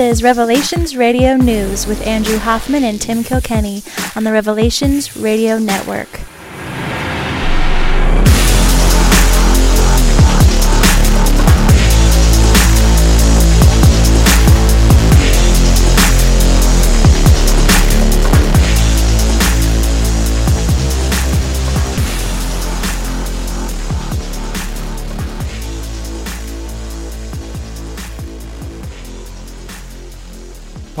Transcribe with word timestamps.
is 0.00 0.22
Revelations 0.22 0.96
Radio 0.96 1.36
News 1.36 1.86
with 1.86 2.06
Andrew 2.06 2.38
Hoffman 2.38 2.84
and 2.84 2.98
Tim 2.98 3.22
Kilkenny 3.22 3.82
on 4.16 4.24
the 4.24 4.32
Revelations 4.32 5.14
Radio 5.14 5.58
Network. 5.58 6.29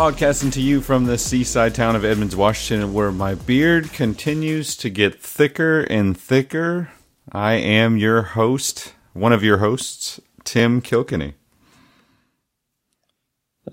Podcasting 0.00 0.50
to 0.54 0.62
you 0.62 0.80
from 0.80 1.04
the 1.04 1.18
seaside 1.18 1.74
town 1.74 1.94
of 1.94 2.06
Edmonds, 2.06 2.34
Washington, 2.34 2.94
where 2.94 3.12
my 3.12 3.34
beard 3.34 3.92
continues 3.92 4.74
to 4.76 4.88
get 4.88 5.20
thicker 5.20 5.80
and 5.80 6.18
thicker. 6.18 6.90
I 7.30 7.52
am 7.56 7.98
your 7.98 8.22
host, 8.22 8.94
one 9.12 9.34
of 9.34 9.44
your 9.44 9.58
hosts, 9.58 10.18
Tim 10.42 10.80
Kilkenny. 10.80 11.34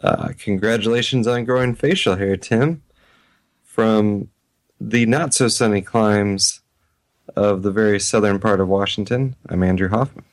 Uh, 0.04 0.34
congratulations 0.38 1.27
on 1.27 1.45
growing 1.45 1.73
facial 1.73 2.18
hair, 2.18 2.35
Tim. 2.35 2.84
From 3.63 4.30
the 4.82 5.05
not 5.05 5.34
so 5.34 5.48
sunny 5.48 5.82
climes 5.82 6.59
of 7.37 7.63
the 7.63 7.71
very 7.71 8.02
southern 8.02 8.40
part 8.40 8.59
of 8.59 8.68
Washington, 8.68 9.37
I'm 9.48 9.63
Andrew 9.63 9.87
Hoffman. 9.87 10.26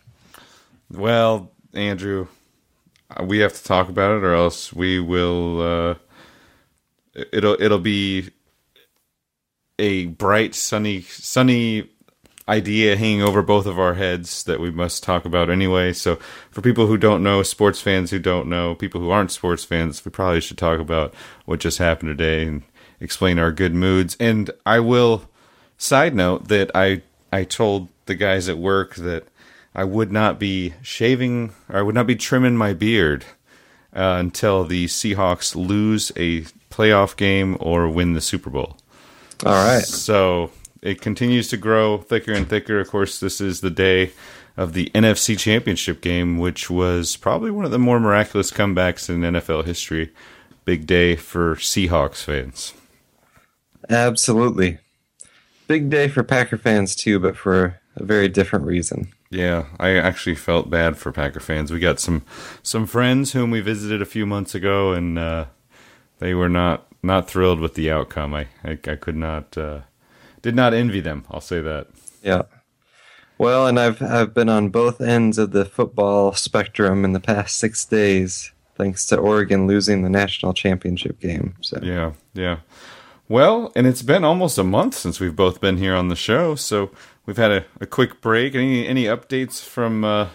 Well, 0.90 1.52
Andrew, 1.72 2.26
we 3.22 3.38
have 3.38 3.52
to 3.54 3.64
talk 3.64 3.88
about 3.88 4.16
it, 4.16 4.24
or 4.24 4.34
else 4.34 4.72
we 4.72 5.00
will. 5.00 5.60
Uh, 5.60 5.94
it'll 7.32 7.60
it'll 7.60 7.78
be 7.78 8.30
a 9.78 10.06
bright, 10.06 10.54
sunny, 10.54 11.02
sunny 11.02 11.90
idea 12.48 12.96
hanging 12.96 13.22
over 13.22 13.42
both 13.42 13.66
of 13.66 13.78
our 13.78 13.94
heads 13.94 14.44
that 14.44 14.60
we 14.60 14.70
must 14.70 15.02
talk 15.02 15.24
about 15.24 15.50
anyway. 15.50 15.92
So, 15.92 16.16
for 16.50 16.60
people 16.60 16.86
who 16.86 16.96
don't 16.96 17.22
know, 17.22 17.42
sports 17.42 17.80
fans 17.80 18.10
who 18.10 18.18
don't 18.18 18.48
know, 18.48 18.74
people 18.74 19.00
who 19.00 19.10
aren't 19.10 19.32
sports 19.32 19.64
fans, 19.64 20.04
we 20.04 20.10
probably 20.10 20.40
should 20.40 20.58
talk 20.58 20.80
about 20.80 21.14
what 21.44 21.60
just 21.60 21.78
happened 21.78 22.10
today 22.10 22.46
and 22.46 22.62
explain 23.00 23.38
our 23.38 23.52
good 23.52 23.74
moods. 23.74 24.16
And 24.20 24.50
I 24.66 24.80
will 24.80 25.28
side 25.78 26.14
note 26.14 26.48
that 26.48 26.70
I 26.74 27.02
I 27.32 27.44
told 27.44 27.88
the 28.06 28.14
guys 28.14 28.48
at 28.48 28.58
work 28.58 28.96
that 28.96 29.26
I 29.74 29.84
would 29.84 30.12
not 30.12 30.38
be 30.38 30.74
shaving, 30.82 31.52
or 31.68 31.78
I 31.78 31.82
would 31.82 31.94
not 31.94 32.06
be 32.06 32.16
trimming 32.16 32.56
my 32.56 32.72
beard 32.72 33.24
uh, 33.94 34.16
until 34.18 34.64
the 34.64 34.86
Seahawks 34.86 35.54
lose 35.56 36.12
a 36.16 36.42
playoff 36.70 37.16
game 37.16 37.56
or 37.60 37.88
win 37.88 38.12
the 38.12 38.20
Super 38.20 38.50
Bowl. 38.50 38.76
All 39.44 39.52
right. 39.52 39.82
So 39.82 40.50
it 40.82 41.00
continues 41.00 41.48
to 41.48 41.56
grow 41.56 41.98
thicker 41.98 42.32
and 42.32 42.48
thicker. 42.48 42.78
Of 42.78 42.88
course, 42.88 43.18
this 43.18 43.40
is 43.40 43.60
the 43.60 43.70
day 43.70 44.12
of 44.56 44.74
the 44.74 44.90
NFC 44.94 45.38
Championship 45.38 46.00
game, 46.00 46.38
which 46.38 46.70
was 46.70 47.16
probably 47.16 47.50
one 47.50 47.64
of 47.64 47.70
the 47.70 47.78
more 47.78 47.98
miraculous 47.98 48.50
comebacks 48.50 49.08
in 49.08 49.20
NFL 49.20 49.64
history. 49.64 50.12
Big 50.64 50.86
day 50.86 51.16
for 51.16 51.56
Seahawks 51.56 52.22
fans. 52.22 52.74
Absolutely. 53.90 54.78
Big 55.66 55.90
day 55.90 56.08
for 56.08 56.22
Packer 56.22 56.56
fans, 56.56 56.94
too, 56.94 57.18
but 57.18 57.36
for 57.36 57.80
a 57.96 58.04
very 58.04 58.28
different 58.28 58.64
reason. 58.66 59.08
Yeah, 59.34 59.64
I 59.80 59.96
actually 59.96 60.36
felt 60.36 60.70
bad 60.70 60.96
for 60.96 61.10
Packer 61.10 61.40
fans. 61.40 61.72
We 61.72 61.80
got 61.80 61.98
some 61.98 62.22
some 62.62 62.86
friends 62.86 63.32
whom 63.32 63.50
we 63.50 63.60
visited 63.60 64.00
a 64.00 64.06
few 64.06 64.26
months 64.26 64.54
ago, 64.54 64.92
and 64.92 65.18
uh, 65.18 65.46
they 66.20 66.34
were 66.34 66.48
not 66.48 66.86
not 67.02 67.28
thrilled 67.28 67.58
with 67.58 67.74
the 67.74 67.90
outcome. 67.90 68.32
I 68.32 68.46
I, 68.62 68.78
I 68.86 68.94
could 68.94 69.16
not 69.16 69.58
uh, 69.58 69.80
did 70.40 70.54
not 70.54 70.72
envy 70.72 71.00
them. 71.00 71.24
I'll 71.30 71.40
say 71.40 71.60
that. 71.60 71.88
Yeah. 72.22 72.42
Well, 73.36 73.66
and 73.66 73.80
I've 73.80 74.00
I've 74.00 74.34
been 74.34 74.48
on 74.48 74.68
both 74.68 75.00
ends 75.00 75.36
of 75.36 75.50
the 75.50 75.64
football 75.64 76.32
spectrum 76.34 77.04
in 77.04 77.12
the 77.12 77.18
past 77.18 77.56
six 77.56 77.84
days, 77.84 78.52
thanks 78.76 79.04
to 79.06 79.16
Oregon 79.16 79.66
losing 79.66 80.02
the 80.02 80.10
national 80.10 80.54
championship 80.54 81.18
game. 81.18 81.56
So 81.60 81.80
Yeah, 81.82 82.12
yeah. 82.34 82.58
Well, 83.28 83.72
and 83.74 83.86
it's 83.86 84.02
been 84.02 84.22
almost 84.22 84.58
a 84.58 84.64
month 84.64 84.94
since 84.94 85.18
we've 85.18 85.34
both 85.34 85.60
been 85.60 85.78
here 85.78 85.94
on 85.94 86.08
the 86.08 86.14
show, 86.14 86.54
so 86.54 86.90
we've 87.26 87.36
had 87.36 87.50
a, 87.52 87.64
a 87.80 87.86
quick 87.86 88.20
break. 88.20 88.54
Any 88.54 88.86
any 88.86 89.04
updates 89.04 89.62
from 89.62 90.04
uh, 90.04 90.28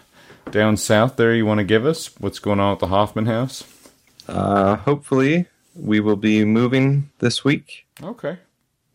down 0.52 0.78
south 0.78 1.16
there 1.18 1.34
you 1.34 1.46
want 1.46 1.60
to 1.60 1.64
give 1.64 1.86
us? 1.86 2.10
What's 2.20 2.40
going 2.40 2.60
on 2.60 2.74
at 2.74 2.80
the 2.80 2.88
Hoffman 2.88 3.26
House? 3.26 3.64
uh, 4.28 4.76
hopefully 4.78 5.48
we 5.76 6.00
will 6.00 6.16
be 6.16 6.46
moving 6.46 7.10
this 7.20 7.44
week. 7.44 7.86
Okay. 8.04 8.38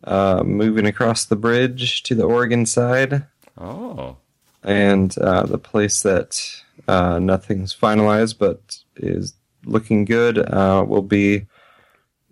Uh, 0.05 0.43
moving 0.45 0.87
across 0.87 1.25
the 1.25 1.35
bridge 1.37 2.03
to 2.05 2.15
the 2.15 2.25
Oregon 2.25 2.67
side, 2.67 3.25
Oh, 3.59 4.17
and 4.63 5.17
uh, 5.19 5.45
the 5.47 5.57
place 5.59 6.03
that 6.03 6.39
uh, 6.87 7.19
nothing's 7.19 7.75
finalized 7.75 8.39
but 8.39 8.79
is 8.97 9.35
looking 9.65 10.05
good 10.05 10.39
uh, 10.39 10.85
will 10.87 11.03
be 11.03 11.47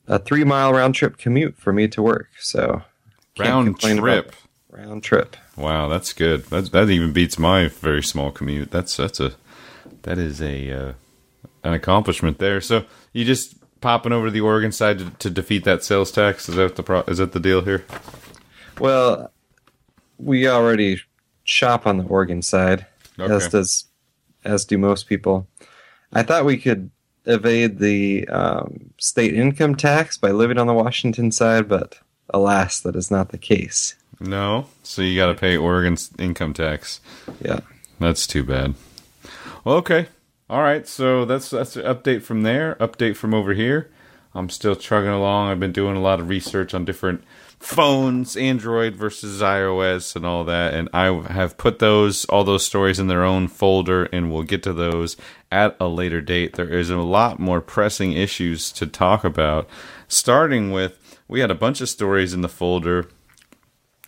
a 0.06 0.18
three 0.18 0.44
mile 0.44 0.72
round 0.74 0.94
trip 0.94 1.16
commute 1.16 1.56
for 1.56 1.72
me 1.72 1.88
to 1.88 2.02
work. 2.02 2.28
So 2.40 2.82
round 3.38 3.80
trip. 3.80 4.34
round 4.70 5.02
trip. 5.02 5.36
Wow, 5.56 5.88
that's 5.88 6.12
good. 6.12 6.44
That 6.46 6.72
that 6.72 6.88
even 6.90 7.12
beats 7.12 7.38
my 7.38 7.68
very 7.68 8.02
small 8.02 8.30
commute. 8.30 8.70
That's 8.70 8.96
that's 8.96 9.20
a 9.20 9.32
that 10.02 10.18
is 10.18 10.40
a 10.40 10.70
uh, 10.70 10.92
an 11.62 11.72
accomplishment 11.74 12.38
there. 12.38 12.60
So 12.60 12.84
you 13.12 13.24
just 13.24 13.56
popping 13.80 14.12
over 14.12 14.26
to 14.26 14.30
the 14.30 14.40
Oregon 14.40 14.72
side 14.72 14.98
to, 14.98 15.10
to 15.10 15.30
defeat 15.30 15.64
that 15.64 15.84
sales 15.84 16.10
tax? 16.10 16.48
Is 16.48 16.54
that 16.54 16.76
the 16.76 16.82
pro- 16.82 17.02
is 17.02 17.18
that 17.18 17.32
the 17.32 17.40
deal 17.40 17.60
here? 17.62 17.84
Well, 18.78 19.30
we 20.18 20.48
already 20.48 21.00
shop 21.44 21.86
on 21.86 21.98
the 21.98 22.04
Oregon 22.04 22.40
side, 22.40 22.86
Okay. 23.18 23.34
as 23.34 23.48
does 23.48 23.84
as 24.44 24.64
do 24.64 24.78
most 24.78 25.06
people. 25.06 25.46
I 26.12 26.22
thought 26.22 26.44
we 26.44 26.56
could 26.56 26.90
evade 27.26 27.78
the 27.78 28.26
um, 28.28 28.90
state 28.98 29.34
income 29.34 29.76
tax 29.76 30.16
by 30.16 30.30
living 30.30 30.58
on 30.58 30.66
the 30.66 30.72
Washington 30.72 31.30
side, 31.30 31.68
but 31.68 31.98
alas, 32.30 32.80
that 32.80 32.96
is 32.96 33.10
not 33.10 33.28
the 33.28 33.38
case. 33.38 33.94
No. 34.20 34.66
So 34.82 35.02
you 35.02 35.16
got 35.16 35.26
to 35.26 35.34
pay 35.34 35.56
Oregon's 35.56 36.10
income 36.18 36.54
tax. 36.54 37.00
Yeah. 37.40 37.60
That's 37.98 38.26
too 38.26 38.44
bad. 38.44 38.74
Well, 39.64 39.76
okay. 39.76 40.08
All 40.50 40.62
right. 40.62 40.86
So 40.86 41.24
that's 41.24 41.50
that's 41.50 41.76
an 41.76 41.84
update 41.84 42.22
from 42.22 42.42
there. 42.42 42.76
Update 42.76 43.16
from 43.16 43.34
over 43.34 43.54
here. 43.54 43.90
I'm 44.34 44.48
still 44.48 44.74
chugging 44.74 45.10
along. 45.10 45.50
I've 45.50 45.60
been 45.60 45.72
doing 45.72 45.96
a 45.96 46.00
lot 46.00 46.20
of 46.20 46.28
research 46.28 46.72
on 46.72 46.84
different 46.84 47.22
phones, 47.58 48.36
Android 48.36 48.96
versus 48.96 49.40
iOS, 49.40 50.16
and 50.16 50.26
all 50.26 50.44
that. 50.44 50.74
And 50.74 50.88
I 50.92 51.12
have 51.32 51.58
put 51.58 51.78
those 51.78 52.24
all 52.26 52.44
those 52.44 52.64
stories 52.64 52.98
in 52.98 53.06
their 53.06 53.24
own 53.24 53.48
folder, 53.48 54.04
and 54.06 54.32
we'll 54.32 54.42
get 54.42 54.62
to 54.64 54.72
those 54.72 55.16
at 55.50 55.76
a 55.78 55.86
later 55.86 56.20
date. 56.20 56.54
There 56.54 56.68
is 56.68 56.90
a 56.90 56.96
lot 56.96 57.38
more 57.38 57.60
pressing 57.60 58.12
issues 58.12 58.72
to 58.72 58.86
talk 58.86 59.24
about. 59.24 59.68
Starting 60.08 60.72
with, 60.72 61.18
we 61.28 61.40
had 61.40 61.50
a 61.50 61.54
bunch 61.54 61.80
of 61.80 61.88
stories 61.88 62.34
in 62.34 62.40
the 62.40 62.48
folder 62.48 63.08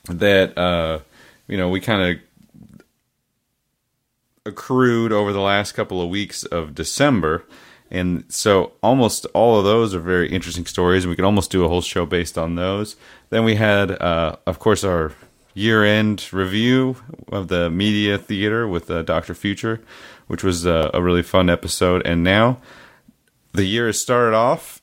that 0.09 0.57
uh, 0.59 1.01
you 1.47 1.57
know 1.57 1.69
we 1.69 1.81
kind 1.81 2.03
of 2.03 2.23
accrued 4.47 5.13
over 5.13 5.33
the 5.33 5.41
last 5.41 5.73
couple 5.73 6.03
of 6.03 6.09
weeks 6.09 6.45
of 6.45 6.75
December. 6.75 7.45
And 7.91 8.25
so 8.29 8.73
almost 8.83 9.27
all 9.35 9.59
of 9.59 9.65
those 9.65 9.95
are 9.95 10.01
very 10.01 10.31
interesting 10.31 10.67
stories, 10.67 11.05
and 11.05 11.11
we 11.11 11.17
could 11.17 11.25
almost 11.25 11.51
do 11.51 11.65
a 11.65 11.69
whole 11.69 11.81
show 11.81 12.07
based 12.07 12.37
on 12.37 12.57
those. 12.57 12.97
Then 13.31 13.45
we 13.45 13.55
had, 13.55 13.91
uh, 13.91 14.37
of 14.47 14.59
course, 14.59 14.85
our 14.85 15.13
year 15.55 15.85
end 15.85 16.33
review 16.33 16.97
of 17.31 17.49
the 17.49 17.71
media 17.71 18.19
theater 18.19 18.67
with 18.67 18.91
uh, 18.91 19.03
Dr. 19.03 19.35
Future, 19.35 19.81
which 20.27 20.43
was 20.43 20.67
uh, 20.67 20.91
a 20.93 21.01
really 21.01 21.23
fun 21.23 21.49
episode. 21.49 22.05
And 22.05 22.25
now 22.25 22.61
the 23.53 23.65
year 23.65 23.87
has 23.87 24.01
started 24.01 24.35
off, 24.35 24.83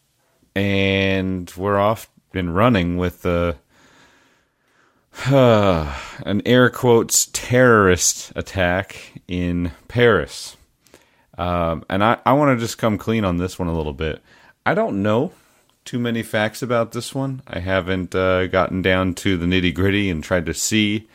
and 0.56 1.52
we're 1.58 1.80
off 1.80 2.10
and 2.34 2.56
running 2.56 2.98
with 2.98 3.26
uh, 3.26 3.54
an 5.30 6.42
air 6.46 6.70
quotes 6.70 7.28
terrorist 7.28 8.32
attack 8.36 9.22
in 9.28 9.72
Paris. 9.88 10.58
Um, 11.38 11.84
and 11.90 12.04
I, 12.04 12.18
I 12.26 12.34
want 12.34 12.58
to 12.58 12.64
just 12.64 12.78
come 12.78 12.98
clean 12.98 13.24
on 13.24 13.38
this 13.38 13.60
one 13.60 13.68
a 13.68 13.76
little 13.76 13.94
bit. 13.94 14.22
I 14.66 14.74
don't 14.74 15.04
know 15.04 15.32
too 15.86 16.00
many 16.00 16.24
facts 16.24 16.62
about 16.62 16.92
this 16.92 17.14
one. 17.14 17.42
I 17.48 17.60
haven't 17.60 18.16
uh, 18.16 18.48
gotten 18.48 18.82
down 18.82 19.14
to 19.16 19.38
the 19.38 19.46
nitty 19.46 19.74
gritty 19.74 20.10
and 20.10 20.24
tried 20.24 20.46
to 20.48 20.54
see 20.54 21.08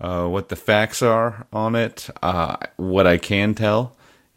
uh, 0.00 0.26
what 0.26 0.48
the 0.48 0.56
facts 0.56 1.02
are 1.02 1.46
on 1.52 1.74
it. 1.74 2.08
Uh, 2.22 2.56
what 2.76 3.06
I 3.06 3.18
can 3.18 3.54
tell 3.54 3.96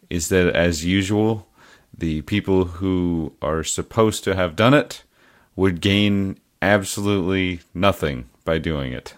is 0.09 0.29
that, 0.29 0.56
as 0.56 0.85
usual, 0.85 1.47
the 1.95 2.21
people 2.24 2.65
who 2.65 3.33
are 3.41 3.63
supposed 3.63 4.24
to 4.24 4.35
have 4.35 4.56
done 4.56 4.74
it 4.74 5.03
would 5.56 5.81
gain 5.81 6.39
absolutely 6.62 7.59
nothing 7.74 8.29
by 8.43 8.57
doing 8.57 8.93
it. 8.93 9.13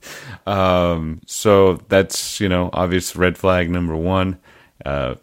um, 0.46 1.20
so 1.26 1.74
that's, 1.88 2.40
you 2.40 2.48
know, 2.48 2.70
obvious 2.72 3.14
red 3.16 3.36
flag 3.36 3.70
number 3.70 3.96
one 3.96 4.38
uh, 4.84 5.16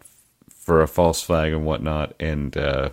for 0.48 0.82
a 0.82 0.88
false 0.88 1.22
flag 1.22 1.52
and 1.52 1.64
whatnot. 1.64 2.14
And 2.20 2.56
uh, 2.56 2.90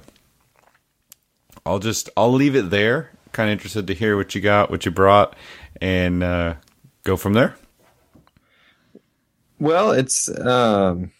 I'll 1.67 1.79
just 1.79 2.09
I'll 2.15 2.31
leave 2.31 2.55
it 2.55 2.69
there. 2.69 3.11
Kind 3.33 3.49
of 3.49 3.53
interested 3.53 3.87
to 3.87 3.93
hear 3.93 4.15
what 4.15 4.33
you 4.33 4.41
got, 4.41 4.71
what 4.71 4.85
you 4.85 4.91
brought, 4.91 5.35
and 5.81 6.23
uh, 6.23 6.55
go 7.03 7.17
from 7.17 7.33
there. 7.33 7.55
Well, 9.59 9.91
it's 9.91 10.29
um, 10.39 11.11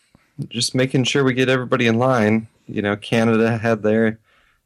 just 0.48 0.74
making 0.74 1.04
sure 1.04 1.24
we 1.24 1.34
get 1.34 1.50
everybody 1.50 1.86
in 1.86 1.98
line. 2.00 2.48
You 2.66 2.82
know, 2.82 2.96
Canada 2.96 3.58
had 3.58 3.84
their 3.84 4.20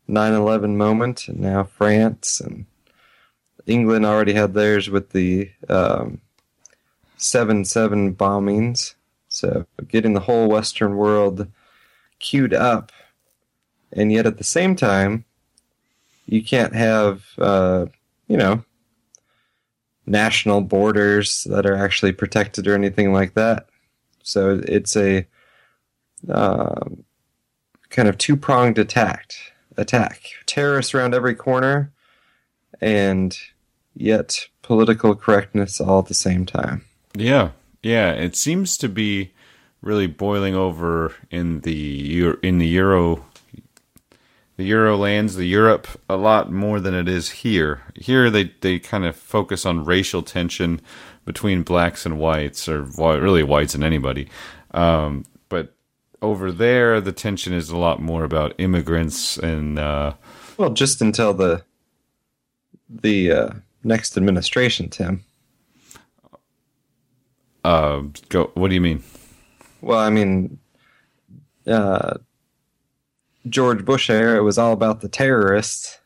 9/11 0.08 0.76
moment, 0.76 1.28
and 1.28 1.40
now 1.40 1.64
France 1.64 2.40
and 2.40 2.66
England 3.66 4.06
already 4.06 4.34
had 4.34 4.54
theirs 4.54 4.90
with 4.90 5.12
the 5.12 5.52
um, 5.70 6.22
7/7 7.18 8.16
bombings. 8.16 8.96
So, 9.28 9.66
getting 9.88 10.14
the 10.14 10.20
whole 10.22 10.50
Western 10.50 10.96
world 10.98 11.48
queued 12.20 12.54
up, 12.54 12.92
and 13.92 14.12
yet 14.12 14.26
at 14.26 14.38
the 14.38 14.44
same 14.44 14.76
time, 14.76 15.26
you 16.26 16.44
can't 16.44 16.74
have, 16.74 17.26
uh, 17.38 17.86
you 18.28 18.38
know, 18.38 18.64
national 20.06 20.62
borders 20.62 21.44
that 21.46 21.66
are 21.66 21.76
actually 21.76 22.12
protected 22.12 22.68
or 22.68 22.76
anything 22.76 23.14
like 23.14 23.34
that. 23.34 23.68
So 24.24 24.62
it's 24.68 24.96
a 24.96 25.26
um, 26.30 27.04
kind 27.90 28.08
of 28.08 28.18
two 28.18 28.36
pronged 28.36 28.78
attack. 28.78 29.34
Attack 29.78 30.22
terrorists 30.46 30.94
around 30.94 31.16
every 31.16 31.34
corner, 31.34 31.92
and 32.82 33.38
yet 33.96 34.48
political 34.62 35.16
correctness 35.16 35.82
all 35.82 36.00
at 36.00 36.08
the 36.08 36.14
same 36.14 36.46
time. 36.46 36.86
Yeah, 37.14 37.52
yeah. 37.84 38.12
It 38.12 38.36
seems 38.36 38.78
to 38.78 38.90
be 38.90 39.32
really 39.82 40.08
boiling 40.08 40.56
over 40.56 41.14
in 41.30 41.62
the 41.62 42.36
in 42.44 42.60
the 42.60 42.68
euro 42.68 43.26
the 44.58 44.64
euro 44.64 44.96
lands 44.96 45.36
the 45.36 45.46
europe 45.46 45.88
a 46.08 46.16
lot 46.16 46.52
more 46.52 46.80
than 46.80 46.94
it 46.94 47.08
is 47.08 47.30
here 47.30 47.82
here 47.96 48.30
they 48.30 48.54
they 48.62 48.78
kind 48.78 49.06
of 49.06 49.16
focus 49.16 49.66
on 49.66 49.84
racial 49.84 50.22
tension 50.22 50.80
between 51.26 51.64
blacks 51.64 52.06
and 52.06 52.20
whites 52.20 52.70
or 52.70 52.84
really 52.84 53.44
whites 53.44 53.74
and 53.74 53.84
anybody 53.84 54.30
um, 54.72 55.26
but 55.50 55.74
over 56.22 56.52
there 56.52 57.02
the 57.02 57.12
tension 57.12 57.54
is 57.54 57.70
a 57.72 57.78
lot 57.78 58.00
more 58.00 58.24
about 58.24 58.54
immigrants 58.60 59.38
and 59.38 59.80
uh, 59.80 60.14
well 60.58 60.70
just 60.70 61.02
until 61.02 61.34
the 61.34 61.64
the 62.88 63.32
uh, 63.32 63.50
next 63.84 64.18
administration 64.18 64.90
tim 64.90 65.24
uh, 67.64 68.02
go 68.30 68.52
what 68.56 68.70
do 68.70 68.76
you 68.76 68.82
mean 68.82 69.04
well, 69.82 70.00
I 70.00 70.10
mean, 70.10 70.60
uh, 71.66 72.18
George 73.50 73.84
Bush 73.84 74.10
era, 74.10 74.38
it 74.38 74.44
was 74.44 74.58
all 74.58 74.74
about 74.74 75.02
the 75.02 75.10
terrorists. 75.10 76.00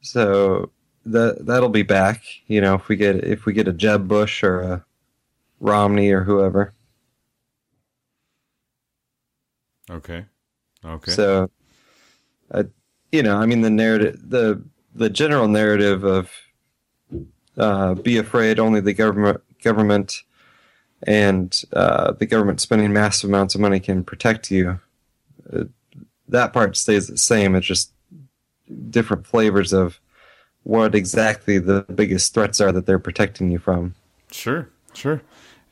So 0.00 0.70
that 1.06 1.46
that'll 1.46 1.68
be 1.68 1.82
back. 1.82 2.22
You 2.48 2.60
know, 2.60 2.74
if 2.74 2.88
we 2.88 2.96
get 2.96 3.16
if 3.24 3.46
we 3.46 3.52
get 3.52 3.68
a 3.68 3.72
Jeb 3.72 4.08
Bush 4.08 4.42
or 4.42 4.60
a 4.60 4.84
Romney 5.60 6.10
or 6.10 6.24
whoever. 6.24 6.74
Okay. 9.88 10.24
Okay. 10.84 11.12
So, 11.12 11.50
uh, 12.50 12.64
you 13.12 13.22
know, 13.22 13.36
I 13.36 13.46
mean, 13.46 13.60
the 13.60 13.70
narrative, 13.70 14.18
the 14.28 14.62
the 14.94 15.10
general 15.10 15.48
narrative 15.48 16.04
of 16.04 16.30
uh, 17.56 17.94
be 17.94 18.16
afraid, 18.16 18.58
only 18.58 18.80
the 18.80 18.94
government 18.94 19.40
government 19.62 20.22
and 21.04 21.62
uh, 21.72 22.12
the 22.12 22.26
government 22.26 22.60
spending 22.60 22.92
massive 22.92 23.28
amounts 23.30 23.54
of 23.54 23.60
money 23.60 23.80
can 23.80 24.04
protect 24.04 24.50
you. 24.50 24.80
Uh, 25.52 25.64
that 26.28 26.52
part 26.52 26.76
stays 26.76 27.08
the 27.08 27.18
same. 27.18 27.54
It's 27.54 27.66
just 27.66 27.92
different 28.90 29.26
flavors 29.26 29.72
of 29.72 30.00
what 30.62 30.94
exactly 30.94 31.58
the 31.58 31.82
biggest 31.94 32.32
threats 32.32 32.60
are 32.60 32.72
that 32.72 32.86
they're 32.86 32.98
protecting 32.98 33.50
you 33.50 33.58
from. 33.58 33.94
Sure, 34.30 34.68
sure. 34.94 35.22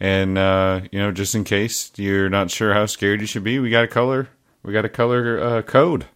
And 0.00 0.36
uh, 0.36 0.82
you 0.90 0.98
know, 0.98 1.12
just 1.12 1.34
in 1.34 1.44
case 1.44 1.92
you're 1.96 2.28
not 2.28 2.50
sure 2.50 2.74
how 2.74 2.86
scared 2.86 3.20
you 3.20 3.26
should 3.26 3.44
be, 3.44 3.58
we 3.58 3.70
got 3.70 3.84
a 3.84 3.88
color. 3.88 4.28
We 4.62 4.72
got 4.72 4.84
a 4.84 4.90
color 4.90 5.40
uh, 5.40 5.62
code, 5.62 6.06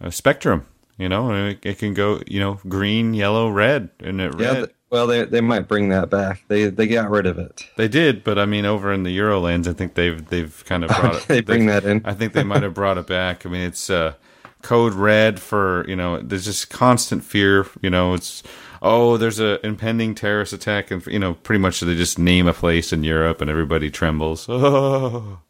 a 0.00 0.10
spectrum. 0.10 0.66
You 0.98 1.08
know, 1.08 1.48
it, 1.48 1.58
it, 1.62 1.78
can 1.78 1.92
go. 1.92 2.22
You 2.26 2.40
know, 2.40 2.60
green, 2.68 3.12
yellow, 3.12 3.50
red, 3.50 3.90
and 4.00 4.20
it 4.20 4.34
yeah, 4.38 4.52
red. 4.52 4.70
Well, 4.88 5.06
they 5.06 5.24
they 5.24 5.40
might 5.40 5.68
bring 5.68 5.88
that 5.90 6.10
back. 6.10 6.42
They 6.48 6.70
they 6.70 6.86
got 6.86 7.10
rid 7.10 7.26
of 7.26 7.38
it. 7.38 7.66
They 7.76 7.88
did, 7.88 8.24
but 8.24 8.38
I 8.38 8.46
mean, 8.46 8.64
over 8.64 8.92
in 8.92 9.02
the 9.02 9.16
Eurolands, 9.16 9.66
I 9.66 9.72
think 9.72 9.94
they've 9.94 10.24
they've 10.28 10.64
kind 10.64 10.84
of 10.84 10.90
brought 11.00 11.16
it. 11.16 11.28
they 11.28 11.40
bring 11.40 11.66
that 11.66 11.84
in. 11.84 12.02
I 12.04 12.14
think 12.14 12.32
they 12.32 12.44
might 12.44 12.62
have 12.62 12.74
brought 12.74 12.96
it 12.96 13.06
back. 13.06 13.44
I 13.44 13.48
mean, 13.48 13.62
it's 13.62 13.90
uh, 13.90 14.14
code 14.62 14.94
red 14.94 15.40
for 15.40 15.84
you 15.88 15.96
know. 15.96 16.20
There's 16.20 16.44
just 16.44 16.70
constant 16.70 17.24
fear. 17.24 17.66
You 17.82 17.90
know, 17.90 18.14
it's 18.14 18.42
oh, 18.80 19.16
there's 19.16 19.40
a 19.40 19.64
impending 19.66 20.14
terrorist 20.14 20.52
attack, 20.52 20.90
and 20.90 21.04
you 21.06 21.18
know, 21.18 21.34
pretty 21.34 21.58
much 21.58 21.80
they 21.80 21.96
just 21.96 22.18
name 22.18 22.46
a 22.46 22.52
place 22.52 22.92
in 22.92 23.04
Europe, 23.04 23.40
and 23.40 23.50
everybody 23.50 23.90
trembles. 23.90 24.48
Oh, 24.58 25.40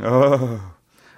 oh. 0.00 0.72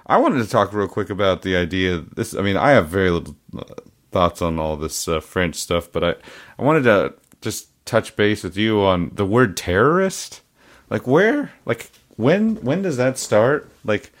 I 0.07 0.17
wanted 0.17 0.43
to 0.43 0.49
talk 0.49 0.73
real 0.73 0.87
quick 0.87 1.09
about 1.09 1.41
the 1.41 1.55
idea. 1.55 2.03
This, 2.15 2.35
I 2.35 2.41
mean, 2.41 2.57
I 2.57 2.71
have 2.71 2.87
very 2.89 3.09
little 3.09 3.35
uh, 3.57 3.63
thoughts 4.11 4.41
on 4.41 4.59
all 4.59 4.77
this 4.77 5.07
uh, 5.07 5.19
French 5.19 5.55
stuff, 5.55 5.91
but 5.91 6.03
I 6.03 6.15
I 6.59 6.63
wanted 6.63 6.83
to 6.83 7.15
just 7.41 7.69
touch 7.85 8.15
base 8.15 8.43
with 8.43 8.57
you 8.57 8.81
on 8.81 9.11
the 9.13 9.25
word 9.25 9.57
terrorist. 9.57 10.41
Like 10.89 11.07
where? 11.07 11.53
Like 11.65 11.91
when? 12.17 12.55
When 12.57 12.81
does 12.81 12.97
that 12.97 13.17
start? 13.17 13.69
Like 13.83 14.11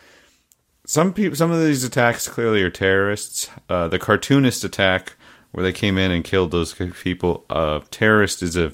some 0.85 1.13
people, 1.13 1.35
some 1.35 1.51
of 1.51 1.59
these 1.59 1.83
attacks 1.83 2.27
clearly 2.27 2.63
are 2.63 2.69
terrorists. 2.69 3.49
Uh, 3.69 3.87
the 3.87 3.99
cartoonist 3.99 4.63
attack 4.63 5.13
where 5.51 5.63
they 5.63 5.71
came 5.73 5.97
in 5.97 6.11
and 6.11 6.23
killed 6.23 6.51
those 6.51 6.73
people. 6.73 7.45
Uh, 7.49 7.81
terrorist 7.91 8.41
is 8.41 8.57
a. 8.57 8.73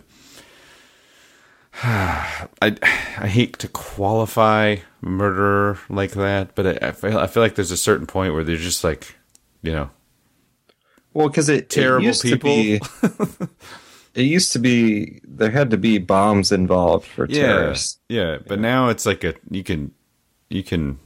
I 1.83 2.47
I 2.61 3.27
hate 3.27 3.59
to 3.59 3.67
qualify 3.67 4.77
murderer 5.01 5.80
like 5.89 6.12
that, 6.12 6.56
but 6.56 6.83
I, 6.83 6.89
I 6.89 6.92
feel 6.92 7.18
I 7.18 7.27
feel 7.27 7.44
like 7.44 7.56
there's 7.56 7.71
a 7.71 7.77
certain 7.77 8.07
point 8.07 8.33
where 8.33 8.44
they're 8.44 8.56
just 8.56 8.83
like, 8.83 9.15
you 9.62 9.71
know, 9.71 9.89
well, 11.13 11.27
because 11.27 11.50
it 11.50 11.69
terrible 11.69 12.07
it 12.07 12.21
people. 12.21 12.56
Be, 12.56 12.80
it 14.15 14.24
used 14.24 14.53
to 14.53 14.60
be 14.60 15.20
there 15.24 15.51
had 15.51 15.72
to 15.72 15.77
be 15.77 15.98
bombs 15.98 16.51
involved 16.51 17.05
for 17.05 17.25
yeah, 17.27 17.41
terrorists. 17.41 18.00
Yeah, 18.08 18.38
but 18.48 18.55
yeah. 18.55 18.62
now 18.62 18.89
it's 18.89 19.05
like 19.05 19.24
a 19.24 19.34
you 19.50 19.63
can 19.63 19.93
you 20.50 20.63
can 20.63 21.00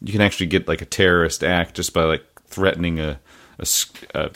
you 0.00 0.12
can 0.12 0.20
actually 0.20 0.46
get 0.46 0.68
like 0.68 0.82
a 0.82 0.86
terrorist 0.86 1.44
act 1.44 1.76
just 1.76 1.92
by 1.92 2.04
like 2.04 2.24
threatening 2.46 2.98
a, 2.98 3.20
a, 3.58 3.66
a, 4.14 4.30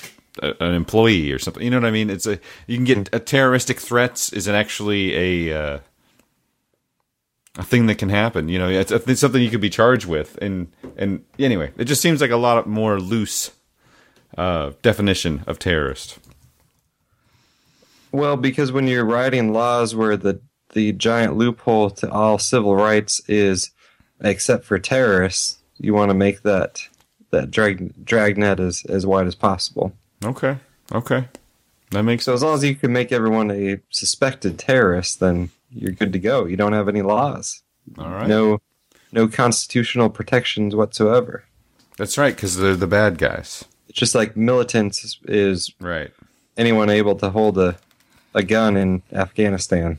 an 0.61 0.75
employee 0.75 1.33
or 1.33 1.39
something. 1.39 1.63
You 1.63 1.71
know 1.71 1.79
what 1.79 1.87
I 1.87 1.91
mean? 1.91 2.11
It's 2.11 2.27
a 2.27 2.39
you 2.67 2.77
can 2.77 2.85
get 2.85 3.09
a 3.13 3.19
terroristic 3.19 3.81
threats 3.81 4.33
is 4.33 4.47
an 4.47 4.55
actually 4.55 5.51
a 5.51 5.59
uh, 5.59 5.79
a 7.59 7.63
thing 7.63 7.87
that 7.87 7.99
can 7.99 8.09
happen. 8.09 8.49
You 8.49 8.59
know, 8.59 8.69
it's, 8.69 8.93
it's 8.93 9.21
something 9.21 9.43
you 9.43 9.51
could 9.51 9.61
be 9.61 9.71
charged 9.71 10.07
with. 10.07 10.37
And 10.41 10.73
and 10.97 11.25
anyway, 11.39 11.73
it 11.77 11.85
just 11.85 12.03
seems 12.03 12.21
like 12.21 12.31
a 12.31 12.37
lot 12.37 12.67
more 12.67 13.01
loose 13.01 13.51
uh, 14.37 14.73
definition 14.83 15.45
of 15.47 15.59
terrorist. 15.59 16.19
Well, 18.13 18.37
because 18.37 18.73
when 18.73 18.87
you're 18.87 19.05
writing 19.05 19.53
laws 19.53 19.95
where 19.95 20.17
the 20.17 20.41
the 20.73 20.93
giant 20.93 21.37
loophole 21.37 21.91
to 21.91 22.11
all 22.11 22.39
civil 22.39 22.77
rights 22.77 23.21
is 23.29 23.71
except 24.21 24.65
for 24.65 24.79
terrorists, 24.79 25.59
you 25.79 25.95
want 25.95 26.11
to 26.11 26.15
make 26.15 26.43
that 26.43 26.89
that 27.31 27.51
drag 27.51 28.05
dragnet 28.05 28.61
as 28.61 28.85
as 28.89 29.07
wide 29.07 29.27
as 29.27 29.35
possible. 29.35 29.93
Okay. 30.25 30.57
Okay. 30.93 31.29
That 31.91 32.03
makes 32.03 32.25
so 32.25 32.35
as 32.35 32.43
long 32.43 32.55
as 32.55 32.65
you 32.65 32.75
can 32.75 32.93
make 32.93 33.13
everyone 33.13 33.51
a 33.51 33.81
suspected 33.91 34.59
terrorist, 34.59 35.21
then 35.21 35.51
you're 35.71 35.93
good 35.93 36.13
to 36.13 36.19
go. 36.19 36.47
You 36.47 36.57
don't 36.57 36.73
have 36.73 36.89
any 36.89 37.03
laws. 37.03 37.63
All 37.99 38.09
right. 38.11 38.29
No 38.29 38.61
no 39.13 39.29
constitutional 39.29 40.11
protections 40.11 40.75
whatsoever. 40.75 41.45
That's 41.97 42.19
right, 42.19 42.35
because 42.35 42.57
they're 42.57 42.77
the 42.77 42.87
bad 42.87 43.19
guys. 43.19 43.65
It's 43.89 43.99
just 43.99 44.15
like 44.15 44.37
militants 44.37 45.19
is 45.25 45.73
right. 45.81 46.11
Anyone 46.57 46.91
able 46.91 47.17
to 47.17 47.31
hold 47.31 47.59
a 47.59 47.77
a 48.35 48.43
gun 48.43 48.77
in 48.77 49.03
Afghanistan. 49.13 49.99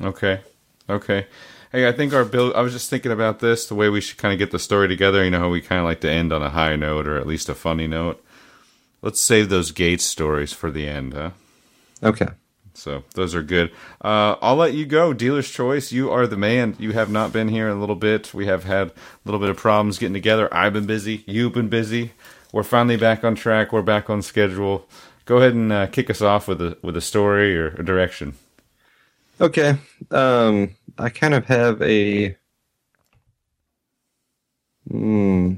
Okay. 0.00 0.40
Okay. 0.88 1.26
Hey, 1.72 1.88
I 1.88 1.92
think 1.92 2.12
our 2.12 2.24
bill. 2.24 2.54
I 2.54 2.60
was 2.60 2.72
just 2.72 2.90
thinking 2.90 3.12
about 3.12 3.40
this, 3.40 3.66
the 3.66 3.74
way 3.74 3.88
we 3.88 4.00
should 4.00 4.18
kind 4.18 4.32
of 4.32 4.38
get 4.38 4.50
the 4.50 4.58
story 4.58 4.88
together. 4.88 5.24
You 5.24 5.30
know 5.30 5.40
how 5.40 5.48
we 5.48 5.60
kind 5.60 5.80
of 5.80 5.84
like 5.84 6.00
to 6.02 6.10
end 6.10 6.32
on 6.32 6.42
a 6.42 6.50
high 6.50 6.76
note 6.76 7.06
or 7.06 7.18
at 7.18 7.26
least 7.26 7.48
a 7.48 7.54
funny 7.54 7.86
note. 7.86 8.24
Let's 9.00 9.20
save 9.20 9.48
those 9.48 9.70
Gates 9.70 10.04
stories 10.04 10.52
for 10.52 10.70
the 10.70 10.86
end, 10.88 11.14
huh? 11.14 11.30
Okay. 12.02 12.28
So 12.78 13.04
those 13.14 13.34
are 13.34 13.42
good. 13.42 13.72
Uh, 14.00 14.36
I'll 14.40 14.56
let 14.56 14.74
you 14.74 14.86
go. 14.86 15.12
Dealer's 15.12 15.50
choice. 15.50 15.92
You 15.92 16.10
are 16.10 16.26
the 16.26 16.36
man. 16.36 16.76
You 16.78 16.92
have 16.92 17.10
not 17.10 17.32
been 17.32 17.48
here 17.48 17.68
in 17.68 17.76
a 17.76 17.80
little 17.80 17.96
bit. 17.96 18.32
We 18.32 18.46
have 18.46 18.64
had 18.64 18.88
a 18.88 18.92
little 19.24 19.40
bit 19.40 19.50
of 19.50 19.56
problems 19.56 19.98
getting 19.98 20.14
together. 20.14 20.52
I've 20.54 20.72
been 20.72 20.86
busy. 20.86 21.24
You've 21.26 21.52
been 21.52 21.68
busy. 21.68 22.12
We're 22.52 22.62
finally 22.62 22.96
back 22.96 23.24
on 23.24 23.34
track. 23.34 23.72
We're 23.72 23.82
back 23.82 24.08
on 24.08 24.22
schedule 24.22 24.86
go 25.28 25.36
ahead 25.36 25.52
and 25.52 25.70
uh, 25.70 25.86
kick 25.86 26.08
us 26.08 26.22
off 26.22 26.48
with 26.48 26.60
a 26.62 26.76
with 26.82 26.96
a 26.96 27.02
story 27.02 27.56
or 27.56 27.68
a 27.68 27.84
direction. 27.84 28.34
Okay, 29.40 29.78
um, 30.10 30.74
I 30.98 31.10
kind 31.10 31.34
of 31.34 31.44
have 31.44 31.80
a 31.82 32.34
hmm, 34.90 35.54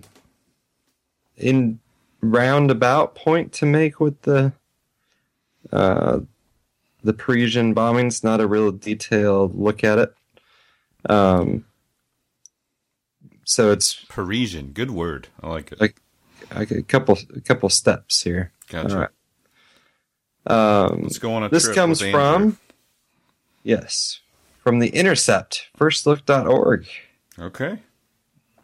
in 1.36 1.78
roundabout 2.20 3.14
point 3.14 3.52
to 3.54 3.66
make 3.66 4.00
with 4.00 4.20
the 4.22 4.52
uh, 5.72 6.18
the 7.02 7.12
Parisian 7.12 7.74
bombings. 7.74 8.22
Not 8.24 8.40
a 8.40 8.46
real 8.46 8.70
detailed 8.72 9.54
look 9.58 9.82
at 9.84 9.98
it. 9.98 10.14
Um, 11.08 11.64
so 13.44 13.70
it's 13.72 13.94
Parisian, 14.08 14.72
good 14.72 14.90
word. 14.90 15.28
I 15.42 15.48
like 15.48 15.72
it. 15.72 15.80
Like- 15.80 16.00
like 16.54 16.70
a 16.72 16.82
couple 16.82 17.16
a 17.36 17.40
couple 17.40 17.68
steps 17.68 18.22
here. 18.22 18.50
Gotcha. 18.68 18.92
All 18.94 19.00
right. 19.00 19.10
Um, 20.90 21.02
Let's 21.02 21.18
go 21.18 21.32
on 21.34 21.44
a 21.44 21.48
this 21.48 21.64
trip 21.64 21.76
comes 21.76 22.00
with 22.00 22.12
Andrew. 22.14 22.20
from 22.50 22.58
yes 23.62 24.18
from 24.64 24.80
the 24.80 24.88
Intercept, 24.88 25.68
firstlook.org. 25.78 26.88
Okay. 27.38 27.78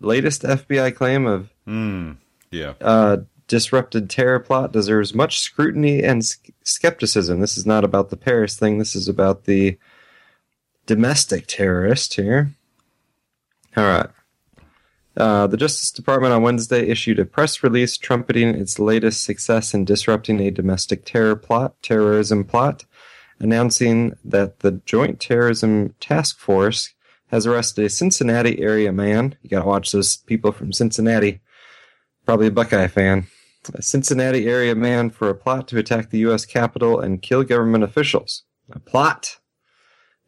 Latest 0.01 0.43
FBI 0.43 0.95
claim 0.97 1.27
of 1.27 1.51
Hmm. 1.65 2.13
Yeah. 2.51 2.75
uh, 2.81 3.19
disrupted 3.49 4.11
terror 4.11 4.41
plot 4.41 4.73
deserves 4.73 5.15
much 5.15 5.39
scrutiny 5.39 6.03
and 6.03 6.25
skepticism. 6.65 7.41
This 7.41 7.57
is 7.57 7.67
not 7.67 7.85
about 7.85 8.11
the 8.11 8.17
Paris 8.17 8.59
thing. 8.59 8.79
This 8.79 8.97
is 8.97 9.09
about 9.09 9.45
the 9.45 9.79
domestic 10.87 11.47
terrorist 11.47 12.15
here. 12.15 12.51
All 13.77 13.85
right. 13.85 14.09
Uh, 15.17 15.47
the 15.47 15.57
Justice 15.57 15.91
Department 15.91 16.35
on 16.35 16.43
Wednesday 16.43 16.89
issued 16.89 17.19
a 17.19 17.25
press 17.25 17.63
release 17.63 17.97
trumpeting 17.97 18.49
its 18.49 18.79
latest 18.79 19.25
success 19.25 19.73
in 19.73 19.85
disrupting 19.85 20.41
a 20.41 20.51
domestic 20.51 21.05
terror 21.05 21.37
plot, 21.37 21.75
terrorism 21.83 22.45
plot, 22.45 22.85
announcing 23.39 24.15
that 24.25 24.61
the 24.61 24.73
Joint 24.85 25.19
Terrorism 25.19 25.95
Task 26.01 26.39
Force 26.39 26.93
has 27.29 27.47
arrested 27.47 27.87
a 27.87 27.89
Cincinnati 27.89 28.61
area 28.61 28.93
man. 28.93 29.37
You 29.43 29.51
got 29.51 29.63
to 29.63 29.69
watch 29.69 29.93
those 29.93 30.19
people 30.19 30.53
from 30.53 30.73
Cincinnati 30.73 31.41
probably 32.27 32.49
a 32.49 32.51
Buckeye 32.51 32.89
fan. 32.89 33.27
A 33.75 33.83
Cincinnati 33.83 34.47
area 34.47 34.75
man 34.75 35.11
for 35.11 35.29
a 35.29 35.35
plot 35.35 35.69
to 35.69 35.79
attack 35.79 36.11
the 36.11 36.19
U.S. 36.21 36.45
Capitol 36.45 37.01
and 37.01 37.23
kill 37.23 37.43
government 37.43 37.85
officials. 37.85 38.45
A 38.73 38.79
plot. 38.79 39.39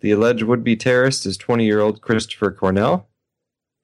The 0.00 0.10
alleged 0.12 0.44
would 0.44 0.62
be 0.62 0.76
terrorist 0.76 1.26
is 1.26 1.36
20 1.36 1.64
year 1.64 1.80
old 1.80 2.00
Christopher 2.00 2.52
Cornell, 2.52 3.08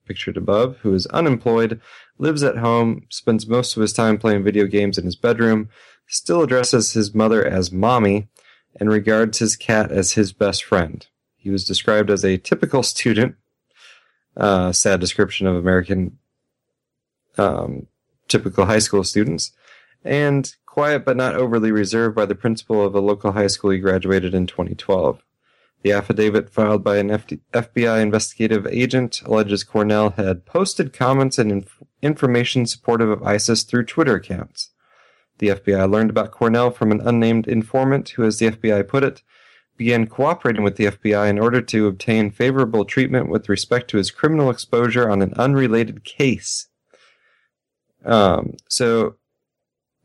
pictured 0.05 0.37
above, 0.37 0.77
who 0.77 0.93
is 0.93 1.05
unemployed, 1.07 1.81
lives 2.17 2.43
at 2.43 2.57
home, 2.57 3.05
spends 3.09 3.47
most 3.47 3.75
of 3.75 3.81
his 3.81 3.93
time 3.93 4.17
playing 4.17 4.43
video 4.43 4.65
games 4.65 4.97
in 4.97 5.05
his 5.05 5.15
bedroom, 5.15 5.69
still 6.07 6.41
addresses 6.41 6.93
his 6.93 7.13
mother 7.13 7.45
as 7.45 7.71
mommy, 7.71 8.27
and 8.79 8.89
regards 8.89 9.39
his 9.39 9.55
cat 9.55 9.91
as 9.91 10.13
his 10.13 10.31
best 10.31 10.63
friend. 10.63 11.07
He 11.35 11.49
was 11.49 11.65
described 11.65 12.09
as 12.09 12.23
a 12.23 12.37
typical 12.37 12.83
student. 12.83 13.35
Uh, 14.37 14.71
sad 14.73 14.99
description 14.99 15.47
of 15.47 15.55
American 15.55 16.17
um, 17.37 17.87
typical 18.27 18.65
high 18.65 18.79
school 18.79 19.03
students, 19.03 19.51
and 20.03 20.55
quiet 20.65 21.05
but 21.05 21.17
not 21.17 21.35
overly 21.35 21.71
reserved 21.71 22.15
by 22.15 22.25
the 22.25 22.35
principal 22.35 22.83
of 22.83 22.95
a 22.95 22.99
local 22.99 23.31
high 23.31 23.47
school 23.47 23.71
he 23.71 23.79
graduated 23.79 24.33
in 24.33 24.45
2012. 24.47 25.23
The 25.83 25.91
affidavit 25.91 26.49
filed 26.49 26.83
by 26.83 26.97
an 26.97 27.09
FBI 27.09 28.01
investigative 28.01 28.65
agent 28.67 29.21
alleges 29.23 29.63
Cornell 29.63 30.11
had 30.11 30.45
posted 30.45 30.93
comments 30.93 31.37
and 31.37 31.51
inf- 31.51 31.83
information 32.01 32.65
supportive 32.65 33.09
of 33.09 33.21
ISIS 33.21 33.63
through 33.63 33.85
Twitter 33.85 34.15
accounts. 34.15 34.71
The 35.37 35.49
FBI 35.49 35.89
learned 35.89 36.09
about 36.09 36.31
Cornell 36.31 36.71
from 36.71 36.91
an 36.91 37.01
unnamed 37.01 37.47
informant 37.47 38.09
who, 38.09 38.23
as 38.23 38.39
the 38.39 38.51
FBI 38.51 38.87
put 38.87 39.03
it, 39.03 39.21
began 39.77 40.07
cooperating 40.07 40.63
with 40.63 40.77
the 40.77 40.85
FBI 40.85 41.29
in 41.29 41.37
order 41.37 41.61
to 41.61 41.87
obtain 41.87 42.31
favorable 42.31 42.85
treatment 42.85 43.29
with 43.29 43.49
respect 43.49 43.89
to 43.91 43.97
his 43.97 44.11
criminal 44.11 44.49
exposure 44.49 45.09
on 45.09 45.21
an 45.21 45.33
unrelated 45.35 46.03
case. 46.03 46.67
Um, 48.05 48.55
so, 48.69 49.15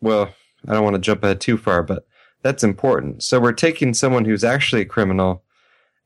well, 0.01 0.35
I 0.67 0.75
don't 0.75 0.85
want 0.85 0.95
to 0.95 1.01
jump 1.01 1.23
ahead 1.23 1.41
too 1.41 1.57
far, 1.57 1.83
but 1.83 2.07
that's 2.43 2.65
important. 2.65 3.23
So 3.23 3.39
we're 3.39 3.53
taking 3.53 3.95
someone 3.95 4.25
who's 4.25 4.45
actually 4.45 4.83
a 4.83 4.87
criminal, 4.87 5.45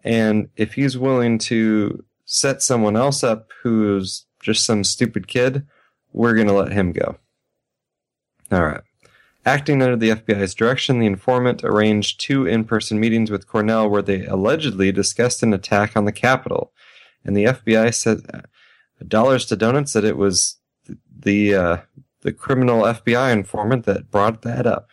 and 0.02 0.48
if 0.56 0.74
he's 0.74 0.98
willing 0.98 1.38
to 1.38 2.04
set 2.26 2.62
someone 2.62 2.96
else 2.96 3.22
up 3.22 3.50
who's 3.62 4.26
just 4.42 4.64
some 4.64 4.84
stupid 4.84 5.28
kid, 5.28 5.66
we're 6.12 6.34
going 6.34 6.46
to 6.46 6.52
let 6.52 6.72
him 6.72 6.92
go. 6.92 7.16
All 8.50 8.64
right. 8.64 8.82
Acting 9.46 9.82
under 9.82 9.96
the 9.96 10.10
FBI's 10.10 10.54
direction, 10.54 10.98
the 10.98 11.06
informant 11.06 11.64
arranged 11.64 12.20
two 12.20 12.46
in 12.46 12.64
person 12.64 12.98
meetings 12.98 13.30
with 13.30 13.46
Cornell 13.46 13.88
where 13.90 14.02
they 14.02 14.24
allegedly 14.24 14.90
discussed 14.90 15.42
an 15.42 15.52
attack 15.52 15.96
on 15.96 16.06
the 16.06 16.12
Capitol. 16.12 16.72
And 17.24 17.36
the 17.36 17.44
FBI 17.44 17.94
said, 17.94 18.20
uh, 18.32 18.40
dollars 19.06 19.44
to 19.46 19.56
donuts, 19.56 19.92
that 19.92 20.04
it 20.04 20.16
was 20.16 20.56
the 21.24 21.54
uh, 21.54 21.76
the 22.20 22.32
criminal 22.32 22.82
FBI 22.82 23.32
informant 23.32 23.84
that 23.84 24.10
brought 24.10 24.42
that 24.42 24.66
up. 24.66 24.88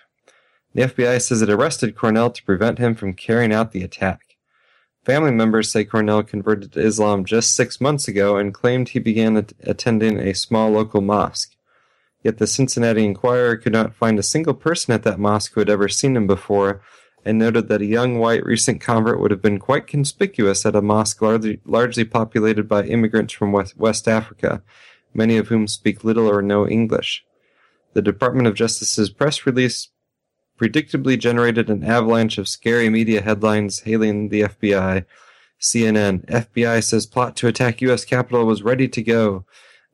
The 0.73 0.83
FBI 0.83 1.21
says 1.21 1.41
it 1.41 1.49
arrested 1.49 1.95
Cornell 1.95 2.29
to 2.31 2.43
prevent 2.43 2.79
him 2.79 2.95
from 2.95 3.13
carrying 3.13 3.53
out 3.53 3.71
the 3.71 3.83
attack. 3.83 4.37
Family 5.05 5.31
members 5.31 5.71
say 5.71 5.83
Cornell 5.83 6.23
converted 6.23 6.71
to 6.73 6.79
Islam 6.79 7.25
just 7.25 7.55
six 7.55 7.81
months 7.81 8.07
ago 8.07 8.37
and 8.37 8.53
claimed 8.53 8.89
he 8.89 8.99
began 8.99 9.35
at- 9.35 9.53
attending 9.63 10.19
a 10.19 10.33
small 10.35 10.69
local 10.69 11.01
mosque. 11.01 11.55
Yet 12.23 12.37
the 12.37 12.45
Cincinnati 12.45 13.03
Enquirer 13.03 13.57
could 13.57 13.73
not 13.73 13.95
find 13.95 14.19
a 14.19 14.23
single 14.23 14.53
person 14.53 14.93
at 14.93 15.03
that 15.03 15.19
mosque 15.19 15.53
who 15.53 15.61
had 15.61 15.69
ever 15.69 15.89
seen 15.89 16.15
him 16.15 16.27
before, 16.27 16.81
and 17.25 17.37
noted 17.37 17.67
that 17.67 17.81
a 17.81 17.85
young 17.85 18.19
white 18.19 18.45
recent 18.45 18.79
convert 18.81 19.19
would 19.19 19.31
have 19.31 19.41
been 19.41 19.59
quite 19.59 19.87
conspicuous 19.87 20.65
at 20.65 20.75
a 20.75 20.81
mosque 20.81 21.21
largely, 21.21 21.59
largely 21.65 22.03
populated 22.03 22.67
by 22.67 22.83
immigrants 22.83 23.33
from 23.33 23.51
West, 23.51 23.77
West 23.77 24.07
Africa, 24.07 24.61
many 25.13 25.37
of 25.37 25.47
whom 25.47 25.67
speak 25.67 26.03
little 26.03 26.27
or 26.27 26.41
no 26.41 26.67
English. 26.67 27.25
The 27.93 28.01
Department 28.01 28.47
of 28.47 28.55
Justice's 28.55 29.09
press 29.09 29.45
release 29.45 29.89
predictably 30.59 31.17
generated 31.19 31.69
an 31.69 31.83
avalanche 31.83 32.37
of 32.37 32.47
scary 32.47 32.89
media 32.89 33.21
headlines 33.21 33.81
hailing 33.81 34.29
the 34.29 34.41
FBI. 34.41 35.05
CNN, 35.59 36.25
FBI 36.27 36.83
says 36.83 37.05
plot 37.05 37.35
to 37.37 37.47
attack 37.47 37.81
U.S. 37.81 38.05
Capitol 38.05 38.45
was 38.45 38.63
ready 38.63 38.87
to 38.87 39.01
go. 39.01 39.45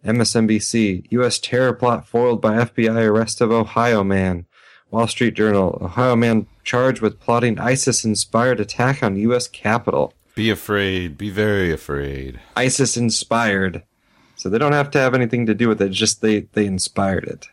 MSNBC, 0.05 1.05
U.S. 1.09 1.39
terror 1.39 1.73
plot 1.73 2.07
foiled 2.07 2.41
by 2.41 2.55
FBI 2.55 3.07
arrest 3.07 3.41
of 3.41 3.51
Ohio 3.51 4.03
man. 4.03 4.45
Wall 4.91 5.07
Street 5.07 5.33
Journal, 5.33 5.77
Ohio 5.81 6.15
man 6.15 6.47
charged 6.63 7.01
with 7.01 7.19
plotting 7.19 7.59
ISIS 7.59 8.05
inspired 8.05 8.59
attack 8.59 9.03
on 9.03 9.17
U.S. 9.17 9.47
Capitol. 9.47 10.13
Be 10.35 10.49
afraid. 10.49 11.17
Be 11.17 11.29
very 11.29 11.71
afraid. 11.71 12.39
ISIS 12.55 12.95
inspired. 12.95 13.83
So 14.37 14.49
they 14.49 14.59
don't 14.59 14.73
have 14.73 14.91
to 14.91 14.99
have 14.99 15.13
anything 15.13 15.45
to 15.47 15.55
do 15.55 15.67
with 15.67 15.81
it, 15.81 15.89
just 15.89 16.21
they, 16.21 16.41
they 16.53 16.65
inspired 16.65 17.25
it. 17.25 17.49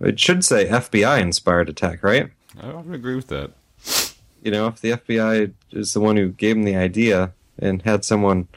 It 0.00 0.18
should 0.18 0.44
say 0.44 0.66
FBI 0.66 1.20
inspired 1.20 1.68
attack, 1.68 2.02
right? 2.02 2.30
I 2.60 2.72
would 2.72 2.94
agree 2.94 3.14
with 3.14 3.28
that. 3.28 3.52
You 4.42 4.50
know, 4.50 4.66
if 4.66 4.80
the 4.80 4.92
FBI 4.92 5.52
is 5.70 5.92
the 5.92 6.00
one 6.00 6.16
who 6.16 6.30
gave 6.30 6.56
him 6.56 6.64
the 6.64 6.76
idea 6.76 7.32
and 7.58 7.82
had 7.82 8.04
someone 8.04 8.48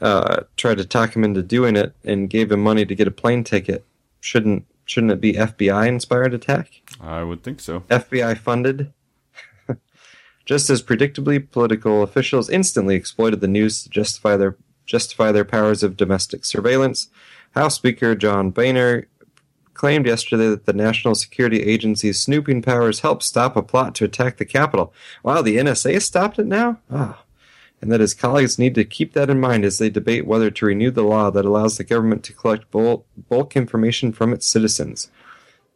uh, 0.00 0.44
try 0.56 0.74
to 0.74 0.84
talk 0.84 1.14
him 1.14 1.24
into 1.24 1.42
doing 1.42 1.76
it 1.76 1.94
and 2.04 2.30
gave 2.30 2.50
him 2.50 2.62
money 2.62 2.86
to 2.86 2.94
get 2.94 3.08
a 3.08 3.12
plane 3.12 3.44
ticket, 3.44 3.84
shouldn't 4.20 4.64
shouldn't 4.84 5.12
it 5.12 5.20
be 5.20 5.34
FBI 5.34 5.86
inspired 5.86 6.34
attack? 6.34 6.82
I 7.00 7.22
would 7.22 7.42
think 7.42 7.60
so. 7.60 7.80
FBI 7.80 8.38
funded. 8.38 8.92
Just 10.44 10.70
as 10.70 10.82
predictably, 10.82 11.50
political 11.50 12.02
officials 12.02 12.48
instantly 12.48 12.94
exploited 12.94 13.40
the 13.40 13.48
news 13.48 13.82
to 13.82 13.90
justify 13.90 14.36
their 14.36 14.56
justify 14.86 15.32
their 15.32 15.44
powers 15.44 15.82
of 15.82 15.96
domestic 15.96 16.44
surveillance. 16.44 17.08
House 17.54 17.74
Speaker 17.74 18.14
John 18.14 18.50
Boehner 18.50 19.06
claimed 19.74 20.06
yesterday 20.06 20.48
that 20.48 20.66
the 20.66 20.72
National 20.72 21.14
Security 21.14 21.62
Agency's 21.62 22.20
snooping 22.20 22.62
powers 22.62 23.00
helped 23.00 23.22
stop 23.22 23.56
a 23.56 23.62
plot 23.62 23.94
to 23.96 24.04
attack 24.04 24.36
the 24.36 24.44
Capitol. 24.44 24.92
Wow, 25.22 25.42
the 25.42 25.56
NSA 25.56 26.00
stopped 26.02 26.38
it 26.38 26.46
now? 26.46 26.78
Ah. 26.90 27.24
And 27.80 27.90
that 27.90 28.00
his 28.00 28.14
colleagues 28.14 28.58
need 28.58 28.76
to 28.76 28.84
keep 28.84 29.12
that 29.14 29.28
in 29.28 29.40
mind 29.40 29.64
as 29.64 29.78
they 29.78 29.90
debate 29.90 30.26
whether 30.26 30.50
to 30.50 30.66
renew 30.66 30.90
the 30.90 31.02
law 31.02 31.30
that 31.30 31.44
allows 31.44 31.78
the 31.78 31.84
government 31.84 32.22
to 32.24 32.32
collect 32.32 32.70
bulk, 32.70 33.06
bulk 33.28 33.56
information 33.56 34.12
from 34.12 34.32
its 34.32 34.46
citizens. 34.46 35.10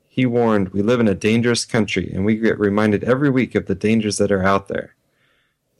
He 0.08 0.24
warned, 0.24 0.68
We 0.68 0.82
live 0.82 1.00
in 1.00 1.08
a 1.08 1.14
dangerous 1.14 1.64
country, 1.64 2.10
and 2.14 2.24
we 2.24 2.36
get 2.36 2.58
reminded 2.58 3.02
every 3.04 3.28
week 3.28 3.54
of 3.54 3.66
the 3.66 3.74
dangers 3.74 4.18
that 4.18 4.30
are 4.30 4.44
out 4.44 4.68
there. 4.68 4.94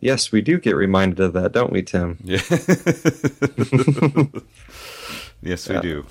Yes, 0.01 0.31
we 0.31 0.43
do 0.43 0.59
get 0.59 0.77
reminded 0.77 1.21
of 1.21 1.33
that, 1.35 1.53
don't 1.53 1.73
we, 1.73 1.83
Tim? 1.83 2.19
Yeah. 2.25 2.41
yes, 5.43 5.69
we 5.69 5.81
do. 5.81 6.07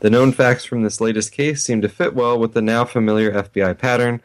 The 0.00 0.10
known 0.10 0.32
facts 0.32 0.64
from 0.64 0.82
this 0.82 1.00
latest 1.00 1.32
case 1.32 1.64
seem 1.64 1.80
to 1.82 1.88
fit 1.88 2.14
well 2.14 2.38
with 2.38 2.52
the 2.52 2.62
now 2.62 2.84
familiar 2.84 3.32
FBI 3.32 3.78
pattern, 3.78 4.20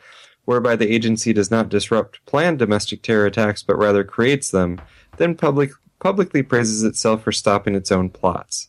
whereby 0.46 0.75
the 0.75 0.93
agency 0.93 1.31
does 1.31 1.51
not 1.51 1.69
disrupt 1.69 2.25
planned 2.25 2.60
domestic 2.60 3.01
terror 3.01 3.25
attacks 3.25 3.63
but 3.63 3.77
rather 3.77 4.03
creates 4.03 4.51
them, 4.51 4.81
then 5.17 5.36
public, 5.36 5.72
publicly 6.00 6.43
praises 6.43 6.84
itself 6.84 7.24
for 7.24 7.31
stopping 7.31 7.75
its 7.75 7.91
own 7.91 8.10
plots. 8.10 8.67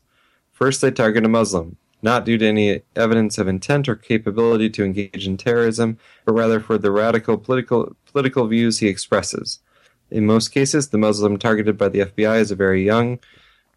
First, 0.52 0.80
they 0.82 0.90
target 0.90 1.24
a 1.24 1.28
Muslim, 1.28 1.76
not 2.02 2.24
due 2.24 2.38
to 2.38 2.46
any 2.46 2.82
evidence 2.96 3.38
of 3.38 3.48
intent 3.48 3.88
or 3.88 3.96
capability 3.96 4.70
to 4.70 4.84
engage 4.84 5.26
in 5.26 5.36
terrorism, 5.36 5.98
but 6.24 6.32
rather 6.32 6.60
for 6.60 6.78
the 6.78 6.90
radical 6.90 7.36
political, 7.36 7.94
political 8.10 8.46
views 8.46 8.78
he 8.78 8.88
expresses. 8.88 9.60
In 10.10 10.26
most 10.26 10.48
cases, 10.48 10.88
the 10.88 10.98
Muslim 10.98 11.38
targeted 11.38 11.78
by 11.78 11.88
the 11.88 12.00
FBI 12.00 12.40
is 12.40 12.50
a 12.50 12.56
very 12.56 12.84
young, 12.84 13.20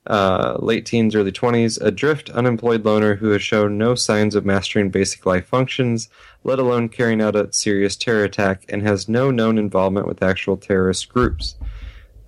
uh, 0.08 0.58
late 0.60 0.86
teens, 0.86 1.16
early 1.16 1.32
20s, 1.32 1.82
adrift, 1.82 2.30
unemployed 2.32 2.84
loner 2.84 3.16
who 3.16 3.30
has 3.30 3.42
shown 3.42 3.78
no 3.78 3.96
signs 3.96 4.36
of 4.36 4.46
mastering 4.46 4.90
basic 4.90 5.26
life 5.26 5.46
functions, 5.46 6.10
let 6.44 6.60
alone 6.60 6.90
carrying 6.90 7.22
out 7.22 7.36
a 7.36 7.54
serious 7.54 7.96
terror 7.96 8.24
attack, 8.24 8.66
and 8.68 8.82
has 8.82 9.08
no 9.08 9.32
known 9.32 9.58
involvement 9.58 10.08
with 10.08 10.24
actual 10.24 10.58
terrorist 10.58 11.08
groups. 11.08 11.56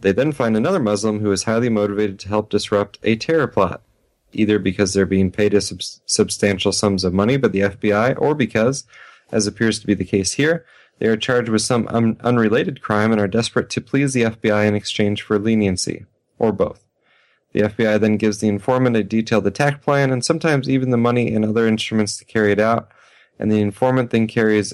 They 0.02 0.12
then 0.12 0.32
find 0.32 0.56
another 0.56 0.80
Muslim 0.80 1.20
who 1.20 1.32
is 1.32 1.44
highly 1.44 1.70
motivated 1.70 2.20
to 2.20 2.28
help 2.30 2.50
disrupt 2.50 3.00
a 3.04 3.16
terror 3.16 3.48
plot, 3.48 3.82
either 4.36 4.60
because 4.60 4.94
they're 4.94 5.06
being 5.06 5.32
paid 5.32 5.54
a 5.54 5.62
sub- 5.62 5.82
substantial 6.06 6.72
sums 6.72 7.04
of 7.04 7.14
money 7.14 7.38
by 7.38 7.48
the 7.48 7.62
FBI 7.62 8.20
or 8.20 8.36
because, 8.36 8.86
as 9.32 9.48
appears 9.48 9.80
to 9.80 9.88
be 9.88 9.94
the 9.94 10.06
case 10.06 10.34
here, 10.34 10.66
they 11.00 11.08
are 11.08 11.18
charged 11.18 11.50
with 11.50 11.62
some 11.62 11.88
un- 11.90 12.18
unrelated 12.22 12.82
crime 12.82 13.12
and 13.12 13.20
are 13.20 13.28
desperate 13.28 13.70
to 13.72 13.82
please 13.82 14.14
the 14.14 14.24
FBI 14.24 14.68
in 14.68 14.76
exchange 14.76 15.22
for 15.22 15.38
leniency, 15.38 16.06
or 16.40 16.52
both. 16.52 16.86
The 17.52 17.62
FBI 17.62 18.00
then 18.00 18.18
gives 18.18 18.40
the 18.40 18.48
informant 18.48 18.98
a 18.98 19.04
detailed 19.04 19.48
attack 19.48 19.82
plan 19.82 20.12
and 20.12 20.24
sometimes 20.24 20.70
even 20.70 20.90
the 20.90 20.98
money 20.98 21.34
and 21.34 21.46
other 21.46 21.68
instruments 21.68 22.18
to 22.18 22.26
carry 22.26 22.52
it 22.52 22.60
out, 22.60 22.90
and 23.40 23.52
the 23.52 23.62
informant 23.62 24.12
then 24.12 24.28
carries, 24.28 24.74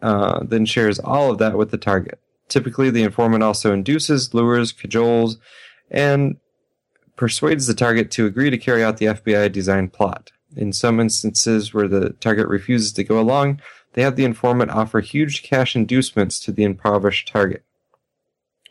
uh, 0.00 0.40
then 0.44 0.64
shares 0.64 0.98
all 0.98 1.30
of 1.30 1.38
that 1.38 1.56
with 1.56 1.70
the 1.70 1.78
target. 1.78 2.20
Typically, 2.48 2.90
the 2.90 3.02
informant 3.02 3.42
also 3.42 3.72
induces, 3.72 4.34
lures, 4.34 4.72
cajoles, 4.72 5.36
and 5.90 6.36
persuades 7.16 7.66
the 7.66 7.74
target 7.74 8.10
to 8.12 8.26
agree 8.26 8.50
to 8.50 8.58
carry 8.58 8.82
out 8.82 8.96
the 8.96 9.06
FBI 9.06 9.52
designed 9.52 9.92
plot. 9.92 10.32
In 10.56 10.72
some 10.72 11.00
instances 11.00 11.72
where 11.72 11.88
the 11.88 12.10
target 12.20 12.48
refuses 12.48 12.92
to 12.92 13.04
go 13.04 13.20
along, 13.20 13.60
they 13.94 14.02
have 14.02 14.16
the 14.16 14.24
informant 14.24 14.70
offer 14.70 15.00
huge 15.00 15.42
cash 15.42 15.76
inducements 15.76 16.38
to 16.40 16.52
the 16.52 16.64
impoverished 16.64 17.28
target. 17.28 17.64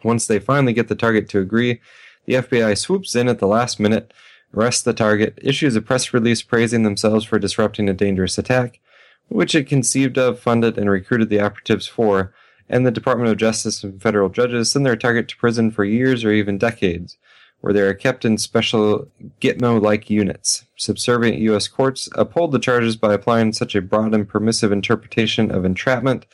Once 0.04 0.26
they 0.26 0.40
finally 0.40 0.74
get 0.74 0.88
the 0.88 0.96
target 0.96 1.30
to 1.30 1.40
agree, 1.40 1.80
the 2.26 2.36
FBI 2.36 2.78
swoops 2.78 3.16
in 3.16 3.28
at 3.28 3.40
the 3.40 3.48
last 3.48 3.80
minute, 3.80 4.14
arrests 4.54 4.84
the 4.84 4.94
target, 4.94 5.38
issues 5.42 5.76
a 5.76 5.82
press 5.82 6.14
release 6.14 6.42
praising 6.42 6.84
themselves 6.84 7.26
for 7.26 7.40
disrupting 7.40 7.88
a 7.90 7.94
dangerous 7.94 8.38
attack, 8.38 8.80
which 9.28 9.56
it 9.56 9.68
conceived 9.68 10.18
of, 10.18 10.40
funded, 10.40 10.78
and 10.78 10.90
recruited 10.90 11.30
the 11.30 11.40
operatives 11.40 11.88
for, 11.88 12.34
and 12.70 12.86
the 12.86 12.92
Department 12.92 13.30
of 13.30 13.38
Justice 13.38 13.84
and 13.84 14.02
federal 14.02 14.30
judges 14.30 14.72
send 14.72 14.86
their 14.86 14.96
target 14.96 15.28
to 15.28 15.38
prison 15.38 15.72
for 15.72 15.84
years 15.84 16.24
or 16.24 16.32
even 16.32 16.58
decades, 16.58 17.18
where 17.62 17.74
they 17.74 17.82
are 17.82 17.94
kept 17.94 18.26
in 18.26 18.38
special 18.38 19.08
Gitmo 19.40 19.82
like 19.82 20.10
units. 20.10 20.66
Subservient 20.76 21.38
U.S. 21.38 21.68
courts 21.68 22.10
uphold 22.16 22.52
the 22.52 22.60
charges 22.60 22.96
by 22.96 23.14
applying 23.14 23.54
such 23.54 23.76
a 23.76 23.82
broad 23.82 24.14
and 24.14 24.28
permissive 24.28 24.72
interpretation 24.72 25.52
of 25.52 25.64
entrapment 25.64 26.26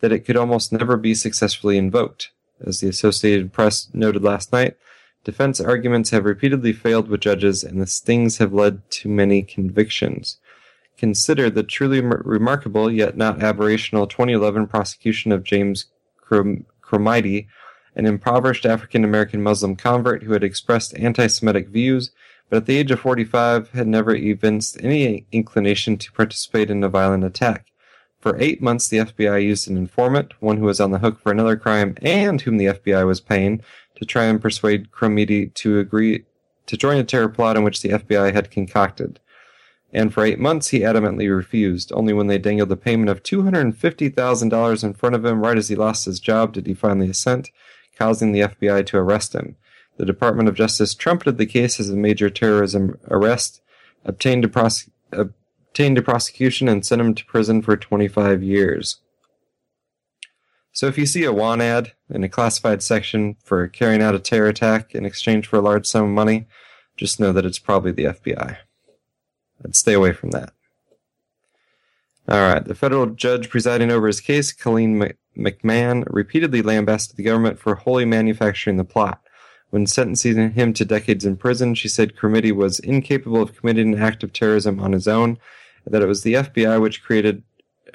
that 0.00 0.12
it 0.12 0.20
could 0.20 0.36
almost 0.36 0.72
never 0.72 0.96
be 0.96 1.14
successfully 1.14 1.78
invoked. 1.78 2.30
As 2.64 2.80
the 2.80 2.88
Associated 2.88 3.52
Press 3.52 3.88
noted 3.92 4.22
last 4.22 4.52
night, 4.52 4.76
defense 5.24 5.60
arguments 5.60 6.10
have 6.10 6.24
repeatedly 6.24 6.72
failed 6.72 7.08
with 7.08 7.20
judges, 7.20 7.64
and 7.64 7.80
the 7.80 7.86
stings 7.86 8.38
have 8.38 8.52
led 8.52 8.88
to 8.90 9.08
many 9.08 9.42
convictions. 9.42 10.38
Consider 10.96 11.50
the 11.50 11.62
truly 11.62 12.00
remarkable 12.00 12.90
yet 12.90 13.16
not 13.16 13.38
aberrational 13.40 14.08
2011 14.08 14.66
prosecution 14.66 15.32
of 15.32 15.44
James 15.44 15.86
Crom- 16.20 16.64
an 17.96 18.06
impoverished 18.06 18.66
African 18.66 19.02
American 19.02 19.42
Muslim 19.42 19.74
convert 19.74 20.22
who 20.22 20.32
had 20.32 20.44
expressed 20.44 20.96
anti 20.96 21.26
Semitic 21.26 21.68
views, 21.68 22.12
but 22.48 22.58
at 22.58 22.66
the 22.66 22.76
age 22.76 22.90
of 22.90 23.00
45 23.00 23.70
had 23.70 23.88
never 23.88 24.14
evinced 24.14 24.78
any 24.82 25.26
inclination 25.32 25.96
to 25.96 26.12
participate 26.12 26.70
in 26.70 26.84
a 26.84 26.88
violent 26.88 27.24
attack. 27.24 27.66
For 28.20 28.36
eight 28.38 28.62
months, 28.62 28.88
the 28.88 28.98
FBI 28.98 29.42
used 29.42 29.68
an 29.68 29.76
informant, 29.76 30.34
one 30.40 30.58
who 30.58 30.66
was 30.66 30.80
on 30.80 30.90
the 30.90 30.98
hook 30.98 31.18
for 31.20 31.32
another 31.32 31.56
crime 31.56 31.96
and 32.02 32.40
whom 32.40 32.58
the 32.58 32.66
FBI 32.66 33.06
was 33.06 33.20
paying, 33.20 33.62
to 33.96 34.04
try 34.04 34.24
and 34.24 34.40
persuade 34.40 34.90
Cromitie 34.90 35.52
to 35.54 35.78
agree 35.78 36.24
to 36.66 36.76
join 36.76 36.98
a 36.98 37.04
terror 37.04 37.28
plot 37.28 37.56
in 37.56 37.62
which 37.62 37.80
the 37.80 37.90
FBI 37.90 38.32
had 38.32 38.50
concocted. 38.50 39.20
And 39.92 40.12
for 40.12 40.24
eight 40.24 40.38
months, 40.38 40.68
he 40.68 40.80
adamantly 40.80 41.34
refused. 41.34 41.92
Only 41.92 42.12
when 42.12 42.26
they 42.26 42.38
dangled 42.38 42.68
the 42.68 42.76
payment 42.76 43.08
of 43.08 43.22
$250,000 43.22 44.84
in 44.84 44.94
front 44.94 45.14
of 45.14 45.24
him 45.24 45.40
right 45.40 45.56
as 45.56 45.68
he 45.68 45.76
lost 45.76 46.04
his 46.04 46.20
job 46.20 46.52
did 46.52 46.66
he 46.66 46.74
finally 46.74 47.08
assent, 47.08 47.50
causing 47.98 48.32
the 48.32 48.40
FBI 48.40 48.86
to 48.86 48.96
arrest 48.98 49.34
him. 49.34 49.56
The 49.96 50.04
Department 50.04 50.48
of 50.48 50.54
Justice 50.54 50.94
trumpeted 50.94 51.38
the 51.38 51.46
case 51.46 51.80
as 51.80 51.90
a 51.90 51.96
major 51.96 52.28
terrorism 52.28 52.98
arrest, 53.08 53.62
obtained 54.04 54.44
a, 54.44 54.48
prose- 54.48 54.90
obtained 55.10 55.98
a 55.98 56.02
prosecution, 56.02 56.68
and 56.68 56.84
sent 56.84 57.00
him 57.00 57.14
to 57.14 57.24
prison 57.24 57.62
for 57.62 57.76
25 57.76 58.42
years. 58.42 59.00
So 60.72 60.86
if 60.86 60.98
you 60.98 61.06
see 61.06 61.24
a 61.24 61.32
want 61.32 61.62
ad 61.62 61.92
in 62.10 62.22
a 62.22 62.28
classified 62.28 62.82
section 62.82 63.36
for 63.42 63.66
carrying 63.66 64.02
out 64.02 64.14
a 64.14 64.18
terror 64.18 64.48
attack 64.48 64.94
in 64.94 65.06
exchange 65.06 65.46
for 65.46 65.56
a 65.56 65.62
large 65.62 65.86
sum 65.86 66.04
of 66.04 66.10
money, 66.10 66.46
just 66.98 67.18
know 67.18 67.32
that 67.32 67.46
it's 67.46 67.58
probably 67.58 67.92
the 67.92 68.04
FBI. 68.04 68.58
I'd 69.64 69.74
stay 69.74 69.94
away 69.94 70.12
from 70.12 70.32
that. 70.32 70.52
All 72.28 72.40
right. 72.40 72.62
The 72.62 72.74
federal 72.74 73.06
judge 73.06 73.48
presiding 73.48 73.90
over 73.90 74.06
his 74.06 74.20
case, 74.20 74.52
Colleen 74.52 74.98
McMahon, 75.36 76.04
repeatedly 76.08 76.62
lambasted 76.62 77.16
the 77.16 77.22
government 77.22 77.58
for 77.58 77.74
wholly 77.74 78.04
manufacturing 78.04 78.76
the 78.76 78.84
plot. 78.84 79.20
When 79.70 79.86
sentencing 79.86 80.52
him 80.52 80.72
to 80.74 80.84
decades 80.84 81.24
in 81.24 81.36
prison, 81.36 81.74
she 81.74 81.88
said 81.88 82.16
Cromitie 82.16 82.52
was 82.52 82.78
incapable 82.78 83.42
of 83.42 83.56
committing 83.56 83.94
an 83.94 84.02
act 84.02 84.22
of 84.22 84.32
terrorism 84.32 84.80
on 84.80 84.92
his 84.92 85.08
own, 85.08 85.38
and 85.84 85.92
that 85.92 86.02
it 86.02 86.06
was 86.06 86.22
the 86.22 86.34
FBI 86.34 86.80
which 86.80 87.02
created 87.02 87.42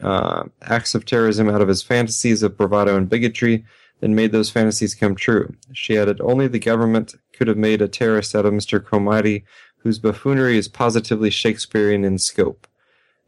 uh, 0.01 0.43
acts 0.61 0.95
of 0.95 1.05
terrorism 1.05 1.49
out 1.49 1.61
of 1.61 1.67
his 1.67 1.83
fantasies 1.83 2.43
of 2.43 2.57
bravado 2.57 2.97
and 2.97 3.09
bigotry, 3.09 3.65
and 4.01 4.15
made 4.15 4.31
those 4.31 4.49
fantasies 4.49 4.95
come 4.95 5.15
true. 5.15 5.55
She 5.73 5.97
added, 5.97 6.19
only 6.21 6.47
the 6.47 6.59
government 6.59 7.15
could 7.33 7.47
have 7.47 7.57
made 7.57 7.81
a 7.81 7.87
terrorist 7.87 8.35
out 8.35 8.45
of 8.45 8.53
Mr. 8.53 8.83
Cromitie, 8.83 9.43
whose 9.77 9.99
buffoonery 9.99 10.57
is 10.57 10.67
positively 10.67 11.29
Shakespearean 11.29 12.03
in 12.03 12.17
scope. 12.17 12.67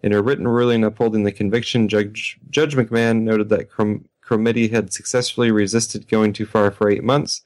In 0.04 0.12
her 0.12 0.22
written 0.22 0.48
ruling 0.48 0.84
upholding 0.84 1.24
the 1.24 1.32
conviction, 1.32 1.88
Judge, 1.88 2.38
Judge 2.50 2.76
McMahon 2.76 3.22
noted 3.22 3.48
that 3.50 3.72
Crom- 3.72 4.06
had 4.30 4.92
successfully 4.92 5.52
resisted 5.52 6.10
going 6.10 6.34
too 6.34 6.46
far 6.46 6.72
for 6.72 6.90
eight 6.90 7.04
months, 7.04 7.42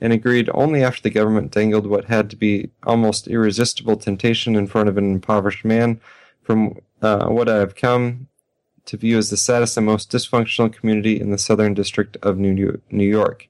and 0.00 0.12
agreed 0.12 0.50
only 0.52 0.82
after 0.82 1.00
the 1.02 1.10
government 1.10 1.52
dangled 1.52 1.86
what 1.86 2.06
had 2.06 2.28
to 2.30 2.36
be 2.36 2.70
almost 2.82 3.28
irresistible 3.28 3.96
temptation 3.96 4.56
in 4.56 4.66
front 4.66 4.88
of 4.88 4.98
an 4.98 5.12
impoverished 5.12 5.64
man 5.64 6.00
from 6.42 6.76
uh, 7.00 7.28
what 7.28 7.48
I 7.48 7.56
have 7.56 7.76
come 7.76 8.28
to 8.86 8.96
view 8.96 9.16
as 9.16 9.30
the 9.30 9.36
saddest 9.36 9.76
and 9.76 9.86
most 9.86 10.10
dysfunctional 10.10 10.72
community 10.72 11.20
in 11.20 11.30
the 11.30 11.38
Southern 11.38 11.72
District 11.72 12.16
of 12.22 12.36
New 12.36 12.82
York. 12.90 13.48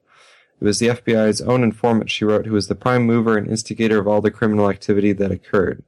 It 0.61 0.65
was 0.65 0.79
the 0.79 0.89
FBI's 0.89 1.41
own 1.41 1.65
informant, 1.65 2.11
she 2.11 2.25
wrote, 2.25 2.47
who 2.47 2.53
was 2.53 2.69
the 2.69 2.75
prime 2.75 3.05
mover 3.05 3.37
and 3.37 3.49
instigator 3.49 3.99
of 3.99 4.07
all 4.07 4.21
the 4.21 4.31
criminal 4.31 4.71
activity 4.71 5.13
that 5.13 5.33
occurred. 5.33 5.83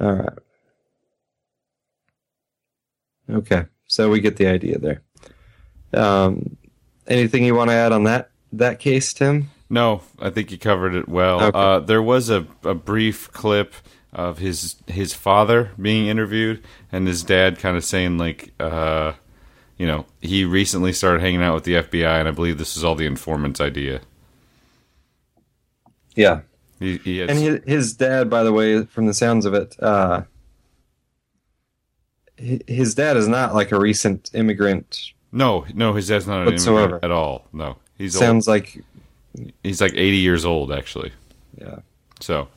All 0.00 0.12
right. 0.12 0.38
Okay, 3.30 3.64
so 3.86 4.10
we 4.10 4.20
get 4.20 4.36
the 4.36 4.46
idea 4.46 4.78
there. 4.78 5.02
Um, 5.92 6.56
anything 7.06 7.44
you 7.44 7.54
want 7.54 7.70
to 7.70 7.74
add 7.74 7.92
on 7.92 8.04
that 8.04 8.30
that 8.52 8.78
case, 8.78 9.12
Tim? 9.12 9.50
No, 9.70 10.02
I 10.18 10.30
think 10.30 10.50
you 10.50 10.58
covered 10.58 10.94
it 10.94 11.08
well. 11.08 11.42
Okay. 11.42 11.58
Uh, 11.58 11.80
there 11.80 12.02
was 12.02 12.30
a, 12.30 12.46
a 12.64 12.74
brief 12.74 13.30
clip 13.32 13.74
of 14.12 14.38
his 14.38 14.76
his 14.86 15.12
father 15.12 15.70
being 15.80 16.06
interviewed 16.06 16.62
and 16.90 17.06
his 17.06 17.22
dad 17.22 17.58
kind 17.58 17.76
of 17.76 17.84
saying 17.84 18.16
like 18.16 18.52
uh, 18.58 19.12
you 19.76 19.86
know 19.86 20.06
he 20.22 20.44
recently 20.46 20.92
started 20.94 21.20
hanging 21.20 21.42
out 21.42 21.54
with 21.54 21.64
the 21.64 21.74
FBI 21.74 22.18
and 22.18 22.26
I 22.26 22.30
believe 22.30 22.56
this 22.56 22.76
is 22.76 22.84
all 22.84 22.94
the 22.94 23.04
informant's 23.06 23.60
idea. 23.60 24.00
Yeah, 26.14 26.40
He, 26.80 26.96
he 26.98 27.20
and 27.20 27.38
his, 27.38 27.60
his 27.64 27.92
dad, 27.94 28.28
by 28.28 28.42
the 28.42 28.52
way, 28.52 28.84
from 28.86 29.06
the 29.06 29.14
sounds 29.14 29.44
of 29.46 29.54
it, 29.54 29.76
uh, 29.80 30.22
his 32.38 32.94
dad 32.94 33.16
is 33.16 33.28
not 33.28 33.54
like 33.54 33.72
a 33.72 33.78
recent 33.78 34.30
immigrant. 34.34 35.12
no 35.32 35.66
no 35.74 35.92
his 35.94 36.08
dad's 36.08 36.26
not 36.26 36.40
an 36.40 36.46
Whatsoever. 36.46 36.80
immigrant 36.80 37.04
at 37.04 37.10
all. 37.10 37.46
No, 37.52 37.76
he's 37.98 38.14
old. 38.16 38.22
Sounds 38.22 38.46
like 38.48 38.82
he's 39.62 39.80
like 39.80 39.92
eighty 39.94 40.18
years 40.18 40.44
old 40.44 40.72
actually. 40.72 41.12
yeah. 41.60 41.80
So, 42.20 42.48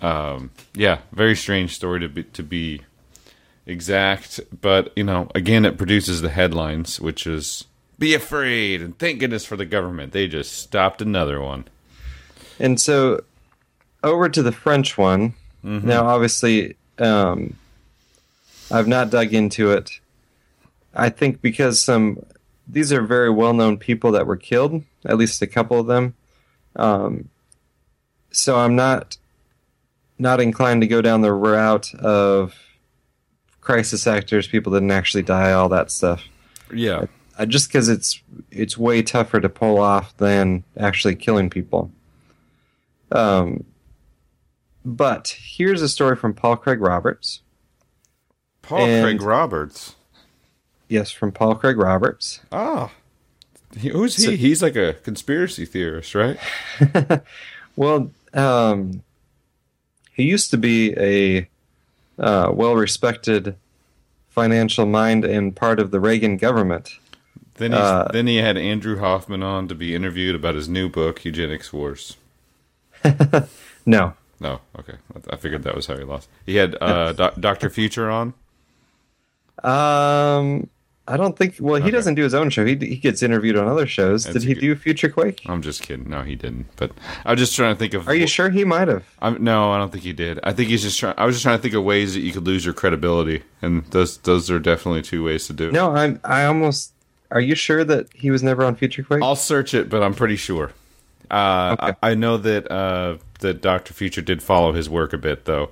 um, 0.00 0.50
yeah, 0.74 0.98
very 1.12 1.34
strange 1.34 1.74
story 1.74 2.00
to 2.00 2.08
be 2.08 2.22
to 2.24 2.42
be 2.42 2.82
exact, 3.66 4.40
but 4.60 4.92
you 4.96 5.04
know, 5.04 5.28
again, 5.34 5.64
it 5.64 5.76
produces 5.78 6.20
the 6.22 6.28
headlines, 6.30 7.00
which 7.00 7.26
is 7.26 7.64
"Be 7.98 8.14
afraid" 8.14 8.80
and 8.82 8.98
"Thank 8.98 9.20
goodness 9.20 9.44
for 9.44 9.56
the 9.56 9.64
government." 9.64 10.12
They 10.12 10.28
just 10.28 10.52
stopped 10.52 11.02
another 11.02 11.40
one. 11.40 11.64
And 12.60 12.80
so 12.80 13.22
over 14.04 14.28
to 14.28 14.42
the 14.42 14.52
French 14.52 14.96
one. 14.98 15.34
Now, 15.64 16.06
obviously, 16.08 16.74
um, 16.98 17.54
I've 18.72 18.88
not 18.88 19.10
dug 19.10 19.32
into 19.34 19.70
it. 19.70 20.00
I 20.94 21.08
think 21.08 21.40
because 21.40 21.80
some 21.80 22.24
these 22.66 22.92
are 22.92 23.02
very 23.02 23.30
well 23.30 23.52
known 23.52 23.78
people 23.78 24.12
that 24.12 24.26
were 24.26 24.36
killed, 24.36 24.82
at 25.04 25.16
least 25.16 25.42
a 25.42 25.46
couple 25.46 25.78
of 25.78 25.86
them. 25.86 26.14
Um, 26.76 27.28
so 28.30 28.56
I'm 28.56 28.76
not 28.76 29.16
not 30.18 30.40
inclined 30.40 30.80
to 30.82 30.86
go 30.86 31.02
down 31.02 31.20
the 31.20 31.32
route 31.32 31.94
of 31.94 32.54
crisis 33.60 34.06
actors, 34.06 34.46
people 34.46 34.72
didn't 34.72 34.90
actually 34.90 35.22
die, 35.22 35.52
all 35.52 35.68
that 35.70 35.90
stuff. 35.90 36.24
Yeah, 36.72 37.06
Uh, 37.38 37.46
just 37.46 37.68
because 37.68 37.88
it's 37.88 38.20
it's 38.50 38.76
way 38.76 39.02
tougher 39.02 39.40
to 39.40 39.48
pull 39.48 39.78
off 39.78 40.16
than 40.18 40.64
actually 40.76 41.14
killing 41.14 41.48
people. 41.50 41.90
Um, 43.10 43.64
but 44.84 45.36
here's 45.38 45.82
a 45.82 45.88
story 45.88 46.16
from 46.16 46.34
Paul 46.34 46.56
Craig 46.56 46.80
Roberts. 46.80 47.40
Paul 48.62 48.80
And- 48.86 49.04
Craig 49.04 49.22
Roberts. 49.22 49.94
Yes, 50.88 51.10
from 51.10 51.32
Paul 51.32 51.54
Craig 51.54 51.78
Roberts. 51.78 52.40
Ah. 52.52 52.90
Who's 53.80 54.16
he? 54.16 54.22
So- 54.22 54.30
He's 54.32 54.62
like 54.62 54.76
a 54.76 54.94
conspiracy 55.02 55.64
theorist, 55.64 56.14
right? 56.14 56.38
Well, 57.74 58.10
um, 58.34 59.02
he 60.12 60.24
used 60.24 60.50
to 60.50 60.58
be 60.58 60.92
a 60.98 61.48
uh, 62.22 62.52
well-respected 62.52 63.56
financial 64.28 64.84
mind 64.84 65.24
and 65.24 65.56
part 65.56 65.80
of 65.80 65.90
the 65.90 65.98
Reagan 66.00 66.36
government. 66.36 66.98
Then 67.54 67.72
he's, 67.72 67.80
Uh, 67.80 68.08
then 68.12 68.26
he 68.26 68.36
had 68.36 68.58
Andrew 68.58 68.98
Hoffman 68.98 69.42
on 69.42 69.68
to 69.68 69.74
be 69.74 69.94
interviewed 69.94 70.34
about 70.34 70.54
his 70.54 70.68
new 70.68 70.90
book, 70.90 71.24
Eugenics 71.24 71.72
Wars. 71.72 72.18
No, 73.86 74.12
No, 74.38 74.60
okay. 74.78 74.94
I- 75.30 75.36
figured 75.36 75.62
that 75.64 75.74
was 75.74 75.86
how 75.86 75.96
he 75.96 76.04
lost. 76.04 76.28
He 76.44 76.56
had 76.56 76.76
uh, 76.80 77.12
doc- 77.14 77.40
Dr. 77.40 77.70
Future 77.70 78.10
on. 78.10 78.34
Um, 79.64 80.68
I 81.08 81.16
don't 81.16 81.36
think. 81.36 81.56
Well, 81.58 81.76
he 81.76 81.82
Okay. 81.82 81.90
doesn't 81.90 82.14
do 82.14 82.22
his 82.22 82.32
own 82.32 82.48
show. 82.50 82.64
He 82.64 82.76
he 82.76 82.96
gets 82.96 83.22
interviewed 83.24 83.56
on 83.56 83.66
other 83.66 83.86
shows. 83.86 84.24
That's 84.24 84.34
Did 84.34 84.42
he 84.44 84.54
good. 84.54 84.60
do 84.60 84.74
Future 84.76 85.08
Quake? 85.08 85.42
I'm 85.46 85.60
just 85.60 85.82
kidding. 85.82 86.08
No, 86.08 86.22
he 86.22 86.36
didn't. 86.36 86.66
But 86.76 86.92
I 87.24 87.32
was 87.32 87.40
just 87.40 87.56
trying 87.56 87.74
to 87.74 87.78
think 87.78 87.92
of. 87.94 88.06
Are 88.08 88.14
you 88.14 88.28
sure 88.28 88.50
he 88.50 88.64
might 88.64 88.86
have? 88.86 89.04
I'm, 89.20 89.42
no, 89.42 89.72
I 89.72 89.78
don't 89.78 89.90
think 89.90 90.04
he 90.04 90.12
did. 90.12 90.38
I 90.44 90.52
think 90.52 90.68
he's 90.70 90.82
just 90.82 91.00
trying. 91.00 91.14
I 91.18 91.26
was 91.26 91.34
just 91.34 91.42
trying 91.42 91.58
to 91.58 91.62
think 91.62 91.74
of 91.74 91.82
ways 91.82 92.14
that 92.14 92.20
you 92.20 92.32
could 92.32 92.46
lose 92.46 92.64
your 92.64 92.72
credibility, 92.74 93.42
and 93.60 93.84
those 93.86 94.18
those 94.18 94.48
are 94.50 94.60
definitely 94.60 95.02
two 95.02 95.24
ways 95.24 95.48
to 95.48 95.52
do. 95.52 95.68
it. 95.68 95.72
No, 95.72 95.90
I'm. 95.94 96.20
I 96.24 96.44
almost. 96.44 96.92
Are 97.32 97.40
you 97.40 97.54
sure 97.56 97.82
that 97.82 98.06
he 98.14 98.30
was 98.30 98.42
never 98.44 98.64
on 98.64 98.76
Future 98.76 99.02
Quake? 99.02 99.22
I'll 99.22 99.34
search 99.36 99.74
it, 99.74 99.88
but 99.88 100.02
I'm 100.04 100.14
pretty 100.14 100.36
sure. 100.36 100.70
Uh, 101.30 101.76
Okay. 101.80 101.94
I, 102.02 102.10
I 102.10 102.14
know 102.14 102.36
that 102.36 102.70
uh, 102.70 103.16
that 103.40 103.60
Doctor 103.60 103.92
Future 103.92 104.22
did 104.22 104.40
follow 104.42 104.72
his 104.72 104.88
work 104.88 105.12
a 105.14 105.18
bit, 105.18 105.46
though. 105.46 105.68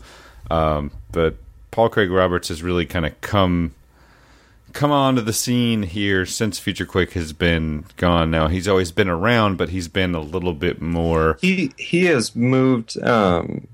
Um, 0.50 0.90
but 1.12 1.36
Paul 1.70 1.88
Craig 1.88 2.10
Roberts 2.10 2.48
has 2.48 2.62
really 2.64 2.84
kind 2.86 3.06
of 3.06 3.20
come 3.20 3.74
come 4.72 4.90
onto 4.90 5.20
the 5.20 5.32
scene 5.32 5.82
here 5.82 6.26
since 6.26 6.58
Future 6.58 6.86
Quake 6.86 7.12
has 7.12 7.32
been 7.32 7.84
gone. 7.96 8.30
Now 8.30 8.48
he's 8.48 8.68
always 8.68 8.92
been 8.92 9.08
around, 9.08 9.56
but 9.56 9.70
he's 9.70 9.88
been 9.88 10.14
a 10.14 10.20
little 10.20 10.54
bit 10.54 10.80
more. 10.80 11.38
he 11.40 11.72
he 11.76 12.04
has 12.06 12.34
moved 12.34 13.00
um 13.02 13.66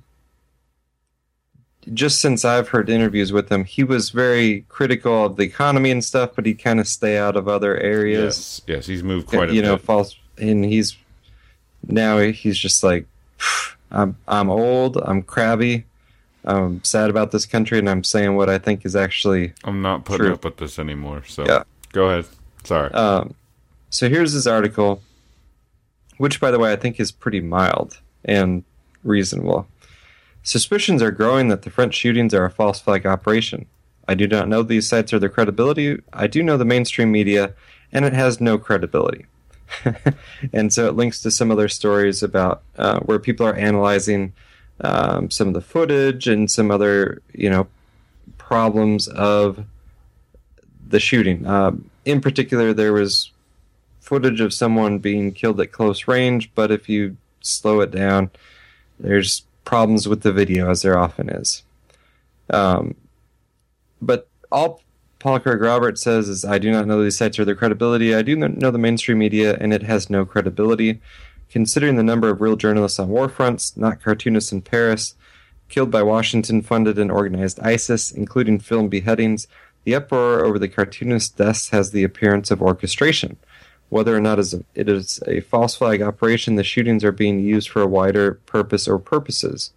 just 1.93 2.21
since 2.21 2.45
I've 2.45 2.69
heard 2.69 2.91
interviews 2.91 3.33
with 3.33 3.51
him, 3.51 3.65
he 3.65 3.85
was 3.85 4.11
very 4.11 4.63
critical 4.69 5.27
of 5.27 5.37
the 5.37 5.45
economy 5.45 5.91
and 5.91 6.05
stuff, 6.05 6.33
but 6.35 6.45
he'd 6.45 6.59
kind 6.59 6.81
of 6.81 6.89
stay 6.89 7.17
out 7.17 7.37
of 7.37 7.47
other 7.47 7.77
areas. 7.77 8.63
Yes, 8.67 8.77
yes, 8.77 8.87
he's 8.87 9.03
moved 9.03 9.29
quite 9.29 9.51
a 9.51 9.55
you 9.55 9.63
know, 9.63 9.77
bit. 9.77 9.85
false 9.85 10.17
and 10.39 10.65
he's 10.65 10.97
now 11.87 12.19
he's 12.19 12.59
just 12.59 12.83
like 12.83 13.07
I'm 13.91 14.17
I'm 14.27 14.51
old, 14.51 14.97
I'm 14.97 15.23
crabby, 15.23 15.85
I'm 16.47 16.83
sad 16.85 17.11
about 17.11 17.33
this 17.33 17.45
country 17.47 17.79
and 17.79 17.89
I'm 17.91 18.05
saying 18.05 18.37
what 18.37 18.49
I 18.49 18.59
think 18.59 18.85
is 18.85 18.95
actually 18.95 19.53
I'm 19.65 19.83
not 19.83 20.05
putting 20.05 20.27
True. 20.27 20.35
up 20.35 20.45
with 20.45 20.57
this 20.59 20.79
anymore. 20.79 21.25
So 21.27 21.45
Yeah. 21.45 21.65
go 21.93 22.07
ahead. 22.09 22.27
Sorry. 22.65 22.91
Um, 22.93 23.35
so 23.91 24.09
here's 24.09 24.33
his 24.33 24.47
article, 24.47 25.03
which, 26.19 26.41
by 26.41 26.51
the 26.51 26.59
way, 26.59 26.73
I 26.73 26.77
think 26.77 26.99
is 26.99 27.13
pretty 27.13 27.41
mild 27.41 27.99
and 28.25 28.65
reasonable. 29.05 29.69
Suspicions 30.43 31.03
are 31.03 31.11
growing 31.11 31.49
that 31.49 31.63
the 31.63 31.71
French 31.71 31.95
shootings 31.95 32.35
are 32.35 32.45
a 32.45 32.51
false 32.51 32.81
flag 32.81 33.07
operation. 33.07 33.67
I 34.09 34.15
do 34.15 34.27
not 34.29 34.49
know 34.49 34.63
these 34.63 34.89
sites 34.89 35.13
or 35.13 35.19
their 35.19 35.29
credibility. 35.29 36.01
I 36.13 36.27
do 36.27 36.43
know 36.43 36.57
the 36.57 36.65
mainstream 36.65 37.11
media, 37.11 37.55
and 37.93 38.05
it 38.05 38.13
has 38.13 38.41
no 38.41 38.59
credibility. 38.59 39.27
and 40.53 40.73
so 40.73 40.87
it 40.87 40.95
links 40.95 41.21
to 41.23 41.31
some 41.31 41.51
other 41.51 41.69
stories 41.69 42.23
about 42.23 42.63
uh, 42.79 43.01
where 43.01 43.19
people 43.19 43.47
are 43.47 43.55
analyzing 43.55 44.33
um, 44.81 45.31
some 45.31 45.49
of 45.49 45.55
the 45.55 45.61
footage 45.61 46.27
and 46.27 46.51
some 46.51 46.71
other, 46.71 47.23
you 47.33 47.51
know, 47.51 47.67
problems 48.39 49.09
of 49.09 49.65
the 50.89 51.01
shooting. 51.01 51.47
Um, 51.47 51.91
in 52.05 52.21
particular, 52.21 52.73
there 52.73 52.93
was 52.93 53.33
footage 54.01 54.41
of 54.41 54.53
someone 54.53 54.99
being 54.99 55.33
killed 55.33 55.61
at 55.61 55.73
close 55.73 56.07
range, 56.07 56.51
but 56.55 56.71
if 56.71 56.89
you 56.89 57.17
slow 57.41 57.81
it 57.81 57.91
down, 57.91 58.31
there's 59.01 59.43
problems 59.65 60.09
with 60.09 60.23
the 60.23 60.33
video, 60.33 60.71
as 60.71 60.83
there 60.83 60.97
often 60.97 61.29
is. 61.29 61.65
Um, 62.51 62.95
but 64.01 64.29
all 64.53 64.81
Paul 65.19 65.41
Craig 65.41 65.61
Roberts 65.61 66.03
says 66.03 66.29
is, 66.29 66.45
I 66.45 66.59
do 66.59 66.71
not 66.71 66.87
know 66.87 67.03
these 67.03 67.17
sites 67.17 67.39
or 67.39 67.45
their 67.45 67.57
credibility. 67.57 68.15
I 68.15 68.23
do 68.23 68.37
know 68.37 68.71
the 68.71 68.79
mainstream 68.79 69.19
media, 69.19 69.57
and 69.59 69.73
it 69.73 69.83
has 69.83 70.09
no 70.09 70.25
credibility. 70.25 71.01
Considering 71.51 71.97
the 71.97 72.03
number 72.03 72.29
of 72.29 72.41
real 72.41 72.57
journalists 72.57 72.99
on 72.99 73.09
war 73.09 73.29
fronts, 73.29 73.77
not 73.77 74.03
cartoonists 74.03 74.53
in 74.53 74.63
Paris, 74.63 75.15
killed 75.69 75.91
by 75.91 76.03
Washington 76.03 76.63
funded 76.63 76.99
and 76.99 77.11
organized 77.11 77.61
ISIS, 77.61 78.11
including 78.11 78.59
film 78.59 78.89
beheadings, 78.89 79.47
the 79.85 79.95
uproar 79.95 80.45
over 80.45 80.59
the 80.59 80.69
cartoonist 80.69 81.37
deaths 81.37 81.71
has 81.71 81.91
the 81.91 82.05
appearance 82.05 82.51
of 82.51 82.61
orchestration. 82.61 83.37
Whether 83.89 84.17
or 84.17 84.21
not 84.21 84.41
it 84.41 84.89
is 84.89 85.23
a 85.27 85.41
false 85.41 85.77
flag 85.77 86.03
operation, 86.03 86.57
the 86.57 86.65
shootings 86.65 87.05
are 87.05 87.13
being 87.13 87.39
used 87.41 87.69
for 87.69 87.83
a 87.83 87.87
wider 87.87 88.35
purpose 88.47 88.89
or 88.89 88.99
purposes. 88.99 89.71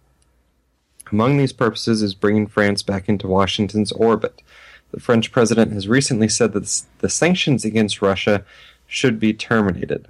Among 1.12 1.36
these 1.36 1.52
purposes 1.52 2.02
is 2.02 2.14
bringing 2.14 2.46
France 2.46 2.82
back 2.82 3.08
into 3.08 3.28
Washington's 3.28 3.92
orbit. 3.92 4.42
The 4.90 5.00
French 5.00 5.30
president 5.30 5.72
has 5.72 5.86
recently 5.86 6.28
said 6.28 6.52
that 6.54 6.82
the 6.98 7.08
sanctions 7.08 7.64
against 7.64 8.02
Russia 8.02 8.44
should 8.88 9.20
be 9.20 9.32
terminated. 9.32 10.08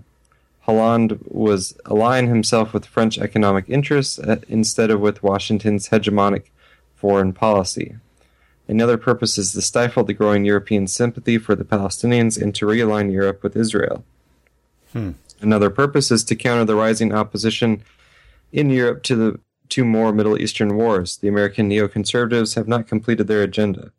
Hollande 0.71 1.19
was 1.25 1.77
aligning 1.85 2.31
himself 2.31 2.73
with 2.73 2.87
French 2.87 3.19
economic 3.19 3.65
interests 3.69 4.21
uh, 4.21 4.37
instead 4.49 4.91
of 4.91 5.01
with 5.01 5.23
Washington's 5.23 5.89
hegemonic 5.89 6.45
foreign 6.95 7.33
policy. 7.33 7.97
Another 8.69 8.97
purpose 8.97 9.37
is 9.37 9.53
to 9.53 9.63
stifle 9.63 10.05
the 10.05 10.15
growing 10.15 10.45
European 10.45 10.87
sympathy 10.87 11.39
for 11.39 11.57
the 11.57 11.65
Palestinians 11.65 12.41
and 12.41 12.55
to 12.55 12.67
realign 12.67 13.11
Europe 13.11 13.43
with 13.43 13.57
Israel. 13.57 14.05
Hmm. 14.93 15.13
Another 15.41 15.71
purpose 15.71 16.13
is 16.13 16.23
to 16.25 16.37
counter 16.37 16.65
the 16.65 16.77
rising 16.77 17.13
opposition 17.13 17.83
in 18.53 18.71
Europe 18.71 19.03
to 19.05 19.17
the 19.17 19.41
two 19.69 19.85
more 19.85 20.13
Middle 20.13 20.41
Eastern 20.41 20.77
wars. 20.77 21.17
The 21.17 21.29
American 21.29 21.69
neoconservatives 21.69 22.55
have 22.55 22.69
not 22.69 22.87
completed 22.87 23.27
their 23.27 23.43
agenda. 23.43 23.91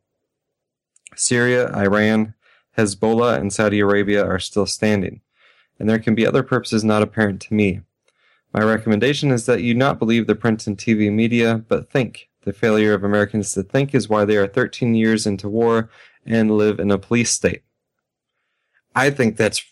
Syria, 1.15 1.69
Iran, 1.75 2.33
Hezbollah, 2.77 3.37
and 3.39 3.51
Saudi 3.51 3.81
Arabia 3.81 4.25
are 4.25 4.39
still 4.39 4.65
standing, 4.65 5.19
and 5.81 5.89
there 5.89 5.97
can 5.97 6.13
be 6.13 6.27
other 6.27 6.43
purposes 6.43 6.83
not 6.83 7.01
apparent 7.01 7.41
to 7.41 7.55
me. 7.55 7.81
My 8.53 8.61
recommendation 8.61 9.31
is 9.31 9.47
that 9.47 9.63
you 9.63 9.73
not 9.73 9.97
believe 9.97 10.27
the 10.27 10.35
print 10.35 10.67
and 10.67 10.77
TV 10.77 11.11
media, 11.11 11.65
but 11.67 11.89
think. 11.89 12.29
The 12.43 12.53
failure 12.53 12.93
of 12.93 13.03
Americans 13.03 13.53
to 13.53 13.63
think 13.63 13.95
is 13.95 14.07
why 14.07 14.23
they 14.23 14.37
are 14.37 14.45
13 14.45 14.93
years 14.93 15.25
into 15.25 15.49
war 15.49 15.89
and 16.23 16.51
live 16.51 16.79
in 16.79 16.91
a 16.91 16.99
police 16.99 17.31
state. 17.31 17.63
I 18.93 19.09
think 19.09 19.37
that's 19.37 19.63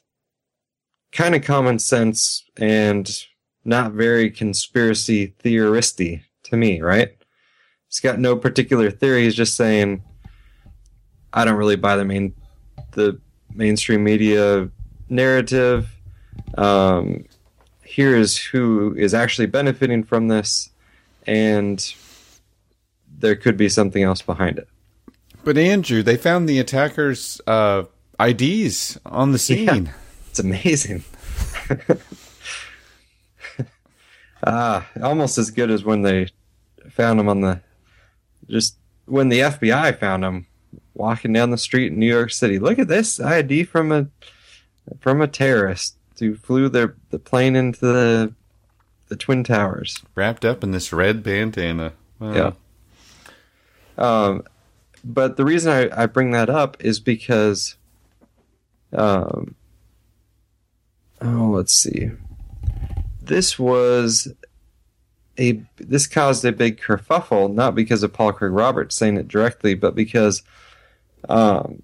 kind 1.11 1.35
of 1.35 1.43
common 1.43 1.77
sense 1.77 2.43
and 2.57 3.07
not 3.63 3.91
very 3.91 4.31
conspiracy 4.31 5.35
theoristy 5.43 6.23
to 6.45 6.57
me, 6.57 6.81
right? 6.81 7.09
He's 7.87 7.99
got 7.99 8.17
no 8.17 8.35
particular 8.35 8.89
theory. 8.89 9.25
He's 9.25 9.35
just 9.35 9.55
saying, 9.55 10.01
I 11.33 11.45
don't 11.45 11.57
really 11.57 11.75
buy 11.75 11.97
the 11.97 12.05
main, 12.05 12.33
the 12.93 13.21
mainstream 13.53 14.03
media 14.03 14.71
narrative. 15.07 15.87
Um, 16.57 17.25
here 17.83 18.15
is 18.15 18.37
who 18.37 18.95
is 18.97 19.13
actually 19.13 19.47
benefiting 19.47 20.03
from 20.03 20.27
this, 20.27 20.69
and 21.25 21.93
there 23.17 23.35
could 23.35 23.57
be 23.57 23.69
something 23.69 24.03
else 24.03 24.21
behind 24.21 24.57
it. 24.57 24.67
but 25.43 25.57
Andrew, 25.57 26.03
they 26.03 26.17
found 26.17 26.47
the 26.47 26.59
attackers' 26.59 27.41
uh, 27.47 27.83
IDs 28.19 28.99
on 29.05 29.31
the 29.31 29.39
scene. 29.39 29.91
It's 30.29 30.37
amazing. 30.37 31.03
ah, 34.43 34.87
almost 35.01 35.39
as 35.39 35.49
good 35.49 35.71
as 35.71 35.83
when 35.83 36.03
they 36.03 36.27
found 36.91 37.19
him 37.19 37.27
on 37.27 37.41
the 37.41 37.61
just 38.47 38.77
when 39.05 39.29
the 39.29 39.39
FBI 39.39 39.97
found 39.99 40.23
him 40.23 40.45
walking 40.93 41.33
down 41.33 41.49
the 41.49 41.57
street 41.57 41.91
in 41.91 41.99
New 41.99 42.05
York 42.05 42.31
City. 42.31 42.59
Look 42.59 42.77
at 42.77 42.87
this 42.87 43.19
ID 43.19 43.63
from 43.63 43.91
a 43.91 44.07
from 44.99 45.19
a 45.21 45.27
terrorist 45.27 45.95
who 46.19 46.35
flew 46.35 46.69
the 46.69 46.93
the 47.09 47.19
plane 47.19 47.55
into 47.55 47.79
the 47.79 48.33
the 49.07 49.15
twin 49.15 49.43
towers. 49.43 49.97
Wrapped 50.15 50.45
up 50.45 50.63
in 50.63 50.71
this 50.71 50.93
red 50.93 51.23
bandana. 51.23 51.93
Wow. 52.19 52.33
Yeah. 52.33 52.51
Um, 53.97 54.43
but 55.03 55.37
the 55.37 55.45
reason 55.45 55.71
I, 55.71 56.03
I 56.03 56.05
bring 56.05 56.31
that 56.31 56.49
up 56.49 56.77
is 56.79 56.99
because, 56.99 57.75
um, 58.93 59.55
oh, 61.21 61.51
let's 61.53 61.73
see. 61.73 62.11
This 63.21 63.59
was 63.59 64.31
a 65.37 65.63
this 65.77 66.07
caused 66.07 66.43
a 66.45 66.51
big 66.51 66.79
kerfuffle, 66.79 67.53
not 67.53 67.75
because 67.75 68.03
of 68.03 68.13
Paul 68.13 68.33
Craig 68.33 68.51
Roberts 68.51 68.95
saying 68.95 69.17
it 69.17 69.27
directly, 69.27 69.73
but 69.73 69.95
because 69.95 70.43
um, 71.27 71.81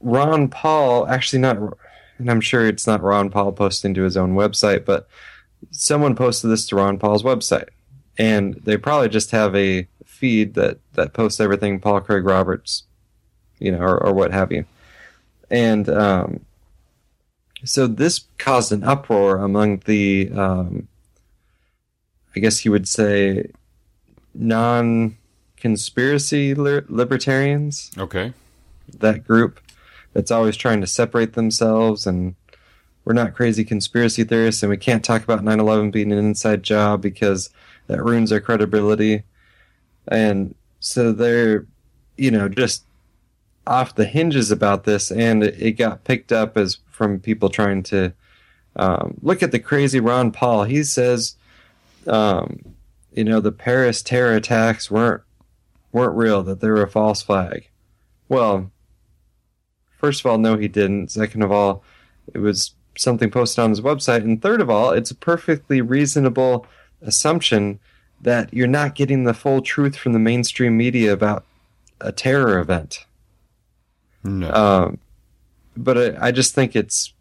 Ron 0.00 0.48
Paul 0.48 1.06
actually 1.06 1.40
not, 1.40 1.58
and 2.20 2.30
I'm 2.30 2.40
sure 2.40 2.66
it's 2.66 2.86
not 2.86 3.02
Ron 3.02 3.30
Paul 3.30 3.52
posting 3.52 3.94
to 3.94 4.02
his 4.02 4.16
own 4.16 4.34
website, 4.34 4.84
but 4.84 5.08
someone 5.70 6.14
posted 6.14 6.50
this 6.50 6.66
to 6.68 6.76
Ron 6.76 6.98
Paul's 6.98 7.22
website 7.22 7.68
and 8.18 8.54
they 8.64 8.76
probably 8.76 9.08
just 9.08 9.30
have 9.30 9.56
a 9.56 9.86
feed 10.04 10.54
that 10.54 10.78
that 10.92 11.14
posts 11.14 11.40
everything 11.40 11.80
Paul 11.80 12.00
Craig 12.00 12.24
Roberts, 12.24 12.84
you 13.58 13.72
know, 13.72 13.78
or, 13.78 14.06
or 14.06 14.12
what 14.12 14.32
have 14.32 14.52
you, 14.52 14.66
and 15.50 15.88
um, 15.88 16.40
so 17.64 17.86
this 17.86 18.26
caused 18.38 18.72
an 18.72 18.84
uproar 18.84 19.38
among 19.38 19.78
the, 19.86 20.30
um, 20.34 20.88
I 22.36 22.40
guess 22.40 22.64
you 22.64 22.70
would 22.70 22.88
say, 22.88 23.50
non 24.34 25.16
conspiracy 25.56 26.54
li- 26.54 26.82
libertarians. 26.88 27.90
Okay. 27.98 28.32
That 28.98 29.26
group 29.26 29.60
that's 30.12 30.30
always 30.30 30.56
trying 30.56 30.80
to 30.80 30.86
separate 30.86 31.34
themselves 31.34 32.06
and 32.06 32.34
we're 33.04 33.14
not 33.14 33.34
crazy 33.34 33.64
conspiracy 33.64 34.24
theorists 34.24 34.62
and 34.62 34.70
we 34.70 34.76
can't 34.76 35.04
talk 35.04 35.24
about 35.24 35.42
9-11 35.42 35.92
being 35.92 36.12
an 36.12 36.18
inside 36.18 36.62
job 36.62 37.00
because 37.00 37.50
that 37.86 38.04
ruins 38.04 38.30
our 38.30 38.40
credibility. 38.40 39.22
And 40.08 40.54
so 40.80 41.12
they're 41.12 41.66
you 42.16 42.30
know 42.30 42.48
just 42.48 42.84
off 43.66 43.94
the 43.94 44.04
hinges 44.04 44.50
about 44.50 44.84
this 44.84 45.10
and 45.10 45.42
it, 45.42 45.72
got 45.72 46.04
picked 46.04 46.32
up 46.32 46.56
as 46.56 46.78
from 46.90 47.20
people 47.20 47.48
trying 47.48 47.82
to 47.84 48.12
um, 48.76 49.16
look 49.22 49.42
at 49.42 49.52
the 49.52 49.58
crazy 49.58 50.00
ron 50.00 50.30
paul. 50.32 50.64
He 50.64 50.82
says 50.82 51.36
um, 52.06 52.60
you 53.12 53.24
know 53.24 53.40
the 53.40 53.52
paris 53.52 54.02
terror 54.02 54.34
attacks 54.34 54.90
weren't 54.90 55.22
weren't 55.92 56.16
real 56.16 56.42
that 56.42 56.60
they 56.60 56.68
were 56.68 56.82
a 56.82 56.88
false 56.88 57.22
flag. 57.22 57.68
Well 58.28 58.70
first 60.00 60.20
of 60.20 60.26
all 60.26 60.38
no 60.38 60.56
he 60.56 60.68
didn't 60.68 61.10
second 61.10 61.42
of 61.42 61.52
all 61.52 61.84
it 62.34 62.38
was 62.38 62.74
something 63.00 63.30
posted 63.30 63.62
on 63.62 63.70
his 63.70 63.80
website. 63.80 64.22
And 64.22 64.40
third 64.40 64.60
of 64.60 64.70
all, 64.70 64.90
it's 64.90 65.10
a 65.10 65.14
perfectly 65.14 65.80
reasonable 65.80 66.66
assumption 67.00 67.80
that 68.20 68.52
you're 68.52 68.66
not 68.66 68.94
getting 68.94 69.24
the 69.24 69.34
full 69.34 69.62
truth 69.62 69.96
from 69.96 70.12
the 70.12 70.18
mainstream 70.18 70.76
media 70.76 71.12
about 71.12 71.44
a 72.00 72.12
terror 72.12 72.58
event. 72.58 73.06
No. 74.22 74.52
Um, 74.52 74.98
but 75.76 75.96
I, 75.96 76.26
I, 76.26 76.30
just 76.30 76.54
think 76.54 76.76
it's. 76.76 77.14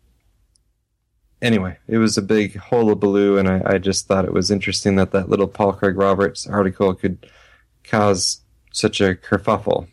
Anyway, 1.41 1.77
it 1.87 1.97
was 1.97 2.17
a 2.17 2.21
big 2.21 2.57
hullabaloo, 2.57 3.37
and 3.37 3.47
I, 3.47 3.61
I 3.65 3.77
just 3.77 4.07
thought 4.07 4.25
it 4.25 4.33
was 4.33 4.51
interesting 4.51 4.97
that 4.97 5.11
that 5.11 5.29
little 5.29 5.47
Paul 5.47 5.71
Craig 5.71 5.95
Roberts 5.95 6.45
article 6.45 6.93
could 6.93 7.25
cause 7.85 8.41
such 8.73 8.99
a 8.99 9.15
kerfuffle. 9.15 9.87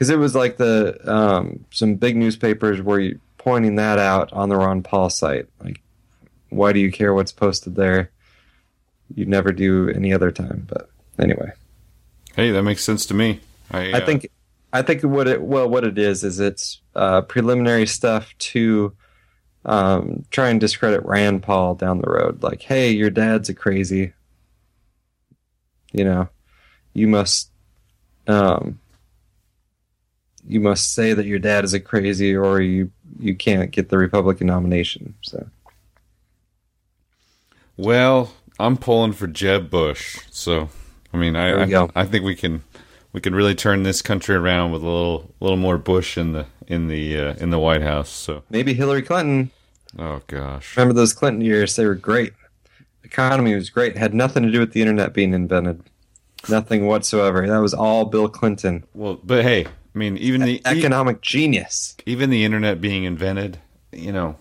Because 0.00 0.08
it 0.08 0.18
was 0.18 0.34
like 0.34 0.56
the 0.56 0.98
um, 1.04 1.66
some 1.70 1.96
big 1.96 2.16
newspapers 2.16 2.80
were 2.80 3.00
you 3.00 3.20
pointing 3.36 3.74
that 3.74 3.98
out 3.98 4.32
on 4.32 4.48
the 4.48 4.56
Ron 4.56 4.82
Paul 4.82 5.10
site. 5.10 5.46
Like, 5.62 5.82
why 6.48 6.72
do 6.72 6.80
you 6.80 6.90
care 6.90 7.12
what's 7.12 7.32
posted 7.32 7.74
there? 7.74 8.10
You'd 9.14 9.28
never 9.28 9.52
do 9.52 9.90
any 9.90 10.14
other 10.14 10.30
time. 10.30 10.66
But 10.66 10.88
anyway, 11.18 11.52
hey, 12.34 12.50
that 12.50 12.62
makes 12.62 12.82
sense 12.82 13.04
to 13.06 13.14
me. 13.14 13.40
I, 13.70 13.92
uh... 13.92 13.98
I 13.98 14.06
think 14.06 14.30
I 14.72 14.80
think 14.80 15.02
what 15.02 15.28
it 15.28 15.42
well 15.42 15.68
what 15.68 15.84
it 15.84 15.98
is 15.98 16.24
is 16.24 16.40
it's 16.40 16.80
uh, 16.96 17.20
preliminary 17.20 17.86
stuff 17.86 18.32
to 18.38 18.96
um, 19.66 20.24
try 20.30 20.48
and 20.48 20.58
discredit 20.58 21.04
Rand 21.04 21.42
Paul 21.42 21.74
down 21.74 22.00
the 22.00 22.10
road. 22.10 22.42
Like, 22.42 22.62
hey, 22.62 22.90
your 22.90 23.10
dad's 23.10 23.50
a 23.50 23.54
crazy. 23.54 24.14
You 25.92 26.04
know, 26.04 26.28
you 26.94 27.06
must 27.06 27.50
um, 28.26 28.78
you 30.46 30.60
must 30.60 30.94
say 30.94 31.12
that 31.12 31.26
your 31.26 31.38
dad 31.38 31.64
is 31.64 31.74
a 31.74 31.80
crazy 31.80 32.34
or 32.34 32.60
you 32.60 32.90
you 33.18 33.34
can't 33.34 33.70
get 33.70 33.88
the 33.88 33.98
Republican 33.98 34.46
nomination. 34.46 35.14
So, 35.22 35.48
well, 37.76 38.32
I'm 38.58 38.76
pulling 38.76 39.12
for 39.12 39.26
Jeb 39.26 39.70
Bush. 39.70 40.18
So, 40.30 40.68
I 41.12 41.16
mean, 41.16 41.36
I 41.36 41.64
I, 41.64 41.88
I, 41.94 42.04
think 42.04 42.24
we 42.24 42.34
can 42.34 42.62
we 43.12 43.20
can 43.20 43.34
really 43.34 43.54
turn 43.54 43.82
this 43.82 44.02
country 44.02 44.36
around 44.36 44.72
with 44.72 44.82
a 44.82 44.86
little 44.86 45.34
little 45.40 45.56
more 45.56 45.78
Bush 45.78 46.16
in 46.16 46.32
the 46.32 46.46
in 46.66 46.88
the 46.88 47.18
uh, 47.18 47.34
in 47.34 47.50
the 47.50 47.58
White 47.58 47.82
House. 47.82 48.10
So 48.10 48.42
maybe 48.50 48.74
Hillary 48.74 49.02
Clinton. 49.02 49.50
Oh 49.98 50.22
gosh, 50.26 50.76
remember 50.76 50.94
those 50.94 51.12
Clinton 51.12 51.42
years? 51.42 51.76
They 51.76 51.86
were 51.86 51.94
great. 51.94 52.32
The 53.02 53.08
economy 53.08 53.54
was 53.54 53.70
great. 53.70 53.96
It 53.96 53.98
had 53.98 54.14
nothing 54.14 54.44
to 54.44 54.50
do 54.50 54.60
with 54.60 54.72
the 54.72 54.80
internet 54.80 55.12
being 55.12 55.34
invented. 55.34 55.82
Nothing 56.48 56.86
whatsoever. 56.86 57.46
That 57.46 57.58
was 57.58 57.74
all 57.74 58.06
Bill 58.06 58.28
Clinton. 58.28 58.84
Well, 58.94 59.20
but 59.22 59.42
hey, 59.42 59.66
I 59.94 59.98
mean, 59.98 60.16
even 60.18 60.42
the 60.42 60.62
economic 60.64 61.16
e- 61.16 61.20
genius, 61.22 61.96
even 62.06 62.30
the 62.30 62.44
internet 62.44 62.80
being 62.80 63.04
invented, 63.04 63.58
you 63.92 64.12
know. 64.12 64.36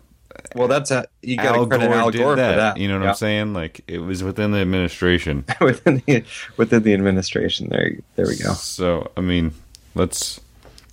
Well, 0.56 0.68
that's 0.68 0.92
a 0.92 1.06
you 1.22 1.38
got 1.38 1.54
to 1.54 1.68
credit 1.68 1.92
Al 1.92 2.12
Gore 2.12 2.36
that, 2.36 2.52
for 2.52 2.56
that. 2.58 2.78
You 2.78 2.88
know 2.88 2.98
what 2.98 3.04
yeah. 3.04 3.10
I'm 3.10 3.16
saying? 3.16 3.54
Like 3.54 3.82
it 3.88 4.00
was 4.00 4.24
within 4.24 4.52
the 4.52 4.60
administration. 4.60 5.46
within 5.62 6.04
the 6.06 6.24
within 6.58 6.84
the 6.84 6.94
administration. 6.94 7.70
There, 7.70 7.98
there 8.16 8.28
we 8.28 8.38
go. 8.38 8.54
So 8.54 9.12
I 9.18 9.22
mean, 9.22 9.54
let's 9.96 10.40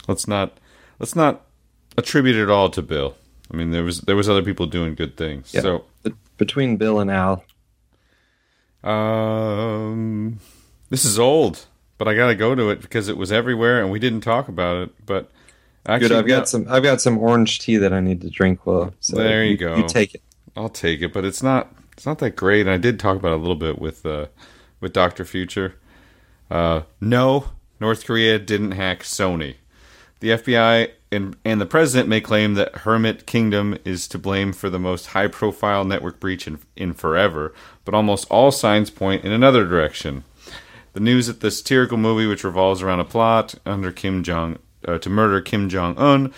let's 0.09 0.27
not 0.27 0.53
let's 0.99 1.15
not 1.15 1.43
attribute 1.97 2.37
it 2.37 2.51
all 2.51 2.71
to 2.71 2.83
Bill. 2.83 3.15
I 3.53 3.57
mean, 3.57 3.71
there 3.71 3.85
was 3.85 4.01
there 4.03 4.17
was 4.17 4.29
other 4.29 4.43
people 4.43 4.67
doing 4.67 4.95
good 4.95 5.17
things. 5.17 5.53
Yeah. 5.53 5.61
So 5.61 5.85
between 6.39 6.77
Bill 6.77 6.99
and 6.99 7.11
Al, 7.11 7.45
um, 8.83 10.41
this 10.89 11.05
is 11.05 11.19
old 11.19 11.67
but 11.99 12.09
I 12.09 12.15
got 12.15 12.29
to 12.29 12.35
go 12.35 12.55
to 12.55 12.71
it 12.71 12.81
because 12.81 13.09
it 13.09 13.17
was 13.17 13.33
everywhere 13.33 13.81
and 13.81 13.91
we 13.91 13.99
didn't 13.99 14.21
talk 14.21 14.49
about 14.49 14.77
it. 14.77 15.07
But 15.07 15.31
actually, 15.87 16.09
good. 16.09 16.19
I've 16.19 16.27
got 16.27 16.39
no, 16.39 16.45
some. 16.45 16.67
I've 16.69 16.83
got 16.83 17.01
some 17.01 17.19
orange 17.19 17.59
tea 17.59 17.77
that 17.77 17.93
I 17.93 18.01
need 18.01 18.21
to 18.23 18.31
drink. 18.31 18.67
Well, 18.67 18.95
so 19.01 19.17
there 19.17 19.45
you, 19.45 19.53
you, 19.53 19.57
go. 19.57 19.77
You 19.77 19.89
take 19.89 20.15
it. 20.15 20.23
I'll 20.57 20.69
take 20.69 21.03
it, 21.03 21.13
but 21.13 21.25
it's 21.25 21.43
not. 21.43 21.75
It's 21.93 22.07
not 22.07 22.19
that 22.19 22.37
great. 22.37 22.63
And 22.63 22.71
I 22.71 22.77
did 22.77 23.01
talk 23.01 23.17
about 23.17 23.33
it 23.33 23.37
a 23.37 23.43
little 23.43 23.57
bit 23.57 23.79
with 23.79 24.05
uh, 24.05 24.27
with 24.81 24.93
Doctor 24.93 25.25
Future. 25.25 25.77
Uh, 26.51 26.83
no, 27.01 27.51
North 27.81 28.07
Korea 28.07 28.39
didn't 28.39 28.73
hack 28.73 29.03
Sony. 29.03 29.57
The 30.21 30.31
FBI 30.31 30.91
and, 31.13 31.37
and 31.45 31.61
the 31.61 31.67
president 31.67 32.09
may 32.09 32.21
claim 32.21 32.55
that 32.55 32.75
Hermit 32.79 33.27
Kingdom 33.27 33.79
is 33.85 34.09
to 34.09 34.19
blame 34.19 34.53
for 34.53 34.71
the 34.71 34.79
most 34.79 35.09
high 35.09 35.29
profile 35.29 35.85
network 35.85 36.21
breach 36.21 36.47
in, 36.47 36.59
in 36.75 36.95
forever, 36.95 37.55
but 37.85 37.95
almost 37.95 38.27
all 38.31 38.51
signs 38.51 38.91
point 38.91 39.25
in 39.25 39.33
another 39.33 39.65
direction. 39.65 40.25
The 40.97 41.03
news 41.03 41.27
that 41.27 41.41
the 41.41 41.51
satirical 41.51 41.99
movie, 41.99 42.27
which 42.27 42.43
revolves 42.43 42.81
around 42.81 43.01
a 43.01 43.05
plot 43.05 43.55
under 43.67 43.93
Kim 43.93 44.23
Jong 44.23 44.59
uh, 44.89 44.97
to 44.97 45.11
murder 45.11 45.43
Kim 45.43 45.69
Jong 45.69 45.95
Un, 45.99 46.33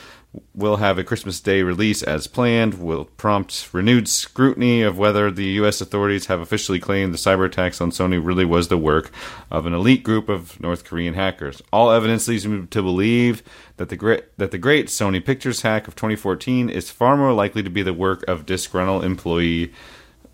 will 0.53 0.79
have 0.79 0.99
a 0.99 1.05
Christmas 1.05 1.39
Day 1.39 1.63
release 1.63 2.03
as 2.03 2.27
planned, 2.27 2.75
will 2.75 3.05
prompt 3.05 3.69
renewed 3.73 4.09
scrutiny 4.09 4.83
of 4.83 4.99
whether 4.99 5.31
the 5.31 5.45
U.S. 5.45 5.81
authorities 5.81 6.27
have 6.27 6.41
officially 6.41 6.81
claimed 6.81 7.15
the 7.15 7.19
cyber 7.19 7.47
attacks 7.47 7.81
on 7.81 7.93
Sony 7.93 8.21
really 8.21 8.45
was 8.45 8.67
the 8.67 8.77
work 8.77 9.13
of 9.49 9.65
an 9.65 9.75
elite 9.75 10.03
group 10.03 10.29
of 10.29 10.61
North 10.61 10.83
Korean 10.83 11.15
hackers. 11.15 11.63
All 11.73 11.93
evidence 11.93 12.27
leads 12.27 12.45
me 12.45 12.67
to 12.67 12.83
believe 12.83 13.45
that 13.77 13.91
the 13.91 13.97
great 13.97 14.37
that 14.39 14.51
the 14.51 14.59
great 14.59 14.89
Sony 14.89 15.25
Pictures 15.25 15.63
hack 15.63 15.87
of 15.87 15.95
2014 15.95 16.69
is 16.69 16.91
far 16.91 17.17
more 17.17 17.33
likely 17.33 17.63
to 17.63 17.71
be 17.71 17.85
the 17.85 17.95
work 17.95 18.25
of 18.27 18.45
disgruntled 18.45 19.05
employee 19.05 19.73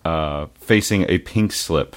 uh, 0.03 0.47
facing 0.55 1.05
a 1.11 1.19
pink 1.19 1.53
slip. 1.53 1.95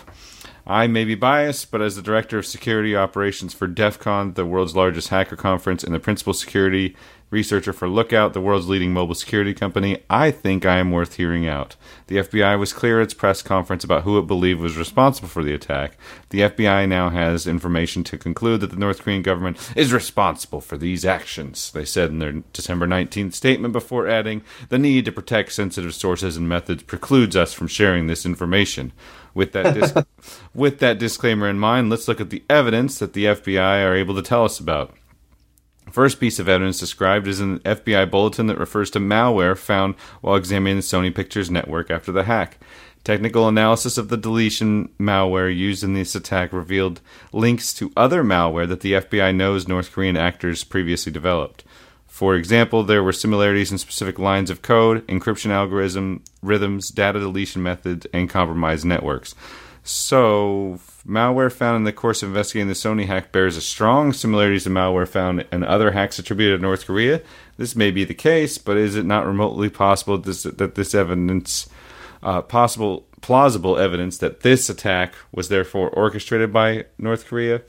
I 0.69 0.88
may 0.88 1.06
be 1.06 1.15
biased, 1.15 1.71
but 1.71 1.82
as 1.82 1.95
the 1.95 2.01
director 2.01 2.38
of 2.38 2.45
security 2.45 2.93
operations 2.93 3.53
for 3.53 3.67
DEF 3.67 3.99
CON, 3.99 4.34
the 4.34 4.45
world's 4.45 4.75
largest 4.75 5.08
hacker 5.08 5.38
conference, 5.38 5.82
and 5.82 5.95
the 5.95 5.99
principal 5.99 6.34
security 6.34 6.93
researcher 7.30 7.71
for 7.71 7.88
Lookout, 7.89 8.34
the 8.34 8.41
world's 8.41 8.67
leading 8.67 8.93
mobile 8.93 9.15
security 9.15 9.53
company, 9.53 10.03
I 10.10 10.32
think 10.32 10.65
I 10.65 10.77
am 10.77 10.91
worth 10.91 11.15
hearing 11.15 11.47
out. 11.47 11.75
The 12.08 12.17
FBI 12.17 12.60
was 12.60 12.73
clear 12.73 12.99
at 12.99 13.06
its 13.06 13.13
press 13.13 13.41
conference 13.41 13.84
about 13.84 14.03
who 14.03 14.17
it 14.17 14.27
believed 14.27 14.60
was 14.60 14.77
responsible 14.77 15.30
for 15.30 15.43
the 15.43 15.53
attack. 15.53 15.97
The 16.30 16.41
FBI 16.41 16.88
now 16.88 17.10
has 17.10 17.47
information 17.47 18.03
to 18.06 18.17
conclude 18.17 18.62
that 18.62 18.71
the 18.71 18.77
North 18.77 19.01
Korean 19.01 19.21
government 19.21 19.58
is 19.75 19.93
responsible 19.93 20.62
for 20.62 20.77
these 20.77 21.06
actions, 21.06 21.71
they 21.71 21.86
said 21.86 22.10
in 22.10 22.19
their 22.19 22.32
December 22.53 22.88
19th 22.88 23.34
statement 23.34 23.73
before 23.73 24.08
adding, 24.08 24.41
The 24.69 24.77
need 24.77 25.06
to 25.06 25.12
protect 25.12 25.51
sensitive 25.51 25.95
sources 25.95 26.38
and 26.38 26.47
methods 26.47 26.84
precludes 26.84 27.36
us 27.36 27.53
from 27.53 27.67
sharing 27.67 28.08
this 28.08 28.25
information. 28.25 28.93
With 29.38 29.52
that 29.52 29.76
dis- 29.76 29.93
with 30.56 30.80
that 30.80 30.97
disclaimer 30.97 31.47
in 31.47 31.60
mind, 31.60 31.91
let's 31.91 32.08
look 32.08 32.19
at 32.19 32.32
the 32.32 32.43
evidence 32.50 32.97
that 32.97 33.13
the 33.13 33.26
FBI 33.26 33.86
are 33.86 33.95
able 33.95 34.15
to 34.15 34.23
tell 34.23 34.43
us 34.43 34.60
about. 34.60 34.95
First 35.91 36.19
piece 36.19 36.39
of 36.39 36.50
evidence 36.50 36.80
described 36.80 37.28
is 37.28 37.39
an 37.39 37.60
FBI 37.60 38.10
bulletin 38.10 38.47
that 38.47 38.58
refers 38.58 38.89
to 38.91 39.00
malware 39.00 39.56
found 39.56 39.93
while 40.21 40.36
examining 40.36 40.78
the 40.78 40.82
Sony 40.82 41.13
Pictures 41.13 41.52
network 41.52 41.91
after 41.91 42.12
the 42.12 42.23
hack. 42.23 42.58
Technical 43.04 43.47
analysis 43.47 44.00
of 44.00 44.10
the 44.10 44.17
deletion 44.17 44.89
malware 45.00 45.56
used 45.56 45.84
in 45.84 45.93
this 45.93 46.15
attack 46.15 46.52
revealed 46.52 47.00
links 47.32 47.76
to 47.76 47.93
other 47.95 48.23
malware 48.23 48.67
that 48.67 48.82
the 48.82 48.93
FBI 48.93 49.36
knows 49.36 49.67
North 49.67 49.91
Korean 49.91 50.17
actors 50.17 50.63
previously 50.63 51.12
developed. 51.12 51.63
For 52.17 52.34
example, 52.34 52.84
there 52.84 53.03
were 53.03 53.13
similarities 53.13 53.71
in 53.71 53.77
specific 53.77 54.17
lines 54.17 54.49
of 54.49 54.63
code, 54.63 55.06
encryption 55.06 55.51
algorithm, 55.51 56.23
rhythms, 56.41 56.89
data 56.89 57.19
deletion 57.19 57.62
methods, 57.62 58.08
and 58.12 58.27
compromised 58.27 58.86
networks. 58.86 59.36
So, 59.84 60.80
malware 61.08 61.51
found 61.51 61.75
in 61.75 61.84
the 61.84 61.93
course 61.93 62.23
of 62.23 62.30
investigating 62.30 62.69
the 62.69 62.73
Sony 62.73 63.06
hack 63.06 63.32
bears 63.32 63.56
a 63.56 63.62
strong 63.62 64.13
similarities 64.13 64.63
to 64.63 64.71
malware 64.71 65.08
found 65.08 65.45
in 65.51 65.63
other 65.63 65.91
hacks 65.91 66.17
attributed 66.17 66.58
to 66.58 66.62
North 66.63 66.88
Korea. 66.88 67.21
This 67.58 67.75
may 67.75 67.91
be 67.91 68.03
the 68.03 68.15
case, 68.15 68.58
but 68.58 68.77
is 68.77 68.95
it 68.95 69.06
not 69.06 69.27
remotely 69.27 69.69
possible 69.69 70.17
that 70.17 70.73
this 70.73 70.95
evidence 70.95 71.69
uh, 72.27 72.41
possible 72.41 73.07
plausible 73.21 73.77
evidence 73.77 74.17
that 74.17 74.41
this 74.41 74.69
attack 74.69 75.15
was 75.31 75.47
therefore 75.47 75.89
orchestrated 75.89 76.51
by 76.51 76.85
North 76.97 77.25
Korea. 77.25 77.59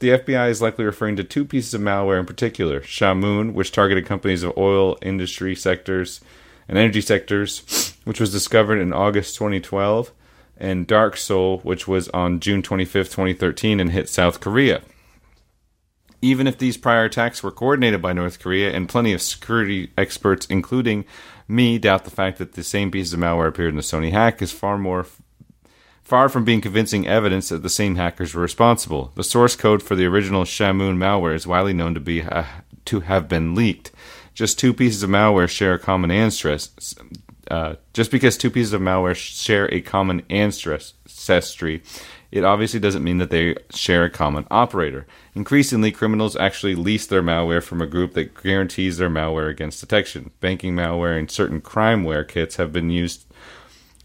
The 0.00 0.10
FBI 0.10 0.50
is 0.50 0.60
likely 0.60 0.84
referring 0.84 1.14
to 1.16 1.24
two 1.24 1.44
pieces 1.44 1.72
of 1.72 1.80
malware 1.80 2.18
in 2.18 2.26
particular: 2.26 2.80
Shamoon, 2.80 3.52
which 3.52 3.70
targeted 3.70 4.06
companies 4.06 4.42
of 4.42 4.58
oil 4.58 4.98
industry 5.02 5.54
sectors 5.54 6.20
and 6.68 6.76
energy 6.76 7.00
sectors, 7.00 7.94
which 8.04 8.18
was 8.18 8.32
discovered 8.32 8.80
in 8.80 8.92
August 8.92 9.36
2012, 9.36 10.10
and 10.56 10.88
DarkSeoul, 10.88 11.64
which 11.64 11.86
was 11.86 12.08
on 12.08 12.40
June 12.40 12.60
25, 12.60 13.06
2013, 13.06 13.78
and 13.78 13.92
hit 13.92 14.08
South 14.08 14.40
Korea. 14.40 14.82
Even 16.20 16.48
if 16.48 16.58
these 16.58 16.76
prior 16.76 17.04
attacks 17.04 17.44
were 17.44 17.52
coordinated 17.52 18.02
by 18.02 18.12
North 18.12 18.40
Korea, 18.40 18.72
and 18.72 18.88
plenty 18.88 19.12
of 19.12 19.22
security 19.22 19.92
experts, 19.96 20.44
including 20.46 21.04
me, 21.48 21.78
doubt 21.78 22.04
the 22.04 22.10
fact 22.10 22.38
that 22.38 22.52
the 22.52 22.62
same 22.62 22.90
pieces 22.90 23.14
of 23.14 23.20
malware 23.20 23.48
appeared 23.48 23.70
in 23.70 23.76
the 23.76 23.82
Sony 23.82 24.12
hack 24.12 24.40
is 24.42 24.52
far 24.52 24.78
more 24.78 25.06
far 26.02 26.30
from 26.30 26.42
being 26.42 26.62
convincing 26.62 27.06
evidence 27.06 27.50
that 27.50 27.62
the 27.62 27.68
same 27.68 27.96
hackers 27.96 28.34
were 28.34 28.40
responsible. 28.40 29.12
The 29.14 29.22
source 29.22 29.54
code 29.54 29.82
for 29.82 29.94
the 29.94 30.06
original 30.06 30.44
Shamoon 30.44 30.96
malware 30.96 31.34
is 31.34 31.46
widely 31.46 31.74
known 31.74 31.92
to 31.94 32.00
be 32.00 32.22
uh, 32.22 32.44
to 32.86 33.00
have 33.00 33.28
been 33.28 33.54
leaked. 33.54 33.90
Just 34.32 34.58
two 34.58 34.72
pieces 34.72 35.02
of 35.02 35.10
malware 35.10 35.48
share 35.48 35.74
a 35.74 35.78
common 35.78 36.10
ancestry. 36.10 36.58
Uh, 37.50 37.74
just 37.92 38.10
because 38.10 38.38
two 38.38 38.50
pieces 38.50 38.72
of 38.72 38.80
malware 38.80 39.14
share 39.14 39.72
a 39.72 39.80
common 39.80 40.22
ancestry, 40.30 41.82
it 42.30 42.44
obviously 42.44 42.78
doesn't 42.78 43.04
mean 43.04 43.18
that 43.18 43.30
they 43.30 43.56
share 43.70 44.04
a 44.04 44.10
common 44.10 44.46
operator. 44.50 45.06
Increasingly, 45.34 45.90
criminals 45.90 46.36
actually 46.36 46.74
lease 46.74 47.06
their 47.06 47.22
malware 47.22 47.62
from 47.62 47.80
a 47.80 47.86
group 47.86 48.12
that 48.14 48.42
guarantees 48.42 48.98
their 48.98 49.08
malware 49.08 49.48
against 49.48 49.80
detection. 49.80 50.30
Banking 50.40 50.74
malware 50.74 51.18
and 51.18 51.30
certain 51.30 51.60
crimeware 51.60 52.26
kits 52.26 52.56
have 52.56 52.72
been 52.72 52.90
used 52.90 53.24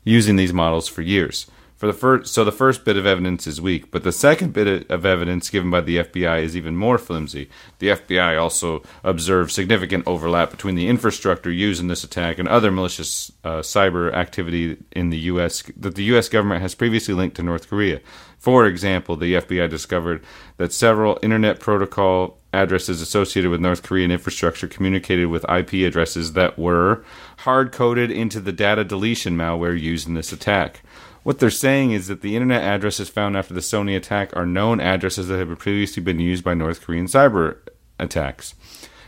using 0.05 0.35
these 0.35 0.53
models 0.53 0.87
for 0.87 1.01
years. 1.01 1.47
For 1.83 1.87
the 1.87 1.91
first, 1.91 2.33
so 2.33 2.45
the 2.45 2.53
first 2.53 2.85
bit 2.85 2.95
of 2.95 3.05
evidence 3.05 3.45
is 3.45 3.59
weak, 3.59 3.91
but 3.91 4.03
the 4.03 4.13
second 4.13 4.53
bit 4.53 4.89
of 4.89 5.05
evidence 5.05 5.49
given 5.49 5.69
by 5.69 5.81
the 5.81 5.97
FBI 5.97 6.41
is 6.41 6.55
even 6.55 6.77
more 6.77 6.97
flimsy. 6.97 7.49
The 7.79 7.89
FBI 7.89 8.41
also 8.41 8.83
observed 9.03 9.51
significant 9.51 10.07
overlap 10.07 10.49
between 10.49 10.75
the 10.75 10.87
infrastructure 10.87 11.51
used 11.51 11.81
in 11.81 11.89
this 11.89 12.05
attack 12.05 12.39
and 12.39 12.47
other 12.47 12.71
malicious 12.71 13.33
uh, 13.43 13.59
cyber 13.59 14.13
activity 14.13 14.77
in 14.93 15.09
the 15.09 15.17
U.S. 15.33 15.61
that 15.75 15.95
the 15.95 16.05
U.S. 16.05 16.29
government 16.29 16.61
has 16.61 16.73
previously 16.73 17.13
linked 17.13 17.35
to 17.35 17.43
North 17.43 17.67
Korea. 17.67 17.99
For 18.39 18.65
example, 18.65 19.17
the 19.17 19.33
FBI 19.33 19.69
discovered 19.69 20.23
that 20.55 20.71
several 20.71 21.19
Internet 21.21 21.59
Protocol 21.59 22.37
addresses 22.53 23.01
associated 23.01 23.51
with 23.51 23.59
North 23.59 23.83
Korean 23.83 24.11
infrastructure 24.11 24.67
communicated 24.67 25.25
with 25.25 25.43
IP 25.49 25.85
addresses 25.85 26.31
that 26.31 26.57
were 26.57 27.03
hard 27.39 27.71
coded 27.71 28.11
into 28.11 28.39
the 28.39 28.53
data 28.53 28.85
deletion 28.85 29.35
malware 29.35 29.77
used 29.77 30.07
in 30.07 30.13
this 30.13 30.31
attack. 30.31 30.81
What 31.23 31.39
they're 31.39 31.49
saying 31.49 31.91
is 31.91 32.07
that 32.07 32.21
the 32.21 32.35
internet 32.35 32.63
addresses 32.63 33.09
found 33.09 33.37
after 33.37 33.53
the 33.53 33.61
Sony 33.61 33.95
attack 33.95 34.35
are 34.35 34.45
known 34.45 34.79
addresses 34.79 35.29
that 35.29 35.39
have 35.39 35.57
previously 35.57 36.03
been 36.03 36.19
used 36.19 36.43
by 36.43 36.53
North 36.53 36.81
Korean 36.81 37.07
cyber 37.07 37.57
attacks. 37.97 38.55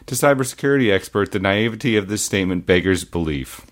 To 0.06 0.16
cybersecurity 0.16 0.94
experts, 0.94 1.32
the 1.32 1.40
naivety 1.40 1.98
of 1.98 2.08
this 2.08 2.24
statement 2.24 2.66
beggars 2.66 3.04
belief. 3.04 3.66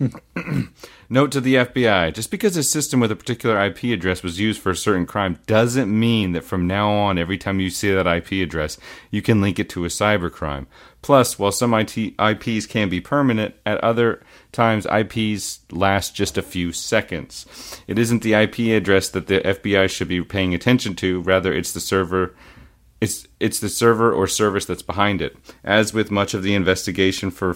Note 1.08 1.30
to 1.30 1.40
the 1.40 1.54
FBI 1.54 2.12
just 2.12 2.30
because 2.30 2.56
a 2.56 2.62
system 2.62 2.98
with 2.98 3.12
a 3.12 3.16
particular 3.16 3.64
IP 3.64 3.84
address 3.84 4.22
was 4.22 4.40
used 4.40 4.60
for 4.60 4.70
a 4.70 4.76
certain 4.76 5.06
crime 5.06 5.38
doesn't 5.46 5.88
mean 5.88 6.32
that 6.32 6.42
from 6.42 6.66
now 6.66 6.90
on, 6.90 7.18
every 7.18 7.38
time 7.38 7.60
you 7.60 7.70
see 7.70 7.92
that 7.92 8.06
IP 8.06 8.32
address, 8.42 8.76
you 9.10 9.22
can 9.22 9.40
link 9.40 9.58
it 9.58 9.68
to 9.70 9.84
a 9.84 9.88
cybercrime. 9.88 10.66
Plus, 11.02 11.38
while 11.38 11.52
some 11.52 11.72
IT, 11.72 11.96
IPs 11.96 12.66
can 12.66 12.88
be 12.88 13.00
permanent, 13.00 13.54
at 13.64 13.78
other 13.84 14.22
times 14.54 14.86
IPs 14.86 15.60
last 15.70 16.14
just 16.14 16.38
a 16.38 16.42
few 16.42 16.72
seconds. 16.72 17.46
It 17.86 17.98
isn't 17.98 18.22
the 18.22 18.34
IP 18.34 18.58
address 18.76 19.08
that 19.10 19.26
the 19.26 19.40
FBI 19.40 19.90
should 19.90 20.08
be 20.08 20.22
paying 20.22 20.54
attention 20.54 20.94
to, 20.96 21.20
rather, 21.20 21.52
it's 21.52 21.72
the 21.72 21.80
server. 21.80 22.34
It's, 23.00 23.26
it's 23.38 23.60
the 23.60 23.68
server 23.68 24.10
or 24.12 24.26
service 24.26 24.64
that's 24.64 24.82
behind 24.82 25.20
it. 25.20 25.36
As 25.62 25.92
with 25.92 26.10
much 26.10 26.32
of 26.32 26.42
the 26.42 26.54
investigation 26.54 27.30
for 27.30 27.54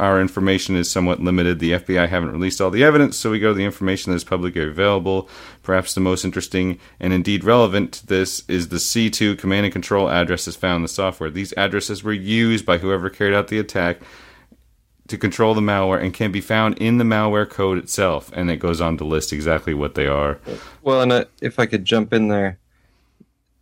our 0.00 0.20
information 0.20 0.74
is 0.74 0.90
somewhat 0.90 1.20
limited. 1.20 1.60
The 1.60 1.72
FBI 1.72 2.08
haven't 2.08 2.32
released 2.32 2.60
all 2.60 2.70
the 2.70 2.82
evidence, 2.82 3.16
so 3.16 3.30
we 3.30 3.38
go 3.38 3.48
to 3.48 3.54
the 3.54 3.64
information 3.64 4.10
that 4.10 4.16
is 4.16 4.24
publicly 4.24 4.62
available. 4.62 5.28
Perhaps 5.62 5.94
the 5.94 6.00
most 6.00 6.24
interesting 6.24 6.78
and 6.98 7.12
indeed 7.12 7.44
relevant 7.44 7.92
to 7.92 8.06
this 8.06 8.42
is 8.48 8.68
the 8.68 8.76
C2 8.76 9.38
command 9.38 9.66
and 9.66 9.72
control 9.72 10.10
addresses 10.10 10.56
found 10.56 10.76
in 10.76 10.82
the 10.82 10.88
software. 10.88 11.30
These 11.30 11.54
addresses 11.56 12.02
were 12.02 12.12
used 12.12 12.66
by 12.66 12.78
whoever 12.78 13.08
carried 13.08 13.34
out 13.34 13.48
the 13.48 13.60
attack 13.60 14.00
to 15.08 15.18
control 15.18 15.54
the 15.54 15.60
malware 15.60 16.02
and 16.02 16.14
can 16.14 16.32
be 16.32 16.40
found 16.40 16.78
in 16.78 16.98
the 16.98 17.04
malware 17.04 17.48
code 17.48 17.78
itself. 17.78 18.30
And 18.34 18.50
it 18.50 18.56
goes 18.56 18.80
on 18.80 18.96
to 18.98 19.04
list 19.04 19.32
exactly 19.32 19.74
what 19.74 19.94
they 19.94 20.06
are. 20.06 20.38
Well, 20.82 21.02
and 21.02 21.12
uh, 21.12 21.24
if 21.42 21.58
I 21.58 21.66
could 21.66 21.84
jump 21.84 22.12
in 22.12 22.28
there, 22.28 22.58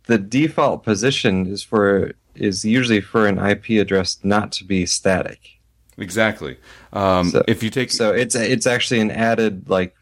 the 0.07 0.17
default 0.17 0.83
position 0.83 1.47
is 1.47 1.63
for 1.63 2.13
is 2.35 2.65
usually 2.65 2.99
for 3.01 3.27
an 3.27 3.37
IP 3.37 3.79
address 3.81 4.17
not 4.23 4.51
to 4.53 4.63
be 4.63 4.85
static. 4.85 5.59
Exactly. 5.97 6.57
Um, 6.91 7.29
So- 7.29 7.43
if 7.47 7.61
you 7.61 7.69
take 7.69 7.91
So 7.91 8.11
it's 8.11 8.35
it's 8.35 8.65
actually 8.65 9.01
an 9.01 9.11
added 9.11 9.69
like 9.69 9.95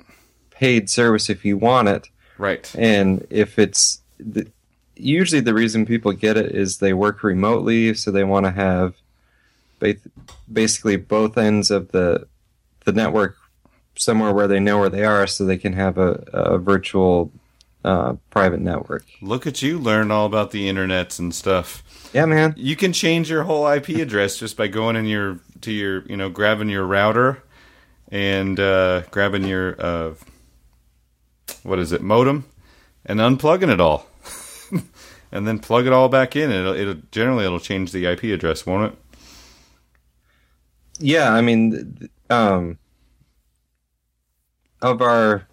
paid 0.52 0.90
service 0.90 1.30
if 1.30 1.44
you 1.44 1.58
want 1.58 1.88
it, 1.90 2.08
right, 2.38 2.72
and 2.78 3.26
if 3.30 3.58
it's 3.60 4.00
the, 4.20 4.48
usually 4.96 5.42
the 5.42 5.54
reason 5.56 5.86
people 5.88 6.12
get 6.14 6.38
it 6.38 6.56
is 6.56 6.78
they 6.78 6.94
work 6.94 7.24
remotely, 7.24 7.94
so 7.96 8.12
they 8.12 8.24
want 8.24 8.46
to 8.46 8.52
have 8.52 8.94
basically 10.52 10.96
both 10.96 11.38
ends 11.38 11.72
of 11.72 11.92
the 11.92 12.28
the 12.86 12.92
network 12.92 13.38
somewhere 13.96 14.34
where 14.34 14.48
they 14.48 14.60
know 14.60 14.80
where 14.80 14.90
they 14.90 15.06
are, 15.06 15.28
so 15.28 15.46
they 15.46 15.58
can 15.58 15.74
have 15.74 15.98
a, 15.98 16.24
a 16.34 16.58
virtual 16.58 17.32
uh, 17.84 18.14
private 18.30 18.60
network. 18.60 19.06
look 19.22 19.48
at 19.48 19.62
you 19.62 19.80
learn 19.80 20.12
all 20.12 20.26
about 20.26 20.52
the 20.52 20.70
internets 20.70 21.20
and 21.20 21.34
stuff. 21.34 21.84
Yeah, 22.14 22.26
man. 22.26 22.54
You 22.58 22.76
can 22.76 22.94
change 22.94 23.30
your 23.30 23.44
whole 23.44 23.68
IP 23.68 23.90
address 23.90 24.38
just 24.38 24.58
by 24.58 24.68
going 24.68 24.96
in 24.96 25.06
your 25.06 25.40
to 25.62 25.72
your 25.72 26.06
you 26.08 26.18
know 26.18 26.30
grabbing 26.30 26.70
your 26.70 26.86
router 26.86 27.44
and 28.10 28.60
uh, 28.60 29.02
grabbing 29.12 29.46
your 29.46 29.76
uh, 29.80 30.14
what 31.64 31.80
is 31.80 31.92
it 31.92 32.02
modem 32.02 32.46
and 33.06 33.20
unplugging 33.20 33.72
it 33.72 33.82
all, 33.82 34.08
and 35.32 35.48
then 35.48 35.60
plug 35.60 35.88
it 35.88 35.94
all 35.94 36.10
back 36.10 36.36
in. 36.36 36.52
It'll, 36.52 36.76
it'll 36.76 37.02
generally 37.12 37.46
it'll 37.46 37.60
change 37.60 37.92
the 37.92 38.06
IP 38.06 38.24
address, 38.26 38.66
won't 38.66 38.94
it? 38.94 39.00
Yeah, 41.02 41.34
I 41.34 41.42
mean, 41.42 42.10
um, 42.30 42.78
of 44.82 45.02
our, 45.02 45.48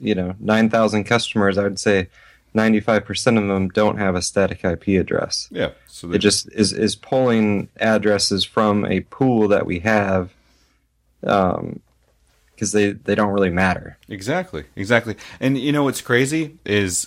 you 0.00 0.14
know, 0.14 0.34
nine 0.38 0.70
thousand 0.70 1.04
customers, 1.04 1.58
I 1.58 1.64
would 1.64 1.78
say 1.78 2.08
ninety-five 2.54 3.04
percent 3.04 3.38
of 3.38 3.46
them 3.48 3.68
don't 3.68 3.98
have 3.98 4.14
a 4.14 4.22
static 4.22 4.64
IP 4.64 4.88
address. 5.00 5.48
Yeah. 5.50 5.70
So 5.86 6.12
It 6.12 6.18
just 6.18 6.50
is 6.52 6.72
is 6.72 6.96
pulling 6.96 7.68
addresses 7.78 8.44
from 8.44 8.84
a 8.86 9.00
pool 9.00 9.48
that 9.48 9.66
we 9.66 9.80
have, 9.80 10.32
um, 11.24 11.80
because 12.58 12.72
they 12.72 12.90
they 12.90 13.14
don't 13.14 13.32
really 13.32 13.50
matter. 13.50 13.96
Exactly, 14.08 14.64
exactly. 14.74 15.14
And 15.38 15.56
you 15.56 15.70
know 15.70 15.84
what's 15.84 16.00
crazy 16.00 16.58
is 16.64 17.06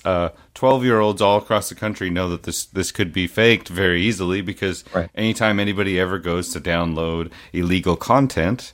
twelve 0.53 0.85
year 0.85 0.99
olds 1.01 1.21
all 1.21 1.37
across 1.37 1.67
the 1.67 1.75
country 1.75 2.09
know 2.09 2.29
that 2.29 2.43
this 2.43 2.63
this 2.65 2.91
could 2.93 3.11
be 3.11 3.27
faked 3.27 3.67
very 3.67 4.01
easily 4.01 4.39
because 4.41 4.85
Right. 4.95 5.09
anytime 5.13 5.59
anybody 5.59 5.99
ever 5.99 6.17
goes 6.19 6.53
to 6.53 6.61
download 6.61 7.29
illegal 7.51 7.95
content, 7.97 8.71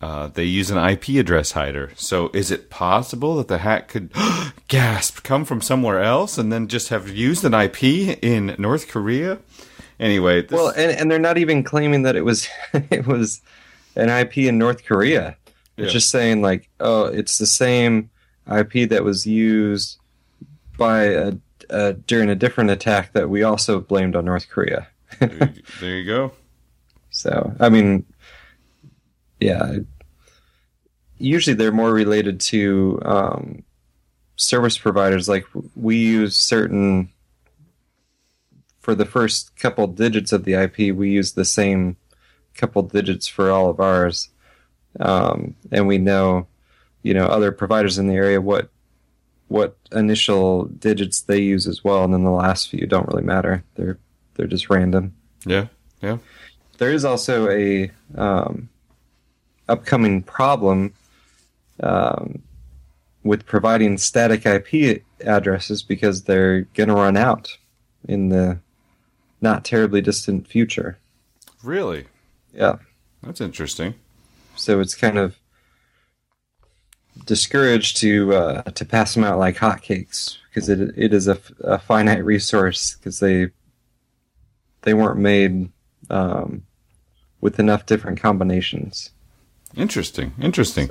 uh, 0.00 0.28
they 0.28 0.44
use 0.44 0.70
an 0.70 0.78
IP 0.78 1.16
address 1.18 1.52
hider. 1.52 1.90
So 1.96 2.30
is 2.32 2.50
it 2.50 2.70
possible 2.70 3.36
that 3.36 3.48
the 3.48 3.58
hack 3.58 3.88
could 3.88 4.12
gasp 4.68 5.22
come 5.24 5.44
from 5.44 5.60
somewhere 5.60 6.00
else 6.02 6.38
and 6.38 6.52
then 6.52 6.68
just 6.68 6.88
have 6.90 7.08
used 7.08 7.44
an 7.44 7.54
IP 7.54 7.82
in 8.22 8.54
North 8.58 8.86
Korea? 8.88 9.38
Anyway, 10.00 10.42
this, 10.42 10.52
Well, 10.52 10.68
and 10.76 10.90
and 10.92 11.10
they're 11.10 11.18
not 11.18 11.38
even 11.38 11.62
claiming 11.62 12.02
that 12.02 12.16
it 12.16 12.24
was 12.24 12.48
it 12.72 13.06
was 13.06 13.40
an 13.96 14.08
IP 14.10 14.38
in 14.38 14.58
North 14.58 14.84
Korea. 14.84 15.36
It's 15.76 15.86
Yeah. 15.86 15.92
just 15.92 16.10
saying 16.10 16.42
like, 16.42 16.68
oh, 16.80 17.06
it's 17.06 17.38
the 17.38 17.46
same 17.46 18.10
IP 18.46 18.88
that 18.90 19.02
was 19.04 19.26
used 19.26 19.98
by 20.76 21.04
a, 21.04 21.32
uh, 21.70 21.94
during 22.06 22.28
a 22.30 22.34
different 22.34 22.70
attack 22.70 23.12
that 23.14 23.28
we 23.30 23.42
also 23.42 23.80
blamed 23.80 24.14
on 24.16 24.24
North 24.24 24.48
Korea. 24.48 24.88
there, 25.18 25.52
you, 25.54 25.62
there 25.80 25.96
you 25.98 26.04
go. 26.04 26.32
So, 27.10 27.54
I 27.60 27.68
mean, 27.68 28.04
yeah. 29.40 29.78
Usually 31.18 31.54
they're 31.54 31.72
more 31.72 31.92
related 31.92 32.40
to 32.40 33.00
um, 33.04 33.62
service 34.36 34.76
providers. 34.76 35.28
Like 35.28 35.46
we 35.76 35.96
use 35.96 36.36
certain, 36.36 37.08
for 38.80 38.94
the 38.94 39.04
first 39.06 39.56
couple 39.56 39.86
digits 39.86 40.32
of 40.32 40.44
the 40.44 40.54
IP, 40.54 40.94
we 40.94 41.10
use 41.10 41.32
the 41.32 41.44
same 41.44 41.96
couple 42.54 42.82
digits 42.82 43.26
for 43.26 43.50
all 43.50 43.70
of 43.70 43.80
ours. 43.80 44.28
Um, 45.00 45.54
and 45.72 45.86
we 45.86 45.98
know, 45.98 46.46
you 47.02 47.14
know, 47.14 47.26
other 47.26 47.52
providers 47.52 47.98
in 47.98 48.08
the 48.08 48.14
area 48.14 48.40
what 48.40 48.70
what 49.48 49.76
initial 49.92 50.64
digits 50.64 51.20
they 51.22 51.38
use 51.38 51.66
as 51.66 51.84
well, 51.84 52.04
and 52.04 52.12
then 52.12 52.24
the 52.24 52.30
last 52.30 52.70
few 52.70 52.86
don't 52.86 53.08
really 53.08 53.22
matter. 53.22 53.62
They're 53.74 53.98
they're 54.34 54.46
just 54.46 54.70
random 54.70 55.14
Yeah, 55.44 55.66
yeah. 56.02 56.18
there 56.78 56.90
is 56.90 57.04
also 57.04 57.48
a 57.50 57.90
um, 58.16 58.68
upcoming 59.68 60.22
problem 60.22 60.94
um, 61.82 62.42
with 63.22 63.46
providing 63.46 63.98
static 63.98 64.46
IP 64.46 65.02
addresses 65.20 65.82
because 65.82 66.22
they're 66.22 66.62
going 66.74 66.88
to 66.88 66.94
run 66.94 67.16
out 67.16 67.56
in 68.06 68.28
the 68.28 68.58
not 69.40 69.64
terribly 69.64 70.00
distant 70.00 70.46
future. 70.46 70.98
Really? 71.62 72.06
Yeah. 72.52 72.76
That's 73.22 73.40
interesting. 73.40 73.94
So 74.56 74.80
it's 74.80 74.94
kind 74.94 75.18
of 75.18 75.38
discouraged 77.26 77.96
to 77.98 78.34
uh, 78.34 78.62
to 78.62 78.84
pass 78.84 79.14
them 79.14 79.24
out 79.24 79.38
like 79.38 79.56
hotcakes 79.56 80.36
because 80.48 80.68
it 80.68 80.80
it 80.96 81.12
is 81.12 81.28
a, 81.28 81.38
a 81.60 81.78
finite 81.78 82.24
resource 82.24 82.96
because 82.96 83.20
they 83.20 83.50
they 84.82 84.94
weren't 84.94 85.18
made 85.18 85.70
um, 86.10 86.64
with 87.40 87.58
enough 87.58 87.86
different 87.86 88.20
combinations. 88.20 89.10
Interesting. 89.76 90.34
Interesting. 90.40 90.90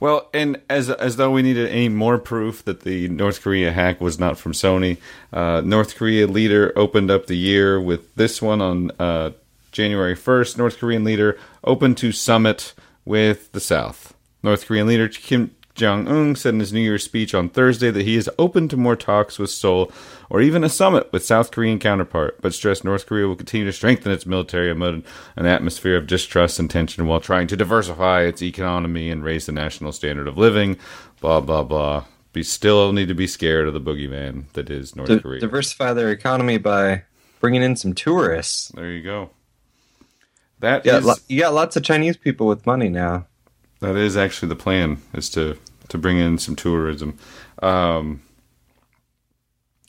Well, 0.00 0.28
and 0.34 0.60
as 0.68 0.90
as 0.90 1.16
though 1.16 1.30
we 1.30 1.42
needed 1.42 1.68
any 1.68 1.88
more 1.88 2.18
proof 2.18 2.64
that 2.64 2.80
the 2.80 3.08
North 3.08 3.40
Korea 3.40 3.72
hack 3.72 4.00
was 4.00 4.18
not 4.18 4.36
from 4.36 4.52
Sony, 4.52 4.98
uh, 5.32 5.62
North 5.64 5.94
Korea 5.94 6.26
leader 6.26 6.72
opened 6.76 7.10
up 7.10 7.26
the 7.26 7.36
year 7.36 7.80
with 7.80 8.14
this 8.16 8.42
one 8.42 8.60
on 8.60 8.90
uh, 8.98 9.30
January 9.70 10.16
first. 10.16 10.58
North 10.58 10.78
Korean 10.78 11.04
leader 11.04 11.38
open 11.62 11.94
to 11.96 12.10
summit 12.10 12.74
with 13.06 13.50
the 13.52 13.60
South. 13.60 14.12
North 14.42 14.66
Korean 14.66 14.86
leader 14.86 15.08
Kim 15.08 15.52
Jong 15.74 16.08
Un 16.08 16.34
said 16.36 16.54
in 16.54 16.60
his 16.60 16.72
New 16.72 16.80
Year's 16.80 17.04
speech 17.04 17.34
on 17.34 17.50
Thursday 17.50 17.90
that 17.90 18.04
he 18.06 18.16
is 18.16 18.30
open 18.38 18.66
to 18.68 18.76
more 18.78 18.96
talks 18.96 19.38
with 19.38 19.50
Seoul 19.50 19.92
or 20.30 20.40
even 20.40 20.64
a 20.64 20.68
summit 20.70 21.12
with 21.12 21.24
South 21.24 21.50
Korean 21.50 21.78
counterpart, 21.78 22.40
but 22.40 22.54
stressed 22.54 22.82
North 22.84 23.04
Korea 23.06 23.26
will 23.26 23.36
continue 23.36 23.66
to 23.66 23.72
strengthen 23.72 24.10
its 24.10 24.24
military 24.26 24.70
amid 24.70 25.04
an 25.36 25.46
atmosphere 25.46 25.96
of 25.96 26.06
distrust 26.06 26.58
and 26.58 26.70
tension 26.70 27.06
while 27.06 27.20
trying 27.20 27.46
to 27.48 27.56
diversify 27.56 28.22
its 28.22 28.42
economy 28.42 29.10
and 29.10 29.22
raise 29.22 29.46
the 29.46 29.52
national 29.52 29.92
standard 29.92 30.26
of 30.26 30.38
living. 30.38 30.78
Blah 31.20 31.40
blah 31.40 31.62
blah. 31.62 32.04
We 32.34 32.42
still 32.42 32.92
need 32.92 33.08
to 33.08 33.14
be 33.14 33.26
scared 33.26 33.66
of 33.68 33.74
the 33.74 33.80
boogeyman 33.80 34.44
that 34.54 34.68
is 34.70 34.94
North 34.96 35.08
Di- 35.08 35.18
Korea. 35.20 35.40
diversify 35.40 35.92
their 35.94 36.10
economy 36.10 36.56
by 36.58 37.02
bringing 37.40 37.62
in 37.62 37.76
some 37.76 37.92
tourists. 37.94 38.68
there 38.74 38.90
you 38.90 39.02
go. 39.02 39.30
That 40.60 40.84
Yeah, 40.86 40.98
is- 40.98 41.20
you 41.28 41.40
got 41.40 41.54
lots 41.54 41.76
of 41.76 41.82
Chinese 41.82 42.16
people 42.16 42.46
with 42.46 42.66
money 42.66 42.88
now. 42.88 43.26
That 43.80 43.96
is 43.96 44.16
actually 44.16 44.48
the 44.48 44.56
plan 44.56 44.98
is 45.12 45.28
to 45.30 45.58
to 45.88 45.98
bring 45.98 46.18
in 46.18 46.38
some 46.38 46.56
tourism. 46.56 47.16
Um, 47.62 48.22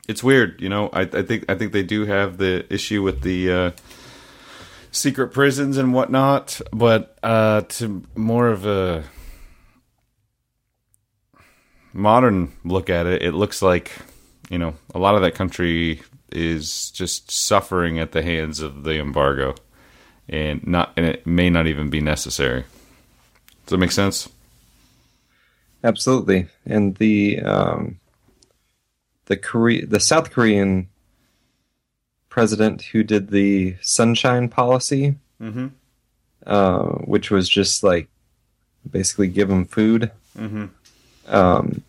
it's 0.08 0.24
weird, 0.24 0.62
you 0.62 0.70
know. 0.70 0.90
I, 0.94 1.02
I 1.02 1.22
think 1.24 1.46
I 1.50 1.56
think 1.56 1.72
they 1.72 1.84
do 1.84 2.06
have 2.06 2.38
the 2.38 2.66
issue 2.72 3.02
with 3.02 3.22
the 3.22 3.52
uh, 3.52 3.72
secret 4.92 5.30
prisons 5.30 5.78
and 5.78 5.94
whatnot, 5.94 6.60
but 6.72 7.18
uh, 7.24 7.62
to 7.62 8.04
more 8.16 8.48
of 8.50 8.66
a 8.66 9.06
modern 11.94 12.52
look 12.64 12.90
at 12.90 13.06
it, 13.06 13.22
it 13.22 13.34
looks 13.34 13.62
like 13.62 13.92
you 14.50 14.58
know 14.58 14.76
a 14.94 15.00
lot 15.00 15.16
of 15.16 15.22
that 15.22 15.34
country 15.36 16.02
is 16.32 16.92
just 16.92 17.32
suffering 17.32 18.00
at 18.00 18.12
the 18.12 18.22
hands 18.22 18.60
of 18.60 18.84
the 18.84 19.00
embargo, 19.00 19.56
and 20.30 20.66
not 20.68 20.94
and 20.98 21.06
it 21.06 21.26
may 21.26 21.50
not 21.50 21.68
even 21.68 21.90
be 21.90 22.02
necessary. 22.02 22.64
Does 23.66 23.72
that 23.72 23.78
make 23.78 23.92
sense? 23.92 24.30
Absolutely, 25.84 26.48
and 26.66 26.96
the 26.98 27.40
um, 27.42 28.00
the 29.26 29.38
Korea, 29.38 29.86
the 29.86 30.00
South 30.00 30.32
Korean 30.32 30.88
president 32.30 32.82
who 32.84 33.04
did 33.04 33.30
the 33.30 33.76
Sunshine 33.82 34.50
Policy, 34.50 35.16
Mm-hmm. 35.42 35.68
uh, 36.48 36.84
which 37.06 37.30
was 37.30 37.48
just 37.48 37.84
like 37.84 38.08
basically 38.90 39.28
give 39.28 39.50
them 39.50 39.66
food, 39.66 40.12
Mm-hmm. 40.38 40.66
um, 41.34 41.84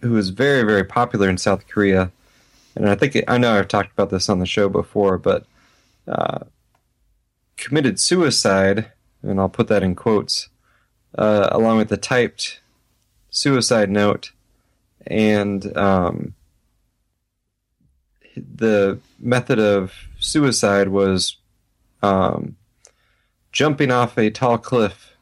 who 0.00 0.10
was 0.12 0.28
very 0.30 0.62
very 0.62 0.84
popular 0.84 1.28
in 1.28 1.36
South 1.38 1.66
Korea, 1.66 2.10
and 2.76 2.88
I 2.88 2.94
think 2.94 3.16
I 3.26 3.38
know 3.38 3.52
I've 3.58 3.68
talked 3.68 3.92
about 3.92 4.10
this 4.10 4.28
on 4.28 4.38
the 4.38 4.46
show 4.46 4.68
before, 4.68 5.18
but 5.18 5.44
uh, 6.06 6.40
committed 7.56 8.00
suicide, 8.00 8.90
and 9.22 9.40
I'll 9.40 9.48
put 9.48 9.68
that 9.68 9.82
in 9.82 9.94
quotes, 9.94 10.48
uh, 11.16 11.48
along 11.50 11.78
with 11.78 11.88
the 11.88 11.96
typed 11.96 12.60
suicide 13.30 13.90
note, 13.90 14.32
and 15.06 15.76
um, 15.76 16.34
the 18.36 18.98
method 19.18 19.58
of 19.58 19.92
suicide 20.18 20.88
was 20.88 21.36
um, 22.02 22.56
jumping 23.52 23.90
off 23.90 24.18
a 24.18 24.30
tall 24.30 24.58
cliff 24.58 25.16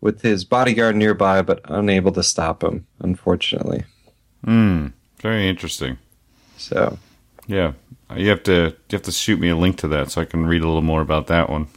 with 0.00 0.22
his 0.22 0.44
bodyguard 0.44 0.96
nearby, 0.96 1.42
but 1.42 1.60
unable 1.64 2.12
to 2.12 2.22
stop 2.22 2.62
him, 2.62 2.86
unfortunately. 3.00 3.84
Mm. 4.46 4.92
Very 5.20 5.48
interesting. 5.48 5.98
So, 6.56 6.98
Yeah, 7.46 7.72
you 8.16 8.28
have 8.30 8.42
to 8.44 8.52
you 8.52 8.74
have 8.92 9.02
to 9.02 9.12
shoot 9.12 9.38
me 9.38 9.48
a 9.50 9.56
link 9.56 9.76
to 9.78 9.88
that 9.88 10.10
so 10.10 10.20
I 10.20 10.24
can 10.24 10.46
read 10.46 10.62
a 10.62 10.66
little 10.66 10.82
more 10.82 11.00
about 11.02 11.26
that 11.28 11.50
one. 11.50 11.68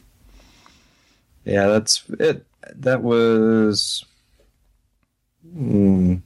yeah, 1.44 1.68
that's 1.68 2.04
it. 2.20 2.46
That 2.76 3.02
was. 3.04 4.06
Hmm, 5.54 6.18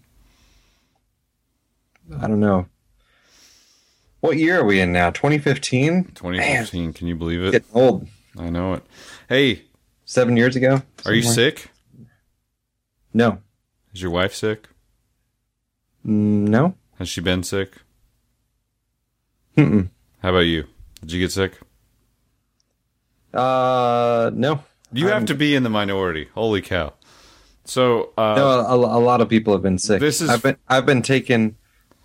I 2.20 2.28
don't 2.28 2.40
know. 2.40 2.68
What 4.20 4.38
year 4.38 4.60
are 4.60 4.66
we 4.66 4.80
in 4.80 4.92
now? 4.92 5.12
2015? 5.12 6.12
2015. 6.16 6.94
Can 6.94 7.08
you 7.08 7.16
believe 7.16 7.44
it? 7.44 7.52
Getting 7.52 7.68
old. 7.74 8.08
I 8.38 8.50
know 8.50 8.74
it. 8.74 8.84
Hey, 9.30 9.64
Seven 10.04 10.36
years 10.38 10.56
ago? 10.56 10.82
are 11.06 11.14
you 11.14 11.22
sick? 11.24 11.70
No. 13.14 13.40
Is 13.94 14.02
your 14.02 14.12
wife 14.12 14.34
sick? 14.36 14.68
Mm, 16.06 16.48
No? 16.50 16.76
Has 17.00 17.08
she 17.10 17.22
been 17.22 17.44
sick? 17.44 17.74
Mm-mm. 19.58 19.90
How 20.26 20.32
about 20.32 20.48
you? 20.48 20.66
Did 21.02 21.12
you 21.12 21.20
get 21.20 21.32
sick? 21.32 21.60
Uh, 23.32 24.32
no. 24.34 24.64
You 24.92 25.06
have 25.06 25.18
I'm- 25.18 25.26
to 25.28 25.36
be 25.36 25.54
in 25.54 25.62
the 25.62 25.70
minority. 25.70 26.30
Holy 26.34 26.64
cow! 26.64 26.94
So, 27.64 28.12
uh, 28.18 28.34
No, 28.36 28.48
a, 28.48 28.76
a 28.76 29.00
lot 29.00 29.22
of 29.22 29.30
people 29.30 29.54
have 29.54 29.62
been 29.62 29.78
sick. 29.78 30.00
This 30.00 30.22
is- 30.22 30.32
I've 30.32 30.42
been 30.42 30.58
I've 30.68 30.86
been 30.88 31.04
taking 31.04 31.58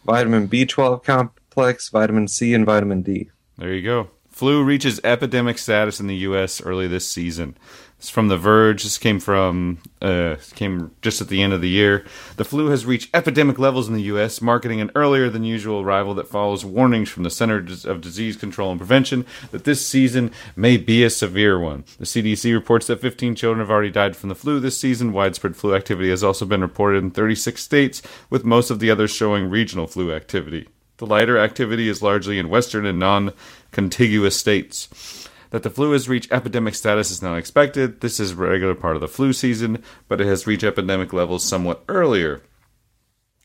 vitamin 0.04 0.48
B12 0.48 1.02
complex, 1.02 1.88
vitamin 1.88 2.28
C, 2.28 2.52
and 2.52 2.66
vitamin 2.66 3.00
D. 3.00 3.30
There 3.56 3.72
you 3.72 3.80
go. 3.82 4.10
Flu 4.28 4.62
reaches 4.62 5.00
epidemic 5.02 5.56
status 5.56 5.98
in 5.98 6.06
the 6.06 6.16
U.S. 6.16 6.60
early 6.60 6.86
this 6.88 7.06
season. 7.06 7.56
It's 8.00 8.08
from 8.08 8.28
The 8.28 8.38
Verge. 8.38 8.82
This 8.82 8.96
came 8.96 9.20
from 9.20 9.76
uh, 10.00 10.36
came 10.54 10.90
just 11.02 11.20
at 11.20 11.28
the 11.28 11.42
end 11.42 11.52
of 11.52 11.60
the 11.60 11.68
year. 11.68 12.06
The 12.38 12.46
flu 12.46 12.68
has 12.68 12.86
reached 12.86 13.10
epidemic 13.12 13.58
levels 13.58 13.88
in 13.88 13.94
the 13.94 14.04
U.S., 14.04 14.40
marking 14.40 14.80
an 14.80 14.90
earlier 14.94 15.28
than 15.28 15.44
usual 15.44 15.82
arrival 15.82 16.14
that 16.14 16.26
follows 16.26 16.64
warnings 16.64 17.10
from 17.10 17.24
the 17.24 17.30
Center 17.30 17.58
of 17.84 18.00
Disease 18.00 18.38
Control 18.38 18.70
and 18.70 18.80
Prevention 18.80 19.26
that 19.50 19.64
this 19.64 19.86
season 19.86 20.32
may 20.56 20.78
be 20.78 21.04
a 21.04 21.10
severe 21.10 21.60
one. 21.60 21.84
The 21.98 22.06
CDC 22.06 22.54
reports 22.54 22.86
that 22.86 23.02
15 23.02 23.34
children 23.34 23.60
have 23.60 23.70
already 23.70 23.90
died 23.90 24.16
from 24.16 24.30
the 24.30 24.34
flu 24.34 24.60
this 24.60 24.80
season. 24.80 25.12
Widespread 25.12 25.54
flu 25.54 25.74
activity 25.74 26.08
has 26.08 26.24
also 26.24 26.46
been 26.46 26.62
reported 26.62 27.04
in 27.04 27.10
36 27.10 27.62
states, 27.62 28.00
with 28.30 28.46
most 28.46 28.70
of 28.70 28.78
the 28.78 28.90
others 28.90 29.10
showing 29.10 29.50
regional 29.50 29.86
flu 29.86 30.10
activity. 30.10 30.70
The 30.96 31.06
lighter 31.06 31.36
activity 31.36 31.90
is 31.90 32.00
largely 32.00 32.38
in 32.38 32.48
western 32.48 32.86
and 32.86 32.98
non 32.98 33.34
contiguous 33.72 34.38
states. 34.38 35.28
That 35.50 35.62
the 35.64 35.70
flu 35.70 35.92
has 35.92 36.08
reached 36.08 36.32
epidemic 36.32 36.74
status 36.74 37.10
is 37.10 37.22
not 37.22 37.36
expected. 37.36 38.00
This 38.00 38.20
is 38.20 38.32
a 38.32 38.36
regular 38.36 38.74
part 38.74 38.94
of 38.94 39.00
the 39.00 39.08
flu 39.08 39.32
season, 39.32 39.82
but 40.08 40.20
it 40.20 40.26
has 40.26 40.46
reached 40.46 40.64
epidemic 40.64 41.12
levels 41.12 41.44
somewhat 41.44 41.84
earlier. 41.88 42.42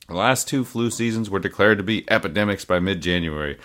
The 0.08 0.14
last 0.14 0.48
two 0.48 0.64
flu 0.64 0.92
seasons 0.92 1.30
were 1.30 1.40
declared 1.40 1.80
to 1.80 1.84
be 1.84 2.10
epidemics 2.10 2.64
by 2.64 2.80
mid 2.80 3.02
January. 3.02 3.58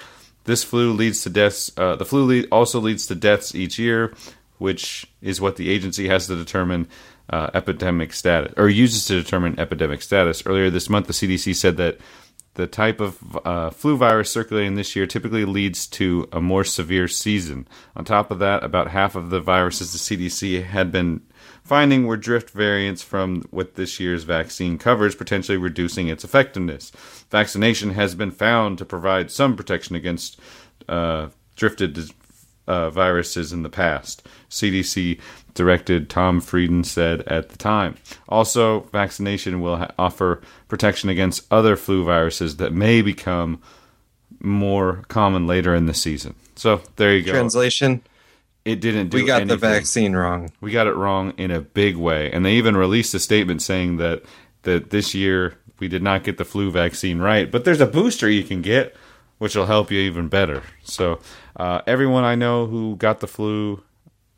This 0.45 0.65
flu 0.65 0.93
leads 0.93 1.23
to 1.23 1.31
deaths. 1.31 1.71
Uh, 1.77 1.97
the 1.97 2.07
flu 2.07 2.27
le- 2.27 2.49
also 2.49 2.81
leads 2.81 3.07
to 3.07 3.15
deaths 3.15 3.55
each 3.55 3.79
year, 3.79 4.15
which 4.57 5.07
is 5.21 5.41
what 5.41 5.57
the 5.57 5.69
agency 5.69 6.09
has 6.09 6.27
to 6.29 6.37
determine 6.37 6.89
uh, 7.29 7.51
epidemic 7.53 8.13
status, 8.15 8.55
or 8.57 8.69
uses 8.69 9.05
to 9.07 9.23
determine 9.23 9.61
epidemic 9.61 10.01
status. 10.01 10.43
Earlier 10.47 10.71
this 10.71 10.89
month, 10.89 11.07
the 11.07 11.13
CDC 11.13 11.55
said 11.55 11.77
that 11.77 11.99
the 12.55 12.67
type 12.67 13.01
of 13.01 13.39
uh, 13.45 13.71
flu 13.71 13.97
virus 13.97 14.31
circulating 14.31 14.75
this 14.75 14.97
year 14.97 15.07
typically 15.07 15.45
leads 15.45 15.87
to 15.87 16.29
a 16.33 16.41
more 16.41 16.65
severe 16.65 17.07
season. 17.07 17.67
On 17.95 18.05
top 18.05 18.31
of 18.31 18.39
that, 18.41 18.65
about 18.65 18.89
half 18.89 19.15
of 19.15 19.31
the 19.31 19.41
viruses 19.41 19.93
the 19.93 19.99
CDC 19.99 20.65
had 20.65 20.91
been 20.91 21.23
finding 21.63 22.07
were 22.07 22.17
drift 22.17 22.51
variants 22.51 23.03
from 23.03 23.43
what 23.51 23.77
this 23.77 24.01
year's 24.01 24.25
vaccine 24.25 24.79
covers, 24.79 25.15
potentially 25.15 25.59
reducing 25.59 26.09
its 26.09 26.25
effectiveness. 26.25 26.91
Vaccination 27.31 27.91
has 27.91 28.15
been 28.15 28.33
found 28.33 28.79
to 28.79 28.85
provide 28.85 29.31
some 29.31 29.57
protection 29.57 29.95
against 29.95 30.41
uh, 30.89 31.29
drifted 31.55 32.11
uh, 32.67 32.91
viruses 32.91 33.53
in 33.53 33.63
the 33.63 33.69
past. 33.69 34.27
CDC 34.49 35.21
directed 35.55 36.09
Tom 36.09 36.41
Frieden 36.41 36.85
said 36.85 37.23
at 37.23 37.51
the 37.51 37.57
time. 37.57 37.97
Also, 38.29 38.81
vaccination 38.93 39.61
will 39.61 39.77
ha- 39.77 39.91
offer 39.99 40.41
protection 40.69 41.09
against 41.09 41.47
other 41.51 41.77
flu 41.77 42.05
viruses 42.05 42.57
that 42.57 42.73
may 42.73 43.03
become 43.03 43.61
more 44.41 45.03
common 45.09 45.47
later 45.47 45.75
in 45.75 45.87
the 45.87 45.95
season. 45.95 46.35
So 46.57 46.83
there 46.97 47.15
you 47.15 47.23
go. 47.23 47.33
Translation: 47.33 48.03
it 48.65 48.81
didn't 48.81 49.09
do 49.09 49.19
we 49.19 49.25
got 49.25 49.47
the 49.47 49.57
vaccine 49.57 50.15
wrong. 50.15 50.53
We 50.61 50.71
got 50.71 50.87
it 50.87 50.95
wrong 50.95 51.33
in 51.37 51.51
a 51.51 51.61
big 51.61 51.97
way, 51.97 52.31
and 52.31 52.45
they 52.45 52.55
even 52.55 52.77
released 52.77 53.15
a 53.15 53.19
statement 53.19 53.63
saying 53.63 53.97
that 53.99 54.23
that 54.63 54.91
this 54.91 55.15
year 55.15 55.57
we 55.79 55.89
did 55.89 56.03
not 56.03 56.25
get 56.25 56.39
the 56.39 56.45
flu 56.45 56.71
vaccine 56.71 57.19
right, 57.19 57.51
but 57.51 57.65
there's 57.65 57.81
a 57.81 57.87
booster 57.87 58.29
you 58.29 58.45
can 58.45 58.61
get, 58.63 58.95
which 59.39 59.57
will 59.57 59.67
help 59.67 59.91
you 59.91 59.99
even 60.01 60.29
better. 60.29 60.63
So 60.83 61.21
uh, 61.57 61.81
everyone 61.87 62.25
I 62.25 62.35
know 62.35 62.67
who 62.67 62.97
got 62.97 63.21
the 63.21 63.27
flu, 63.27 63.83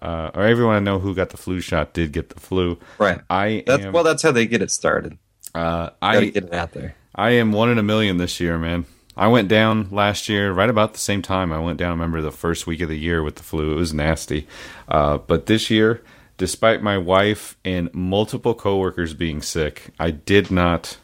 uh, 0.03 0.31
or 0.35 0.43
everyone 0.43 0.75
I 0.77 0.81
know 0.81 0.99
who 0.99 1.15
got 1.15 1.31
the 1.31 1.37
flu 1.37 1.61
shot, 1.61 1.95
did 1.95 2.13
get 2.13 2.31
the 2.31 2.41
flu. 2.41 2.79
Right. 2.99 3.21
I 3.31 3.63
That's 3.67 3.85
am. 3.85 3.93
well. 3.93 4.05
That's 4.05 4.23
how 4.23 4.33
they 4.33 4.47
get 4.47 4.61
it 4.61 4.71
started. 4.71 5.17
uh, 5.55 5.91
I 6.03 6.27
get 6.27 6.45
it 6.45 6.53
out 6.53 6.73
there. 6.73 6.95
I 7.15 7.31
am 7.31 7.53
one 7.53 7.71
in 7.71 7.79
a 7.79 7.83
million 7.83 8.17
this 8.17 8.41
year, 8.41 8.59
man. 8.59 8.87
I 9.17 9.29
went 9.29 9.49
down 9.49 9.89
last 9.91 10.29
year, 10.29 10.51
right 10.53 10.71
about 10.71 10.95
the 10.95 10.99
same 10.99 11.21
time. 11.21 11.53
I 11.53 11.59
went 11.61 11.79
down. 11.79 11.89
I 11.89 11.93
remember 11.93 12.23
the 12.23 12.33
first 12.33 12.67
week 12.67 12.81
of 12.81 12.89
the 12.89 12.99
year 12.99 13.23
with 13.23 13.37
the 13.37 13.43
flu. 13.43 13.73
It 13.73 13.77
was 13.77 13.93
nasty. 13.93 14.49
Uh, 14.89 15.19
but 15.19 15.47
this 15.47 15.71
year, 15.71 16.03
despite 16.39 16.83
my 16.83 16.97
wife 16.97 17.57
and 17.65 17.93
multiple 17.95 18.55
coworkers 18.55 19.13
being 19.13 19.43
sick, 19.43 19.91
I 20.01 20.11
did 20.11 20.51
not 20.51 20.97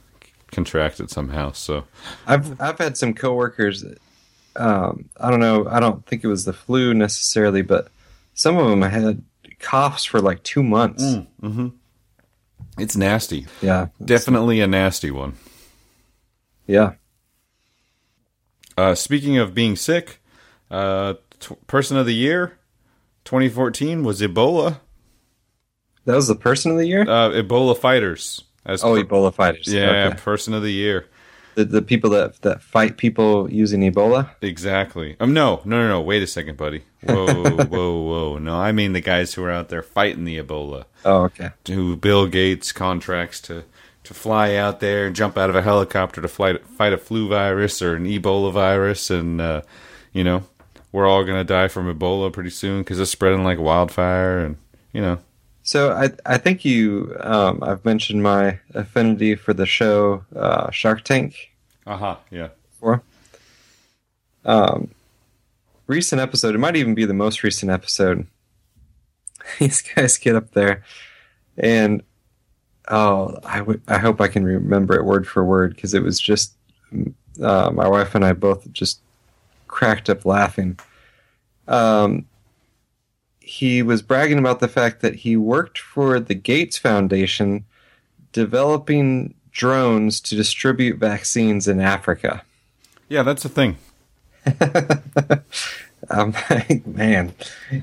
contract 0.51 0.99
it 1.01 1.11
somehow. 1.11 1.53
So 1.53 1.85
I've 2.27 2.59
I've 2.61 2.79
had 2.79 2.97
some 2.97 3.13
coworkers. 3.13 3.85
Um, 4.57 5.11
I 5.21 5.31
don't 5.31 5.41
know. 5.41 5.69
I 5.69 5.79
don't 5.79 6.05
think 6.07 6.25
it 6.25 6.29
was 6.29 6.47
the 6.47 6.55
flu 6.55 6.95
necessarily, 6.95 7.61
but 7.61 7.89
some 8.39 8.57
of 8.57 8.70
them 8.70 8.84
I 8.84 8.89
had 8.89 9.22
coughs 9.59 10.05
for 10.05 10.20
like 10.20 10.45
two 10.45 10.62
months. 10.62 11.03
it's 12.78 12.97
nasty. 12.97 13.47
Yeah, 13.61 13.89
Definitely 14.05 14.61
a 14.61 14.66
nasty 14.68 15.11
one. 15.11 15.34
yeah. 16.66 16.93
Uh, 18.76 18.95
speaking 18.95 19.39
of 19.39 19.55
being 19.55 19.74
sick, 19.74 20.22
uh, 20.70 21.14
t- 21.41 21.57
person 21.66 21.97
of 21.97 22.07
the 22.07 22.14
year, 22.14 22.59
2014 23.24 24.05
was 24.05 24.20
Ebola. 24.20 24.78
That 26.05 26.14
was 26.14 26.28
the 26.28 26.36
person 26.36 26.70
of 26.70 26.78
the 26.78 26.86
year. 26.86 27.03
Uh, 27.03 27.30
Ebola 27.30 27.76
fighters. 27.76 28.45
As 28.64 28.84
oh, 28.84 28.95
per- 28.95 29.03
Ebola 29.05 29.34
fighters. 29.34 29.66
yeah, 29.66 30.11
Okay. 30.12 30.18
person 30.20 30.55
of 30.55 30.62
the 30.62 30.70
year. 30.72 31.07
The 31.59 31.65
the 31.65 31.83
people 31.83 32.11
that 32.11 32.41
that 32.43 32.63
fight 32.63 32.97
people 32.97 33.51
using 33.51 33.81
Ebola. 33.81 34.31
Exactly. 34.41 35.17
Um, 35.19 35.35
no, 35.35 35.61
no, 35.65 35.83
no, 35.83 35.89
no. 35.89 36.01
Wait 36.01 36.23
a 36.23 36.27
second, 36.27 36.57
buddy. 36.57 36.85
Whoa, 37.03 37.27
whoa, 37.67 38.01
whoa. 38.01 38.39
No, 38.39 38.57
I 38.57 38.71
mean 38.73 38.93
the 38.93 39.01
guys 39.01 39.35
who 39.35 39.45
are 39.45 39.51
out 39.51 39.69
there 39.69 39.83
fighting 39.83 40.25
the 40.25 40.39
Ebola. 40.39 40.85
Oh, 41.05 41.25
okay. 41.25 41.51
Who 41.67 41.97
Bill 41.97 42.27
Gates 42.27 42.71
contracts 42.73 43.41
to 43.43 43.65
to 44.05 44.15
fly 44.15 44.55
out 44.55 44.81
there 44.81 45.07
and 45.07 45.17
jump 45.17 45.37
out 45.37 45.51
of 45.51 45.57
a 45.57 45.63
helicopter 45.63 46.23
to 46.23 46.29
fight 46.29 46.65
fight 46.65 46.93
a 46.93 46.99
flu 46.99 47.29
virus 47.29 47.83
or 47.83 47.97
an 47.97 48.05
Ebola 48.05 48.53
virus, 48.53 49.11
and 49.11 49.41
uh, 49.41 49.63
you 50.13 50.23
know 50.23 50.45
we're 50.93 51.09
all 51.09 51.25
gonna 51.25 51.45
die 51.45 51.69
from 51.69 51.93
Ebola 51.93 52.33
pretty 52.33 52.51
soon 52.51 52.83
because 52.83 53.01
it's 53.01 53.11
spreading 53.11 53.43
like 53.43 53.59
wildfire, 53.59 54.39
and 54.39 54.57
you 54.93 55.01
know. 55.01 55.19
So 55.69 55.93
I 55.93 56.11
I 56.25 56.39
think 56.39 56.64
you 56.64 57.14
um, 57.21 57.62
I've 57.62 57.85
mentioned 57.85 58.23
my 58.23 58.59
affinity 58.73 59.35
for 59.35 59.53
the 59.53 59.66
show 59.66 60.25
uh, 60.35 60.71
Shark 60.71 61.05
Tank 61.05 61.51
Uh 61.87 61.97
huh. 61.99 62.16
Yeah. 62.31 62.49
before. 62.71 63.03
Um, 64.47 64.89
recent 65.87 66.23
episode. 66.23 66.55
It 66.55 66.59
might 66.59 66.77
even 66.77 66.95
be 66.95 67.05
the 67.05 67.12
most 67.12 67.43
recent 67.43 67.71
episode. 67.71 68.27
These 69.59 69.83
guys 69.83 70.16
get 70.16 70.37
up 70.37 70.53
there, 70.53 70.85
and 71.59 72.03
oh, 72.89 73.37
I 73.45 73.59
w- 73.59 73.83
I 73.87 73.99
hope 73.99 74.23
I 74.23 74.29
can 74.29 74.47
remember 74.47 74.95
it 74.95 75.05
word 75.05 75.29
for 75.29 75.45
word 75.45 75.75
because 75.75 75.93
it 75.93 76.03
was 76.03 76.19
just 76.19 76.55
uh, 77.43 77.71
my 77.75 77.87
wife 77.87 78.14
and 78.14 78.25
I 78.25 78.33
both 78.33 78.73
just 78.73 79.01
cracked 79.66 80.09
up 80.09 80.25
laughing. 80.25 80.79
Um, 81.66 82.25
he 83.49 83.83
was 83.83 84.03
bragging 84.03 84.39
about 84.39 84.61
the 84.61 84.69
fact 84.69 85.01
that 85.01 85.15
he 85.15 85.35
worked 85.35 85.79
for 85.79 86.21
the 86.21 86.35
Gates 86.35 86.77
Foundation 86.77 87.65
developing 88.31 89.33
drones 89.53 90.21
to 90.21 90.37
distribute 90.37 90.99
vaccines 90.99 91.67
in 91.67 91.81
Africa. 91.81 92.43
Yeah, 93.09 93.23
that's 93.23 93.43
the 93.43 93.49
thing. 93.49 93.79
I'm 96.11 96.33
like, 96.51 96.87
man, 96.87 97.33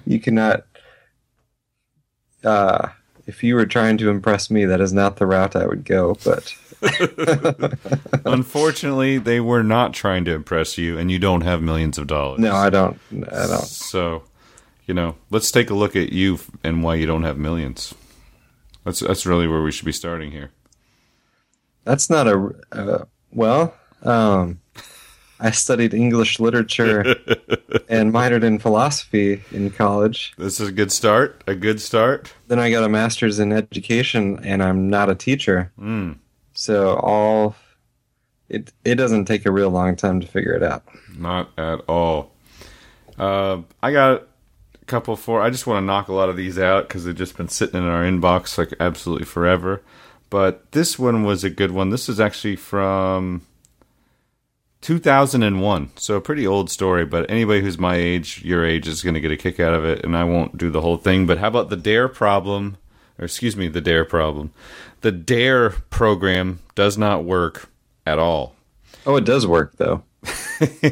you 0.06 0.20
cannot. 0.20 0.66
Uh, 2.44 2.90
if 3.26 3.44
you 3.44 3.56
were 3.56 3.66
trying 3.66 3.98
to 3.98 4.12
impress 4.12 4.52
me, 4.52 4.66
that 4.66 4.80
is 4.80 4.94
not 4.94 5.18
the 5.18 5.26
route 5.26 5.56
I 5.56 5.66
would 5.66 5.84
go. 5.84 6.16
But 6.24 6.56
Unfortunately, 8.26 9.18
they 9.18 9.40
were 9.40 9.64
not 9.64 9.96
trying 9.96 10.26
to 10.26 10.32
impress 10.32 10.78
you, 10.78 11.00
and 11.00 11.10
you 11.10 11.18
don't 11.18 11.42
have 11.42 11.64
millions 11.64 11.98
of 11.98 12.06
dollars. 12.06 12.40
no, 12.40 12.54
I 12.54 12.70
don't. 12.70 13.00
I 13.12 13.48
don't. 13.48 13.64
So, 13.64 14.26
you 14.86 14.94
know, 14.94 15.16
let's 15.30 15.52
take 15.52 15.70
a 15.70 15.74
look 15.76 15.96
at 15.96 16.12
you 16.14 16.40
and 16.64 16.84
why 16.84 16.96
you 16.96 17.06
don't 17.06 17.24
have 17.24 17.38
millions. 17.38 17.94
That's 18.84 19.00
that's 19.00 19.26
really 19.26 19.48
where 19.48 19.62
we 19.64 19.72
should 19.72 19.86
be 19.86 19.92
starting 19.92 20.32
here. 20.32 20.52
That's 21.84 22.10
not 22.10 22.28
a. 22.28 22.50
Uh, 22.72 23.06
well, 23.32 23.74
um, 24.04 24.60
I 25.40 25.52
studied 25.52 25.94
English 25.94 26.40
literature 26.40 27.02
and 27.90 28.14
minored 28.14 28.44
in 28.44 28.60
philosophy 28.60 29.44
in 29.52 29.70
college. 29.72 30.34
This 30.38 30.60
is 30.60 30.70
a 30.70 30.72
good 30.72 30.92
start. 30.92 31.44
A 31.48 31.56
good 31.56 31.82
start. 31.82 32.34
Then 32.48 32.60
I 32.60 32.72
got 32.72 32.84
a 32.84 32.90
master's 32.90 33.40
in 33.40 33.52
education, 33.52 34.40
and 34.44 34.64
I'm 34.64 34.90
not 34.90 35.10
a 35.10 35.16
teacher. 35.16 35.72
Mm, 35.80 36.18
So 36.54 36.96
all 36.98 37.56
it 38.50 38.72
it 38.84 38.96
doesn't 38.96 39.26
take 39.26 39.46
a 39.46 39.52
real 39.52 39.72
long 39.72 39.96
time 39.96 40.22
to 40.22 40.28
figure 40.28 40.54
it 40.54 40.64
out. 40.64 40.84
not 41.18 41.50
at 41.58 41.82
all. 41.88 42.32
Uh, 43.18 43.62
I 43.82 43.92
got 43.92 44.28
couple 44.86 45.16
for. 45.16 45.42
I 45.42 45.50
just 45.50 45.68
want 45.68 45.82
to 45.82 45.86
knock 45.86 46.08
a 46.08 46.14
lot 46.14 46.30
of 46.30 46.38
these 46.38 46.60
out 46.60 46.88
because 46.88 47.06
they've 47.06 47.16
just 47.16 47.38
been 47.38 47.50
sitting 47.50 47.82
in 47.82 47.88
our 47.88 48.04
inbox 48.04 48.58
like 48.58 48.74
absolutely 48.80 49.26
forever. 49.26 49.82
But 50.30 50.72
this 50.72 50.98
one 50.98 51.24
was 51.24 51.44
a 51.44 51.50
good 51.50 51.72
one. 51.72 51.90
This 51.90 52.10
is 52.10 52.20
actually 52.20 52.56
from 52.56 53.46
2001. 54.82 55.92
So 55.96 56.16
a 56.16 56.22
pretty 56.22 56.46
old 56.46 56.70
story, 56.70 57.06
but 57.06 57.30
anybody 57.30 57.62
who's 57.62 57.78
my 57.78 57.96
age, 57.96 58.44
your 58.44 58.66
age, 58.66 58.88
is 58.88 59.02
going 59.02 59.14
to 59.14 59.20
get 59.20 59.32
a 59.32 59.38
kick 59.38 59.60
out 59.60 59.74
of 59.74 59.86
it, 59.86 60.04
and 60.04 60.16
I 60.16 60.24
won't 60.24 60.58
do 60.58 60.70
the 60.70 60.82
whole 60.82 60.98
thing. 60.98 61.26
But 61.26 61.38
how 61.38 61.48
about 61.48 61.70
the 61.70 61.78
DARE 61.78 62.08
problem? 62.08 62.78
Or 63.18 63.26
excuse 63.26 63.56
me, 63.56 63.68
the 63.68 63.82
DARE 63.82 64.06
problem. 64.06 64.52
The 65.02 65.12
DARE 65.12 65.72
program 65.90 66.60
does 66.76 66.98
not 66.98 67.24
work 67.24 67.70
at 68.06 68.20
all. 68.20 68.56
Oh, 69.06 69.16
it 69.16 69.26
does 69.26 69.48
work 69.48 69.78
though. 69.78 70.04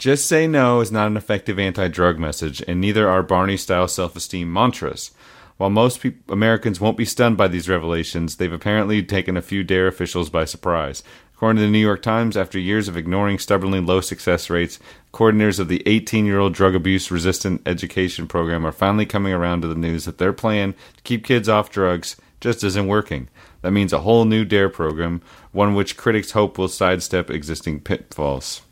Just 0.00 0.26
say 0.26 0.46
no 0.46 0.80
is 0.80 0.90
not 0.90 1.08
an 1.08 1.18
effective 1.18 1.58
anti 1.58 1.86
drug 1.88 2.18
message, 2.18 2.62
and 2.66 2.80
neither 2.80 3.06
are 3.06 3.22
Barney 3.22 3.58
style 3.58 3.86
self 3.86 4.16
esteem 4.16 4.50
mantras. 4.50 5.10
While 5.58 5.68
most 5.68 6.00
peop 6.00 6.30
Americans 6.30 6.80
won't 6.80 6.96
be 6.96 7.04
stunned 7.04 7.36
by 7.36 7.48
these 7.48 7.68
revelations, 7.68 8.36
they've 8.36 8.50
apparently 8.50 9.02
taken 9.02 9.36
a 9.36 9.42
few 9.42 9.62
DARE 9.62 9.88
officials 9.88 10.30
by 10.30 10.46
surprise. 10.46 11.02
According 11.34 11.58
to 11.58 11.66
the 11.66 11.70
New 11.70 11.80
York 11.80 12.00
Times, 12.00 12.34
after 12.34 12.58
years 12.58 12.88
of 12.88 12.96
ignoring 12.96 13.38
stubbornly 13.38 13.78
low 13.78 14.00
success 14.00 14.48
rates, 14.48 14.78
coordinators 15.12 15.60
of 15.60 15.68
the 15.68 15.82
18 15.84 16.24
year 16.24 16.38
old 16.38 16.54
drug 16.54 16.74
abuse 16.74 17.10
resistant 17.10 17.60
education 17.66 18.26
program 18.26 18.66
are 18.66 18.72
finally 18.72 19.04
coming 19.04 19.34
around 19.34 19.60
to 19.60 19.68
the 19.68 19.74
news 19.74 20.06
that 20.06 20.16
their 20.16 20.32
plan 20.32 20.72
to 20.96 21.02
keep 21.02 21.26
kids 21.26 21.46
off 21.46 21.68
drugs 21.68 22.16
just 22.40 22.64
isn't 22.64 22.86
working. 22.86 23.28
That 23.60 23.72
means 23.72 23.92
a 23.92 24.00
whole 24.00 24.24
new 24.24 24.46
DARE 24.46 24.70
program, 24.70 25.20
one 25.52 25.74
which 25.74 25.98
critics 25.98 26.30
hope 26.30 26.56
will 26.56 26.68
sidestep 26.68 27.28
existing 27.28 27.80
pitfalls. 27.80 28.62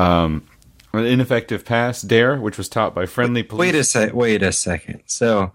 Um, 0.00 0.46
an 0.92 1.04
ineffective 1.04 1.64
pass, 1.64 2.02
DARE, 2.02 2.40
which 2.40 2.58
was 2.58 2.68
taught 2.68 2.94
by 2.94 3.06
friendly 3.06 3.42
police. 3.42 3.60
Wait 3.60 3.74
a 3.74 3.84
sec. 3.84 4.12
Wait 4.12 4.42
a 4.42 4.52
second. 4.52 5.02
So, 5.06 5.52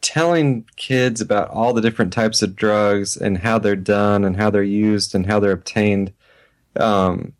telling 0.00 0.64
kids 0.76 1.20
about 1.20 1.50
all 1.50 1.72
the 1.72 1.82
different 1.82 2.12
types 2.12 2.40
of 2.40 2.56
drugs 2.56 3.16
and 3.16 3.38
how 3.38 3.58
they're 3.58 3.76
done 3.76 4.24
and 4.24 4.36
how 4.36 4.50
they're 4.50 4.62
used 4.62 5.14
and 5.14 5.26
how 5.26 5.40
they're 5.40 5.52
obtained, 5.52 6.12
um, 6.76 7.32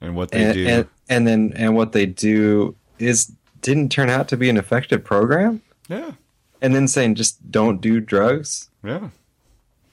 and 0.00 0.16
what 0.16 0.30
they 0.32 0.44
and, 0.44 0.54
do. 0.54 0.66
and 0.66 0.88
and 1.08 1.26
then 1.26 1.52
and 1.54 1.76
what 1.76 1.92
they 1.92 2.06
do 2.06 2.74
is 2.98 3.32
didn't 3.60 3.90
turn 3.90 4.10
out 4.10 4.28
to 4.28 4.36
be 4.36 4.48
an 4.50 4.56
effective 4.56 5.04
program. 5.04 5.62
yeah, 5.88 6.12
And 6.60 6.74
then 6.74 6.88
saying 6.88 7.14
just 7.14 7.50
don't 7.50 7.80
do 7.80 8.00
drugs, 8.00 8.70
yeah. 8.82 9.10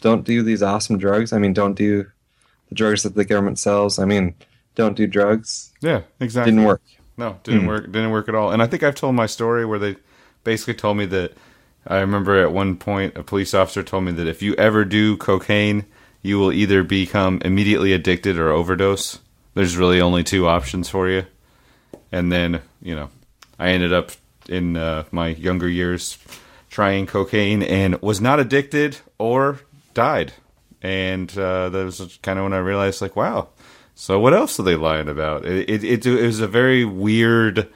don't 0.02 0.26
do 0.26 0.42
these 0.42 0.64
awesome 0.64 0.98
drugs. 0.98 1.32
I 1.32 1.38
mean, 1.38 1.54
don't 1.54 1.76
do 1.76 2.08
the 2.70 2.76
drugs 2.76 3.04
that 3.04 3.14
the 3.14 3.26
government 3.26 3.60
sells. 3.60 4.00
I 4.00 4.06
mean, 4.06 4.34
don't 4.80 4.96
do 4.98 5.06
drugs. 5.08 5.72
Yeah, 5.82 6.02
exactly. 6.20 6.52
Didn't 6.54 6.66
work. 6.66 6.82
No, 7.18 7.38
didn't 7.44 7.62
Hmm. 7.62 7.68
work. 7.68 7.86
Didn't 7.92 8.12
work 8.12 8.30
at 8.30 8.36
all. 8.36 8.52
And 8.52 8.62
I 8.64 8.66
think 8.68 8.82
I've 8.82 8.96
told 8.96 9.14
my 9.14 9.26
story 9.26 9.66
where 9.66 9.78
they 9.78 9.98
basically 10.46 10.74
told 10.74 10.96
me 10.98 11.06
that 11.08 11.34
I 11.86 11.98
remember 12.00 12.42
at 12.42 12.52
one 12.54 12.78
point 12.78 13.18
a 13.18 13.24
police 13.24 13.54
officer 13.54 13.84
told 13.84 14.06
me 14.06 14.14
that 14.14 14.26
if 14.28 14.42
you 14.42 14.54
ever 14.56 14.86
do 14.86 15.18
cocaine, 15.18 15.86
you 16.22 16.40
will 16.40 16.54
either 16.54 16.82
become 16.84 17.42
immediately 17.44 17.92
addicted 17.94 18.38
or 18.38 18.50
overdose. 18.52 19.20
There's 19.54 19.76
really 19.78 20.00
only 20.00 20.24
two 20.24 20.48
options 20.48 20.90
for 20.90 21.10
you. 21.10 21.26
And 22.12 22.32
then, 22.32 22.62
you 22.82 22.96
know, 22.96 23.10
I 23.60 23.70
ended 23.70 23.92
up 23.94 24.12
in 24.48 24.78
uh, 24.78 25.04
my 25.12 25.28
younger 25.30 25.68
years 25.68 26.18
trying 26.70 27.06
cocaine 27.06 27.64
and 27.64 28.02
was 28.02 28.22
not 28.22 28.40
addicted 28.40 28.98
or 29.18 29.60
died. 29.94 30.34
And 30.82 31.30
uh, 31.38 31.68
that 31.70 31.84
was 31.86 32.18
kind 32.22 32.40
of 32.40 32.44
when 32.44 32.54
I 32.54 32.60
realized, 32.60 33.02
like, 33.02 33.16
wow, 33.18 33.50
so 34.02 34.18
what 34.18 34.34
else 34.34 34.58
are 34.60 34.64
they 34.64 34.76
lying 34.78 35.10
about? 35.10 35.46
It 35.46 35.70
it, 35.70 35.84
it, 35.84 36.06
it 36.06 36.26
was 36.26 36.40
a 36.40 36.48
very 36.48 36.86
weird 36.86 37.68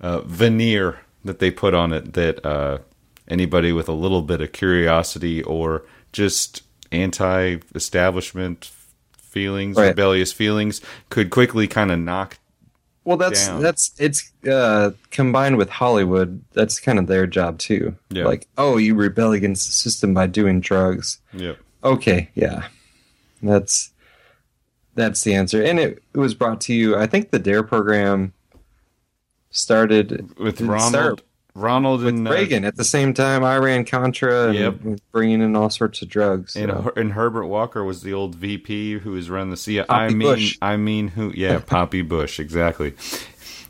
uh, 0.00 0.20
veneer 0.20 1.00
that 1.24 1.40
they 1.40 1.50
put 1.50 1.74
on 1.74 1.92
it 1.92 2.12
that 2.12 2.44
uh, 2.46 2.78
anybody 3.26 3.72
with 3.72 3.88
a 3.88 3.92
little 3.92 4.22
bit 4.22 4.40
of 4.40 4.52
curiosity 4.52 5.42
or 5.42 5.82
just 6.12 6.62
anti-establishment 6.92 8.70
feelings, 9.18 9.76
Right. 9.76 9.88
rebellious 9.88 10.32
feelings, 10.32 10.80
could 11.10 11.30
quickly 11.30 11.66
kind 11.66 11.90
of 11.90 11.98
knock. 11.98 12.38
Well, 13.04 13.16
that's 13.16 13.46
down. 13.46 13.62
that's 13.62 13.92
it's 13.98 14.32
uh, 14.48 14.90
combined 15.10 15.58
with 15.58 15.68
Hollywood. 15.68 16.42
That's 16.52 16.80
kind 16.80 16.98
of 16.98 17.06
their 17.06 17.26
job 17.26 17.58
too. 17.58 17.96
Yeah. 18.10 18.24
Like, 18.24 18.46
oh, 18.58 18.76
you 18.78 18.94
rebel 18.94 19.32
against 19.32 19.66
the 19.66 19.72
system 19.72 20.14
by 20.14 20.26
doing 20.26 20.60
drugs. 20.60 21.18
Yep. 21.32 21.58
Okay, 21.84 22.30
yeah, 22.34 22.66
that's 23.42 23.90
that's 24.96 25.22
the 25.22 25.34
answer. 25.34 25.62
And 25.62 25.78
it, 25.78 26.02
it 26.14 26.18
was 26.18 26.34
brought 26.34 26.60
to 26.62 26.74
you. 26.74 26.96
I 26.96 27.06
think 27.06 27.30
the 27.30 27.38
Dare 27.38 27.62
program 27.62 28.32
started 29.50 30.36
With 30.38 30.60
Ronald, 30.60 30.90
start 30.90 31.22
Ronald 31.54 32.04
and 32.04 32.26
uh, 32.26 32.30
Reagan 32.30 32.64
at 32.64 32.76
the 32.76 32.84
same 32.84 33.14
time. 33.14 33.42
Iran 33.44 33.84
Contra 33.84 34.48
and 34.48 34.54
Yep. 34.54 35.00
bringing 35.12 35.40
in 35.40 35.56
all 35.56 35.70
sorts 35.70 36.02
of 36.02 36.08
drugs. 36.08 36.56
And, 36.56 36.70
so. 36.70 36.92
And 36.96 37.12
Herbert 37.12 37.46
Walker 37.46 37.84
was 37.84 38.02
the 38.02 38.12
old 38.12 38.34
VP 38.34 38.98
who 38.98 39.12
was 39.12 39.30
running 39.30 39.50
the 39.50 39.56
CIA. 39.56 39.86
Poppy 39.86 40.04
I 40.04 40.08
mean, 40.08 40.28
Bush. 40.28 40.58
I 40.60 40.76
mean, 40.76 41.08
who? 41.08 41.32
Yeah, 41.34 41.60
Poppy 41.60 42.02
Bush, 42.02 42.38
exactly. 42.38 42.94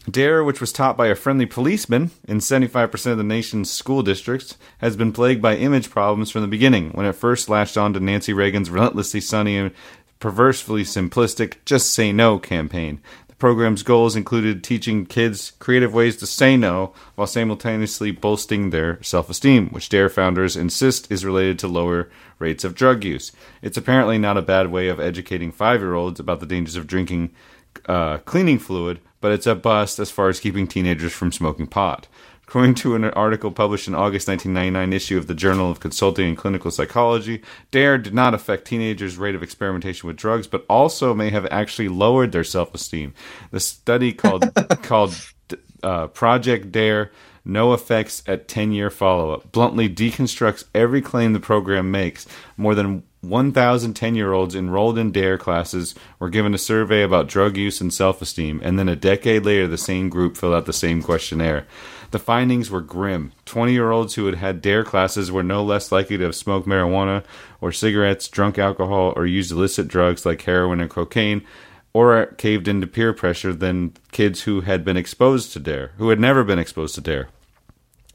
Dare, 0.08 0.44
which 0.44 0.60
was 0.60 0.72
taught 0.72 0.96
by 0.96 1.08
a 1.08 1.16
friendly 1.16 1.46
policeman 1.46 2.12
in 2.28 2.38
75% 2.38 3.10
of 3.10 3.18
the 3.18 3.24
nation's 3.24 3.70
school 3.72 4.02
districts, 4.02 4.56
has 4.78 4.96
been 4.96 5.12
plagued 5.12 5.42
by 5.42 5.56
image 5.56 5.90
problems 5.90 6.30
from 6.30 6.42
the 6.42 6.48
beginning. 6.48 6.90
When 6.90 7.06
it 7.06 7.12
first 7.14 7.48
latched 7.48 7.76
on 7.76 7.92
to 7.92 8.00
Nancy 8.00 8.32
Reagan's 8.32 8.70
relentlessly 8.70 9.20
sunny 9.20 9.56
and 9.56 9.72
perversely 10.20 10.82
simplistic 10.82 11.56
"Just 11.64 11.92
Say 11.92 12.12
No" 12.12 12.38
campaign. 12.38 13.00
The 13.28 13.34
program's 13.34 13.82
goals 13.82 14.16
included 14.16 14.64
teaching 14.64 15.04
kids 15.04 15.52
creative 15.58 15.92
ways 15.92 16.16
to 16.18 16.26
say 16.26 16.56
no 16.56 16.94
while 17.16 17.26
simultaneously 17.26 18.10
boosting 18.10 18.70
their 18.70 19.02
self 19.02 19.28
esteem, 19.28 19.68
which 19.68 19.88
Dare 19.88 20.08
founders 20.08 20.56
insist 20.56 21.10
is 21.12 21.24
related 21.24 21.58
to 21.58 21.68
lower 21.68 22.08
rates 22.38 22.64
of 22.64 22.74
drug 22.74 23.04
use. 23.04 23.32
It's 23.60 23.76
apparently 23.76 24.18
not 24.18 24.38
a 24.38 24.42
bad 24.42 24.70
way 24.70 24.88
of 24.88 25.00
educating 25.00 25.52
five 25.52 25.80
year 25.80 25.94
olds 25.94 26.18
about 26.18 26.40
the 26.40 26.46
dangers 26.46 26.76
of 26.76 26.86
drinking 26.86 27.32
uh, 27.86 28.18
cleaning 28.18 28.58
fluid, 28.58 29.00
but 29.20 29.32
it's 29.32 29.46
a 29.46 29.54
bust 29.54 29.98
as 29.98 30.10
far 30.10 30.28
as 30.28 30.40
keeping 30.40 30.66
teenagers 30.66 31.12
from 31.12 31.32
smoking 31.32 31.66
pot. 31.66 32.08
According 32.48 32.76
to 32.76 32.94
an 32.94 33.04
article 33.04 33.50
published 33.50 33.88
in 33.88 33.94
August 33.94 34.28
1999 34.28 34.92
issue 34.92 35.18
of 35.18 35.26
the 35.26 35.34
Journal 35.34 35.68
of 35.68 35.80
Consulting 35.80 36.28
and 36.28 36.36
Clinical 36.36 36.70
Psychology, 36.70 37.42
DARE 37.72 37.98
did 37.98 38.14
not 38.14 38.34
affect 38.34 38.66
teenagers' 38.66 39.16
rate 39.16 39.34
of 39.34 39.42
experimentation 39.42 40.06
with 40.06 40.16
drugs, 40.16 40.46
but 40.46 40.64
also 40.68 41.12
may 41.12 41.30
have 41.30 41.46
actually 41.46 41.88
lowered 41.88 42.30
their 42.30 42.44
self-esteem. 42.44 43.14
The 43.50 43.58
study 43.58 44.12
called 44.12 44.48
called 44.82 45.16
uh, 45.82 46.06
Project 46.08 46.70
DARE 46.70 47.10
no 47.46 47.72
effects 47.72 48.24
at 48.26 48.48
10 48.48 48.72
year 48.72 48.90
follow 48.90 49.32
up 49.32 49.52
bluntly 49.52 49.88
deconstructs 49.88 50.64
every 50.74 51.00
claim 51.00 51.32
the 51.32 51.40
program 51.40 51.90
makes. 51.90 52.26
More 52.56 52.74
than 52.74 53.04
1,000 53.28 53.94
10 53.94 54.14
year 54.14 54.32
olds 54.32 54.54
enrolled 54.54 54.98
in 54.98 55.12
DARE 55.12 55.38
classes 55.38 55.94
were 56.18 56.30
given 56.30 56.54
a 56.54 56.58
survey 56.58 57.02
about 57.02 57.28
drug 57.28 57.56
use 57.56 57.80
and 57.80 57.92
self 57.92 58.22
esteem, 58.22 58.60
and 58.62 58.78
then 58.78 58.88
a 58.88 58.96
decade 58.96 59.44
later, 59.44 59.66
the 59.66 59.78
same 59.78 60.08
group 60.08 60.36
filled 60.36 60.54
out 60.54 60.66
the 60.66 60.72
same 60.72 61.02
questionnaire. 61.02 61.66
The 62.10 62.18
findings 62.18 62.70
were 62.70 62.80
grim. 62.80 63.32
20 63.46 63.72
year 63.72 63.90
olds 63.90 64.14
who 64.14 64.26
had 64.26 64.36
had 64.36 64.62
DARE 64.62 64.84
classes 64.84 65.32
were 65.32 65.42
no 65.42 65.62
less 65.64 65.90
likely 65.90 66.16
to 66.16 66.24
have 66.24 66.36
smoked 66.36 66.68
marijuana 66.68 67.24
or 67.60 67.72
cigarettes, 67.72 68.28
drunk 68.28 68.58
alcohol, 68.58 69.12
or 69.16 69.26
used 69.26 69.52
illicit 69.52 69.88
drugs 69.88 70.24
like 70.24 70.42
heroin 70.42 70.80
and 70.80 70.90
cocaine, 70.90 71.44
or 71.92 72.26
caved 72.38 72.68
into 72.68 72.86
peer 72.86 73.12
pressure 73.12 73.52
than 73.52 73.94
kids 74.12 74.42
who 74.42 74.60
had 74.60 74.84
been 74.84 74.96
exposed 74.96 75.52
to 75.52 75.60
DARE, 75.60 75.92
who 75.98 76.10
had 76.10 76.20
never 76.20 76.44
been 76.44 76.58
exposed 76.58 76.94
to 76.94 77.00
DARE. 77.00 77.28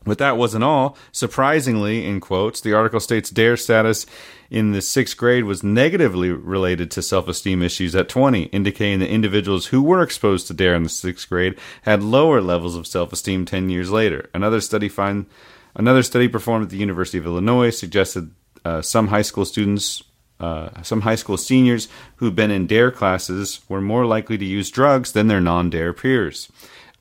But 0.03 0.17
that 0.17 0.37
wasn't 0.37 0.63
all. 0.63 0.97
Surprisingly, 1.11 2.07
in 2.07 2.19
quotes, 2.19 2.59
the 2.59 2.73
article 2.73 2.99
states 2.99 3.29
DARE 3.29 3.55
status 3.55 4.07
in 4.49 4.71
the 4.71 4.81
sixth 4.81 5.15
grade 5.15 5.43
was 5.43 5.63
negatively 5.63 6.31
related 6.31 6.89
to 6.91 7.01
self 7.01 7.27
esteem 7.27 7.61
issues 7.61 7.95
at 7.95 8.09
20, 8.09 8.45
indicating 8.45 8.99
that 8.99 9.09
individuals 9.09 9.67
who 9.67 9.81
were 9.83 10.01
exposed 10.01 10.47
to 10.47 10.55
DARE 10.55 10.73
in 10.73 10.83
the 10.83 10.89
sixth 10.89 11.29
grade 11.29 11.55
had 11.83 12.01
lower 12.01 12.41
levels 12.41 12.75
of 12.75 12.87
self 12.87 13.13
esteem 13.13 13.45
10 13.45 13.69
years 13.69 13.91
later. 13.91 14.29
Another 14.33 14.59
study 14.59 14.89
find, 14.89 15.27
Another 15.75 16.03
study 16.03 16.27
performed 16.27 16.63
at 16.63 16.69
the 16.69 16.77
University 16.77 17.17
of 17.17 17.25
Illinois 17.25 17.69
suggested 17.69 18.31
uh, 18.65 18.81
some 18.81 19.07
high 19.07 19.21
school 19.21 19.45
students, 19.45 20.03
uh, 20.39 20.81
some 20.83 21.01
high 21.01 21.15
school 21.15 21.37
seniors 21.37 21.87
who've 22.17 22.35
been 22.35 22.51
in 22.51 22.67
DARE 22.67 22.91
classes 22.91 23.61
were 23.69 23.81
more 23.81 24.05
likely 24.05 24.37
to 24.37 24.45
use 24.45 24.69
drugs 24.69 25.13
than 25.13 25.27
their 25.27 25.41
non 25.41 25.69
DARE 25.69 25.93
peers. 25.93 26.51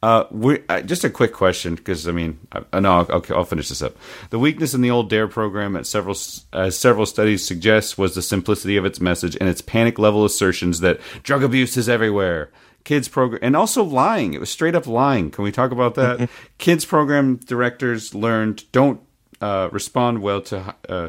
Uh, 0.03 0.25
we, 0.31 0.63
uh, 0.71 0.81
just 0.81 1.05
a 1.05 1.11
quick 1.11 1.33
question, 1.33 1.75
because 1.75 2.09
I 2.09 2.13
mean, 2.13 2.39
I, 2.53 2.63
I 2.73 2.81
know 2.81 2.93
I'll, 2.99 3.07
I'll, 3.13 3.37
I'll 3.37 3.45
finish 3.45 3.69
this 3.69 3.83
up. 3.83 3.97
The 4.31 4.39
weakness 4.39 4.73
in 4.73 4.81
the 4.81 4.91
old 4.91 5.11
Dare 5.11 5.29
program, 5.29 5.77
at 5.77 5.87
several 5.87 6.17
as 6.53 6.79
several 6.79 7.05
studies 7.05 7.47
suggest, 7.47 7.99
was 7.99 8.15
the 8.15 8.23
simplicity 8.23 8.77
of 8.77 8.87
its 8.87 9.01
message 9.01 9.37
and 9.39 9.49
its 9.49 9.61
panic 9.61 9.99
level 9.99 10.25
assertions 10.25 10.81
that 10.81 11.01
drug 11.23 11.43
abuse 11.43 11.77
is 11.77 11.89
everywhere. 11.89 12.51
Kids 12.83 13.09
program 13.09 13.41
and 13.43 13.55
also 13.55 13.85
lying. 13.85 14.33
It 14.33 14.41
was 14.41 14.49
straight 14.49 14.75
up 14.75 14.87
lying. 14.87 15.31
Can 15.31 15.45
we 15.45 15.53
talk 15.53 15.71
about 15.71 15.97
that? 15.97 16.31
Kids 16.59 16.87
program 16.87 17.37
directors 17.37 18.15
learned 18.15 18.65
don't 18.73 19.03
uh, 19.43 19.69
respond 19.71 20.23
well 20.23 20.41
to 20.41 20.75
uh, 20.89 21.09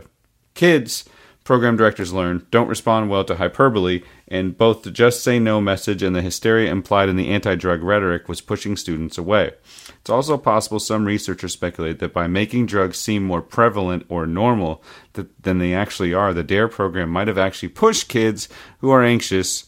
kids 0.53 1.05
program 1.43 1.75
directors 1.75 2.13
learned 2.13 2.49
don't 2.51 2.67
respond 2.67 3.09
well 3.09 3.23
to 3.25 3.35
hyperbole, 3.35 4.01
and 4.31 4.57
both 4.57 4.83
the 4.83 4.91
just 4.91 5.21
say 5.23 5.39
no 5.39 5.59
message 5.59 6.01
and 6.01 6.15
the 6.15 6.21
hysteria 6.21 6.71
implied 6.71 7.09
in 7.09 7.17
the 7.17 7.27
anti 7.27 7.53
drug 7.53 7.83
rhetoric 7.83 8.29
was 8.29 8.39
pushing 8.39 8.77
students 8.77 9.17
away. 9.17 9.51
It's 9.99 10.09
also 10.09 10.37
possible 10.37 10.79
some 10.79 11.03
researchers 11.03 11.51
speculate 11.51 11.99
that 11.99 12.13
by 12.13 12.27
making 12.27 12.67
drugs 12.67 12.97
seem 12.97 13.23
more 13.23 13.41
prevalent 13.41 14.05
or 14.07 14.25
normal 14.25 14.81
than 15.13 15.57
they 15.57 15.73
actually 15.73 16.13
are, 16.13 16.33
the 16.33 16.43
DARE 16.43 16.69
program 16.69 17.09
might 17.09 17.27
have 17.27 17.37
actually 17.37 17.69
pushed 17.69 18.07
kids 18.07 18.47
who 18.79 18.89
are 18.89 19.03
anxious 19.03 19.65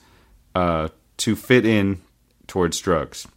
uh, 0.55 0.87
to 1.17 1.35
fit 1.35 1.65
in 1.65 2.01
towards 2.47 2.79
drugs 2.79 3.27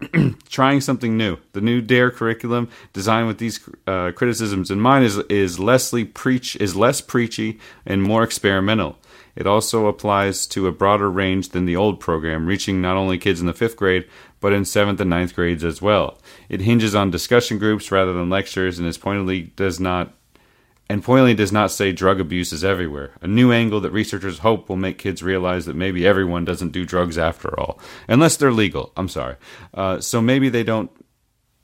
trying 0.48 0.80
something 0.82 1.16
new. 1.16 1.38
The 1.52 1.60
new 1.62 1.80
Dare 1.80 2.10
curriculum, 2.10 2.68
designed 2.92 3.26
with 3.26 3.38
these 3.38 3.60
uh, 3.86 4.12
criticisms 4.12 4.70
in 4.70 4.80
mind, 4.80 5.06
is 5.06 5.16
is 5.30 5.58
Leslie 5.58 6.04
preach 6.04 6.56
is 6.56 6.76
less 6.76 7.00
preachy 7.00 7.58
and 7.86 8.02
more 8.02 8.22
experimental. 8.22 8.98
It 9.36 9.46
also 9.46 9.86
applies 9.86 10.46
to 10.48 10.66
a 10.66 10.72
broader 10.72 11.10
range 11.10 11.50
than 11.50 11.66
the 11.66 11.76
old 11.76 12.00
program, 12.00 12.46
reaching 12.46 12.80
not 12.80 12.96
only 12.96 13.18
kids 13.18 13.40
in 13.40 13.46
the 13.46 13.52
fifth 13.52 13.76
grade 13.76 14.06
but 14.40 14.52
in 14.52 14.64
seventh 14.64 15.00
and 15.00 15.10
ninth 15.10 15.34
grades 15.34 15.64
as 15.64 15.80
well. 15.82 16.18
It 16.48 16.60
hinges 16.60 16.94
on 16.94 17.10
discussion 17.10 17.58
groups 17.58 17.90
rather 17.90 18.12
than 18.12 18.30
lectures, 18.30 18.78
and 18.78 18.86
is 18.86 18.98
pointedly 18.98 19.42
does 19.56 19.80
not 19.80 20.14
and 20.88 21.02
pointedly 21.02 21.34
does 21.34 21.50
not 21.50 21.72
say 21.72 21.90
drug 21.90 22.20
abuse 22.20 22.52
is 22.52 22.62
everywhere. 22.62 23.10
A 23.20 23.26
new 23.26 23.50
angle 23.50 23.80
that 23.80 23.90
researchers 23.90 24.38
hope 24.38 24.68
will 24.68 24.76
make 24.76 24.98
kids 24.98 25.20
realize 25.20 25.66
that 25.66 25.74
maybe 25.74 26.06
everyone 26.06 26.44
doesn't 26.44 26.70
do 26.70 26.84
drugs 26.84 27.18
after 27.18 27.58
all, 27.58 27.80
unless 28.06 28.36
they're 28.36 28.52
legal. 28.52 28.92
I'm 28.96 29.08
sorry. 29.08 29.34
Uh, 29.74 30.00
so 30.00 30.22
maybe 30.22 30.48
they 30.48 30.62
don't 30.62 30.90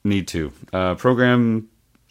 need 0.02 0.26
to. 0.28 0.52
Uh, 0.72 0.96
program 0.96 1.68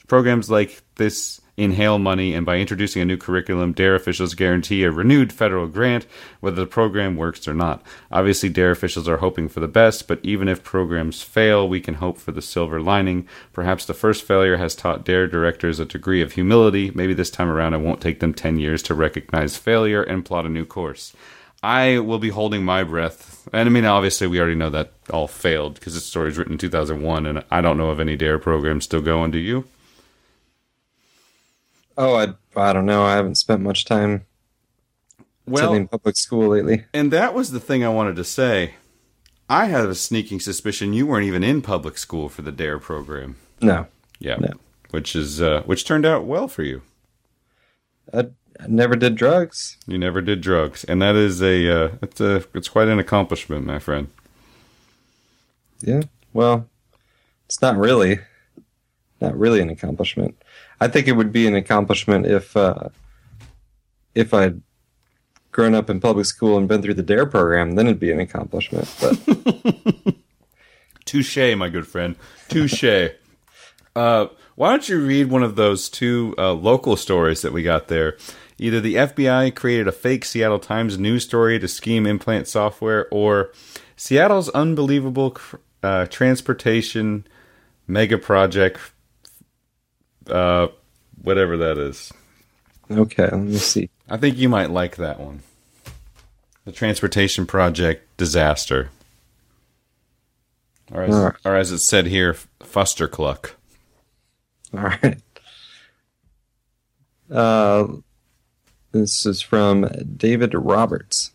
programs 0.08 0.50
like 0.50 0.82
this 0.96 1.42
inhale 1.62 2.00
money, 2.00 2.34
and 2.34 2.46
by 2.46 2.58
introducing 2.58 3.02
a 3.02 3.06
new 3.06 3.18
curriculum, 3.18 3.74
DARE 3.74 3.96
officials 3.96 4.34
guarantee 4.34 4.84
a 4.84 4.92
renewed 4.92 5.32
federal 5.32 5.68
grant, 5.68 6.06
whether 6.40 6.56
the 6.56 6.66
program 6.66 7.16
works 7.16 7.48
or 7.48 7.54
not. 7.54 7.82
Obviously, 8.12 8.50
DARE 8.50 8.72
officials 8.72 9.08
are 9.08 9.18
hoping 9.18 9.48
for 9.48 9.60
the 9.60 9.68
best, 9.68 10.08
but 10.08 10.20
even 10.24 10.48
if 10.48 10.64
programs 10.64 11.22
fail, 11.22 11.68
we 11.68 11.80
can 11.80 11.96
hope 11.96 12.18
for 12.18 12.32
the 12.32 12.42
silver 12.42 12.82
lining. 12.82 13.28
Perhaps 13.54 13.86
the 13.86 13.94
first 13.94 14.24
failure 14.24 14.58
has 14.58 14.76
taught 14.76 15.06
DARE 15.06 15.28
directors 15.28 15.80
a 15.80 15.86
degree 15.86 16.22
of 16.22 16.34
humility. 16.34 16.92
Maybe 16.96 17.14
this 17.14 17.30
time 17.30 17.50
around, 17.50 17.74
it 17.74 17.82
won't 17.82 18.02
take 18.02 18.20
them 18.20 18.34
10 18.34 18.58
years 18.58 18.82
to 18.84 18.94
recognize 18.94 19.58
failure 19.58 20.04
and 20.04 20.26
plot 20.26 20.46
a 20.46 20.50
new 20.50 20.66
course. 20.66 21.14
I 21.64 22.00
will 22.00 22.18
be 22.18 22.30
holding 22.30 22.66
my 22.66 22.84
breath. 22.84 23.48
And 23.54 23.70
I 23.70 23.72
mean, 23.72 23.86
obviously, 23.86 24.26
we 24.26 24.40
already 24.40 24.56
know 24.56 24.72
that 24.72 24.94
all 25.12 25.28
failed 25.28 25.76
because 25.76 25.94
this 25.94 26.06
story 26.06 26.26
was 26.26 26.38
written 26.38 26.54
in 26.54 26.60
2001, 26.60 27.26
and 27.26 27.44
I 27.52 27.62
don't 27.62 27.78
know 27.78 27.90
of 27.90 28.00
any 28.00 28.16
DARE 28.16 28.40
programs 28.40 28.86
still 28.86 29.02
going. 29.02 29.30
Do 29.32 29.38
you? 29.38 29.66
Oh, 32.04 32.16
I, 32.16 32.34
I 32.56 32.74
don't 32.74 32.88
know. 32.88 33.04
I 33.04 33.14
haven't 33.16 33.36
spent 33.36 33.62
much 33.62 33.86
time 33.86 34.26
Well, 35.46 35.66
attending 35.66 35.88
public 35.88 36.18
school 36.18 36.48
lately. 36.50 36.86
and 36.96 37.12
that 37.14 37.36
was 37.36 37.52
the 37.52 37.60
thing 37.60 37.84
I 37.84 37.90
wanted 37.90 38.16
to 38.16 38.24
say. 38.24 38.74
I 39.48 39.66
have 39.66 39.88
a 39.88 39.94
sneaking 39.96 40.40
suspicion 40.40 40.94
you 40.94 41.06
weren't 41.06 41.28
even 41.28 41.44
in 41.44 41.62
public 41.62 42.00
school 42.00 42.28
for 42.28 42.42
the 42.42 42.52
DARE 42.52 42.80
program. 42.80 43.36
No, 43.62 43.86
Yeah, 44.18 44.38
No. 44.38 44.54
which 44.90 45.16
is 45.16 45.42
uh, 45.44 45.62
which 45.68 45.86
turned 45.86 46.06
out 46.08 46.26
well 46.26 46.48
for 46.48 46.64
you. 46.64 46.82
I, 48.12 48.30
I 48.60 48.68
never 48.68 48.96
did 48.96 49.14
drugs. 49.16 49.78
You 49.86 50.00
never 50.00 50.22
did 50.22 50.42
drugs, 50.42 50.84
and 50.86 51.02
that 51.04 51.16
is 51.16 51.40
a 51.44 51.70
uh, 51.70 51.90
it's 52.02 52.20
a 52.20 52.44
it's 52.56 52.68
quite 52.70 52.88
an 52.88 52.98
accomplishment, 52.98 53.66
my 53.66 53.78
friend. 53.78 54.08
Yeah. 55.82 56.02
Well, 56.34 56.68
it's 57.46 57.62
not 57.62 57.78
really, 57.78 58.20
not 59.20 59.38
really 59.38 59.62
an 59.62 59.70
accomplishment. 59.70 60.41
I 60.82 60.90
think 60.90 61.08
it 61.08 61.14
would 61.14 61.32
be 61.32 61.48
an 61.48 61.56
accomplishment 61.56 62.26
if, 62.26 62.58
uh, 62.58 62.90
if 64.14 64.34
I'd 64.34 64.62
grown 65.52 65.76
up 65.76 65.90
in 65.90 66.00
public 66.00 66.26
school 66.26 66.58
and 66.58 66.68
been 66.68 66.82
through 66.82 66.96
the 66.96 67.04
DARE 67.04 67.26
program. 67.26 67.76
Then 67.76 67.88
it'd 67.88 68.00
be 68.00 68.12
an 68.12 68.20
accomplishment. 68.20 68.94
But 69.00 70.16
Touche, 71.06 71.56
my 71.56 71.70
good 71.70 71.88
friend. 71.88 72.16
Touche. 72.50 73.12
uh, 73.96 74.28
why 74.56 74.70
don't 74.72 74.90
you 74.90 75.06
read 75.06 75.30
one 75.30 75.44
of 75.44 75.56
those 75.56 75.90
two 75.90 76.36
uh, 76.38 76.54
local 76.54 76.96
stories 76.96 77.42
that 77.42 77.54
we 77.54 77.64
got 77.64 77.88
there? 77.88 78.18
Either 78.58 78.80
the 78.80 78.96
FBI 78.96 79.56
created 79.56 79.88
a 79.88 79.92
fake 79.92 80.26
Seattle 80.26 80.60
Times 80.60 80.98
news 81.00 81.24
story 81.24 81.58
to 81.60 81.68
scheme 81.68 82.06
implant 82.06 82.48
software, 82.48 83.08
or 83.12 83.52
Seattle's 83.96 84.50
unbelievable 84.50 85.36
uh, 85.82 86.06
transportation 86.08 87.26
mega 87.88 88.18
project, 88.18 88.80
uh, 90.30 90.68
whatever 91.22 91.58
that 91.58 91.78
is. 91.78 92.12
Okay, 92.90 93.24
let 93.24 93.40
me 93.40 93.58
see. 93.58 93.90
I 94.10 94.18
think 94.18 94.38
you 94.38 94.50
might 94.50 94.70
like 94.70 94.98
that 94.98 95.20
one. 95.20 95.42
The 96.66 96.72
transportation 96.72 97.46
project 97.46 98.06
disaster. 98.18 98.90
Or 100.92 101.04
as, 101.04 101.16
right. 101.16 101.34
or 101.46 101.56
as 101.56 101.72
it 101.72 101.80
said 101.80 102.08
here, 102.08 102.36
Fustercluck. 102.60 103.52
All 104.74 104.82
right. 104.82 105.18
Uh, 107.30 107.88
this 108.92 109.26
is 109.26 109.42
from 109.42 109.90
David 110.18 110.54
Roberts. 110.54 111.32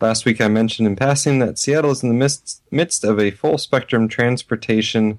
Last 0.00 0.24
week 0.24 0.40
I 0.40 0.48
mentioned 0.48 0.86
in 0.86 0.96
passing 0.96 1.40
that 1.40 1.58
Seattle 1.58 1.90
is 1.90 2.02
in 2.02 2.08
the 2.08 2.14
midst, 2.14 2.62
midst 2.70 3.04
of 3.04 3.18
a 3.18 3.32
full 3.32 3.58
spectrum 3.58 4.08
transportation 4.08 5.18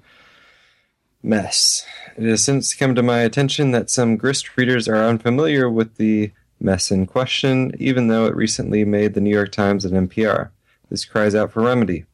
mess. 1.25 1.85
It 2.17 2.23
has 2.23 2.43
since 2.43 2.73
come 2.73 2.95
to 2.95 3.03
my 3.03 3.19
attention 3.19 3.71
that 3.71 3.89
some 3.89 4.15
grist 4.15 4.55
readers 4.55 4.87
are 4.87 4.95
unfamiliar 4.95 5.69
with 5.69 5.97
the 5.97 6.31
mess 6.59 6.91
in 6.91 7.05
question, 7.07 7.73
even 7.79 8.07
though 8.07 8.25
it 8.25 8.35
recently 8.35 8.85
made 8.85 9.13
the 9.13 9.21
New 9.21 9.31
York 9.31 9.51
Times 9.51 9.83
and 9.83 10.09
NPR. 10.09 10.49
This 10.89 11.03
cries 11.03 11.35
out 11.35 11.51
for 11.51 11.63
remedy. 11.63 12.05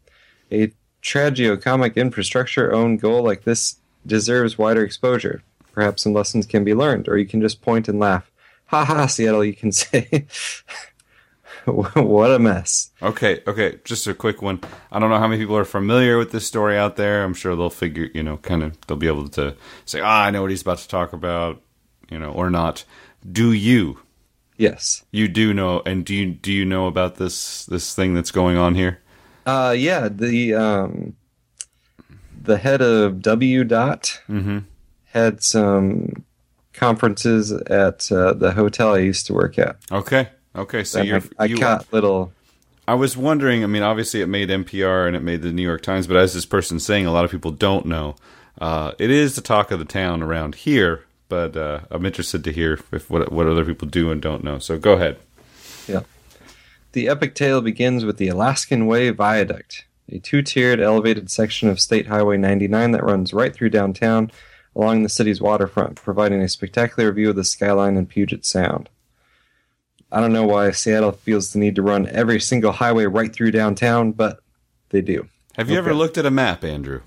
A 0.51 0.72
tragicomic 1.01 1.95
infrastructure 1.95 2.74
owned 2.74 3.01
goal 3.01 3.24
like 3.24 3.43
this 3.43 3.78
deserves 4.05 4.57
wider 4.57 4.84
exposure. 4.84 5.43
Perhaps 5.72 6.03
some 6.03 6.14
lessons 6.14 6.45
can 6.45 6.64
be 6.64 6.74
learned, 6.74 7.07
or 7.07 7.18
you 7.18 7.26
can 7.26 7.41
just 7.41 7.62
point 7.62 7.88
and 7.88 7.99
laugh. 7.99 8.32
Ha 8.68 8.86
ha, 8.86 9.05
Seattle, 9.05 9.45
you 9.45 9.53
can 9.53 9.72
say. 9.72 10.26
what 11.95 12.32
a 12.32 12.39
mess. 12.39 12.91
Okay, 13.01 13.41
okay, 13.47 13.80
just 13.84 14.07
a 14.07 14.14
quick 14.14 14.41
one. 14.41 14.59
I 14.91 14.99
don't 14.99 15.09
know 15.09 15.20
how 15.20 15.28
many 15.28 15.41
people 15.41 15.57
are 15.57 15.66
familiar 15.66 16.18
with 16.18 16.32
this 16.32 16.45
story 16.47 16.78
out 16.78 16.95
there. 16.95 17.24
I'm 17.24 17.34
sure 17.34 17.55
they'll 17.55 17.70
figure, 17.70 18.09
you 18.14 18.24
know, 18.24 18.38
kind 18.38 18.64
of, 18.64 18.80
they'll 18.88 18.97
be 18.97 19.07
able 19.07 19.28
to 19.30 19.55
say, 19.86 19.99
ah, 20.01 20.24
I 20.26 20.32
know 20.32 20.41
what 20.41 20.51
he's 20.51 20.62
about 20.62 20.80
to 20.80 20.88
talk 20.88 21.14
about, 21.14 21.62
you 22.09 22.18
know, 22.20 22.32
or 22.32 22.49
not. 22.49 22.84
Do 23.30 23.51
you? 23.51 23.99
Yes. 24.57 25.03
You 25.12 25.28
do 25.28 25.53
know, 25.53 25.82
and 25.86 26.05
do 26.05 26.14
you 26.16 26.28
do 26.28 26.51
you 26.51 26.66
know 26.66 26.88
about 26.88 27.16
this 27.16 27.66
this 27.66 27.95
thing 27.95 28.14
that's 28.14 28.32
going 28.32 28.57
on 28.57 28.76
here? 28.76 28.99
Uh, 29.45 29.74
yeah, 29.76 30.07
the 30.07 30.53
um, 30.53 31.16
the 32.43 32.57
head 32.57 32.82
of 32.82 33.22
W 33.22 33.64
dot 33.64 34.20
Mm-hmm. 34.30 34.59
had 35.05 35.41
some 35.43 36.26
conferences 36.74 37.51
at 37.51 38.12
uh, 38.12 38.34
the 38.34 38.51
hotel 38.51 38.93
I 38.93 38.99
used 38.99 39.26
to 39.28 39.34
work 39.34 39.57
at. 39.59 39.78
Okay, 39.91 40.30
okay. 40.56 40.84
So 40.84 41.02
you're, 41.02 41.18
I, 41.38 41.43
I 41.43 41.45
you, 41.45 41.58
caught 41.58 41.91
little. 41.91 42.32
I 42.88 42.95
was 42.95 43.16
wondering. 43.16 43.64
I 43.64 43.68
mean, 43.68 43.84
obviously, 43.84 44.22
it 44.22 44.28
made 44.28 44.49
NPR 44.49 45.08
and 45.08 45.16
it 45.16 45.24
made 45.24 45.41
the 45.41 45.52
New 45.52 45.62
York 45.62 45.82
Times, 45.82 46.08
but 46.08 46.18
as 46.18 46.34
this 46.34 46.45
person's 46.45 46.86
saying, 46.86 47.06
a 47.06 47.12
lot 47.12 47.26
of 47.26 47.32
people 47.32 47.52
don't 47.52 47.86
know. 47.86 48.16
Uh, 48.60 48.91
it 48.99 49.10
is 49.10 49.36
the 49.36 49.41
talk 49.41 49.72
of 49.72 49.80
the 49.80 49.86
town 49.86 50.22
around 50.22 50.56
here, 50.56 51.06
but 51.30 51.56
uh, 51.56 51.82
I'm 51.89 52.06
interested 52.06 52.43
to 52.43 52.52
hear 52.52 52.80
if 52.91 53.10
what 53.10 53.32
what 53.32 53.47
other 53.47 53.66
people 53.66 53.88
do 53.88 54.12
and 54.12 54.22
don't 54.22 54.43
know. 54.43 54.60
So 54.60 54.78
go 54.78 54.93
ahead. 54.93 55.18
Yeah. 55.88 56.02
The 56.93 57.08
epic 57.08 57.36
tale 57.36 57.62
begins 57.62 58.04
with 58.04 58.18
the 58.18 58.28
Alaskan 58.28 58.86
Way 58.86 59.12
Viaduct, 59.12 59.86
a 60.10 60.20
two 60.20 60.41
tiered 60.41 60.82
elevated 60.82 61.32
section 61.32 61.70
of 61.70 61.80
State 61.80 62.08
Highway 62.08 62.36
99 62.38 62.91
that 62.91 63.04
runs 63.04 63.34
right 63.34 63.54
through 63.54 63.70
downtown 63.70 64.30
along 64.76 65.04
the 65.04 65.10
city's 65.10 65.41
waterfront, 65.41 65.95
providing 65.95 66.41
a 66.41 66.49
spectacular 66.49 67.12
view 67.12 67.30
of 67.30 67.36
the 67.36 67.43
skyline 67.43 67.97
and 67.97 68.10
Puget 68.10 68.45
Sound. 68.45 68.89
I 70.12 70.20
don't 70.20 70.34
know 70.34 70.45
why 70.45 70.72
Seattle 70.72 71.14
feels 71.14 71.53
the 71.53 71.59
need 71.59 71.76
to 71.76 71.82
run 71.82 72.07
every 72.07 72.39
single 72.39 72.72
highway 72.72 73.05
right 73.05 73.32
through 73.32 73.51
downtown, 73.51 74.12
but 74.12 74.41
they 74.89 75.01
do. 75.01 75.28
Have 75.55 75.70
you 75.70 75.78
ever 75.78 75.93
looked 75.93 76.18
at 76.18 76.26
a 76.26 76.32
map, 76.32 76.64
Andrew? 76.64 77.01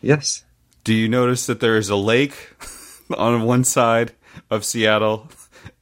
Yes. 0.00 0.44
Do 0.84 0.94
you 0.94 1.08
notice 1.08 1.46
that 1.46 1.60
there 1.60 1.76
is 1.76 1.90
a 1.90 1.96
lake 1.96 2.54
on 3.16 3.42
one 3.42 3.64
side 3.64 4.12
of 4.50 4.64
Seattle 4.64 5.28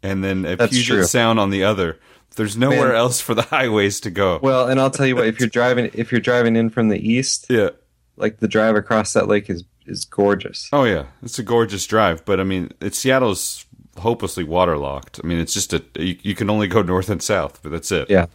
and 0.03 0.25
then 0.25 0.45
a 0.45 0.57
That's 0.57 0.73
Puget 0.73 0.87
true. 0.87 1.05
Sound 1.05 1.39
on 1.39 1.51
the 1.51 1.65
other? 1.65 1.99
There's 2.37 2.57
nowhere 2.57 2.89
Man. 2.89 2.97
else 2.97 3.21
for 3.21 3.35
the 3.35 3.43
highways 3.51 4.01
to 4.01 4.11
go. 4.11 4.39
Well, 4.43 4.69
and 4.69 4.81
I'll 4.81 4.91
tell 4.91 5.07
you 5.07 5.17
what, 5.17 5.27
if 5.27 5.41
you're 5.41 5.49
driving 5.49 5.91
if 5.93 6.13
you're 6.13 6.21
driving 6.21 6.55
in 6.55 6.71
from 6.71 6.89
the 6.89 6.99
east, 6.99 7.47
yeah. 7.49 7.71
like 8.17 8.39
the 8.39 8.47
drive 8.47 8.77
across 8.77 9.13
that 9.15 9.27
lake 9.27 9.51
is 9.51 9.65
is 9.87 10.05
gorgeous. 10.05 10.69
Oh 10.73 10.85
yeah, 10.85 11.07
it's 11.23 11.41
a 11.41 11.43
gorgeous 11.43 11.85
drive, 11.87 12.25
but 12.25 12.39
I 12.39 12.45
mean, 12.45 12.71
it's 12.81 12.99
Seattle's 12.99 13.67
hopelessly 13.99 14.45
waterlocked. 14.45 15.21
I 15.23 15.27
mean, 15.27 15.39
it's 15.39 15.55
just 15.55 15.73
a 15.73 15.83
you, 15.97 16.17
you 16.23 16.35
can 16.35 16.51
only 16.51 16.69
go 16.69 16.83
north 16.83 17.09
and 17.09 17.23
south, 17.23 17.61
but 17.63 17.73
that's 17.73 17.93
it. 17.93 18.09
Yeah. 18.11 18.27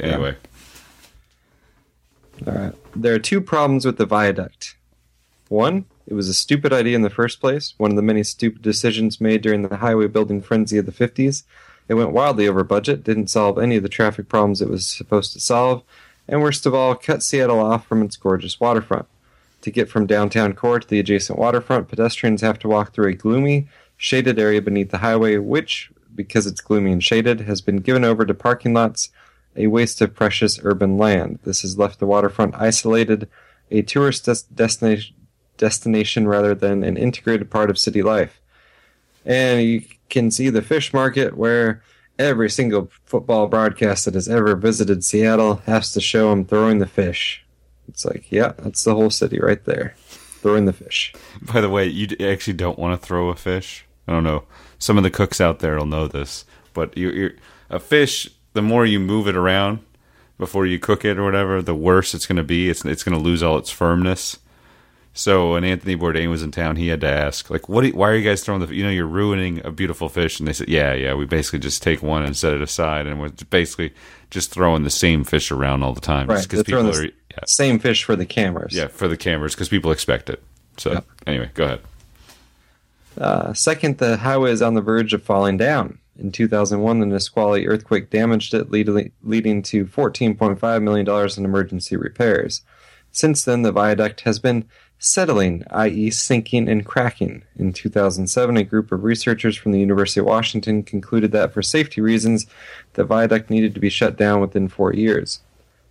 Anyway, 0.00 0.36
All 2.46 2.52
right. 2.52 2.74
There 2.94 3.14
are 3.14 3.18
two 3.18 3.40
problems 3.40 3.84
with 3.84 3.98
the 3.98 4.06
viaduct. 4.06 4.76
One, 5.48 5.86
it 6.06 6.14
was 6.14 6.28
a 6.28 6.34
stupid 6.34 6.72
idea 6.72 6.94
in 6.94 7.02
the 7.02 7.10
first 7.10 7.40
place, 7.40 7.74
one 7.78 7.90
of 7.90 7.96
the 7.96 8.02
many 8.02 8.22
stupid 8.22 8.62
decisions 8.62 9.20
made 9.20 9.42
during 9.42 9.62
the 9.62 9.76
highway 9.76 10.06
building 10.06 10.40
frenzy 10.40 10.78
of 10.78 10.86
the 10.86 10.92
50s. 10.92 11.42
It 11.88 11.94
went 11.94 12.12
wildly 12.12 12.46
over 12.46 12.64
budget, 12.64 13.02
didn't 13.02 13.28
solve 13.28 13.58
any 13.58 13.76
of 13.76 13.82
the 13.82 13.88
traffic 13.88 14.28
problems 14.28 14.60
it 14.60 14.68
was 14.68 14.86
supposed 14.86 15.32
to 15.32 15.40
solve, 15.40 15.82
and 16.28 16.42
worst 16.42 16.66
of 16.66 16.74
all, 16.74 16.94
cut 16.94 17.22
Seattle 17.22 17.60
off 17.60 17.86
from 17.86 18.02
its 18.02 18.16
gorgeous 18.16 18.60
waterfront. 18.60 19.06
To 19.62 19.70
get 19.70 19.88
from 19.88 20.06
downtown 20.06 20.52
core 20.52 20.78
to 20.78 20.86
the 20.86 21.00
adjacent 21.00 21.38
waterfront, 21.38 21.88
pedestrians 21.88 22.42
have 22.42 22.58
to 22.60 22.68
walk 22.68 22.92
through 22.92 23.08
a 23.08 23.14
gloomy, 23.14 23.68
shaded 23.98 24.38
area 24.38 24.62
beneath 24.62 24.90
the 24.90 24.98
highway, 24.98 25.36
which, 25.36 25.90
because 26.14 26.46
it's 26.46 26.62
gloomy 26.62 26.92
and 26.92 27.04
shaded, 27.04 27.40
has 27.42 27.60
been 27.60 27.76
given 27.76 28.04
over 28.04 28.24
to 28.24 28.32
parking 28.32 28.72
lots 28.72 29.10
a 29.56 29.66
waste 29.66 30.00
of 30.00 30.14
precious 30.14 30.58
urban 30.62 30.96
land. 30.96 31.40
This 31.44 31.62
has 31.62 31.76
left 31.76 31.98
the 31.98 32.06
waterfront 32.06 32.54
isolated, 32.54 33.28
a 33.70 33.82
tourist 33.82 34.24
des- 34.24 34.46
destination, 34.54 35.14
destination 35.56 36.28
rather 36.28 36.54
than 36.54 36.84
an 36.84 36.96
integrated 36.96 37.50
part 37.50 37.68
of 37.68 37.78
city 37.78 38.02
life. 38.02 38.40
And 39.26 39.62
you 39.62 39.82
can 40.08 40.30
see 40.30 40.48
the 40.48 40.62
fish 40.62 40.94
market 40.94 41.36
where 41.36 41.82
every 42.18 42.48
single 42.48 42.90
football 43.04 43.48
broadcast 43.48 44.04
that 44.04 44.14
has 44.14 44.28
ever 44.28 44.54
visited 44.54 45.04
Seattle 45.04 45.56
has 45.66 45.92
to 45.92 46.00
show 46.00 46.30
them 46.30 46.44
throwing 46.44 46.78
the 46.78 46.86
fish. 46.86 47.44
It's 47.88 48.04
like, 48.04 48.30
yeah, 48.30 48.52
that's 48.58 48.84
the 48.84 48.94
whole 48.94 49.10
city 49.10 49.38
right 49.40 49.62
there. 49.64 49.94
Throwing 50.40 50.66
the 50.66 50.72
fish. 50.72 51.12
by 51.42 51.60
the 51.60 51.68
way, 51.68 51.86
you 51.86 52.16
actually 52.20 52.52
don't 52.52 52.78
want 52.78 53.00
to 53.00 53.04
throw 53.04 53.28
a 53.28 53.34
fish. 53.34 53.84
I 54.08 54.12
don't 54.12 54.24
know. 54.24 54.44
Some 54.78 54.96
of 54.96 55.02
the 55.04 55.10
cooks 55.10 55.40
out 55.40 55.58
there 55.60 55.76
will 55.76 55.86
know 55.86 56.08
this, 56.08 56.44
but 56.72 56.96
you, 56.96 57.10
you're 57.10 57.32
a 57.70 57.78
fish. 57.78 58.28
The 58.54 58.62
more 58.62 58.86
you 58.86 58.98
move 58.98 59.28
it 59.28 59.36
around 59.36 59.80
before 60.38 60.66
you 60.66 60.78
cook 60.78 61.04
it 61.04 61.18
or 61.18 61.24
whatever, 61.24 61.60
the 61.62 61.74
worse 61.74 62.14
it's 62.14 62.26
going 62.26 62.36
to 62.36 62.42
be. 62.42 62.68
It's 62.70 62.84
it's 62.84 63.04
going 63.04 63.16
to 63.16 63.22
lose 63.22 63.42
all 63.42 63.58
its 63.58 63.70
firmness. 63.70 64.38
So 65.14 65.52
when 65.54 65.64
Anthony 65.64 65.96
Bourdain 65.96 66.30
was 66.30 66.44
in 66.44 66.52
town, 66.52 66.76
he 66.76 66.88
had 66.88 67.00
to 67.00 67.08
ask, 67.08 67.50
like, 67.50 67.68
"What? 67.68 67.80
do 67.80 67.88
you- 67.88 67.94
why 67.94 68.08
are 68.10 68.14
you 68.14 68.22
guys 68.28 68.42
throwing 68.44 68.64
the? 68.64 68.72
You 68.72 68.84
know, 68.84 68.90
you're 68.90 69.06
ruining 69.06 69.60
a 69.66 69.72
beautiful 69.72 70.08
fish." 70.08 70.38
And 70.38 70.46
they 70.46 70.52
said, 70.52 70.68
"Yeah, 70.68 70.92
yeah. 70.94 71.14
We 71.14 71.24
basically 71.24 71.58
just 71.58 71.82
take 71.82 72.02
one 72.02 72.22
and 72.22 72.36
set 72.36 72.54
it 72.54 72.62
aside, 72.62 73.06
and 73.06 73.20
we're 73.20 73.30
basically 73.50 73.92
just 74.30 74.52
throwing 74.52 74.84
the 74.84 74.90
same 74.90 75.24
fish 75.24 75.50
around 75.50 75.82
all 75.82 75.92
the 75.92 76.00
time, 76.00 76.28
Right, 76.28 76.42
because 76.42 76.62
people 76.62 76.88
are 76.88 77.02
yeah, 77.04 77.10
Same 77.46 77.78
fish 77.80 78.04
for 78.04 78.14
the 78.14 78.26
cameras. 78.26 78.74
yeah 78.74 78.86
for 78.86 79.08
the 79.08 79.16
cameras 79.16 79.54
because 79.54 79.68
people 79.68 79.90
expect 79.90 80.30
it." 80.30 80.40
So 80.76 80.92
Yep. 80.92 81.04
anyway, 81.26 81.50
go 81.54 81.64
ahead. 81.64 81.80
Uh, 83.18 83.52
second, 83.52 83.98
the 83.98 84.16
highway 84.18 84.50
is 84.52 84.62
on 84.62 84.74
the 84.74 84.80
verge 84.80 85.12
of 85.12 85.22
falling 85.22 85.56
down. 85.56 85.98
In 86.18 86.32
2001, 86.32 87.00
the 87.00 87.06
Nisqually 87.06 87.66
earthquake 87.66 88.10
damaged 88.10 88.54
it, 88.54 88.70
lead- 88.70 89.12
leading 89.22 89.62
to 89.62 89.86
$14.5 89.86 90.82
million 90.82 91.30
in 91.36 91.44
emergency 91.44 91.96
repairs. 91.96 92.62
Since 93.10 93.44
then, 93.44 93.62
the 93.62 93.72
viaduct 93.72 94.22
has 94.22 94.38
been 94.38 94.64
settling, 94.98 95.64
i.e., 95.70 96.10
sinking 96.10 96.68
and 96.68 96.84
cracking. 96.84 97.44
In 97.56 97.72
2007, 97.72 98.56
a 98.56 98.64
group 98.64 98.90
of 98.90 99.04
researchers 99.04 99.56
from 99.56 99.72
the 99.72 99.80
University 99.80 100.20
of 100.20 100.26
Washington 100.26 100.82
concluded 100.82 101.32
that 101.32 101.52
for 101.52 101.62
safety 101.62 102.00
reasons, 102.00 102.46
the 102.94 103.04
viaduct 103.04 103.48
needed 103.48 103.74
to 103.74 103.80
be 103.80 103.88
shut 103.88 104.16
down 104.16 104.40
within 104.40 104.68
four 104.68 104.92
years. 104.92 105.40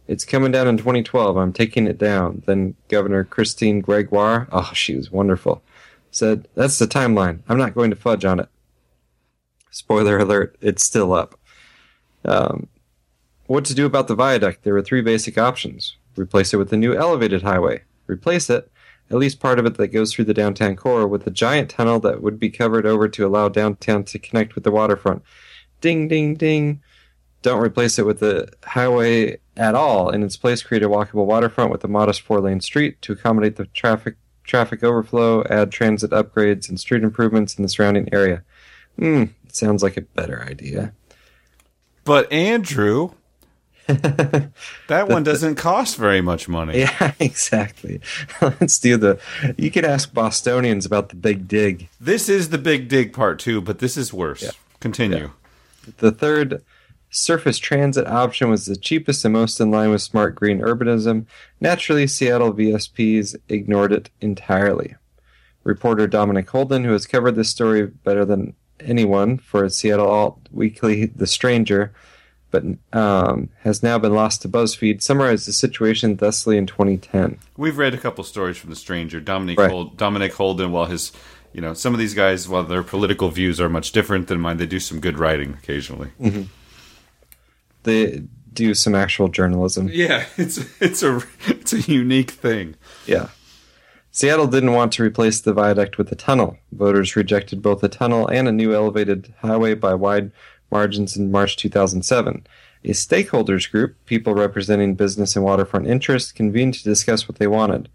It's 0.08 0.26
coming 0.26 0.52
down 0.52 0.68
in 0.68 0.78
2012. 0.78 1.38
I'm 1.38 1.54
taking 1.54 1.88
it 1.88 1.98
down. 1.98 2.44
Then 2.46 2.76
Governor 2.88 3.24
Christine 3.24 3.82
Gregoire, 3.82 4.48
oh, 4.52 4.72
she 4.74 4.96
was 4.96 5.12
wonderful, 5.12 5.62
said, 6.12 6.48
That's 6.56 6.80
the 6.80 6.88
timeline. 6.88 7.42
I'm 7.48 7.58
not 7.58 7.76
going 7.76 7.90
to 7.90 7.96
fudge 7.96 8.26
on 8.26 8.40
it. 8.40 8.50
Spoiler 9.72 10.18
alert, 10.18 10.58
it's 10.62 10.84
still 10.84 11.14
up. 11.14 11.40
Um, 12.26 12.68
what 13.48 13.66
to 13.66 13.76
do 13.76 13.86
about 13.86 14.08
the 14.08 14.16
viaduct? 14.16 14.64
There 14.64 14.74
were 14.74 14.82
three 14.82 15.02
basic 15.02 15.38
options 15.38 15.96
replace 16.18 16.54
it 16.54 16.58
with 16.58 16.74
a 16.74 16.78
new 16.78 16.96
elevated 16.96 17.44
highway, 17.44 17.84
replace 18.08 18.50
it, 18.50 18.72
at 19.10 19.18
least 19.18 19.40
part 19.40 19.60
of 19.60 19.66
it 19.66 19.76
that 19.76 19.90
goes 19.90 20.14
through 20.14 20.26
the 20.26 20.34
downtown 20.34 20.76
core, 20.76 21.08
with 21.08 21.26
a 21.28 21.32
giant 21.32 21.70
tunnel 21.70 22.00
that 22.02 22.22
would 22.22 22.40
be 22.40 22.50
covered 22.50 22.86
over 22.86 23.08
to 23.08 23.26
allow 23.26 23.48
downtown 23.48 24.04
to 24.04 24.20
connect 24.20 24.56
with 24.56 24.64
the 24.64 24.72
waterfront. 24.72 25.24
Ding, 25.80 26.08
ding, 26.08 26.36
ding. 26.36 26.82
don't 27.42 27.64
replace 27.64 28.00
it 28.00 28.06
with 28.06 28.22
a 28.24 28.50
highway 28.64 29.38
at 29.56 29.76
all. 29.76 30.10
In 30.10 30.24
its 30.24 30.36
place, 30.36 30.64
create 30.64 30.84
a 30.84 30.90
walkable 30.90 31.26
waterfront 31.26 31.72
with 31.72 31.84
a 31.84 31.88
modest 31.88 32.22
four-lane 32.22 32.60
street 32.60 33.02
to 33.04 33.14
accommodate 33.14 33.56
the 33.56 33.66
traffic 33.68 34.16
traffic 34.48 34.84
overflow. 34.84 35.44
Add 35.50 35.72
transit 35.72 36.12
upgrades 36.12 36.68
and 36.68 36.80
street 36.80 37.04
improvements 37.04 37.56
in 37.56 37.62
the 37.64 37.70
surrounding 37.70 38.10
area. 38.12 38.44
Hmm, 38.98 39.26
sounds 39.52 39.84
like 39.84 39.98
a 39.98 40.02
better 40.02 40.42
idea. 40.42 40.94
But 42.04 42.32
Andrew, 42.32 43.12
that 43.88 44.52
one 45.08 45.24
doesn't 45.24 45.56
cost 45.56 45.98
very 45.98 46.22
much 46.22 46.48
money. 46.50 46.80
Yeah, 46.88 47.14
exactly. 47.20 48.02
Let's 48.42 48.80
do 48.80 48.98
the. 48.98 49.20
You 49.58 49.70
could 49.72 49.86
ask 49.86 50.14
Bostonians 50.14 50.86
about 50.86 51.10
the 51.10 51.16
big 51.16 51.48
dig. 51.48 51.90
This 52.00 52.30
is 52.30 52.50
the 52.50 52.58
big 52.58 52.88
dig 52.88 53.14
part 53.14 53.40
two, 53.40 53.62
but 53.62 53.80
this 53.80 53.98
is 53.98 54.14
worse. 54.14 54.42
Yeah. 54.44 54.52
Continue. 54.80 55.32
The 55.98 56.12
third 56.12 56.64
surface 57.18 57.58
transit 57.58 58.08
option 58.08 58.50
was 58.50 58.66
the 58.66 58.76
cheapest 58.76 59.26
and 59.26 59.34
most 59.34 59.60
in 59.60 59.72
line 59.72 59.90
with 59.90 60.02
smart 60.02 60.36
green 60.36 60.60
urbanism. 60.60 61.26
Naturally, 61.60 62.08
Seattle 62.08 62.54
VSPs 62.54 63.36
ignored 63.50 63.92
it 63.92 64.10
entirely. 64.22 64.96
Reporter 65.64 66.08
Dominic 66.08 66.50
Holden, 66.50 66.84
who 66.84 66.92
has 66.92 67.06
covered 67.08 67.36
this 67.36 67.50
story 67.50 67.86
better 67.88 68.24
than 68.24 68.54
anyone 68.80 69.38
for 69.38 69.68
Seattle 69.70 70.08
Alt 70.10 70.40
Weekly, 70.52 71.08
The 71.08 71.28
Stranger, 71.28 71.92
but 72.52 72.64
um, 72.94 73.50
has 73.64 73.84
now 73.84 73.98
been 74.00 74.14
lost 74.14 74.44
to 74.44 74.50
BuzzFeed, 74.50 75.02
summarized 75.02 75.48
the 75.48 75.52
situation 75.54 76.16
thusly 76.16 76.58
in 76.58 76.66
2010. 76.68 77.40
We've 77.58 77.78
read 77.78 77.94
a 77.94 77.98
couple 77.98 78.24
stories 78.24 78.56
from 78.58 78.70
the 78.70 78.76
stranger, 78.78 79.20
Dominic 79.20 79.60
Right. 79.60 79.70
Hol- 79.72 79.86
Dominic 79.86 80.34
Holden. 80.34 80.72
While 80.72 80.86
his, 80.86 81.12
you 81.52 81.60
know, 81.60 81.74
some 81.74 81.94
of 81.94 82.00
these 82.00 82.14
guys, 82.14 82.48
while 82.48 82.64
their 82.64 82.84
political 82.84 83.30
views 83.30 83.60
are 83.60 83.68
much 83.68 83.92
different 83.92 84.28
than 84.28 84.40
mine, 84.40 84.58
they 84.58 84.66
do 84.68 84.80
some 84.80 85.02
good 85.02 85.18
writing 85.18 85.58
occasionally. 85.62 86.12
They 87.84 88.24
do 88.54 88.74
some 88.74 88.96
actual 88.96 89.30
journalism. 89.30 89.90
Yeah, 89.92 90.26
it's 90.38 90.60
it's 90.82 91.04
a 91.04 91.22
it's 91.48 91.74
a 91.74 91.82
unique 91.82 92.32
thing. 92.32 92.76
Yeah. 93.06 93.30
Seattle 94.12 94.48
didn't 94.48 94.74
want 94.74 94.94
to 94.94 95.04
replace 95.04 95.42
the 95.42 95.54
viaduct 95.54 96.00
with 96.00 96.12
a 96.12 96.16
tunnel. 96.16 96.58
Voters 96.72 97.16
rejected 97.16 97.62
both 97.62 97.84
a 97.84 97.88
tunnel 97.88 98.28
and 98.28 98.48
a 98.48 98.52
new 98.52 98.74
elevated 98.74 99.32
highway 99.42 99.76
by 99.76 99.94
wide 99.94 100.32
margins 100.72 101.16
in 101.16 101.32
March 101.32 101.56
2007. 101.56 102.48
A 102.84 102.90
stakeholders 102.90 103.70
group, 103.70 103.96
people 104.06 104.34
representing 104.34 104.96
business 104.96 105.36
and 105.36 105.46
waterfront 105.46 105.86
interests, 105.86 106.32
convened 106.32 106.74
to 106.76 106.84
discuss 106.84 107.28
what 107.28 107.38
they 107.38 107.46
wanted. 107.46 107.90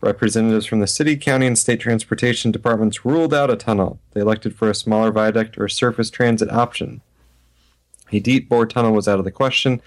Representatives 0.00 0.66
from 0.66 0.80
the 0.80 0.86
city, 0.86 1.16
county, 1.16 1.46
and 1.46 1.58
state 1.58 1.80
transportation 1.80 2.52
departments 2.52 3.04
ruled 3.04 3.32
out 3.32 3.50
a 3.50 3.56
tunnel. 3.56 3.98
They 4.12 4.20
elected 4.20 4.54
for 4.54 4.68
a 4.68 4.74
smaller 4.74 5.10
viaduct 5.10 5.56
or 5.58 5.68
surface 5.68 6.10
transit 6.10 6.50
option. 6.50 7.00
A 8.14 8.20
deep 8.20 8.48
bore 8.48 8.64
tunnel 8.64 8.92
was 8.92 9.08
out 9.08 9.18
of 9.18 9.24
the 9.24 9.32
question, 9.32 9.82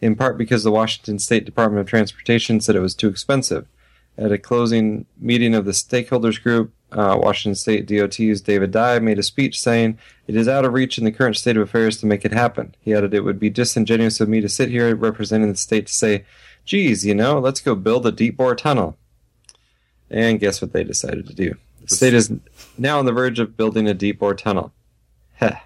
in 0.00 0.16
part 0.16 0.36
because 0.36 0.64
the 0.64 0.72
Washington 0.72 1.20
State 1.20 1.44
Department 1.44 1.80
of 1.80 1.86
Transportation 1.86 2.60
said 2.60 2.74
it 2.74 2.80
was 2.80 2.94
too 2.94 3.06
expensive. 3.06 3.68
At 4.16 4.32
a 4.32 4.38
closing 4.38 5.06
meeting 5.16 5.54
of 5.54 5.64
the 5.64 5.70
stakeholders 5.70 6.42
group, 6.42 6.72
uh, 6.90 7.16
Washington 7.22 7.54
State 7.54 7.86
DOT's 7.86 8.40
David 8.40 8.72
Dye 8.72 8.98
made 8.98 9.20
a 9.20 9.22
speech 9.22 9.60
saying, 9.60 9.96
It 10.26 10.34
is 10.34 10.48
out 10.48 10.64
of 10.64 10.72
reach 10.72 10.98
in 10.98 11.04
the 11.04 11.12
current 11.12 11.36
state 11.36 11.56
of 11.56 11.62
affairs 11.62 11.98
to 11.98 12.06
make 12.06 12.24
it 12.24 12.32
happen. 12.32 12.74
He 12.80 12.92
added, 12.92 13.14
It 13.14 13.22
would 13.22 13.38
be 13.38 13.48
disingenuous 13.48 14.20
of 14.20 14.28
me 14.28 14.40
to 14.40 14.48
sit 14.48 14.70
here 14.70 14.96
representing 14.96 15.52
the 15.52 15.56
state 15.56 15.86
to 15.86 15.92
say, 15.92 16.24
Geez, 16.64 17.06
you 17.06 17.14
know, 17.14 17.38
let's 17.38 17.60
go 17.60 17.76
build 17.76 18.06
a 18.06 18.10
deep 18.10 18.38
bore 18.38 18.56
tunnel. 18.56 18.98
And 20.10 20.40
guess 20.40 20.60
what 20.60 20.72
they 20.72 20.82
decided 20.82 21.28
to 21.28 21.34
do? 21.34 21.54
The 21.82 21.94
state 21.94 22.14
is 22.14 22.32
now 22.76 22.98
on 22.98 23.04
the 23.04 23.12
verge 23.12 23.38
of 23.38 23.56
building 23.56 23.86
a 23.86 23.94
deep 23.94 24.18
bore 24.18 24.34
tunnel. 24.34 24.72
Heh. 25.34 25.58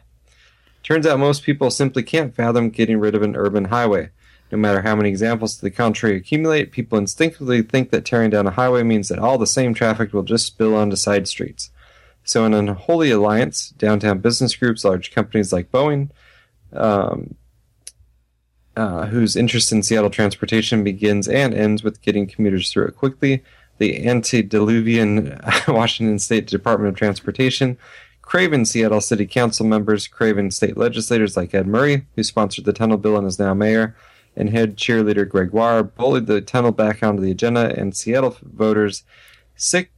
Turns 0.82 1.06
out 1.06 1.18
most 1.18 1.44
people 1.44 1.70
simply 1.70 2.02
can't 2.02 2.34
fathom 2.34 2.70
getting 2.70 2.98
rid 2.98 3.14
of 3.14 3.22
an 3.22 3.36
urban 3.36 3.66
highway. 3.66 4.10
No 4.50 4.58
matter 4.58 4.82
how 4.82 4.94
many 4.94 5.08
examples 5.08 5.56
to 5.56 5.62
the 5.62 5.70
contrary 5.70 6.16
accumulate, 6.16 6.72
people 6.72 6.98
instinctively 6.98 7.62
think 7.62 7.90
that 7.90 8.04
tearing 8.04 8.30
down 8.30 8.46
a 8.46 8.50
highway 8.50 8.82
means 8.82 9.08
that 9.08 9.18
all 9.18 9.38
the 9.38 9.46
same 9.46 9.72
traffic 9.72 10.12
will 10.12 10.24
just 10.24 10.46
spill 10.46 10.74
onto 10.74 10.96
side 10.96 11.26
streets. 11.26 11.70
So, 12.24 12.44
in 12.44 12.52
an 12.52 12.68
unholy 12.68 13.10
alliance, 13.10 13.70
downtown 13.70 14.18
business 14.18 14.54
groups, 14.54 14.84
large 14.84 15.12
companies 15.12 15.52
like 15.52 15.72
Boeing, 15.72 16.10
um, 16.72 17.34
uh, 18.76 19.06
whose 19.06 19.36
interest 19.36 19.72
in 19.72 19.82
Seattle 19.82 20.10
transportation 20.10 20.84
begins 20.84 21.28
and 21.28 21.54
ends 21.54 21.82
with 21.82 22.02
getting 22.02 22.26
commuters 22.26 22.70
through 22.70 22.86
it 22.86 22.96
quickly, 22.96 23.42
the 23.78 24.06
antediluvian 24.06 25.40
Washington 25.68 26.18
State 26.18 26.46
Department 26.46 26.90
of 26.90 26.96
Transportation, 26.96 27.76
Craven 28.22 28.64
Seattle 28.64 29.00
City 29.00 29.26
Council 29.26 29.66
members, 29.66 30.08
Craven 30.08 30.50
state 30.50 30.76
legislators 30.76 31.36
like 31.36 31.54
Ed 31.54 31.66
Murray, 31.66 32.06
who 32.16 32.22
sponsored 32.22 32.64
the 32.64 32.72
tunnel 32.72 32.96
bill 32.96 33.18
and 33.18 33.26
is 33.26 33.38
now 33.38 33.52
mayor, 33.52 33.94
and 34.34 34.50
head 34.50 34.76
cheerleader 34.76 35.28
Gregoire 35.28 35.82
bullied 35.82 36.26
the 36.26 36.40
tunnel 36.40 36.72
back 36.72 37.02
onto 37.02 37.20
the 37.20 37.30
agenda, 37.30 37.78
and 37.78 37.94
Seattle 37.94 38.38
voters, 38.42 39.02
sick 39.54 39.90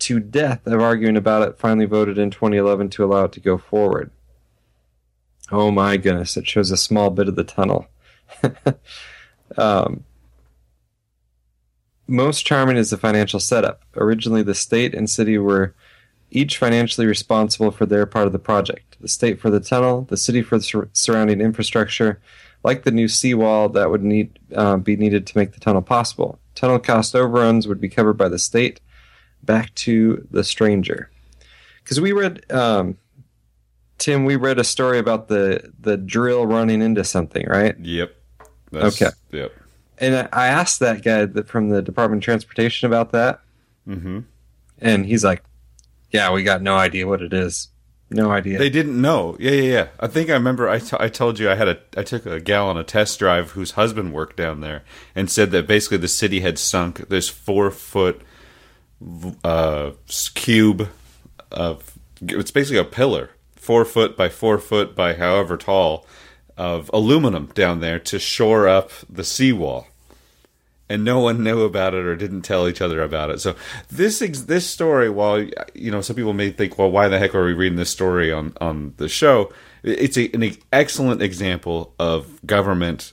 to 0.00 0.18
death 0.18 0.66
of 0.66 0.80
arguing 0.80 1.16
about 1.16 1.46
it, 1.46 1.58
finally 1.58 1.86
voted 1.86 2.18
in 2.18 2.30
2011 2.30 2.90
to 2.90 3.04
allow 3.04 3.24
it 3.24 3.32
to 3.32 3.40
go 3.40 3.56
forward. 3.56 4.10
Oh 5.52 5.70
my 5.70 5.96
goodness, 5.96 6.36
it 6.36 6.46
shows 6.48 6.70
a 6.70 6.76
small 6.76 7.10
bit 7.10 7.28
of 7.28 7.36
the 7.36 7.44
tunnel. 7.44 7.86
um, 9.56 10.04
most 12.06 12.44
charming 12.44 12.76
is 12.76 12.90
the 12.90 12.96
financial 12.96 13.40
setup. 13.40 13.82
Originally, 13.96 14.42
the 14.42 14.54
state 14.54 14.94
and 14.94 15.08
city 15.08 15.38
were 15.38 15.74
each 16.34 16.58
financially 16.58 17.06
responsible 17.06 17.70
for 17.70 17.86
their 17.86 18.06
part 18.06 18.26
of 18.26 18.32
the 18.32 18.38
project. 18.38 18.96
The 19.00 19.08
state 19.08 19.40
for 19.40 19.50
the 19.50 19.60
tunnel, 19.60 20.02
the 20.02 20.16
city 20.16 20.42
for 20.42 20.58
the 20.58 20.64
sur- 20.64 20.88
surrounding 20.92 21.40
infrastructure, 21.40 22.20
like 22.62 22.82
the 22.84 22.90
new 22.90 23.08
seawall 23.08 23.68
that 23.70 23.90
would 23.90 24.02
need 24.02 24.38
uh, 24.54 24.76
be 24.76 24.96
needed 24.96 25.26
to 25.26 25.38
make 25.38 25.52
the 25.52 25.60
tunnel 25.60 25.82
possible. 25.82 26.38
Tunnel 26.54 26.78
cost 26.78 27.14
overruns 27.14 27.66
would 27.68 27.80
be 27.80 27.88
covered 27.88 28.14
by 28.14 28.28
the 28.28 28.38
state. 28.38 28.80
Back 29.42 29.74
to 29.76 30.26
the 30.30 30.42
stranger, 30.42 31.10
because 31.82 32.00
we 32.00 32.12
read, 32.12 32.50
um, 32.50 32.96
Tim, 33.98 34.24
we 34.24 34.36
read 34.36 34.58
a 34.58 34.64
story 34.64 34.98
about 34.98 35.28
the 35.28 35.70
the 35.78 35.98
drill 35.98 36.46
running 36.46 36.80
into 36.80 37.04
something, 37.04 37.46
right? 37.46 37.78
Yep. 37.78 38.14
That's, 38.72 39.02
Okay. 39.02 39.10
Yep. 39.32 39.52
And 39.98 40.28
I 40.32 40.46
asked 40.46 40.80
that 40.80 41.02
guy 41.04 41.26
that 41.26 41.46
from 41.46 41.68
the 41.68 41.82
Department 41.82 42.22
of 42.22 42.24
Transportation 42.24 42.86
about 42.86 43.12
that, 43.12 43.40
Mm-hmm. 43.86 44.20
and 44.80 45.04
he's 45.04 45.22
like, 45.24 45.42
"Yeah, 46.14 46.30
we 46.32 46.44
got 46.44 46.62
no 46.62 46.76
idea 46.76 47.08
what 47.08 47.20
it 47.22 47.32
is. 47.32 47.68
No 48.08 48.30
idea." 48.30 48.58
They 48.58 48.70
didn't 48.70 49.00
know. 49.00 49.36
Yeah, 49.40 49.50
yeah, 49.50 49.72
yeah. 49.72 49.86
I 49.98 50.06
think 50.06 50.30
I 50.30 50.34
remember. 50.34 50.68
I, 50.68 50.78
t- 50.78 50.96
I 50.98 51.08
told 51.08 51.40
you 51.40 51.50
I 51.50 51.56
had 51.56 51.68
a. 51.68 51.78
I 51.96 52.04
took 52.04 52.24
a 52.24 52.38
gal 52.38 52.68
on 52.68 52.76
a 52.76 52.84
test 52.84 53.18
drive 53.18 53.50
whose 53.50 53.72
husband 53.72 54.12
worked 54.12 54.36
down 54.36 54.60
there 54.60 54.84
and 55.16 55.28
said 55.28 55.50
that 55.50 55.66
basically 55.66 55.98
the 55.98 56.08
city 56.08 56.40
had 56.40 56.56
sunk 56.58 57.08
this 57.08 57.28
four 57.28 57.72
foot 57.72 58.22
uh, 59.42 59.90
cube 60.34 60.88
of. 61.50 61.98
It's 62.22 62.52
basically 62.52 62.78
a 62.78 62.84
pillar, 62.84 63.30
four 63.56 63.84
foot 63.84 64.16
by 64.16 64.28
four 64.28 64.58
foot 64.58 64.94
by 64.94 65.14
however 65.14 65.56
tall, 65.56 66.06
of 66.56 66.88
aluminum 66.92 67.50
down 67.54 67.80
there 67.80 67.98
to 67.98 68.20
shore 68.20 68.68
up 68.68 68.92
the 69.10 69.24
seawall 69.24 69.88
and 70.88 71.04
no 71.04 71.20
one 71.20 71.42
knew 71.42 71.62
about 71.62 71.94
it 71.94 72.04
or 72.04 72.14
didn't 72.14 72.42
tell 72.42 72.68
each 72.68 72.80
other 72.80 73.02
about 73.02 73.30
it. 73.30 73.40
So 73.40 73.56
this 73.88 74.18
this 74.18 74.66
story, 74.66 75.08
while 75.08 75.40
you 75.74 75.90
know 75.90 76.00
some 76.00 76.16
people 76.16 76.32
may 76.32 76.50
think, 76.50 76.78
well, 76.78 76.90
why 76.90 77.08
the 77.08 77.18
heck 77.18 77.34
are 77.34 77.44
we 77.44 77.52
reading 77.52 77.76
this 77.76 77.90
story 77.90 78.32
on 78.32 78.52
on 78.60 78.94
the 78.96 79.08
show? 79.08 79.52
It's 79.82 80.16
a, 80.16 80.30
an 80.34 80.56
excellent 80.72 81.22
example 81.22 81.94
of 81.98 82.44
government 82.46 83.12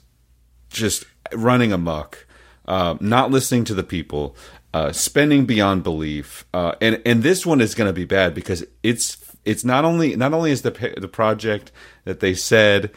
just 0.70 1.06
running 1.34 1.74
amok, 1.74 2.26
uh, 2.68 2.96
not 3.00 3.32
listening 3.32 3.66
to 3.66 3.74
the 3.74 3.84
people, 3.84 4.36
uh, 4.74 4.92
spending 4.92 5.46
beyond 5.46 5.84
belief, 5.84 6.46
uh, 6.54 6.76
and 6.82 7.02
and 7.06 7.24
this 7.24 7.46
one 7.46 7.62
is 7.62 7.76
going 7.76 7.90
to 7.90 7.94
be 7.94 8.06
bad 8.06 8.34
because 8.34 8.66
it's 8.84 9.18
it's 9.46 9.64
not 9.64 9.86
only 9.86 10.16
not 10.16 10.34
only 10.34 10.52
is 10.52 10.62
the 10.62 10.94
the 10.98 11.08
project 11.08 11.72
that 12.04 12.20
they 12.20 12.34
said 12.34 12.92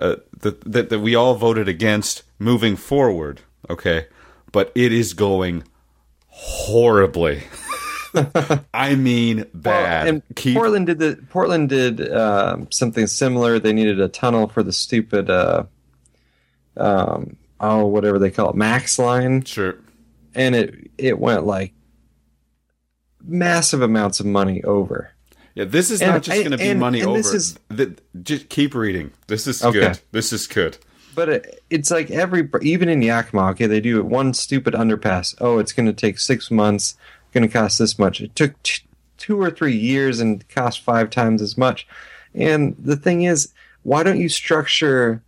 uh, 0.00 0.16
that, 0.40 0.60
that 0.70 0.88
that 0.90 1.00
we 1.00 1.14
all 1.14 1.34
voted 1.34 1.68
against 1.68 2.22
moving 2.38 2.76
forward, 2.76 3.42
okay, 3.70 4.06
but 4.52 4.72
it 4.74 4.92
is 4.92 5.14
going 5.14 5.64
horribly. 6.26 7.42
I 8.74 8.94
mean, 8.94 9.44
bad. 9.54 10.04
Well, 10.04 10.08
and 10.14 10.22
Keep- 10.34 10.56
Portland 10.56 10.86
did 10.86 10.98
the 10.98 11.18
Portland 11.30 11.68
did 11.68 12.10
um, 12.12 12.70
something 12.70 13.06
similar. 13.06 13.58
They 13.58 13.72
needed 13.72 14.00
a 14.00 14.08
tunnel 14.08 14.48
for 14.48 14.62
the 14.62 14.72
stupid, 14.72 15.28
uh, 15.28 15.64
um, 16.76 17.36
oh 17.60 17.86
whatever 17.86 18.18
they 18.18 18.30
call 18.30 18.50
it, 18.50 18.56
Max 18.56 18.98
line, 18.98 19.42
sure. 19.44 19.76
and 20.34 20.54
it 20.54 20.90
it 20.96 21.18
went 21.18 21.44
like 21.44 21.74
massive 23.22 23.82
amounts 23.82 24.20
of 24.20 24.26
money 24.26 24.62
over. 24.64 25.10
Yeah, 25.54 25.64
this 25.64 25.90
is 25.90 26.00
And 26.00 26.12
not 26.12 26.22
just 26.22 26.38
going 26.38 26.52
to 26.52 26.56
be 26.58 26.68
and- 26.68 26.80
money 26.80 27.00
and 27.00 27.08
over. 27.10 27.18
this 27.18 27.34
is- 27.34 27.58
Th- 27.76 27.98
just 28.22 28.48
keep 28.48 28.74
reading. 28.74 29.10
This 29.26 29.46
is 29.48 29.62
Okay. 29.64 29.80
good. 29.80 30.00
This 30.12 30.32
is 30.32 30.46
good. 30.46 30.78
But 31.18 31.28
it, 31.28 31.64
it's 31.68 31.90
like 31.90 32.12
every 32.12 32.48
even 32.62 32.88
in 32.88 33.02
Yakima, 33.02 33.48
okay, 33.48 33.66
they 33.66 33.80
do 33.80 33.98
it 33.98 34.06
one 34.06 34.32
stupid 34.34 34.72
underpass. 34.72 35.34
Oh, 35.40 35.58
it's 35.58 35.72
going 35.72 35.86
to 35.86 35.92
take 35.92 36.20
six 36.20 36.48
months, 36.48 36.96
going 37.32 37.42
to 37.42 37.52
cost 37.52 37.80
this 37.80 37.98
much. 37.98 38.20
It 38.20 38.36
took 38.36 38.62
t- 38.62 38.84
two 39.16 39.42
or 39.42 39.50
three 39.50 39.74
years 39.76 40.20
and 40.20 40.48
cost 40.48 40.78
five 40.80 41.10
times 41.10 41.42
as 41.42 41.58
much. 41.58 41.88
And 42.36 42.76
the 42.78 42.94
thing 42.94 43.22
is, 43.22 43.52
why 43.82 44.04
don't 44.04 44.20
you 44.20 44.28
structure 44.28 45.24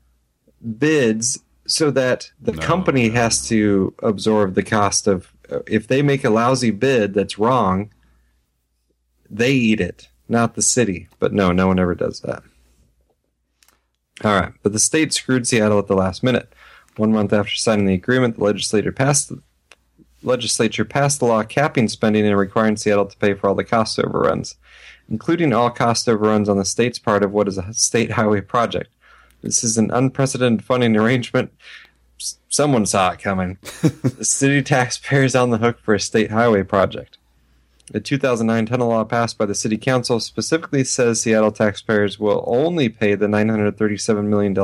bids 0.78 1.40
so 1.66 1.90
that 1.90 2.30
the 2.40 2.52
No, 2.52 2.62
company 2.62 3.08
no. 3.08 3.14
has 3.14 3.48
to 3.48 3.92
absorb 4.00 4.54
the 4.54 4.62
cost 4.62 5.08
of 5.08 5.32
uh, 5.50 5.58
if 5.66 5.88
they 5.88 6.02
make 6.02 6.22
a 6.22 6.30
lousy 6.30 6.70
bid 6.70 7.14
that's 7.14 7.36
wrong, 7.36 7.90
they 9.28 9.50
eat 9.50 9.80
it, 9.80 10.08
not 10.28 10.54
the 10.54 10.62
city. 10.62 11.08
But 11.18 11.32
no, 11.32 11.50
no 11.50 11.66
one 11.66 11.80
ever 11.80 11.96
does 11.96 12.20
that. 12.20 12.44
All 14.22 14.38
right, 14.38 14.52
but 14.62 14.72
the 14.72 14.78
state 14.78 15.12
screwed 15.12 15.46
Seattle 15.46 15.78
at 15.78 15.86
the 15.86 15.96
last 15.96 16.22
minute. 16.22 16.52
One 16.96 17.12
month 17.12 17.32
after 17.32 17.54
signing 17.54 17.86
the 17.86 17.94
agreement, 17.94 18.36
the 18.36 18.44
legislature 18.44 18.92
passed 18.92 19.30
the 19.30 19.40
legislature 20.22 20.84
passed 20.84 21.20
the 21.20 21.26
law 21.26 21.42
capping 21.42 21.88
spending 21.88 22.26
and 22.26 22.36
requiring 22.36 22.76
Seattle 22.76 23.06
to 23.06 23.16
pay 23.16 23.32
for 23.32 23.48
all 23.48 23.54
the 23.54 23.64
cost 23.64 23.98
overruns, 23.98 24.56
including 25.08 25.52
all 25.52 25.70
cost 25.70 26.08
overruns 26.08 26.48
on 26.48 26.58
the 26.58 26.64
state's 26.64 26.98
part 26.98 27.22
of 27.22 27.32
what 27.32 27.48
is 27.48 27.56
a 27.56 27.72
state 27.72 28.12
highway 28.12 28.42
project. 28.42 28.90
This 29.42 29.64
is 29.64 29.78
an 29.78 29.90
unprecedented 29.90 30.64
funding 30.64 30.96
arrangement. 30.96 31.52
Someone 32.50 32.84
saw 32.84 33.12
it 33.12 33.20
coming. 33.20 33.56
the 33.82 34.24
city 34.24 34.62
taxpayers 34.62 35.34
on 35.34 35.50
the 35.50 35.58
hook 35.58 35.78
for 35.80 35.94
a 35.94 36.00
state 36.00 36.30
highway 36.30 36.62
project. 36.62 37.16
The 37.90 38.00
2009 38.00 38.66
tunnel 38.66 38.88
law 38.88 39.02
passed 39.02 39.36
by 39.36 39.46
the 39.46 39.54
city 39.54 39.76
council 39.76 40.20
specifically 40.20 40.84
says 40.84 41.20
Seattle 41.20 41.50
taxpayers 41.50 42.20
will 42.20 42.44
only 42.46 42.88
pay 42.88 43.16
the 43.16 43.26
$937 43.26 44.26
million 44.26 44.54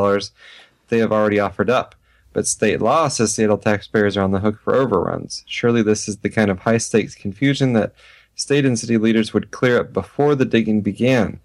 they 0.89 0.99
have 0.99 1.11
already 1.11 1.41
offered 1.41 1.69
up. 1.69 1.97
But 2.33 2.47
state 2.47 2.81
law 2.81 3.09
says 3.09 3.35
Seattle 3.35 3.59
taxpayers 3.59 4.17
are 4.17 4.23
on 4.23 4.31
the 4.31 4.41
hook 4.41 4.61
for 4.61 4.77
overruns. 4.77 5.43
Surely 5.47 5.83
this 5.83 6.07
is 6.07 6.19
the 6.19 6.31
kind 6.31 6.53
of 6.53 6.61
high 6.61 6.79
stakes 6.79 7.17
confusion 7.17 7.73
that 7.73 7.95
state 8.37 8.65
and 8.65 8.79
city 8.79 8.97
leaders 8.97 9.35
would 9.35 9.51
clear 9.51 9.81
up 9.81 9.93
before 9.93 10.37
the 10.37 10.45
digging 10.45 10.81
began. 10.81 11.41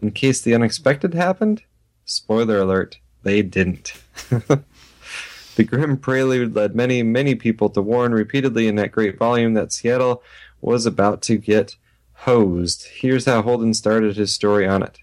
In 0.00 0.12
case 0.12 0.40
the 0.40 0.54
unexpected 0.54 1.14
happened, 1.14 1.62
spoiler 2.04 2.58
alert, 2.58 2.98
they 3.24 3.42
didn't. 3.42 3.94
the 4.28 5.64
grim 5.64 5.96
prelude 5.96 6.54
led 6.54 6.76
many, 6.76 7.02
many 7.02 7.34
people 7.34 7.70
to 7.70 7.82
warn 7.82 8.12
repeatedly 8.12 8.68
in 8.68 8.76
that 8.76 8.92
great 8.92 9.18
volume 9.18 9.54
that 9.54 9.72
Seattle 9.72 10.22
was 10.64 10.86
about 10.86 11.22
to 11.22 11.36
get 11.36 11.76
hosed. 12.12 12.86
Here's 12.94 13.26
how 13.26 13.42
Holden 13.42 13.74
started 13.74 14.16
his 14.16 14.32
story 14.34 14.66
on 14.66 14.82
it. 14.82 14.98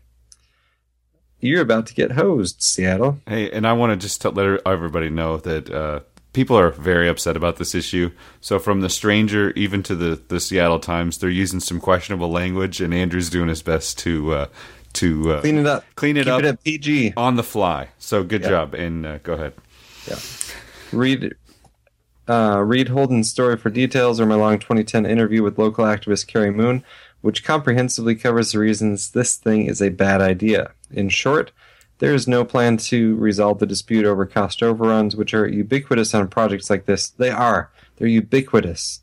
You're 1.40 1.62
about 1.62 1.88
to 1.88 1.94
get 1.94 2.12
hosed, 2.12 2.62
Seattle. 2.62 3.20
Hey, 3.28 3.50
and 3.52 3.66
I 3.68 3.74
want 3.74 3.92
to 3.92 3.98
just 3.98 4.24
let 4.24 4.62
everybody 4.66 5.10
know 5.10 5.38
that 5.38 5.70
uh, 5.72 6.02
people 6.34 6.58
are 6.58 6.70
very 6.72 7.10
upset 7.10 7.36
about 7.36 7.58
this 7.58 7.74
issue. 7.74 8.12
So, 8.42 8.60
from 8.60 8.82
the 8.82 8.90
stranger 8.90 9.52
even 9.52 9.82
to 9.84 9.96
the, 9.96 10.22
the 10.28 10.40
Seattle 10.40 10.80
Times, 10.80 11.18
they're 11.18 11.30
using 11.32 11.60
some 11.60 11.80
questionable 11.80 12.30
language, 12.30 12.80
and 12.80 12.94
Andrew's 12.94 13.30
doing 13.32 13.50
his 13.50 13.64
best 13.64 13.98
to 14.00 14.34
uh, 14.34 14.48
to 14.94 15.32
uh, 15.34 15.42
Clean 15.42 15.58
it 15.58 15.66
up. 15.66 15.84
Clean 15.96 16.16
it 16.18 16.26
Keep 16.26 16.34
up. 16.34 16.44
it 16.44 16.64
PG. 16.64 17.14
on 17.18 17.38
the 17.38 17.44
fly. 17.44 17.88
So, 17.98 18.24
good 18.24 18.42
Yeah. 18.44 18.50
job, 18.50 18.74
and 18.76 19.06
uh, 19.06 19.18
go 19.20 19.34
ahead. 19.34 19.54
Yeah, 20.08 20.20
read 20.92 21.34
uh, 22.32 22.62
read 22.62 22.88
Holden's 22.88 23.30
story 23.30 23.58
for 23.58 23.70
details 23.70 24.20
or 24.22 24.26
my 24.26 24.36
long 24.36 24.58
2010 24.58 25.06
interview 25.06 25.44
with 25.44 25.60
local 25.60 25.84
activist 25.84 26.28
Cary 26.28 26.50
Moon, 26.50 26.84
which 27.20 27.44
comprehensively 27.44 28.16
covers 28.16 28.54
the 28.54 28.60
reasons 28.60 29.12
this 29.12 29.36
thing 29.36 29.66
is 29.66 29.82
a 29.82 29.90
bad 29.90 30.22
idea. 30.22 30.72
In 30.92 31.10
short, 31.10 31.52
there 32.00 32.14
is 32.14 32.30
no 32.30 32.46
plan 32.46 32.78
to 32.78 33.16
resolve 33.18 33.60
the 33.60 33.66
dispute 33.66 34.06
over 34.06 34.26
cost 34.26 34.64
overruns, 34.64 35.14
which 35.16 35.34
are 35.34 35.46
ubiquitous 35.46 36.14
on 36.14 36.30
projects 36.30 36.70
like 36.70 36.86
this. 36.86 37.10
They 37.10 37.30
are. 37.30 37.70
They're 37.98 38.08
ubiquitous. 38.08 39.02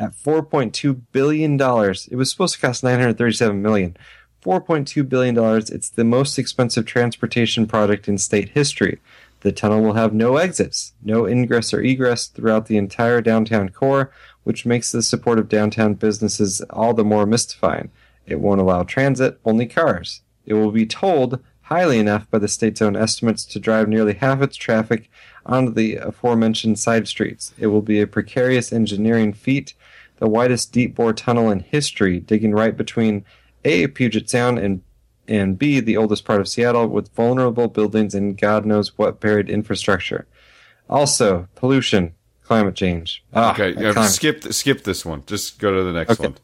At 0.00 0.12
$4.2 0.12 1.00
billion, 1.12 1.54
it 1.54 2.16
was 2.16 2.30
supposed 2.30 2.54
to 2.56 2.60
cost 2.60 2.82
937 2.82 3.62
million. 3.62 3.96
$4.2 4.44 5.08
billion, 5.08 5.38
it's 5.72 5.88
the 5.90 6.04
most 6.04 6.38
expensive 6.38 6.84
transportation 6.84 7.66
project 7.68 8.08
in 8.08 8.18
state 8.18 8.48
history. 8.50 8.98
The 9.44 9.52
tunnel 9.52 9.82
will 9.82 9.92
have 9.92 10.14
no 10.14 10.38
exits, 10.38 10.94
no 11.02 11.28
ingress 11.28 11.74
or 11.74 11.82
egress 11.82 12.28
throughout 12.28 12.64
the 12.64 12.78
entire 12.78 13.20
downtown 13.20 13.68
core, 13.68 14.10
which 14.42 14.64
makes 14.64 14.90
the 14.90 15.02
support 15.02 15.38
of 15.38 15.50
downtown 15.50 15.94
businesses 15.94 16.62
all 16.70 16.94
the 16.94 17.04
more 17.04 17.26
mystifying. 17.26 17.90
It 18.24 18.40
won't 18.40 18.62
allow 18.62 18.84
transit, 18.84 19.38
only 19.44 19.66
cars. 19.66 20.22
It 20.46 20.54
will 20.54 20.70
be 20.70 20.86
tolled 20.86 21.40
highly 21.60 21.98
enough 21.98 22.30
by 22.30 22.38
the 22.38 22.48
state's 22.48 22.80
own 22.80 22.96
estimates 22.96 23.44
to 23.44 23.60
drive 23.60 23.86
nearly 23.86 24.14
half 24.14 24.40
its 24.40 24.56
traffic 24.56 25.10
onto 25.44 25.72
the 25.72 25.96
aforementioned 25.96 26.78
side 26.78 27.06
streets. 27.06 27.52
It 27.58 27.66
will 27.66 27.82
be 27.82 28.00
a 28.00 28.06
precarious 28.06 28.72
engineering 28.72 29.34
feat, 29.34 29.74
the 30.20 30.26
widest 30.26 30.72
deep 30.72 30.94
bore 30.94 31.12
tunnel 31.12 31.50
in 31.50 31.60
history, 31.60 32.18
digging 32.18 32.52
right 32.52 32.74
between 32.74 33.26
A. 33.66 33.88
Puget 33.88 34.30
Sound 34.30 34.58
and 34.58 34.83
and 35.28 35.58
B, 35.58 35.80
the 35.80 35.96
oldest 35.96 36.24
part 36.24 36.40
of 36.40 36.48
Seattle, 36.48 36.86
with 36.86 37.14
vulnerable 37.14 37.68
buildings 37.68 38.14
and 38.14 38.36
God 38.36 38.64
knows 38.66 38.96
what 38.98 39.20
buried 39.20 39.48
infrastructure. 39.48 40.26
Also, 40.88 41.48
pollution, 41.54 42.14
climate 42.42 42.74
change. 42.74 43.24
Ah, 43.32 43.52
Okay, 43.52 43.74
yeah, 43.80 44.06
skip 44.06 44.44
skip 44.52 44.84
this 44.84 45.04
one. 45.04 45.22
Just 45.26 45.58
go 45.58 45.74
to 45.74 45.82
the 45.84 45.92
next 45.92 46.12
Okay. 46.20 46.28
one. 46.28 46.36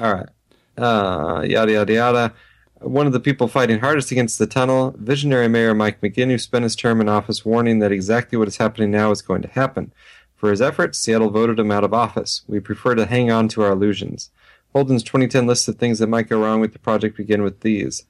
All 0.00 0.14
right. 0.14 0.28
Uh, 0.76 1.42
yada, 1.42 1.72
yada, 1.72 1.92
yada. 1.92 2.34
One 2.80 3.06
of 3.08 3.12
the 3.12 3.18
people 3.20 3.48
fighting 3.48 3.80
hardest 3.80 4.12
against 4.12 4.38
the 4.38 4.46
tunnel, 4.46 4.94
visionary 4.98 5.48
Mayor 5.48 5.74
Mike 5.74 6.00
McGinn, 6.00 6.30
who 6.30 6.38
spent 6.38 6.62
his 6.62 6.76
term 6.76 7.00
in 7.00 7.08
office 7.08 7.44
warning 7.44 7.80
that 7.80 7.90
exactly 7.90 8.38
what 8.38 8.46
is 8.46 8.58
happening 8.58 8.90
now 8.92 9.10
is 9.10 9.20
going 9.22 9.42
to 9.42 9.48
happen. 9.48 9.92
For 10.36 10.50
his 10.50 10.62
efforts, 10.62 10.98
Seattle 10.98 11.30
voted 11.30 11.58
him 11.58 11.72
out 11.72 11.82
of 11.82 11.92
office. 11.92 12.42
We 12.46 12.60
prefer 12.60 12.94
to 12.94 13.06
hang 13.06 13.32
on 13.32 13.48
to 13.48 13.62
our 13.62 13.72
illusions. 13.72 14.30
Holden's 14.74 15.02
2010 15.02 15.46
list 15.46 15.68
of 15.68 15.76
things 15.76 15.98
that 15.98 16.08
might 16.08 16.28
go 16.28 16.42
wrong 16.42 16.60
with 16.60 16.72
the 16.72 16.78
project 16.78 17.16
begin 17.16 17.42
with 17.42 17.60
these. 17.60 18.04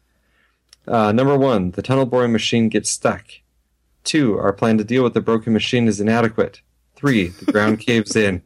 Uh, 0.86 1.12
number 1.12 1.36
one, 1.36 1.72
the 1.72 1.82
tunnel 1.82 2.06
boring 2.06 2.32
machine 2.32 2.68
gets 2.68 2.90
stuck. 2.90 3.24
Two, 4.04 4.38
our 4.38 4.52
plan 4.52 4.78
to 4.78 4.84
deal 4.84 5.04
with 5.04 5.14
the 5.14 5.20
broken 5.20 5.52
machine 5.52 5.86
is 5.86 6.00
inadequate. 6.00 6.62
Three, 6.96 7.28
the 7.28 7.52
ground 7.52 7.78
caves 7.86 8.16
in. 8.16 8.42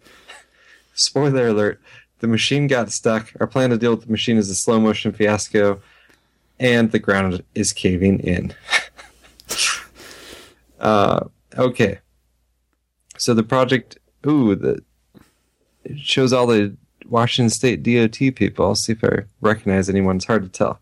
Spoiler 0.95 1.49
alert, 1.49 1.81
the 2.19 2.27
machine 2.27 2.67
got 2.67 2.93
stuck. 2.93 3.33
Our 3.41 3.47
plan 3.47 3.71
to 3.71 3.79
deal 3.79 3.93
with 3.93 4.07
the 4.07 4.11
machine 4.13 4.37
is 4.37 4.51
a 4.51 4.55
slow 4.55 4.81
motion 4.81 5.13
fiasco, 5.13 5.81
and 6.59 6.91
the 6.91 6.99
ground 6.99 7.43
is 7.55 7.73
caving 7.73 8.21
in. 8.21 8.55
uh, 10.81 11.25
okay. 11.57 12.01
So 13.17 13.35
the 13.35 13.43
project, 13.43 13.99
ooh, 14.27 14.55
the 14.55 14.83
it 15.85 15.99
shows 15.99 16.33
all 16.33 16.47
the 16.47 16.77
Washington 17.13 17.51
State 17.51 17.83
DOT 17.83 18.35
people. 18.35 18.67
I'll 18.67 18.75
see 18.75 18.93
if 18.93 19.05
I 19.05 19.25
recognize 19.41 19.89
anyone. 19.89 20.17
It's 20.17 20.25
hard 20.25 20.43
to 20.43 20.49
tell. 20.49 20.81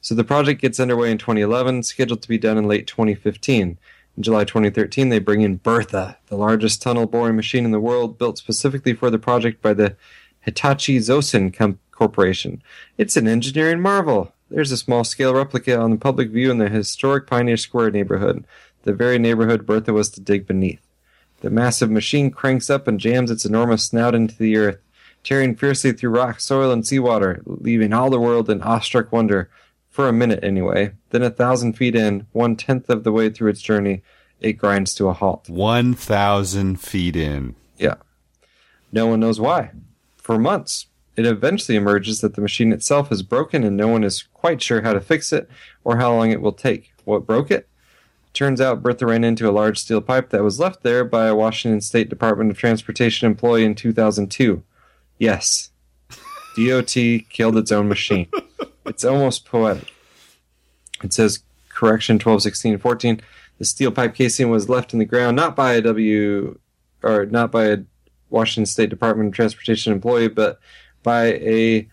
So 0.00 0.14
the 0.14 0.22
project 0.22 0.60
gets 0.60 0.78
underway 0.78 1.10
in 1.10 1.18
2011, 1.18 1.84
scheduled 1.84 2.22
to 2.22 2.28
be 2.28 2.38
done 2.38 2.58
in 2.58 2.68
late 2.68 2.86
2015. 2.86 3.78
In 4.16 4.22
July 4.22 4.44
2013, 4.44 5.08
they 5.08 5.18
bring 5.18 5.40
in 5.40 5.56
Bertha, 5.56 6.18
the 6.26 6.36
largest 6.36 6.82
tunnel 6.82 7.06
boring 7.06 7.36
machine 7.36 7.64
in 7.64 7.70
the 7.70 7.80
world, 7.80 8.18
built 8.18 8.36
specifically 8.36 8.92
for 8.92 9.10
the 9.10 9.18
project 9.18 9.62
by 9.62 9.72
the 9.72 9.96
Hitachi 10.40 10.98
Zosen 10.98 11.50
Com- 11.50 11.78
Corporation. 11.90 12.62
It's 12.98 13.16
an 13.16 13.26
engineering 13.26 13.80
marvel. 13.80 14.34
There's 14.50 14.72
a 14.72 14.76
small 14.76 15.04
scale 15.04 15.32
replica 15.34 15.78
on 15.80 15.92
the 15.92 15.96
public 15.96 16.30
view 16.30 16.50
in 16.50 16.58
the 16.58 16.68
historic 16.68 17.26
Pioneer 17.26 17.56
Square 17.56 17.92
neighborhood, 17.92 18.44
the 18.82 18.92
very 18.92 19.18
neighborhood 19.18 19.64
Bertha 19.64 19.92
was 19.92 20.10
to 20.10 20.20
dig 20.20 20.46
beneath. 20.46 20.80
The 21.40 21.50
massive 21.50 21.90
machine 21.90 22.30
cranks 22.30 22.68
up 22.68 22.86
and 22.86 23.00
jams 23.00 23.30
its 23.30 23.44
enormous 23.44 23.84
snout 23.84 24.14
into 24.14 24.36
the 24.36 24.56
earth, 24.56 24.78
tearing 25.22 25.54
fiercely 25.54 25.92
through 25.92 26.10
rock, 26.10 26.40
soil, 26.40 26.70
and 26.70 26.86
seawater, 26.86 27.42
leaving 27.46 27.92
all 27.92 28.10
the 28.10 28.20
world 28.20 28.50
in 28.50 28.62
awestruck 28.62 29.12
wonder, 29.12 29.48
for 29.90 30.08
a 30.08 30.12
minute 30.12 30.42
anyway. 30.42 30.92
Then 31.10 31.22
a 31.22 31.30
thousand 31.30 31.74
feet 31.74 31.94
in, 31.94 32.26
one 32.32 32.56
tenth 32.56 32.88
of 32.88 33.04
the 33.04 33.12
way 33.12 33.30
through 33.30 33.50
its 33.50 33.60
journey, 33.60 34.02
it 34.40 34.54
grinds 34.54 34.94
to 34.94 35.08
a 35.08 35.12
halt. 35.12 35.48
One 35.48 35.94
thousand 35.94 36.80
feet 36.80 37.14
in. 37.14 37.54
Yeah. 37.78 37.96
No 38.90 39.06
one 39.06 39.20
knows 39.20 39.38
why. 39.38 39.70
For 40.16 40.38
months, 40.38 40.86
it 41.16 41.26
eventually 41.26 41.76
emerges 41.76 42.20
that 42.20 42.34
the 42.34 42.40
machine 42.40 42.72
itself 42.72 43.12
is 43.12 43.22
broken 43.22 43.64
and 43.64 43.76
no 43.76 43.88
one 43.88 44.02
is 44.02 44.24
quite 44.34 44.62
sure 44.62 44.82
how 44.82 44.92
to 44.94 45.00
fix 45.00 45.32
it 45.32 45.48
or 45.84 45.98
how 45.98 46.14
long 46.14 46.30
it 46.30 46.40
will 46.40 46.52
take. 46.52 46.92
What 47.04 47.26
broke 47.26 47.50
it? 47.50 47.68
Turns 48.32 48.62
out 48.62 48.82
Bertha 48.82 49.04
ran 49.04 49.24
into 49.24 49.48
a 49.48 49.52
large 49.52 49.78
steel 49.78 50.00
pipe 50.00 50.30
that 50.30 50.42
was 50.42 50.58
left 50.58 50.82
there 50.82 51.04
by 51.04 51.26
a 51.26 51.34
Washington 51.34 51.82
State 51.82 52.08
Department 52.08 52.50
of 52.50 52.56
Transportation 52.56 53.26
employee 53.26 53.64
in 53.64 53.74
2002. 53.74 54.62
Yes, 55.18 55.70
DOT 56.56 56.94
killed 57.30 57.56
its 57.56 57.72
own 57.72 57.88
machine. 57.88 58.28
It's 58.84 59.04
almost 59.04 59.44
poetic. 59.44 59.92
It 61.02 61.12
says, 61.12 61.44
correction 61.68 62.18
12, 62.18 62.42
16, 62.42 62.78
14. 62.78 63.20
The 63.58 63.64
steel 63.64 63.92
pipe 63.92 64.14
casing 64.14 64.50
was 64.50 64.68
left 64.68 64.92
in 64.92 64.98
the 64.98 65.04
ground 65.04 65.36
not 65.36 65.54
by 65.54 65.74
a 65.74 65.80
W 65.82 66.58
or 67.02 67.26
not 67.26 67.52
by 67.52 67.66
a 67.66 67.78
Washington 68.28 68.66
State 68.66 68.90
Department 68.90 69.28
of 69.28 69.34
Transportation 69.34 69.92
employee, 69.92 70.28
but 70.28 70.58
by 71.02 71.26
a 71.34 71.88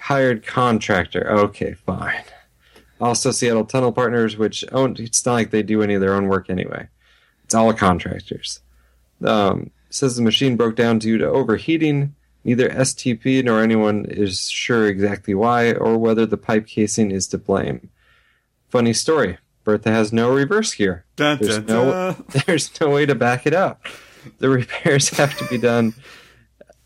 hired 0.00 0.44
contractor. 0.44 1.30
Okay, 1.30 1.74
fine. 1.74 2.24
Also, 3.00 3.30
Seattle 3.30 3.64
Tunnel 3.64 3.92
Partners, 3.92 4.36
which 4.36 4.64
own, 4.72 4.96
it's 4.98 5.24
not 5.24 5.34
like 5.34 5.50
they 5.50 5.62
do 5.62 5.82
any 5.82 5.94
of 5.94 6.00
their 6.00 6.14
own 6.14 6.26
work 6.26 6.50
anyway. 6.50 6.88
It's 7.44 7.54
all 7.54 7.72
contractors. 7.72 8.60
Um, 9.22 9.70
says 9.90 10.16
the 10.16 10.22
machine 10.22 10.56
broke 10.56 10.74
down 10.74 10.98
due 10.98 11.18
to 11.18 11.28
overheating. 11.28 12.15
Neither 12.46 12.68
STP 12.68 13.42
nor 13.42 13.60
anyone 13.60 14.04
is 14.04 14.48
sure 14.48 14.86
exactly 14.86 15.34
why 15.34 15.72
or 15.72 15.98
whether 15.98 16.24
the 16.24 16.36
pipe 16.36 16.68
casing 16.68 17.10
is 17.10 17.26
to 17.28 17.38
blame. 17.38 17.90
Funny 18.68 18.92
story. 18.92 19.38
Bertha 19.64 19.90
has 19.90 20.12
no 20.12 20.32
reverse 20.32 20.72
gear. 20.72 21.04
Dun, 21.16 21.38
There's 21.40 21.58
dun, 21.58 21.66
no 21.66 21.90
dun. 21.90 22.24
there's 22.46 22.80
no 22.80 22.90
way 22.90 23.04
to 23.04 23.16
back 23.16 23.48
it 23.48 23.52
up. 23.52 23.84
The 24.38 24.48
repairs 24.48 25.08
have 25.08 25.36
to 25.38 25.44
be 25.46 25.58
done 25.58 25.94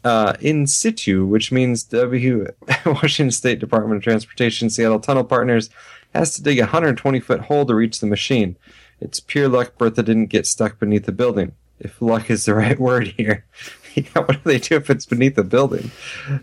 uh, 0.03 0.33
in 0.41 0.67
situ, 0.67 1.27
which 1.27 1.53
means 1.53 1.85
W 1.85 2.47
Washington 2.87 3.31
State 3.31 3.59
Department 3.59 3.99
of 3.99 4.03
Transportation 4.03 4.71
Seattle 4.71 4.99
Tunnel 4.99 5.25
Partners 5.25 5.69
has 6.15 6.35
to 6.37 6.43
dig 6.43 6.59
a 6.59 6.63
120 6.63 7.21
foot 7.21 7.41
hole 7.41 7.67
to 7.67 7.75
reach 7.75 8.01
the 8.01 8.07
machine. 8.07 8.57
It's 8.99 9.21
pure 9.21 9.47
luck 9.51 9.77
Bertha 9.77 10.03
didn't 10.03 10.29
get 10.29 10.47
stuck 10.47 10.79
beneath 10.79 11.05
the 11.05 11.13
building. 11.13 11.53
If 11.79 12.01
luck 12.01 12.31
is 12.31 12.47
the 12.47 12.55
right 12.65 12.81
word 12.81 13.09
here. 13.09 13.45
yeah, 13.95 14.05
what 14.15 14.33
do 14.33 14.41
they 14.45 14.59
do 14.59 14.77
if 14.77 14.91
it's 14.91 15.07
beneath 15.07 15.37
a 15.39 15.45
building? 15.45 15.91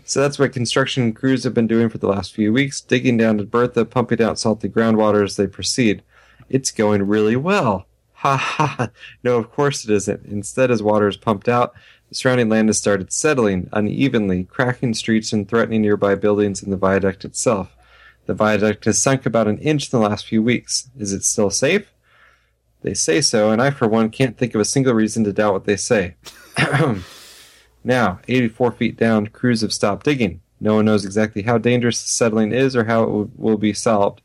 So 0.04 0.20
that's 0.20 0.38
what 0.38 0.52
construction 0.52 1.12
crews 1.12 1.44
have 1.44 1.54
been 1.54 1.66
doing 1.66 1.88
for 1.88 1.98
the 1.98 2.08
last 2.08 2.34
few 2.34 2.52
weeks, 2.52 2.80
digging 2.80 3.16
down 3.16 3.38
to 3.38 3.44
Bertha, 3.44 3.84
pumping 3.84 4.22
out 4.22 4.38
salty 4.38 4.68
groundwater 4.68 5.24
as 5.24 5.36
they 5.36 5.46
proceed. 5.46 6.02
It's 6.48 6.70
going 6.70 7.06
really 7.06 7.36
well. 7.36 7.86
Ha 8.14 8.36
ha. 8.36 8.90
No, 9.22 9.36
of 9.36 9.50
course 9.52 9.84
it 9.84 9.90
isn't. 9.90 10.26
Instead, 10.26 10.70
as 10.70 10.82
water 10.82 11.06
is 11.06 11.16
pumped 11.16 11.48
out, 11.48 11.74
the 12.08 12.14
surrounding 12.14 12.48
land 12.48 12.68
has 12.68 12.78
started 12.78 13.12
settling 13.12 13.68
unevenly, 13.72 14.44
cracking 14.44 14.94
streets 14.94 15.32
and 15.32 15.48
threatening 15.48 15.82
nearby 15.82 16.14
buildings 16.14 16.62
and 16.62 16.72
the 16.72 16.76
viaduct 16.76 17.24
itself. 17.24 17.76
The 18.26 18.34
viaduct 18.34 18.84
has 18.86 19.00
sunk 19.00 19.24
about 19.24 19.48
an 19.48 19.58
inch 19.58 19.92
in 19.92 19.98
the 19.98 20.06
last 20.06 20.26
few 20.26 20.42
weeks. 20.42 20.90
Is 20.98 21.12
it 21.12 21.24
still 21.24 21.50
safe? 21.50 21.92
They 22.82 22.94
say 22.94 23.20
so, 23.20 23.50
and 23.50 23.60
I, 23.60 23.70
for 23.70 23.88
one, 23.88 24.10
can't 24.10 24.36
think 24.36 24.54
of 24.54 24.60
a 24.60 24.64
single 24.64 24.94
reason 24.94 25.24
to 25.24 25.32
doubt 25.32 25.52
what 25.52 25.64
they 25.64 25.76
say. 25.76 26.14
now, 27.88 28.20
84 28.28 28.72
feet 28.72 28.96
down, 28.98 29.28
crews 29.28 29.62
have 29.62 29.72
stopped 29.72 30.04
digging. 30.04 30.42
No 30.60 30.74
one 30.74 30.84
knows 30.84 31.06
exactly 31.06 31.42
how 31.42 31.56
dangerous 31.56 32.02
the 32.02 32.08
settling 32.08 32.52
is 32.52 32.76
or 32.76 32.84
how 32.84 33.02
it 33.02 33.30
will- 33.38 33.56
be 33.56 33.72
solved. 33.72 34.20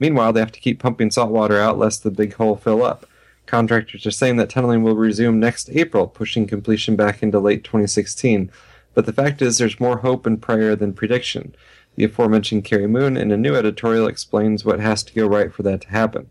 Meanwhile, 0.00 0.32
they 0.32 0.40
have 0.40 0.52
to 0.52 0.60
keep 0.60 0.78
pumping 0.78 1.10
salt 1.10 1.30
water 1.30 1.58
out 1.60 1.78
lest 1.78 2.02
the 2.02 2.10
big 2.10 2.32
hole 2.34 2.56
fill 2.56 2.82
up. 2.82 3.06
Contractors 3.46 4.06
are 4.06 4.10
saying 4.10 4.38
that 4.38 4.48
tunneling 4.48 4.82
will 4.82 4.96
resume 4.96 5.38
next 5.38 5.68
April, 5.72 6.06
pushing 6.06 6.46
completion 6.46 6.96
back 6.96 7.22
into 7.22 7.38
late 7.38 7.62
2016. 7.62 8.50
But 8.94 9.04
the 9.04 9.12
fact 9.12 9.42
is, 9.42 9.58
there's 9.58 9.78
more 9.78 9.98
hope 9.98 10.24
and 10.24 10.40
prayer 10.40 10.74
than 10.74 10.94
prediction. 10.94 11.54
The 11.96 12.04
aforementioned 12.04 12.64
Cary 12.64 12.86
Moon, 12.86 13.18
in 13.18 13.30
a 13.30 13.36
new 13.36 13.54
editorial, 13.54 14.06
explains 14.06 14.64
what 14.64 14.80
has 14.80 15.02
to 15.02 15.14
go 15.14 15.26
right 15.26 15.52
for 15.52 15.62
that 15.64 15.82
to 15.82 15.88
happen. 15.88 16.30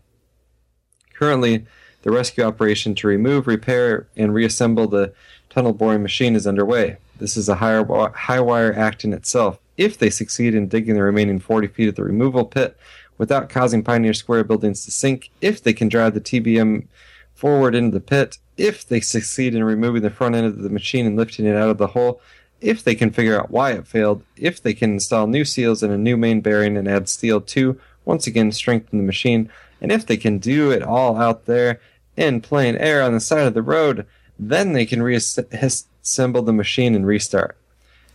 Currently, 1.14 1.66
the 2.02 2.10
rescue 2.10 2.44
operation 2.44 2.94
to 2.96 3.06
remove, 3.06 3.46
repair, 3.46 4.08
and 4.16 4.34
reassemble 4.34 4.88
the 4.88 5.14
tunnel 5.54 5.72
boring 5.72 6.02
machine 6.02 6.34
is 6.34 6.48
underway. 6.48 6.96
This 7.18 7.36
is 7.36 7.48
a 7.48 7.54
high, 7.54 7.80
high 8.14 8.40
wire 8.40 8.74
act 8.74 9.04
in 9.04 9.12
itself. 9.12 9.60
If 9.76 9.96
they 9.98 10.10
succeed 10.10 10.52
in 10.52 10.66
digging 10.66 10.94
the 10.94 11.02
remaining 11.02 11.38
40 11.38 11.68
feet 11.68 11.88
of 11.88 11.94
the 11.94 12.02
removal 12.02 12.44
pit 12.44 12.76
without 13.18 13.48
causing 13.48 13.84
Pioneer 13.84 14.14
Square 14.14 14.44
buildings 14.44 14.84
to 14.84 14.90
sink, 14.90 15.30
if 15.40 15.62
they 15.62 15.72
can 15.72 15.88
drive 15.88 16.14
the 16.14 16.20
TBM 16.20 16.86
forward 17.34 17.76
into 17.76 17.92
the 17.92 18.00
pit, 18.00 18.38
if 18.56 18.86
they 18.86 19.00
succeed 19.00 19.54
in 19.54 19.62
removing 19.62 20.02
the 20.02 20.10
front 20.10 20.34
end 20.34 20.46
of 20.46 20.58
the 20.58 20.68
machine 20.68 21.06
and 21.06 21.16
lifting 21.16 21.46
it 21.46 21.56
out 21.56 21.70
of 21.70 21.78
the 21.78 21.88
hole, 21.88 22.20
if 22.60 22.82
they 22.82 22.96
can 22.96 23.10
figure 23.10 23.38
out 23.38 23.50
why 23.50 23.72
it 23.72 23.86
failed, 23.86 24.24
if 24.36 24.60
they 24.60 24.74
can 24.74 24.94
install 24.94 25.28
new 25.28 25.44
seals 25.44 25.84
and 25.84 25.92
a 25.92 25.98
new 25.98 26.16
main 26.16 26.40
bearing 26.40 26.76
and 26.76 26.88
add 26.88 27.08
steel 27.08 27.40
to 27.40 27.78
once 28.04 28.26
again 28.26 28.50
strengthen 28.50 28.98
the 28.98 29.04
machine, 29.04 29.48
and 29.80 29.92
if 29.92 30.04
they 30.04 30.16
can 30.16 30.38
do 30.38 30.72
it 30.72 30.82
all 30.82 31.16
out 31.16 31.46
there 31.46 31.80
in 32.16 32.40
plain 32.40 32.74
air 32.76 33.02
on 33.02 33.12
the 33.12 33.20
side 33.20 33.46
of 33.46 33.54
the 33.54 33.62
road, 33.62 34.04
then 34.38 34.72
they 34.72 34.86
can 34.86 35.02
reassemble 35.02 36.42
the 36.42 36.52
machine 36.52 36.94
and 36.94 37.06
restart. 37.06 37.56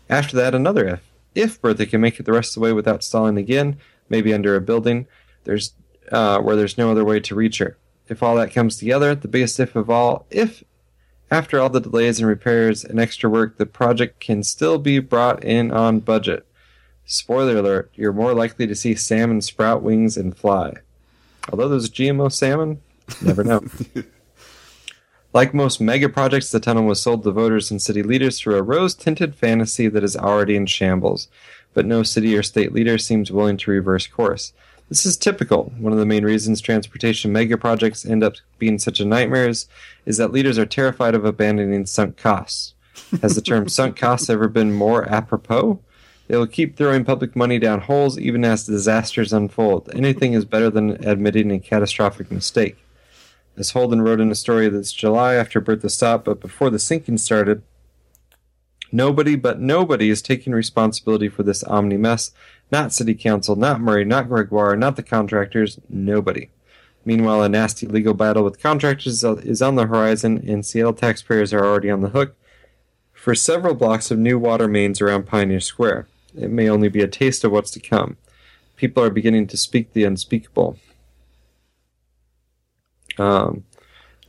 After 0.10 0.36
that, 0.38 0.56
another 0.56 0.88
if. 0.88 1.02
If 1.36 1.62
Bertha 1.62 1.86
can 1.86 2.02
make 2.02 2.20
it 2.20 2.26
the 2.26 2.34
rest 2.34 2.52
of 2.52 2.56
the 2.56 2.60
way 2.62 2.74
without 2.74 3.04
stalling 3.04 3.38
again, 3.38 3.78
maybe 4.10 4.34
under 4.34 4.56
a 4.56 4.62
building, 4.62 5.08
there's 5.44 5.74
uh, 6.12 6.40
where 6.40 6.56
there's 6.56 6.78
no 6.78 6.92
other 6.92 7.06
way 7.06 7.20
to 7.20 7.36
reach 7.36 7.60
her. 7.60 7.78
If 8.08 8.24
all 8.24 8.36
that 8.36 8.52
comes 8.52 8.78
together, 8.78 9.14
the 9.14 9.28
biggest 9.28 9.60
if 9.60 9.76
of 9.76 9.90
all, 9.90 10.26
if 10.32 10.64
after 11.30 11.60
all 11.60 11.70
the 11.70 11.80
delays 11.80 12.20
and 12.20 12.28
repairs 12.28 12.84
and 12.84 13.00
extra 13.00 13.30
work, 13.30 13.58
the 13.58 13.68
project 13.68 14.20
can 14.20 14.42
still 14.42 14.80
be 14.80 14.98
brought 14.98 15.44
in 15.44 15.72
on 15.72 16.00
budget. 16.00 16.46
Spoiler 17.06 17.58
alert, 17.58 17.92
you're 17.94 18.14
more 18.14 18.34
likely 18.34 18.66
to 18.68 18.76
see 18.76 18.96
salmon 18.96 19.42
sprout 19.42 19.84
wings 19.84 20.18
and 20.18 20.36
fly. 20.36 20.74
Although 21.52 21.70
there's 21.70 21.90
GMO 21.90 22.32
salmon, 22.32 22.82
never 23.22 23.44
know. 23.44 23.64
like 25.34 25.54
most 25.54 25.80
mega 25.80 26.10
projects, 26.10 26.52
the 26.52 26.60
tunnel 26.60 26.86
was 26.86 27.02
sold 27.02 27.24
to 27.24 27.32
voters 27.32 27.70
and 27.70 27.82
city 27.82 28.02
leaders 28.02 28.40
through 28.40 28.56
a 28.56 28.64
rose 28.64 28.96
tinted 28.96 29.36
fantasy 29.36 29.88
that 29.88 30.04
is 30.04 30.18
already 30.18 30.56
in 30.56 30.66
shambles. 30.66 31.28
But 31.74 31.86
no 31.86 32.02
city 32.02 32.36
or 32.36 32.42
state 32.42 32.74
leader 32.74 32.98
seems 32.98 33.32
willing 33.32 33.58
to 33.58 33.72
reverse 33.72 34.08
course. 34.08 34.54
This 34.90 35.06
is 35.06 35.18
typical. 35.18 35.72
One 35.78 35.94
of 35.94 36.00
the 36.00 36.06
main 36.06 36.26
reasons 36.26 36.62
transportation 36.62 37.32
mega 37.32 37.58
projects 37.58 38.06
end 38.06 38.24
up 38.24 38.38
being 38.58 38.80
such 38.80 39.00
a 39.00 39.06
nightmares 39.06 39.68
is 40.08 40.18
that 40.18 40.32
leaders 40.32 40.58
are 40.58 40.66
terrified 40.66 41.14
of 41.14 41.26
abandoning 41.26 41.86
sunk 41.86 42.18
costs. 42.18 42.74
Has 43.22 43.36
the 43.36 43.42
term 43.42 43.70
sunk 43.70 43.96
costs 43.96 44.32
ever 44.32 44.48
been 44.48 44.74
more 44.74 45.08
apropos? 45.08 45.80
They 46.28 46.38
will 46.38 46.48
keep 46.48 46.76
throwing 46.76 47.06
public 47.06 47.36
money 47.36 47.60
down 47.60 47.82
holes 47.82 48.18
even 48.18 48.44
as 48.44 48.66
disasters 48.66 49.32
unfold. 49.32 49.92
Anything 49.94 50.34
is 50.34 50.46
better 50.46 50.72
than 50.72 51.04
admitting 51.06 51.52
a 51.52 51.60
catastrophic 51.60 52.32
mistake. 52.32 52.78
As 53.60 53.72
Holden 53.72 54.02
wrote 54.02 54.22
in 54.22 54.32
a 54.32 54.36
story 54.36 54.70
this 54.70 54.94
July 54.94 55.36
after 55.36 55.60
Bertha 55.60 55.90
stopped, 55.90 56.24
but 56.24 56.40
before 56.40 56.70
the 56.70 56.80
sinking 56.80 57.18
started, 57.18 57.62
nobody 58.90 59.36
but 59.36 59.60
nobody 59.60 60.10
is 60.10 60.22
taking 60.22 60.54
responsibility 60.54 61.28
for 61.28 61.44
this 61.44 61.62
omni 61.66 61.98
mess. 61.98 62.32
Not 62.72 62.94
City 62.94 63.14
Council, 63.14 63.58
not 63.58 63.82
Murray, 63.82 64.06
not 64.06 64.30
Gregoire, 64.30 64.78
not 64.78 64.96
the 64.96 65.04
contractors, 65.04 65.78
nobody. 65.90 66.50
Meanwhile, 67.04 67.44
a 67.44 67.50
nasty 67.50 67.86
legal 67.86 68.14
battle 68.14 68.46
with 68.46 68.62
contractors 68.62 69.24
is 69.26 69.62
on 69.62 69.76
the 69.76 69.88
horizon, 69.88 70.42
and 70.48 70.66
Seattle 70.66 70.94
taxpayers 70.94 71.52
are 71.52 71.66
already 71.66 71.90
on 71.90 72.00
the 72.00 72.10
hook 72.10 72.38
for 73.12 73.36
several 73.36 73.74
blocks 73.74 74.10
of 74.10 74.18
new 74.18 74.40
water 74.40 74.70
mains 74.70 75.02
around 75.02 75.28
Pioneer 75.28 75.60
Square. 75.60 76.08
It 76.34 76.50
may 76.50 76.70
only 76.70 76.88
be 76.88 77.02
a 77.02 77.08
taste 77.08 77.44
of 77.44 77.52
what's 77.52 77.72
to 77.72 77.82
come. 77.82 78.16
People 78.78 79.04
are 79.04 79.10
beginning 79.10 79.48
to 79.48 79.58
speak 79.58 79.92
the 79.92 80.06
unspeakable. 80.06 80.78
Um, 83.20 83.64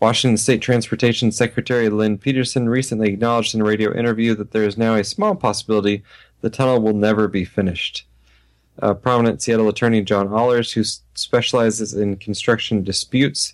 Washington 0.01 0.39
State 0.39 0.63
Transportation 0.63 1.31
Secretary 1.31 1.89
Lynn 1.91 2.19
Peterson 2.19 2.69
recently 2.69 3.09
acknowledged 3.09 3.55
in 3.55 3.61
a 3.61 3.65
radio 3.65 3.95
interview 3.95 4.35
that 4.35 4.53
there 4.53 4.65
is 4.65 4.79
now 4.79 4.95
a 4.95 5.05
small 5.05 5.35
possibility 5.35 6.03
the 6.41 6.51
tunnel 6.51 6.81
will 6.81 6.95
never 6.95 7.29
be 7.29 7.45
finished. 7.45 8.07
Uh, 8.81 8.95
prominent 8.95 9.43
Seattle 9.43 9.69
attorney 9.69 10.01
John 10.01 10.29
Ahlers, 10.29 10.73
who 10.73 10.85
specializes 11.15 11.93
in 11.93 12.17
construction 12.17 12.83
disputes, 12.83 13.53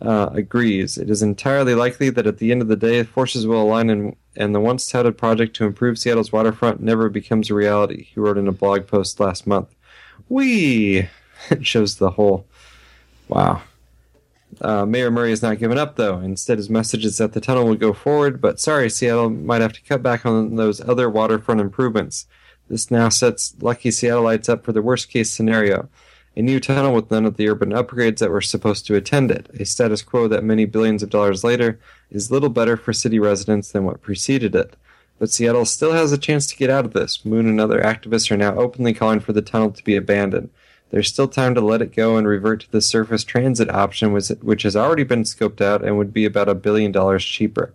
uh, 0.00 0.30
agrees. 0.32 0.96
It 0.96 1.10
is 1.10 1.22
entirely 1.22 1.74
likely 1.74 2.10
that 2.10 2.26
at 2.26 2.38
the 2.38 2.52
end 2.52 2.62
of 2.62 2.68
the 2.68 2.76
day, 2.76 3.02
forces 3.02 3.46
will 3.46 3.62
align 3.62 3.90
and, 3.90 4.16
and 4.34 4.54
the 4.54 4.60
once 4.60 4.86
touted 4.86 5.18
project 5.18 5.56
to 5.56 5.64
improve 5.64 5.98
Seattle's 5.98 6.32
waterfront 6.32 6.80
never 6.80 7.08
becomes 7.08 7.50
a 7.50 7.54
reality, 7.54 8.04
he 8.04 8.20
wrote 8.20 8.38
in 8.38 8.48
a 8.48 8.52
blog 8.52 8.86
post 8.86 9.20
last 9.20 9.46
month. 9.46 9.74
We 10.28 11.08
it 11.50 11.66
shows 11.66 11.96
the 11.96 12.10
whole. 12.10 12.46
Wow. 13.28 13.62
Uh, 14.60 14.86
Mayor 14.86 15.10
Murray 15.10 15.30
has 15.30 15.42
not 15.42 15.58
given 15.58 15.78
up, 15.78 15.96
though. 15.96 16.18
Instead, 16.18 16.58
his 16.58 16.70
message 16.70 17.04
is 17.04 17.18
that 17.18 17.32
the 17.32 17.40
tunnel 17.40 17.66
will 17.66 17.74
go 17.74 17.92
forward, 17.92 18.40
but 18.40 18.58
sorry, 18.58 18.88
Seattle 18.88 19.30
might 19.30 19.60
have 19.60 19.72
to 19.74 19.82
cut 19.82 20.02
back 20.02 20.24
on 20.24 20.56
those 20.56 20.80
other 20.80 21.10
waterfront 21.10 21.60
improvements. 21.60 22.26
This 22.68 22.90
now 22.90 23.08
sets 23.10 23.54
lucky 23.60 23.90
Seattleites 23.90 24.48
up 24.48 24.64
for 24.64 24.72
the 24.72 24.82
worst 24.82 25.08
case 25.08 25.30
scenario 25.30 25.88
a 26.36 26.42
new 26.42 26.60
tunnel 26.60 26.94
with 26.94 27.10
none 27.10 27.24
of 27.24 27.36
the 27.36 27.48
urban 27.48 27.70
upgrades 27.70 28.18
that 28.18 28.30
were 28.30 28.42
supposed 28.42 28.86
to 28.86 28.94
attend 28.94 29.30
it, 29.30 29.48
a 29.58 29.64
status 29.64 30.02
quo 30.02 30.28
that 30.28 30.44
many 30.44 30.66
billions 30.66 31.02
of 31.02 31.08
dollars 31.08 31.42
later 31.42 31.80
is 32.10 32.30
little 32.30 32.50
better 32.50 32.76
for 32.76 32.92
city 32.92 33.18
residents 33.18 33.72
than 33.72 33.84
what 33.84 34.02
preceded 34.02 34.54
it. 34.54 34.76
But 35.18 35.30
Seattle 35.30 35.64
still 35.64 35.92
has 35.92 36.12
a 36.12 36.18
chance 36.18 36.46
to 36.48 36.56
get 36.56 36.68
out 36.68 36.84
of 36.84 36.92
this. 36.92 37.24
Moon 37.24 37.48
and 37.48 37.58
other 37.58 37.80
activists 37.80 38.30
are 38.30 38.36
now 38.36 38.54
openly 38.54 38.92
calling 38.92 39.20
for 39.20 39.32
the 39.32 39.40
tunnel 39.40 39.70
to 39.70 39.82
be 39.82 39.96
abandoned. 39.96 40.50
There's 40.96 41.08
still 41.08 41.28
time 41.28 41.54
to 41.54 41.60
let 41.60 41.82
it 41.82 41.94
go 41.94 42.16
and 42.16 42.26
revert 42.26 42.60
to 42.60 42.72
the 42.72 42.80
surface 42.80 43.22
transit 43.22 43.68
option, 43.68 44.14
which 44.14 44.62
has 44.62 44.74
already 44.74 45.04
been 45.04 45.24
scoped 45.24 45.60
out 45.60 45.84
and 45.84 45.98
would 45.98 46.10
be 46.10 46.24
about 46.24 46.48
a 46.48 46.54
billion 46.54 46.90
dollars 46.90 47.22
cheaper. 47.22 47.74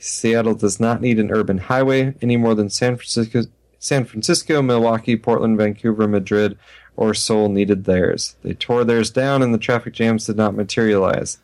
Seattle 0.00 0.56
does 0.56 0.80
not 0.80 1.00
need 1.00 1.20
an 1.20 1.30
urban 1.30 1.58
highway 1.58 2.16
any 2.20 2.36
more 2.36 2.56
than 2.56 2.68
San 2.68 2.96
Francisco, 2.96 3.42
San 3.78 4.04
Francisco, 4.04 4.62
Milwaukee, 4.62 5.16
Portland, 5.16 5.56
Vancouver, 5.56 6.08
Madrid, 6.08 6.58
or 6.96 7.14
Seoul 7.14 7.48
needed 7.48 7.84
theirs. 7.84 8.34
They 8.42 8.54
tore 8.54 8.82
theirs 8.82 9.12
down 9.12 9.42
and 9.42 9.54
the 9.54 9.58
traffic 9.58 9.94
jams 9.94 10.26
did 10.26 10.36
not 10.36 10.56
materialize. 10.56 11.38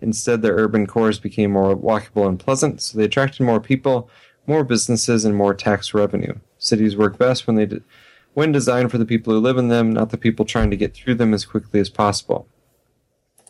Instead, 0.00 0.42
their 0.42 0.54
urban 0.54 0.86
cores 0.86 1.18
became 1.18 1.50
more 1.50 1.74
walkable 1.74 2.28
and 2.28 2.38
pleasant, 2.38 2.80
so 2.82 2.96
they 2.96 3.04
attracted 3.06 3.42
more 3.42 3.58
people, 3.58 4.08
more 4.46 4.62
businesses, 4.62 5.24
and 5.24 5.34
more 5.34 5.54
tax 5.54 5.92
revenue. 5.92 6.34
Cities 6.56 6.96
work 6.96 7.18
best 7.18 7.48
when 7.48 7.56
they 7.56 7.66
de- 7.66 7.82
when 8.38 8.52
designed 8.52 8.88
for 8.88 8.98
the 8.98 9.04
people 9.04 9.32
who 9.32 9.40
live 9.40 9.58
in 9.58 9.66
them, 9.66 9.92
not 9.92 10.10
the 10.10 10.16
people 10.16 10.44
trying 10.44 10.70
to 10.70 10.76
get 10.76 10.94
through 10.94 11.16
them 11.16 11.34
as 11.34 11.44
quickly 11.44 11.80
as 11.80 11.90
possible. 11.90 12.46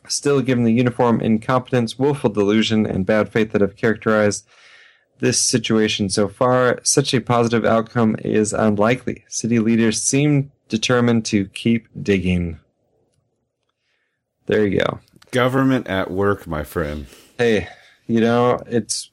Still, 0.06 0.40
given 0.40 0.64
the 0.64 0.72
uniform 0.72 1.20
incompetence, 1.20 1.98
willful 1.98 2.30
delusion, 2.30 2.86
and 2.86 3.04
bad 3.04 3.28
faith 3.28 3.52
that 3.52 3.60
have 3.60 3.76
characterized 3.76 4.48
this 5.18 5.38
situation 5.38 6.08
so 6.08 6.26
far, 6.26 6.80
such 6.84 7.12
a 7.12 7.20
positive 7.20 7.66
outcome 7.66 8.16
is 8.24 8.54
unlikely. 8.54 9.24
City 9.28 9.58
leaders 9.58 10.02
seem 10.02 10.52
determined 10.70 11.26
to 11.26 11.48
keep 11.48 11.86
digging. 12.02 12.58
There 14.46 14.66
you 14.66 14.80
go. 14.80 15.00
Government 15.32 15.86
at 15.86 16.10
work, 16.10 16.46
my 16.46 16.64
friend. 16.64 17.04
Hey, 17.36 17.68
you 18.06 18.22
know, 18.22 18.62
it's 18.66 19.10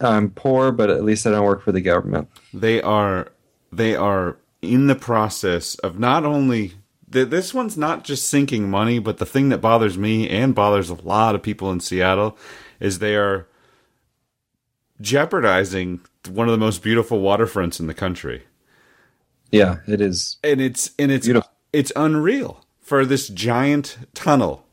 I'm 0.00 0.30
poor, 0.30 0.72
but 0.72 0.90
at 0.90 1.04
least 1.04 1.24
I 1.24 1.30
don't 1.30 1.44
work 1.44 1.62
for 1.62 1.70
the 1.70 1.80
government. 1.80 2.28
They 2.52 2.82
are 2.82 3.28
they 3.70 3.94
are 3.94 4.38
in 4.72 4.86
the 4.86 4.94
process 4.94 5.74
of 5.76 5.98
not 5.98 6.24
only 6.24 6.74
th- 7.10 7.28
this 7.28 7.54
one's 7.54 7.76
not 7.76 8.04
just 8.04 8.28
sinking 8.28 8.68
money, 8.70 8.98
but 8.98 9.18
the 9.18 9.26
thing 9.26 9.48
that 9.50 9.58
bothers 9.58 9.96
me 9.96 10.28
and 10.28 10.54
bothers 10.54 10.90
a 10.90 10.94
lot 10.94 11.34
of 11.34 11.42
people 11.42 11.70
in 11.70 11.80
Seattle 11.80 12.36
is 12.80 12.98
they 12.98 13.16
are 13.16 13.46
jeopardizing 15.00 16.00
one 16.28 16.48
of 16.48 16.52
the 16.52 16.58
most 16.64 16.82
beautiful 16.82 17.20
waterfronts 17.20 17.80
in 17.80 17.86
the 17.86 17.94
country. 17.94 18.44
Yeah, 19.50 19.76
it 19.86 20.00
is. 20.00 20.36
And 20.42 20.60
it's 20.60 20.90
and 20.98 21.12
it's 21.12 21.26
Beautiful. 21.26 21.50
it's 21.72 21.92
unreal 21.94 22.64
for 22.80 23.04
this 23.04 23.28
giant 23.28 23.98
tunnel. 24.14 24.64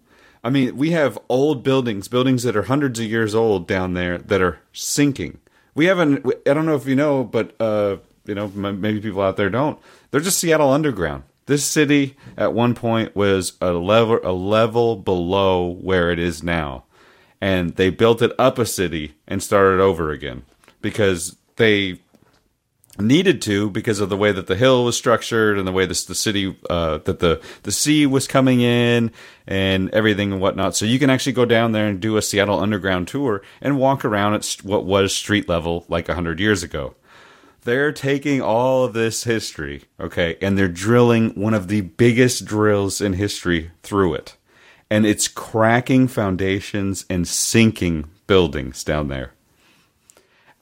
I 0.43 0.49
mean, 0.49 0.75
we 0.75 0.91
have 0.91 1.17
old 1.29 1.63
buildings, 1.63 2.07
buildings 2.07 2.43
that 2.43 2.55
are 2.55 2.63
hundreds 2.63 2.99
of 2.99 3.05
years 3.05 3.33
old 3.33 3.67
down 3.67 3.93
there 3.93 4.17
that 4.17 4.41
are 4.41 4.59
sinking. 4.73 5.39
We 5.75 5.85
haven't. 5.85 6.25
I 6.47 6.53
don't 6.53 6.65
know 6.65 6.75
if 6.75 6.85
you 6.85 6.95
know, 6.95 7.23
but 7.23 7.55
uh, 7.61 7.97
you 8.25 8.35
know, 8.35 8.47
maybe 8.47 9.01
people 9.01 9.21
out 9.21 9.37
there 9.37 9.49
don't. 9.49 9.79
They're 10.11 10.21
just 10.21 10.39
Seattle 10.39 10.71
Underground. 10.71 11.23
This 11.45 11.65
city 11.65 12.15
at 12.37 12.53
one 12.53 12.73
point 12.73 13.15
was 13.15 13.53
a 13.59 13.71
level 13.73 14.19
a 14.23 14.31
level 14.31 14.95
below 14.95 15.69
where 15.69 16.09
it 16.09 16.19
is 16.19 16.41
now, 16.41 16.85
and 17.41 17.75
they 17.75 17.89
built 17.89 18.21
it 18.21 18.31
up 18.39 18.57
a 18.57 18.65
city 18.65 19.15
and 19.27 19.43
started 19.43 19.81
over 19.81 20.11
again 20.11 20.43
because 20.81 21.35
they 21.57 21.99
needed 22.99 23.41
to 23.41 23.69
because 23.71 23.99
of 23.99 24.09
the 24.09 24.17
way 24.17 24.31
that 24.31 24.47
the 24.47 24.55
hill 24.55 24.85
was 24.85 24.95
structured 24.95 25.57
and 25.57 25.67
the 25.67 25.71
way 25.71 25.85
this 25.85 26.05
the 26.05 26.15
city 26.15 26.55
uh, 26.69 26.99
that 26.99 27.19
the 27.19 27.41
the 27.63 27.71
sea 27.71 28.05
was 28.05 28.27
coming 28.27 28.61
in 28.61 29.11
and 29.47 29.89
everything 29.89 30.31
and 30.31 30.41
whatnot. 30.41 30.75
So 30.75 30.85
you 30.85 30.99
can 30.99 31.09
actually 31.09 31.33
go 31.33 31.45
down 31.45 31.71
there 31.71 31.87
and 31.87 31.99
do 31.99 32.17
a 32.17 32.21
Seattle 32.21 32.59
Underground 32.59 33.07
tour 33.07 33.41
and 33.61 33.79
walk 33.79 34.05
around 34.05 34.35
at 34.35 34.45
what 34.63 34.85
was 34.85 35.15
street 35.15 35.49
level 35.49 35.85
like 35.89 36.07
hundred 36.07 36.39
years 36.39 36.63
ago. 36.63 36.95
They're 37.63 37.91
taking 37.91 38.41
all 38.41 38.85
of 38.85 38.93
this 38.93 39.23
history, 39.23 39.83
okay, 39.99 40.37
and 40.41 40.57
they're 40.57 40.67
drilling 40.67 41.29
one 41.31 41.53
of 41.53 41.67
the 41.67 41.81
biggest 41.81 42.45
drills 42.45 43.01
in 43.01 43.13
history 43.13 43.71
through 43.83 44.15
it. 44.15 44.35
And 44.89 45.05
it's 45.05 45.27
cracking 45.27 46.07
foundations 46.07 47.05
and 47.09 47.27
sinking 47.27 48.09
buildings 48.27 48.83
down 48.83 49.07
there 49.07 49.33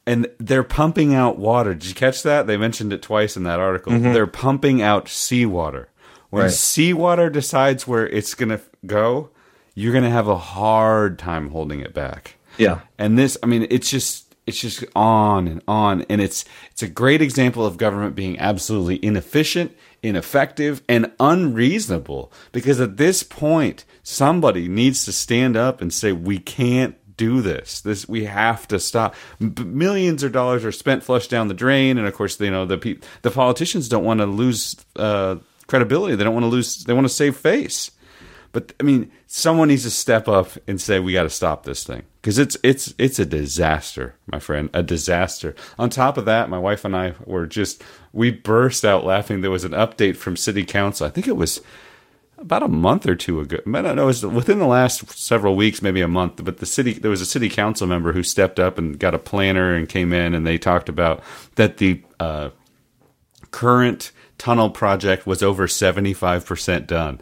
and 0.06 0.28
they're 0.40 0.64
pumping 0.64 1.14
out 1.14 1.38
water. 1.38 1.73
Did 1.73 1.86
you 1.90 1.95
catch 1.95 2.23
that? 2.23 2.48
They 2.48 2.57
mentioned 2.57 2.91
it 2.94 3.02
twice 3.02 3.38
in 3.38 3.44
that 3.44 3.60
article. 3.60 3.94
Mm-hmm. 3.94 4.14
They're 4.14 4.28
pumping 4.28 4.82
out 4.82 5.07
seawater. 5.07 5.90
When 6.30 6.44
Right. 6.44 6.52
seawater 6.52 7.30
decides 7.30 7.88
where 7.88 8.07
it's 8.07 8.34
going 8.34 8.49
to 8.49 8.61
go, 8.86 9.30
you're 9.76 9.91
going 9.91 10.03
to 10.03 10.10
have 10.10 10.28
a 10.28 10.38
hard 10.38 11.19
time 11.19 11.49
holding 11.52 11.82
it 11.82 11.94
back. 11.94 12.36
Yeah. 12.57 12.80
And 12.98 13.18
this, 13.18 13.38
I 13.44 13.45
mean, 13.45 13.68
it's 13.69 13.90
just 13.90 14.31
it's 14.47 14.59
just 14.59 14.84
on 14.95 15.47
and 15.47 15.61
on, 15.68 16.01
and 16.03 16.19
it's 16.19 16.45
it's 16.72 16.81
a 16.81 16.88
great 16.88 17.22
example 17.22 17.65
of 17.65 17.77
government 17.77 18.15
being 18.15 18.39
absolutely 18.39 19.03
inefficient, 19.05 19.76
ineffective, 20.01 20.81
and 20.89 21.11
unreasonable. 21.19 22.31
Because 22.51 22.81
at 22.81 22.97
this 22.97 23.22
point, 23.23 23.85
somebody 24.01 24.68
needs 24.68 25.05
to 25.05 25.11
stand 25.11 25.55
up 25.55 25.80
and 25.80 25.93
say, 25.93 26.11
"We 26.11 26.39
can't 26.39 26.95
do 27.18 27.41
this. 27.41 27.81
This 27.81 28.09
we 28.09 28.26
have 28.26 28.68
to 28.69 28.80
stop." 28.80 29.13
Millions 29.39 30.23
of 30.23 30.31
dollars 30.31 30.65
are 30.65 30.72
spent, 30.72 31.03
flushed 31.03 31.30
down 31.30 31.47
the 31.47 31.53
drain, 31.53 31.99
and 31.99 32.07
of 32.07 32.15
course, 32.15 32.39
you 32.39 32.49
know 32.49 32.65
the 32.65 32.80
pe- 32.80 32.99
the 33.22 33.31
politicians 33.31 33.89
don't 33.89 34.03
want 34.03 34.22
to 34.22 34.26
lose 34.26 34.76
uh, 34.95 35.35
credibility. 35.68 36.15
They 36.15 36.23
don't 36.23 36.34
want 36.34 36.45
to 36.45 36.49
lose. 36.49 36.84
They 36.84 36.93
want 36.93 37.05
to 37.05 37.13
save 37.13 37.38
face. 37.38 37.91
But 38.53 38.73
I 38.80 38.84
mean, 38.84 39.11
someone 39.27 39.68
needs 39.68 39.84
to 39.84 39.91
step 39.91 40.27
up 40.27 40.49
and 40.68 40.81
say 40.81 40.99
we 40.99 41.13
got 41.13 41.23
to 41.23 41.30
stop 41.30 41.63
this 41.63 41.84
thing 41.85 42.03
because 42.22 42.38
it's 42.38 42.56
it's 42.61 42.93
it's 42.98 43.18
a 43.19 43.26
disaster, 43.26 44.15
my 44.27 44.39
friend, 44.39 44.69
a 44.73 44.84
disaster. 44.84 45.56
On 45.80 45.89
top 45.89 46.18
of 46.18 46.26
that, 46.26 46.49
my 46.49 46.60
wife 46.60 46.85
and 46.85 46.95
I 46.95 47.15
were 47.26 47.48
just 47.48 47.84
we 48.14 48.30
burst 48.30 48.85
out 48.85 49.03
laughing. 49.03 49.41
There 49.41 49.49
was 49.49 49.64
an 49.64 49.72
update 49.72 50.18
from 50.18 50.38
City 50.38 50.64
Council. 50.64 51.07
I 51.07 51.10
think 51.10 51.27
it 51.27 51.35
was 51.35 51.61
about 52.38 52.64
a 52.64 52.68
month 52.68 53.07
or 53.07 53.15
two 53.15 53.39
ago. 53.39 53.57
I 53.65 53.81
don't 53.81 53.95
know. 53.95 54.03
It 54.03 54.06
was 54.06 54.26
within 54.26 54.60
the 54.60 54.68
last 54.68 55.10
several 55.11 55.56
weeks, 55.56 55.81
maybe 55.81 56.02
a 56.02 56.07
month. 56.07 56.43
But 56.43 56.57
the 56.57 56.65
city, 56.65 56.93
there 56.93 57.11
was 57.11 57.22
a 57.22 57.26
city 57.26 57.49
council 57.49 57.88
member 57.88 58.14
who 58.14 58.23
stepped 58.23 58.60
up 58.60 58.77
and 58.77 58.99
got 58.99 59.15
a 59.15 59.19
planner 59.19 59.73
and 59.73 59.89
came 59.89 60.14
in, 60.14 60.35
and 60.35 60.45
they 60.45 60.57
talked 60.57 60.89
about 60.89 61.23
that 61.56 61.77
the 61.77 62.03
uh, 62.19 62.49
current 63.49 64.11
tunnel 64.38 64.69
project 64.69 65.26
was 65.26 65.41
over 65.41 65.68
seventy 65.68 66.14
five 66.14 66.45
percent 66.45 66.85
done. 66.85 67.22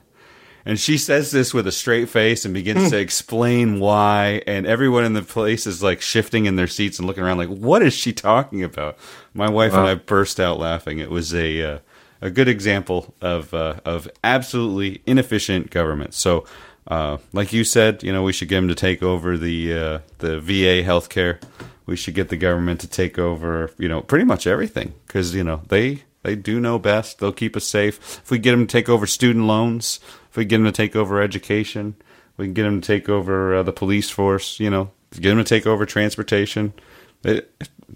And 0.66 0.80
she 0.80 0.98
says 0.98 1.32
this 1.32 1.54
with 1.54 1.68
a 1.68 1.72
straight 1.72 2.10
face 2.10 2.46
and 2.46 2.54
begins 2.54 2.90
to 2.92 2.98
explain 3.00 3.80
why. 3.80 4.42
And 4.46 4.68
everyone 4.68 5.06
in 5.06 5.14
the 5.14 5.22
place 5.22 5.66
is 5.66 5.82
like 5.82 6.02
shifting 6.02 6.46
in 6.46 6.56
their 6.58 6.68
seats 6.68 7.00
and 7.00 7.08
looking 7.08 7.24
around, 7.24 7.38
like, 7.38 7.50
what 7.50 7.82
is 7.82 7.94
she 7.94 8.14
talking 8.14 8.64
about? 8.64 8.98
My 9.34 9.50
wife 9.50 9.74
and 9.74 9.88
I 9.88 9.96
burst 9.96 10.40
out 10.40 10.60
laughing. 10.60 11.00
It 11.00 11.10
was 11.10 11.34
a 11.34 11.62
uh, 11.62 11.80
a 12.22 12.30
good 12.30 12.48
example 12.48 13.14
of 13.22 13.54
uh, 13.54 13.76
of 13.86 14.10
absolutely 14.24 15.02
inefficient 15.06 15.70
government. 15.70 16.14
So, 16.14 16.46
uh, 16.88 17.18
like 17.34 17.54
you 17.54 17.64
said, 17.64 18.04
you 18.04 18.12
know, 18.12 18.24
we 18.24 18.34
should 18.34 18.50
get 18.50 18.58
them 18.58 18.68
to 18.68 18.76
take 18.76 19.02
over 19.02 19.38
the 19.38 19.74
uh, 19.74 20.00
the 20.20 20.40
VA 20.40 20.84
healthcare. 20.84 21.42
We 21.86 21.96
should 21.96 22.14
get 22.14 22.30
the 22.30 22.38
government 22.38 22.82
to 22.82 22.88
take 22.88 23.18
over, 23.18 23.72
you 23.78 23.88
know, 23.88 24.02
pretty 24.02 24.26
much 24.26 24.46
everything 24.46 24.94
because 25.08 25.34
you 25.34 25.44
know 25.44 25.62
they 25.70 26.04
they 26.24 26.36
do 26.36 26.60
know 26.60 26.78
best. 26.78 27.20
They'll 27.20 27.32
keep 27.32 27.56
us 27.56 27.66
safe. 27.66 28.20
If 28.24 28.30
we 28.30 28.40
get 28.40 28.52
them 28.52 28.68
to 28.68 28.72
take 28.72 28.90
over 28.90 29.08
student 29.08 29.46
loans, 29.46 30.00
if 30.30 30.38
we 30.38 30.46
get 30.46 30.58
them 30.58 30.66
to 30.66 30.72
take 30.72 30.96
over 30.96 31.22
education, 31.22 31.96
we 32.38 32.46
can 32.46 32.54
get 32.54 32.64
them 32.64 32.82
to 32.82 32.88
take 32.88 33.10
over 33.10 33.56
uh, 33.56 33.64
the 33.64 33.74
police 33.74 34.10
force. 34.10 34.60
You 34.60 34.70
know, 34.70 34.92
get 35.14 35.30
them 35.30 35.38
to 35.38 35.44
take 35.44 35.66
over 35.66 35.86
transportation. 35.86 36.74
They, 37.22 37.42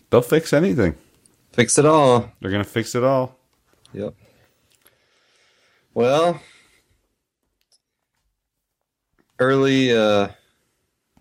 they'll 0.10 0.22
fix 0.22 0.54
anything. 0.54 0.96
Fix 1.52 1.78
it 1.78 1.86
all. 1.86 2.32
They're 2.40 2.52
gonna 2.52 2.64
fix 2.64 2.96
it 2.96 3.04
all. 3.04 3.38
Yep. 3.94 4.16
Well, 5.94 6.42
early 9.38 9.96
uh, 9.96 10.30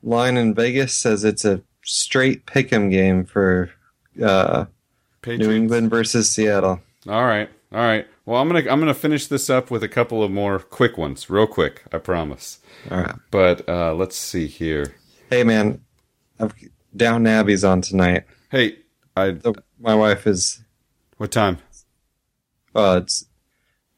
line 0.03 0.39
in 0.39 0.55
Vegas 0.55 0.97
says 0.97 1.25
it's 1.25 1.45
a 1.45 1.61
straight 1.85 2.47
pick'em 2.47 2.91
game 2.91 3.27
for 3.27 3.71
uh, 4.25 4.65
New 5.27 5.51
England 5.51 5.91
versus 5.91 6.31
Seattle. 6.31 6.81
All 7.07 7.25
right, 7.25 7.51
all 7.71 7.81
right. 7.81 8.07
Well, 8.25 8.41
I'm 8.41 8.49
gonna 8.49 8.61
I'm 8.71 8.79
gonna 8.79 8.95
finish 8.95 9.27
this 9.27 9.51
up 9.51 9.71
with 9.71 9.83
a 9.83 9.89
couple 9.89 10.23
of 10.23 10.31
more 10.31 10.59
quick 10.61 10.97
ones, 10.97 11.29
real 11.29 11.47
quick. 11.47 11.83
I 11.93 11.99
promise. 11.99 12.61
All 12.91 12.99
right. 13.01 13.15
But 13.31 13.69
uh, 13.69 13.95
let's 13.95 14.17
see 14.17 14.47
here. 14.47 14.95
Hey, 15.31 15.43
man, 15.45 15.81
I've, 16.39 16.55
Downton 16.97 17.27
Abbey's 17.27 17.65
on 17.65 17.81
tonight. 17.81 18.25
Hey, 18.51 18.77
I 19.17 19.39
So 19.43 19.55
my 19.81 19.95
wife 19.95 20.27
is. 20.27 20.63
what 21.17 21.33
time? 21.33 21.59
Uh, 22.75 23.01
it's 23.03 23.27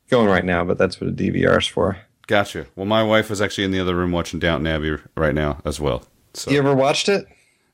going 0.09 0.29
right 0.29 0.45
now, 0.45 0.65
but 0.65 0.79
that's 0.79 1.01
what 1.01 1.11
a 1.11 1.13
DVR's 1.13 1.67
for. 1.67 1.99
Gotcha. 2.27 2.67
Well, 2.75 2.87
my 2.87 3.03
wife 3.03 3.29
was 3.31 3.43
actually 3.43 3.65
in 3.65 3.71
the 3.73 3.81
other 3.81 3.95
room 3.95 4.11
watching 4.11 4.41
Downton 4.41 4.67
Abbey 4.67 4.97
right 5.17 5.35
now 5.35 5.61
as 5.65 5.79
well. 5.79 6.05
So 6.33 6.51
You 6.51 6.59
ever 6.59 6.75
watched 6.75 7.09
it? 7.09 7.27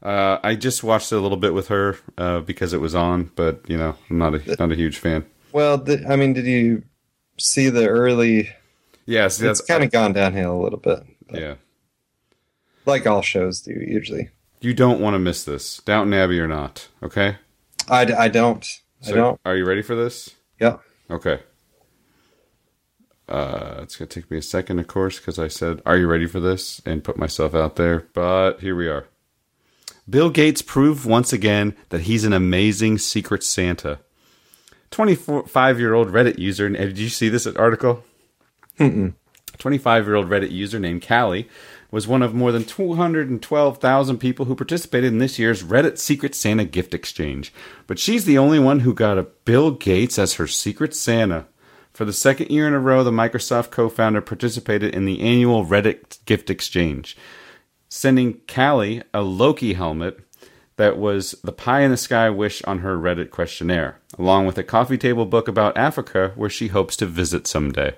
uh, 0.03 0.39
I 0.43 0.57
just 0.57 0.83
watched 0.83 1.13
it 1.13 1.17
a 1.17 1.21
little 1.21 1.37
bit 1.39 1.55
with 1.55 1.69
her 1.69 1.97
uh, 2.19 2.41
because 2.41 2.73
it 2.73 2.81
was 2.81 2.95
on, 2.95 3.31
but 3.37 3.61
you 3.69 3.77
know, 3.79 3.95
I'm 4.11 4.19
not 4.19 4.35
a 4.35 4.57
not 4.59 4.73
a 4.73 4.75
huge 4.75 4.99
fan. 4.99 5.25
Well, 5.53 5.79
th- 5.79 6.05
I 6.09 6.17
mean, 6.17 6.33
did 6.33 6.47
you 6.47 6.83
see 7.39 7.69
the 7.71 7.89
early? 7.89 8.51
Yes, 9.07 9.41
It's 9.41 9.61
kind 9.61 9.83
of 9.83 9.91
gone 9.91 10.13
downhill 10.13 10.55
a 10.55 10.63
little 10.63 10.79
bit, 10.79 11.01
yeah. 11.33 11.55
like 12.87 13.07
all 13.07 13.23
shows 13.23 13.61
do 13.61 13.73
usually. 13.73 14.29
You 14.61 14.73
don't 14.75 15.01
want 15.01 15.15
to 15.15 15.19
miss 15.19 15.43
this, 15.43 15.79
Downton 15.79 16.15
Abbey 16.15 16.39
or 16.39 16.47
not. 16.47 16.89
Okay. 17.03 17.37
I, 17.89 18.03
I 18.03 18.29
don't. 18.29 18.65
I 19.07 19.13
don't. 19.13 19.41
Are 19.45 19.57
you 19.57 19.65
ready 19.65 19.83
for 19.83 19.97
this? 19.97 20.31
Yeah. 20.61 20.77
Okay. 21.11 21.41
Uh, 23.29 23.81
it's 23.83 23.97
gonna 23.97 24.09
take 24.09 24.31
me 24.31 24.39
a 24.39 24.43
second, 24.43 24.79
of 24.79 24.87
course, 24.87 25.19
because 25.19 25.39
I 25.39 25.49
said, 25.49 25.81
"Are 25.87 25.97
you 25.97 26.07
ready 26.07 26.27
for 26.27 26.41
this?" 26.41 26.81
and 26.85 27.03
put 27.03 27.17
myself 27.17 27.55
out 27.55 27.77
there. 27.77 28.07
But 28.13 28.61
here 28.61 28.77
we 28.77 28.87
are. 28.89 29.07
Bill 30.09 30.31
Gates 30.31 30.63
proved 30.63 31.07
once 31.07 31.33
again 31.33 31.75
that 31.91 32.03
he's 32.03 32.25
an 32.25 32.33
amazing 32.33 32.99
secret 32.99 33.43
Santa. 33.45 34.01
25-year-old 34.91 36.09
Reddit 36.09 36.39
user. 36.39 36.67
and 36.67 36.77
Did 36.77 36.99
you 36.99 37.09
see 37.09 37.29
this 37.29 37.47
article? 37.47 38.05
25 39.59 40.07
year 40.07 40.15
old 40.17 40.29
Reddit 40.29 40.51
user 40.51 40.79
named 40.79 41.07
Callie 41.07 41.49
was 41.91 42.09
one 42.09 42.23
of 42.23 42.35
more 42.35 42.53
than 42.53 42.65
212,000 42.65 44.19
people 44.19 44.47
who 44.47 44.55
participated 44.55 45.13
in 45.13 45.19
this 45.19 45.39
year's 45.39 45.63
Reddit 45.63 45.99
Secret 45.99 46.35
Santa 46.35 46.65
gift 46.65 46.95
exchange. 46.95 47.53
But 47.87 47.99
she's 47.99 48.25
the 48.25 48.39
only 48.39 48.59
one 48.59 48.81
who 48.81 48.95
got 48.95 49.19
a 49.19 49.25
Bill 49.45 49.73
Gates 49.73 50.19
as 50.19 50.35
her 50.35 50.47
Secret 50.47 50.95
Santa. 50.95 51.47
For 51.93 52.05
the 52.05 52.13
second 52.13 52.51
year 52.51 52.67
in 52.69 52.75
a 52.75 52.79
row, 52.79 53.03
the 53.03 53.11
Microsoft 53.11 53.71
co 53.71 53.89
founder 53.89 54.21
participated 54.21 54.95
in 54.95 55.05
the 55.05 55.21
annual 55.21 55.67
Reddit 55.67 56.25
gift 56.25 56.49
exchange, 56.49 57.17
sending 57.89 58.41
Callie 58.47 59.03
a 59.13 59.23
Loki 59.23 59.75
helmet 59.75 60.21
That 60.81 60.97
was 60.97 61.33
the 61.45 61.53
pie 61.53 61.83
in 61.83 61.91
the 61.91 61.99
sky 61.99 62.31
wish 62.31 62.63
on 62.63 62.79
her 62.79 62.97
Reddit 62.97 63.29
questionnaire, 63.29 64.01
along 64.19 64.47
with 64.47 64.57
a 64.57 64.63
coffee 64.63 64.97
table 64.97 65.27
book 65.27 65.47
about 65.47 65.77
Africa 65.77 66.33
where 66.37 66.49
she 66.49 66.69
hopes 66.69 66.97
to 66.97 67.05
visit 67.05 67.47
someday. 67.47 67.97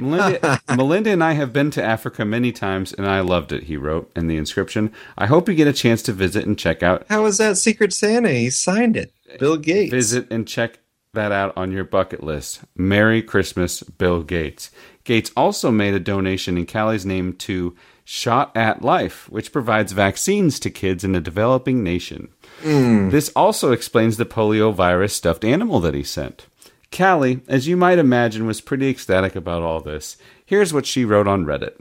Melinda, 0.00 0.60
Melinda 0.76 1.10
and 1.10 1.22
I 1.22 1.34
have 1.34 1.52
been 1.52 1.70
to 1.70 1.80
Africa 1.80 2.24
many 2.24 2.50
times 2.50 2.92
and 2.92 3.06
I 3.06 3.20
loved 3.20 3.52
it, 3.52 3.62
he 3.62 3.76
wrote 3.76 4.10
in 4.16 4.26
the 4.26 4.36
inscription. 4.36 4.92
I 5.16 5.26
hope 5.26 5.48
you 5.48 5.54
get 5.54 5.68
a 5.68 5.72
chance 5.72 6.02
to 6.02 6.12
visit 6.12 6.44
and 6.44 6.58
check 6.58 6.82
out 6.82 7.06
How 7.08 7.24
is 7.26 7.38
that 7.38 7.56
Secret 7.56 7.92
Santa? 7.92 8.30
He 8.30 8.50
signed 8.50 8.96
it. 8.96 9.12
Bill 9.38 9.56
Gates. 9.56 9.92
Visit 9.92 10.26
and 10.28 10.48
check 10.48 10.80
that 11.14 11.30
out 11.30 11.56
on 11.56 11.70
your 11.70 11.84
bucket 11.84 12.24
list. 12.24 12.62
Merry 12.76 13.22
Christmas, 13.22 13.84
Bill 13.84 14.24
Gates. 14.24 14.72
Gates 15.04 15.30
also 15.36 15.70
made 15.70 15.94
a 15.94 16.00
donation 16.00 16.58
in 16.58 16.66
Callie's 16.66 17.06
name 17.06 17.34
to 17.34 17.76
Shot 18.10 18.56
at 18.56 18.80
Life, 18.80 19.28
which 19.28 19.52
provides 19.52 19.92
vaccines 19.92 20.58
to 20.60 20.70
kids 20.70 21.04
in 21.04 21.14
a 21.14 21.20
developing 21.20 21.84
nation. 21.84 22.30
Hmm. 22.62 23.10
This 23.10 23.30
also 23.36 23.70
explains 23.70 24.16
the 24.16 24.24
polio 24.24 24.72
virus 24.72 25.12
stuffed 25.12 25.44
animal 25.44 25.78
that 25.80 25.92
he 25.92 26.02
sent. 26.02 26.46
Callie, 26.90 27.42
as 27.48 27.68
you 27.68 27.76
might 27.76 27.98
imagine, 27.98 28.46
was 28.46 28.62
pretty 28.62 28.88
ecstatic 28.88 29.36
about 29.36 29.62
all 29.62 29.80
this. 29.80 30.16
Here's 30.46 30.72
what 30.72 30.86
she 30.86 31.04
wrote 31.04 31.28
on 31.28 31.44
Reddit. 31.44 31.78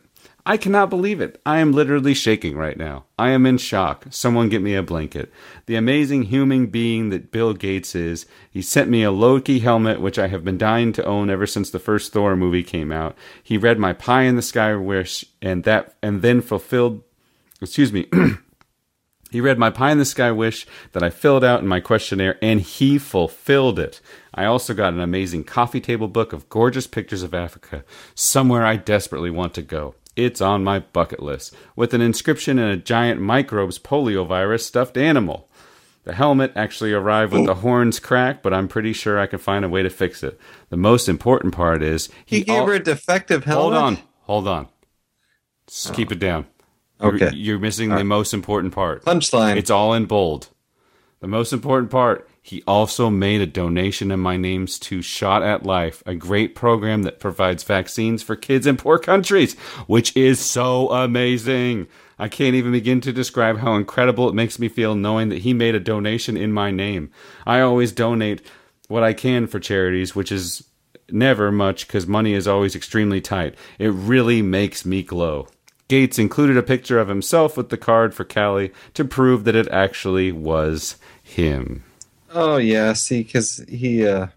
I 0.49 0.55
cannot 0.55 0.89
believe 0.89 1.19
it. 1.19 1.41
I 1.45 1.59
am 1.59 1.73
literally 1.73 2.13
shaking 2.13 2.55
right 2.55 2.77
now. 2.77 3.03
I 3.19 3.31
am 3.31 3.45
in 3.45 3.57
shock. 3.57 4.05
Someone 4.11 4.47
get 4.47 4.61
me 4.61 4.75
a 4.75 4.81
blanket. 4.81 5.29
The 5.65 5.75
amazing 5.75 6.23
human 6.23 6.67
being 6.67 7.09
that 7.09 7.33
Bill 7.33 7.53
Gates 7.53 7.95
is. 7.95 8.25
He 8.49 8.61
sent 8.61 8.89
me 8.89 9.03
a 9.03 9.11
Loki 9.11 9.59
helmet, 9.59 9.99
which 9.99 10.17
I 10.17 10.29
have 10.29 10.45
been 10.45 10.57
dying 10.57 10.93
to 10.93 11.03
own 11.03 11.29
ever 11.29 11.45
since 11.45 11.69
the 11.69 11.79
first 11.79 12.13
Thor 12.13 12.37
movie 12.37 12.63
came 12.63 12.93
out. 12.93 13.17
He 13.43 13.57
read 13.57 13.77
my 13.77 13.91
pie 13.91 14.21
in 14.21 14.37
the 14.37 14.41
sky 14.41 14.73
wish, 14.75 15.25
and 15.41 15.65
that, 15.65 15.95
and 16.01 16.21
then 16.21 16.39
fulfilled. 16.39 17.03
Excuse 17.61 17.91
me. 17.91 18.07
He 19.29 19.41
read 19.41 19.59
my 19.59 19.69
pie 19.69 19.91
in 19.91 19.97
the 19.97 20.05
sky 20.05 20.31
wish 20.31 20.65
that 20.93 21.03
I 21.03 21.09
filled 21.09 21.43
out 21.43 21.59
in 21.59 21.67
my 21.67 21.81
questionnaire, 21.81 22.37
and 22.41 22.61
he 22.61 22.97
fulfilled 22.97 23.77
it. 23.77 23.99
I 24.33 24.45
also 24.45 24.73
got 24.73 24.93
an 24.93 25.01
amazing 25.01 25.43
coffee 25.43 25.81
table 25.81 26.07
book 26.07 26.31
of 26.31 26.47
gorgeous 26.47 26.87
pictures 26.87 27.23
of 27.23 27.33
Africa, 27.33 27.83
somewhere 28.15 28.65
I 28.65 28.77
desperately 28.77 29.29
want 29.29 29.53
to 29.55 29.61
go. 29.61 29.95
It's 30.17 30.41
on 30.41 30.63
my 30.63 30.79
bucket 30.79 31.21
list, 31.21 31.55
with 31.75 31.93
an 31.93 32.01
inscription 32.01 32.57
and 32.59 32.71
a 32.71 32.75
giant 32.77 33.21
microbes 33.21 33.77
polio 33.79 34.27
virus 34.27 34.65
stuffed 34.65 34.97
animal. 34.97 35.47
The 36.05 36.13
helmet 36.13 36.53
actually 36.55 36.91
arrived 36.93 37.33
with 37.33 37.45
the 37.45 37.55
horns 37.55 37.99
cracked, 37.99 38.41
but 38.41 38.53
I'm 38.53 38.67
pretty 38.67 38.93
sure 38.93 39.19
I 39.19 39.27
can 39.27 39.39
find 39.39 39.63
a 39.63 39.69
way 39.69 39.83
to 39.83 39.89
fix 39.89 40.23
it. 40.23 40.39
The 40.69 40.77
most 40.77 41.07
important 41.09 41.53
part 41.53 41.83
is 41.83 42.09
he 42.25 42.43
gave 42.43 42.55
al- 42.59 42.65
her 42.67 42.73
a 42.73 42.79
defective 42.79 43.43
helmet. 43.43 43.73
Hold 43.73 43.83
on, 43.83 43.97
hold 44.21 44.47
on. 44.47 44.67
Just 45.67 45.93
keep 45.93 46.11
it 46.11 46.19
down. 46.19 46.45
You're- 47.01 47.15
Okay. 47.27 47.35
You're, 47.35 47.59
missing 47.59 47.89
the 47.89 48.03
most 48.03 48.33
important 48.33 48.73
part. 48.73 49.03
Punchline. 49.05 49.57
It's 49.57 49.69
all 49.69 49.93
in 49.93 50.05
bold. 50.05 50.47
The 51.19 51.27
most 51.27 51.53
important 51.53 51.91
part, 51.91 52.27
he 52.47 52.63
also 52.65 53.09
made 53.09 53.41
a 53.41 53.45
donation 53.45 54.09
in 54.09 54.21
my 54.21 54.37
names 54.37 54.79
to 54.79 55.01
Shot 55.01 55.43
at 55.43 55.65
Life, 55.65 56.01
a 56.05 56.15
great 56.15 56.55
program 56.55 57.03
that 57.03 57.19
provides 57.19 57.61
vaccines 57.61 58.23
for 58.23 58.37
kids 58.37 58.65
in 58.65 58.77
poor 58.77 58.97
countries, 58.97 59.55
which 59.85 60.15
is 60.15 60.39
so 60.39 60.89
amazing. 60.89 61.87
I 62.17 62.29
can't 62.29 62.55
even 62.55 62.71
begin 62.71 63.01
to 63.01 63.11
describe 63.11 63.57
how 63.57 63.75
incredible 63.75 64.29
it 64.29 64.33
makes 64.33 64.59
me 64.59 64.69
feel 64.69 64.95
knowing 64.95 65.27
that 65.27 65.39
he 65.39 65.53
made 65.53 65.75
a 65.75 65.79
donation 65.81 66.37
in 66.37 66.53
my 66.53 66.71
name. 66.71 67.11
I 67.45 67.59
always 67.59 67.91
donate 67.91 68.41
what 68.87 69.03
I 69.03 69.11
can 69.11 69.47
for 69.47 69.59
charities, 69.59 70.15
which 70.15 70.31
is 70.31 70.63
never 71.11 71.51
much 71.51 71.85
because 71.85 72.07
money 72.07 72.33
is 72.33 72.47
always 72.47 72.77
extremely 72.77 73.19
tight. 73.19 73.55
It 73.77 73.91
really 73.91 74.41
makes 74.41 74.85
me 74.85 75.03
glow. 75.03 75.49
Gates 75.89 76.17
included 76.17 76.55
a 76.55 76.63
picture 76.63 76.97
of 76.97 77.09
himself 77.09 77.57
with 77.57 77.67
the 77.67 77.77
card 77.77 78.13
for 78.13 78.23
Callie 78.23 78.71
to 78.93 79.03
prove 79.03 79.43
that 79.43 79.55
it 79.55 79.67
actually 79.67 80.31
was 80.31 80.95
him. 81.21 81.83
Oh 82.37 82.57
yeah, 82.57 82.93
see, 82.93 83.23
because 83.23 83.63
he 83.67 84.05
uh, 84.07 84.27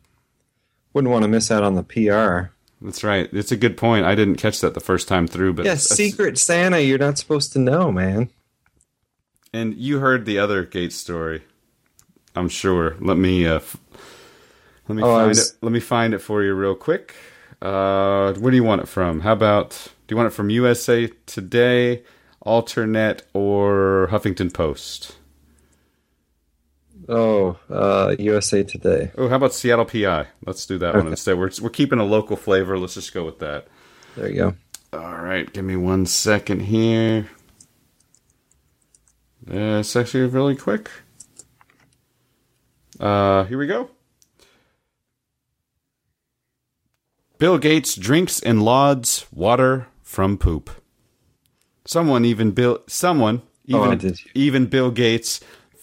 wouldn't 0.93 1.13
want 1.13 1.23
to 1.23 1.29
miss 1.29 1.51
out 1.51 1.63
on 1.63 1.75
the 1.75 1.83
PR. 1.83 2.53
That's 2.83 3.05
right. 3.05 3.29
It's 3.33 3.53
a 3.53 3.57
good 3.57 3.77
point. 3.77 4.07
I 4.07 4.15
didn't 4.15 4.37
catch 4.37 4.61
that 4.61 4.73
the 4.75 4.81
first 4.81 5.07
time 5.07 5.27
through, 5.27 5.53
but 5.53 5.67
Yeah, 5.67 5.75
Secret 5.75 6.39
Santa. 6.39 6.81
You're 6.81 6.99
not 6.99 7.19
supposed 7.19 7.53
to 7.53 7.59
know, 7.59 7.93
man. 7.93 8.31
And 9.53 9.75
you 9.75 9.99
heard 9.99 10.25
the 10.25 10.39
other 10.39 10.65
Gates 10.65 10.95
story, 10.97 11.43
I'm 12.37 12.49
sure. 12.49 12.97
Let 13.01 13.17
me 13.19 13.47
uh, 13.47 13.57
f- 13.57 13.77
let 14.89 14.97
me 14.97 15.03
Oh, 15.03 15.15
find 15.17 15.29
was- 15.29 15.51
it. 15.51 15.57
Let 15.61 15.73
me 15.73 15.81
find 15.81 16.15
it 16.15 16.21
for 16.21 16.43
you 16.43 16.55
real 16.55 16.75
quick. 16.75 17.15
Uh, 17.61 18.33
where 18.35 18.51
do 18.51 18.57
you 18.57 18.65
want 18.65 18.81
it 18.81 18.89
from? 18.89 19.21
How 19.21 19.33
about 19.33 19.71
do 20.07 20.13
you 20.13 20.17
want 20.17 20.29
it 20.29 20.31
from 20.35 20.49
USA 20.49 21.09
Today, 21.27 22.03
Alternet, 22.47 23.21
or 23.35 24.09
Huffington 24.11 24.55
Post? 24.55 25.17
Oh, 27.13 27.59
uh, 27.69 28.15
USA 28.21 28.63
Today. 28.63 29.11
Oh, 29.19 29.29
how 29.29 29.35
about 29.37 29.53
Seattle 29.53 29.85
PI? 29.85 30.27
Let's 30.47 30.65
do 30.65 30.79
that 30.79 30.95
one 30.95 31.09
instead. 31.09 31.37
We're 31.37 31.51
we're 31.61 31.69
keeping 31.71 31.99
a 31.99 32.05
local 32.05 32.37
flavor. 32.37 32.79
Let's 32.79 32.95
just 32.95 33.13
go 33.13 33.25
with 33.25 33.41
that. 33.41 33.67
There 34.17 34.29
you 34.29 34.35
go. 34.37 34.55
All 34.93 35.17
right, 35.21 35.53
give 35.53 35.65
me 35.65 35.75
one 35.77 36.07
second 36.07 36.61
here. 36.61 37.29
Uh, 39.51 39.81
it's 39.81 39.97
actually 39.97 40.27
really 40.27 40.55
quick. 40.55 40.89
Uh, 43.01 43.45
here 43.45 43.59
we 43.59 43.67
go. 43.67 43.91
Bill 47.39 47.59
Gates 47.59 47.97
drinks 47.97 48.41
and 48.41 48.63
lauds 48.63 49.27
water 49.33 49.89
from 50.03 50.39
poop. 50.39 50.71
Someone 51.87 52.25
even 52.25 52.53
Bill 52.53 52.81
someone 52.87 53.43
Oh, 53.73 53.93
even 53.93 54.09
you? 54.09 54.15
even 54.35 54.67
Bill 54.67 54.91
Gates 54.91 55.41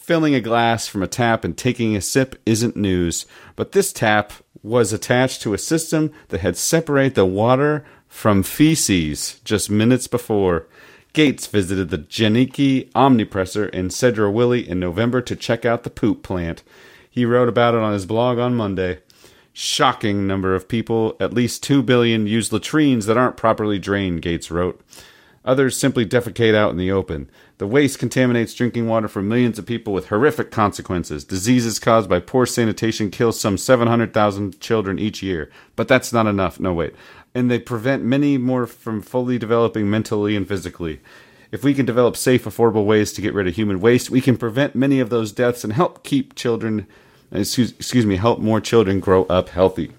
filling 0.08 0.34
a 0.34 0.40
glass 0.40 0.88
from 0.88 1.02
a 1.02 1.06
tap 1.06 1.44
and 1.44 1.54
taking 1.54 1.94
a 1.94 2.00
sip 2.00 2.40
isn't 2.46 2.74
news. 2.74 3.26
But 3.56 3.72
this 3.72 3.92
tap 3.92 4.32
was 4.62 4.90
attached 4.90 5.42
to 5.42 5.52
a 5.52 5.58
system 5.58 6.12
that 6.28 6.40
had 6.40 6.56
separated 6.56 7.14
the 7.14 7.26
water 7.26 7.84
from 8.08 8.42
feces 8.42 9.38
just 9.44 9.68
minutes 9.68 10.06
before. 10.06 10.66
Gates 11.12 11.46
visited 11.46 11.90
the 11.90 11.98
Janicki 11.98 12.90
Omni 12.94 13.26
Processor 13.26 13.68
in 13.68 13.88
Sedro 13.88 14.66
in 14.66 14.80
November 14.80 15.20
to 15.20 15.36
check 15.36 15.66
out 15.66 15.82
the 15.82 15.90
poop 15.90 16.22
plant. 16.22 16.62
He 17.10 17.26
wrote 17.26 17.50
about 17.50 17.74
it 17.74 17.80
on 17.80 17.92
his 17.92 18.06
blog 18.06 18.38
on 18.38 18.54
Monday. 18.54 19.00
Shocking 19.52 20.26
number 20.26 20.54
of 20.54 20.68
people, 20.68 21.18
at 21.20 21.34
least 21.34 21.62
2 21.64 21.82
billion, 21.82 22.26
use 22.26 22.50
latrines 22.50 23.04
that 23.04 23.18
aren't 23.18 23.36
properly 23.36 23.78
drained, 23.78 24.22
Gates 24.22 24.50
wrote. 24.50 24.80
Others 25.44 25.76
simply 25.76 26.06
defecate 26.06 26.54
out 26.54 26.70
in 26.70 26.78
the 26.78 26.92
open. 26.92 27.30
The 27.58 27.66
waste 27.66 27.98
contaminates 27.98 28.54
drinking 28.54 28.86
water 28.86 29.08
for 29.08 29.20
millions 29.20 29.58
of 29.58 29.66
people 29.66 29.92
with 29.92 30.08
horrific 30.08 30.52
consequences. 30.52 31.24
Diseases 31.24 31.80
caused 31.80 32.08
by 32.08 32.20
poor 32.20 32.46
sanitation 32.46 33.10
kill 33.10 33.32
some 33.32 33.58
700,000 33.58 34.60
children 34.60 35.00
each 35.00 35.24
year. 35.24 35.50
But 35.74 35.88
that's 35.88 36.12
not 36.12 36.28
enough. 36.28 36.60
No, 36.60 36.72
wait. 36.72 36.94
And 37.34 37.50
they 37.50 37.58
prevent 37.58 38.04
many 38.04 38.38
more 38.38 38.66
from 38.68 39.02
fully 39.02 39.38
developing 39.38 39.90
mentally 39.90 40.36
and 40.36 40.46
physically. 40.46 41.00
If 41.50 41.64
we 41.64 41.74
can 41.74 41.84
develop 41.84 42.16
safe, 42.16 42.44
affordable 42.44 42.84
ways 42.84 43.12
to 43.14 43.22
get 43.22 43.34
rid 43.34 43.48
of 43.48 43.56
human 43.56 43.80
waste, 43.80 44.08
we 44.08 44.20
can 44.20 44.36
prevent 44.36 44.76
many 44.76 45.00
of 45.00 45.10
those 45.10 45.32
deaths 45.32 45.64
and 45.64 45.72
help 45.72 46.04
keep 46.04 46.36
children, 46.36 46.86
excuse, 47.32 47.72
excuse 47.72 48.06
me, 48.06 48.16
help 48.16 48.38
more 48.38 48.60
children 48.60 49.00
grow 49.00 49.24
up 49.24 49.48
healthy. 49.48 49.92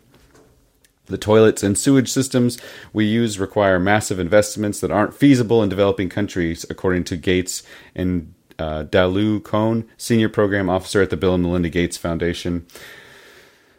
The 1.10 1.18
toilets 1.18 1.64
and 1.64 1.78
sewage 1.78 2.10
systems 2.10 2.60
we 2.94 3.06
use 3.06 3.40
require 3.40 3.80
massive 3.80 4.20
investments 4.20 4.80
that 4.80 4.92
aren't 4.92 5.16
feasible 5.16 5.64
in 5.64 5.70
developing 5.70 6.08
countries, 6.08 6.66
according 6.70 7.04
to 7.06 7.18
Gates 7.18 7.64
and 7.96 8.34
uh, 8.60 8.84
Doulaye 8.84 9.42
Kone, 9.42 9.88
senior 9.98 10.30
program 10.30 10.70
officer 10.70 11.02
at 11.02 11.10
the 11.10 11.18
Bill 11.18 11.34
and 11.34 11.44
Melinda 11.44 11.70
Gates 11.70 11.98
Foundation. 11.98 12.68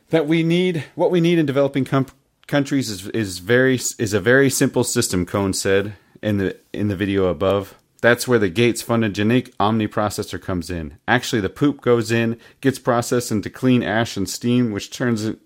That 0.08 0.26
we 0.26 0.42
need 0.42 0.84
what 0.96 1.12
we 1.12 1.20
need 1.20 1.38
in 1.38 1.46
developing 1.46 1.84
com- 1.84 2.06
countries 2.48 2.90
is 2.90 3.06
is 3.08 3.38
very 3.38 3.76
is 3.76 4.12
a 4.12 4.20
very 4.20 4.50
simple 4.50 4.82
system. 4.82 5.24
Kone 5.24 5.54
said 5.54 5.94
in 6.20 6.38
the 6.38 6.56
in 6.72 6.88
the 6.88 6.96
video 6.96 7.26
above. 7.26 7.76
That's 8.02 8.26
where 8.26 8.38
the 8.38 8.48
Gates 8.48 8.80
funded 8.80 9.14
Janicki 9.14 9.52
Omni 9.60 9.86
processor 9.86 10.40
comes 10.40 10.70
in. 10.70 10.96
Actually, 11.06 11.42
the 11.42 11.50
poop 11.50 11.82
goes 11.82 12.10
in, 12.10 12.38
gets 12.62 12.78
processed 12.78 13.30
into 13.30 13.50
clean 13.50 13.82
ash 13.82 14.16
and 14.16 14.28
steam, 14.28 14.72
which 14.72 14.90
turns 14.90 15.24
it 15.26 15.38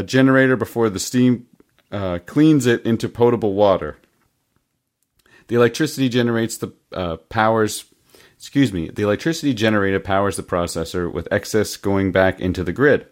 a 0.00 0.02
generator 0.02 0.56
before 0.56 0.88
the 0.88 0.98
steam 0.98 1.46
uh, 1.92 2.18
cleans 2.24 2.64
it 2.64 2.82
into 2.86 3.06
potable 3.06 3.52
water. 3.52 3.98
The 5.48 5.56
electricity 5.56 6.08
generates 6.08 6.56
the 6.56 6.72
uh, 6.90 7.16
powers. 7.28 7.84
Excuse 8.36 8.72
me. 8.72 8.88
The 8.88 9.02
electricity 9.02 9.52
generated 9.52 10.02
powers 10.02 10.36
the 10.36 10.42
processor, 10.42 11.12
with 11.12 11.28
excess 11.30 11.76
going 11.76 12.12
back 12.12 12.40
into 12.40 12.64
the 12.64 12.72
grid. 12.72 13.06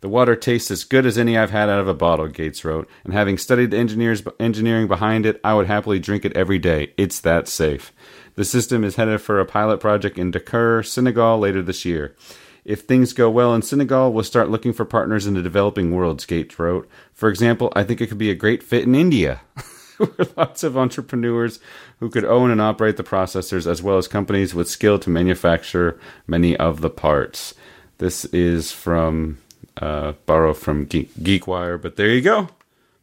The 0.00 0.08
water 0.08 0.34
tastes 0.34 0.72
as 0.72 0.82
good 0.82 1.06
as 1.06 1.16
any 1.16 1.38
I've 1.38 1.52
had 1.52 1.68
out 1.68 1.78
of 1.78 1.86
a 1.86 1.94
bottle, 1.94 2.26
Gates 2.26 2.64
wrote. 2.64 2.90
And 3.04 3.12
having 3.12 3.38
studied 3.38 3.70
the 3.70 3.78
engineers 3.78 4.24
engineering 4.40 4.88
behind 4.88 5.24
it, 5.26 5.40
I 5.44 5.54
would 5.54 5.68
happily 5.68 6.00
drink 6.00 6.24
it 6.24 6.36
every 6.36 6.58
day. 6.58 6.92
It's 6.96 7.20
that 7.20 7.46
safe. 7.46 7.92
The 8.34 8.44
system 8.44 8.82
is 8.82 8.96
headed 8.96 9.20
for 9.20 9.38
a 9.38 9.46
pilot 9.46 9.78
project 9.78 10.18
in 10.18 10.32
Dakar, 10.32 10.82
Senegal 10.82 11.38
later 11.38 11.62
this 11.62 11.84
year. 11.84 12.16
If 12.64 12.82
things 12.82 13.12
go 13.12 13.28
well 13.28 13.54
in 13.54 13.62
Senegal, 13.62 14.12
we'll 14.12 14.24
start 14.24 14.50
looking 14.50 14.72
for 14.72 14.84
partners 14.84 15.26
in 15.26 15.34
the 15.34 15.42
developing 15.42 15.90
world, 15.90 16.24
Gates 16.26 16.58
wrote. 16.58 16.88
For 17.12 17.28
example, 17.28 17.72
I 17.74 17.82
think 17.82 18.00
it 18.00 18.06
could 18.06 18.18
be 18.18 18.30
a 18.30 18.36
great 18.36 18.62
fit 18.62 18.84
in 18.84 18.94
India. 18.94 19.40
were 20.02 20.26
lots 20.36 20.62
of 20.62 20.76
entrepreneurs 20.76 21.60
who 22.00 22.10
could 22.10 22.24
own 22.24 22.50
and 22.50 22.60
operate 22.60 22.96
the 22.96 23.04
processors, 23.04 23.66
as 23.66 23.82
well 23.82 23.98
as 23.98 24.08
companies 24.08 24.54
with 24.54 24.68
skill 24.68 24.98
to 24.98 25.10
manufacture 25.10 25.98
many 26.26 26.56
of 26.56 26.80
the 26.80 26.90
parts. 26.90 27.54
This 27.98 28.24
is 28.26 28.72
from 28.72 29.38
uh, 29.76 30.12
borrow 30.26 30.54
from 30.54 30.84
Geek, 30.84 31.14
GeekWire, 31.14 31.80
but 31.80 31.96
there 31.96 32.08
you 32.08 32.20
go. 32.20 32.48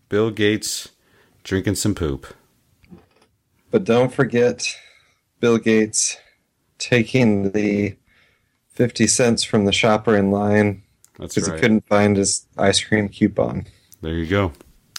Bill 0.09 0.31
Gates 0.31 0.89
drinking 1.43 1.75
some 1.75 1.95
poop. 1.95 2.27
But 3.71 3.83
don't 3.83 4.13
forget 4.13 4.75
Bill 5.39 5.57
Gates 5.57 6.17
taking 6.79 7.51
the 7.51 7.95
50 8.79 9.07
cents 9.07 9.43
from 9.43 9.65
the 9.65 9.73
shopper 9.73 10.15
in 10.15 10.31
line 10.31 10.83
because 11.19 11.49
right. 11.49 11.55
he 11.55 11.59
couldn't 11.59 11.85
find 11.87 12.15
his 12.15 12.47
ice 12.57 12.81
cream 12.81 13.09
coupon. 13.09 13.67
There 14.01 14.13
you 14.13 14.25
go. 14.25 14.53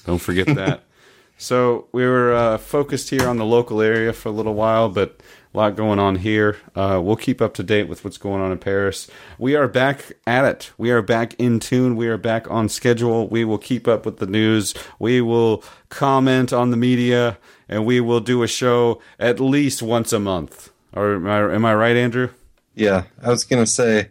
Don't 0.05 0.19
forget 0.19 0.47
that. 0.48 0.82
so 1.39 1.89
we 1.90 2.05
were 2.05 2.35
uh, 2.35 2.59
focused 2.59 3.09
here 3.09 3.27
on 3.27 3.39
the 3.39 3.47
local 3.47 3.81
area 3.81 4.12
for 4.12 4.28
a 4.28 4.32
little 4.32 4.52
while, 4.52 4.90
but 4.90 5.23
a 5.55 5.57
lot 5.57 5.77
going 5.77 5.98
on 5.98 6.16
here. 6.16 6.59
Uh, 6.77 7.01
we'll 7.02 7.16
keep 7.16 7.40
up 7.40 7.55
to 7.55 7.62
date 7.62 7.89
with 7.89 8.05
what's 8.05 8.19
going 8.19 8.43
on 8.43 8.52
in 8.52 8.59
Paris. 8.59 9.11
We 9.39 9.57
are 9.57 9.66
back 9.66 10.12
at 10.27 10.44
it. 10.44 10.73
We 10.77 10.90
are 10.90 11.01
back 11.01 11.32
in 11.39 11.59
tune. 11.59 11.97
We 11.97 12.09
are 12.09 12.19
back 12.19 12.51
on 12.51 12.69
schedule. 12.69 13.28
We 13.28 13.47
will 13.47 13.57
keep 13.57 13.89
up 13.89 14.05
with 14.05 14.19
the 14.19 14.27
news. 14.27 14.74
We 14.98 15.23
will 15.23 15.65
comment 15.89 16.52
on 16.52 16.70
the 16.70 16.77
media, 16.77 17.39
and 17.66 17.86
we 17.86 17.98
will 18.02 18.20
do 18.20 18.43
a 18.43 18.47
show 18.47 19.01
at 19.19 19.40
least 19.40 19.81
once 19.81 20.12
a 20.12 20.20
month. 20.20 20.70
Or 20.93 21.15
am 21.15 21.27
I, 21.27 21.55
am 21.55 21.65
I 21.65 21.74
right, 21.74 21.97
Andrew? 21.97 22.28
Yeah, 22.74 23.05
I 23.22 23.28
was 23.30 23.44
going 23.44 23.62
to 23.62 23.70
say 23.70 24.09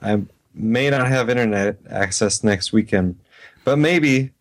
I 0.00 0.22
may 0.54 0.90
not 0.90 1.08
have 1.08 1.30
internet 1.30 1.78
access 1.88 2.44
next 2.44 2.72
weekend, 2.72 3.18
but 3.64 3.78
maybe, 3.78 4.32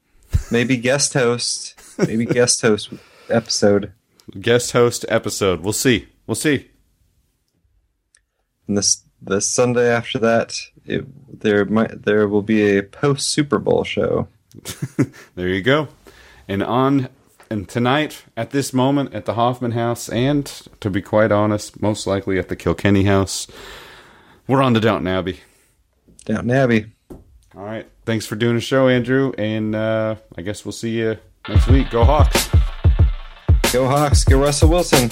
maybe 0.49 0.77
guest 0.77 1.13
host, 1.13 1.79
maybe 1.97 2.25
guest 2.25 2.61
host 2.61 2.89
episode. 3.29 3.93
Guest 4.39 4.71
host 4.71 5.05
episode. 5.09 5.61
We'll 5.61 5.73
see. 5.73 6.07
We'll 6.27 6.35
see. 6.35 6.69
And 8.67 8.77
this 8.77 9.03
the 9.21 9.41
Sunday 9.41 9.87
after 9.89 10.17
that, 10.19 10.55
it, 10.85 11.05
there 11.41 11.65
might 11.65 12.03
there 12.03 12.27
will 12.27 12.41
be 12.41 12.77
a 12.77 12.83
post 12.83 13.29
Super 13.29 13.59
Bowl 13.59 13.83
show. 13.83 14.27
There 15.35 15.47
you 15.47 15.61
go. 15.61 15.87
And 16.47 16.61
on 16.61 17.07
and 17.51 17.67
tonight, 17.67 18.23
at 18.37 18.51
this 18.51 18.73
moment, 18.73 19.13
at 19.13 19.25
the 19.25 19.33
Hoffman 19.33 19.71
House, 19.71 20.07
and 20.07 20.45
to 20.79 20.89
be 20.89 21.01
quite 21.01 21.33
honest, 21.33 21.81
most 21.81 22.07
likely 22.07 22.39
at 22.39 22.47
the 22.47 22.55
Kilkenny 22.55 23.03
House, 23.03 23.45
we're 24.47 24.61
on 24.61 24.73
to 24.73 24.79
Downton 24.79 25.07
Abbey. 25.07 25.41
Downton 26.23 26.51
Abbey. 26.51 26.85
All 27.09 27.63
right. 27.63 27.85
Thanks 28.05 28.25
for 28.25 28.37
doing 28.37 28.55
the 28.55 28.61
show, 28.61 28.87
Andrew. 28.87 29.33
And 29.37 29.75
uh, 29.75 30.15
I 30.37 30.41
guess 30.41 30.63
we'll 30.63 30.71
see 30.71 30.97
you 30.97 31.17
next 31.49 31.67
week. 31.67 31.89
Go 31.89 32.05
Hawks. 32.05 32.49
Go 33.73 33.85
Hawks. 33.85 34.23
Go 34.23 34.39
Russell 34.39 34.69
Wilson. 34.69 35.11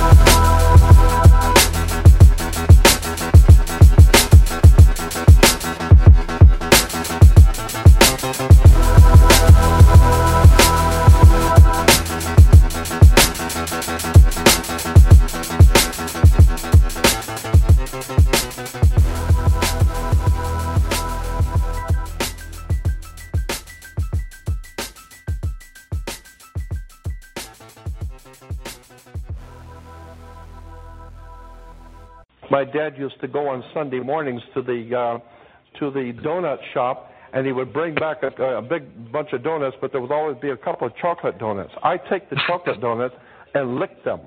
My 32.61 32.71
dad 32.71 32.95
used 32.95 33.19
to 33.21 33.27
go 33.27 33.47
on 33.47 33.63
Sunday 33.73 33.99
mornings 34.01 34.39
to 34.53 34.61
the 34.61 34.95
uh, 34.95 35.79
to 35.79 35.89
the 35.89 36.13
donut 36.23 36.59
shop, 36.75 37.09
and 37.33 37.43
he 37.43 37.51
would 37.51 37.73
bring 37.73 37.95
back 37.95 38.21
a, 38.21 38.57
a 38.57 38.61
big 38.61 39.11
bunch 39.11 39.29
of 39.33 39.43
donuts, 39.43 39.75
but 39.81 39.91
there 39.91 39.99
would 39.99 40.11
always 40.11 40.37
be 40.39 40.51
a 40.51 40.57
couple 40.57 40.85
of 40.85 40.95
chocolate 40.97 41.39
donuts. 41.39 41.71
I 41.81 41.97
take 41.97 42.29
the 42.29 42.39
chocolate 42.45 42.79
donuts 42.79 43.15
and 43.55 43.77
lick 43.77 44.03
them, 44.03 44.19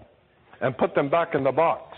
and 0.61 0.77
put 0.77 0.97
them 0.97 1.09
back 1.09 1.37
in 1.37 1.45
the 1.45 1.53
box. 1.53 1.94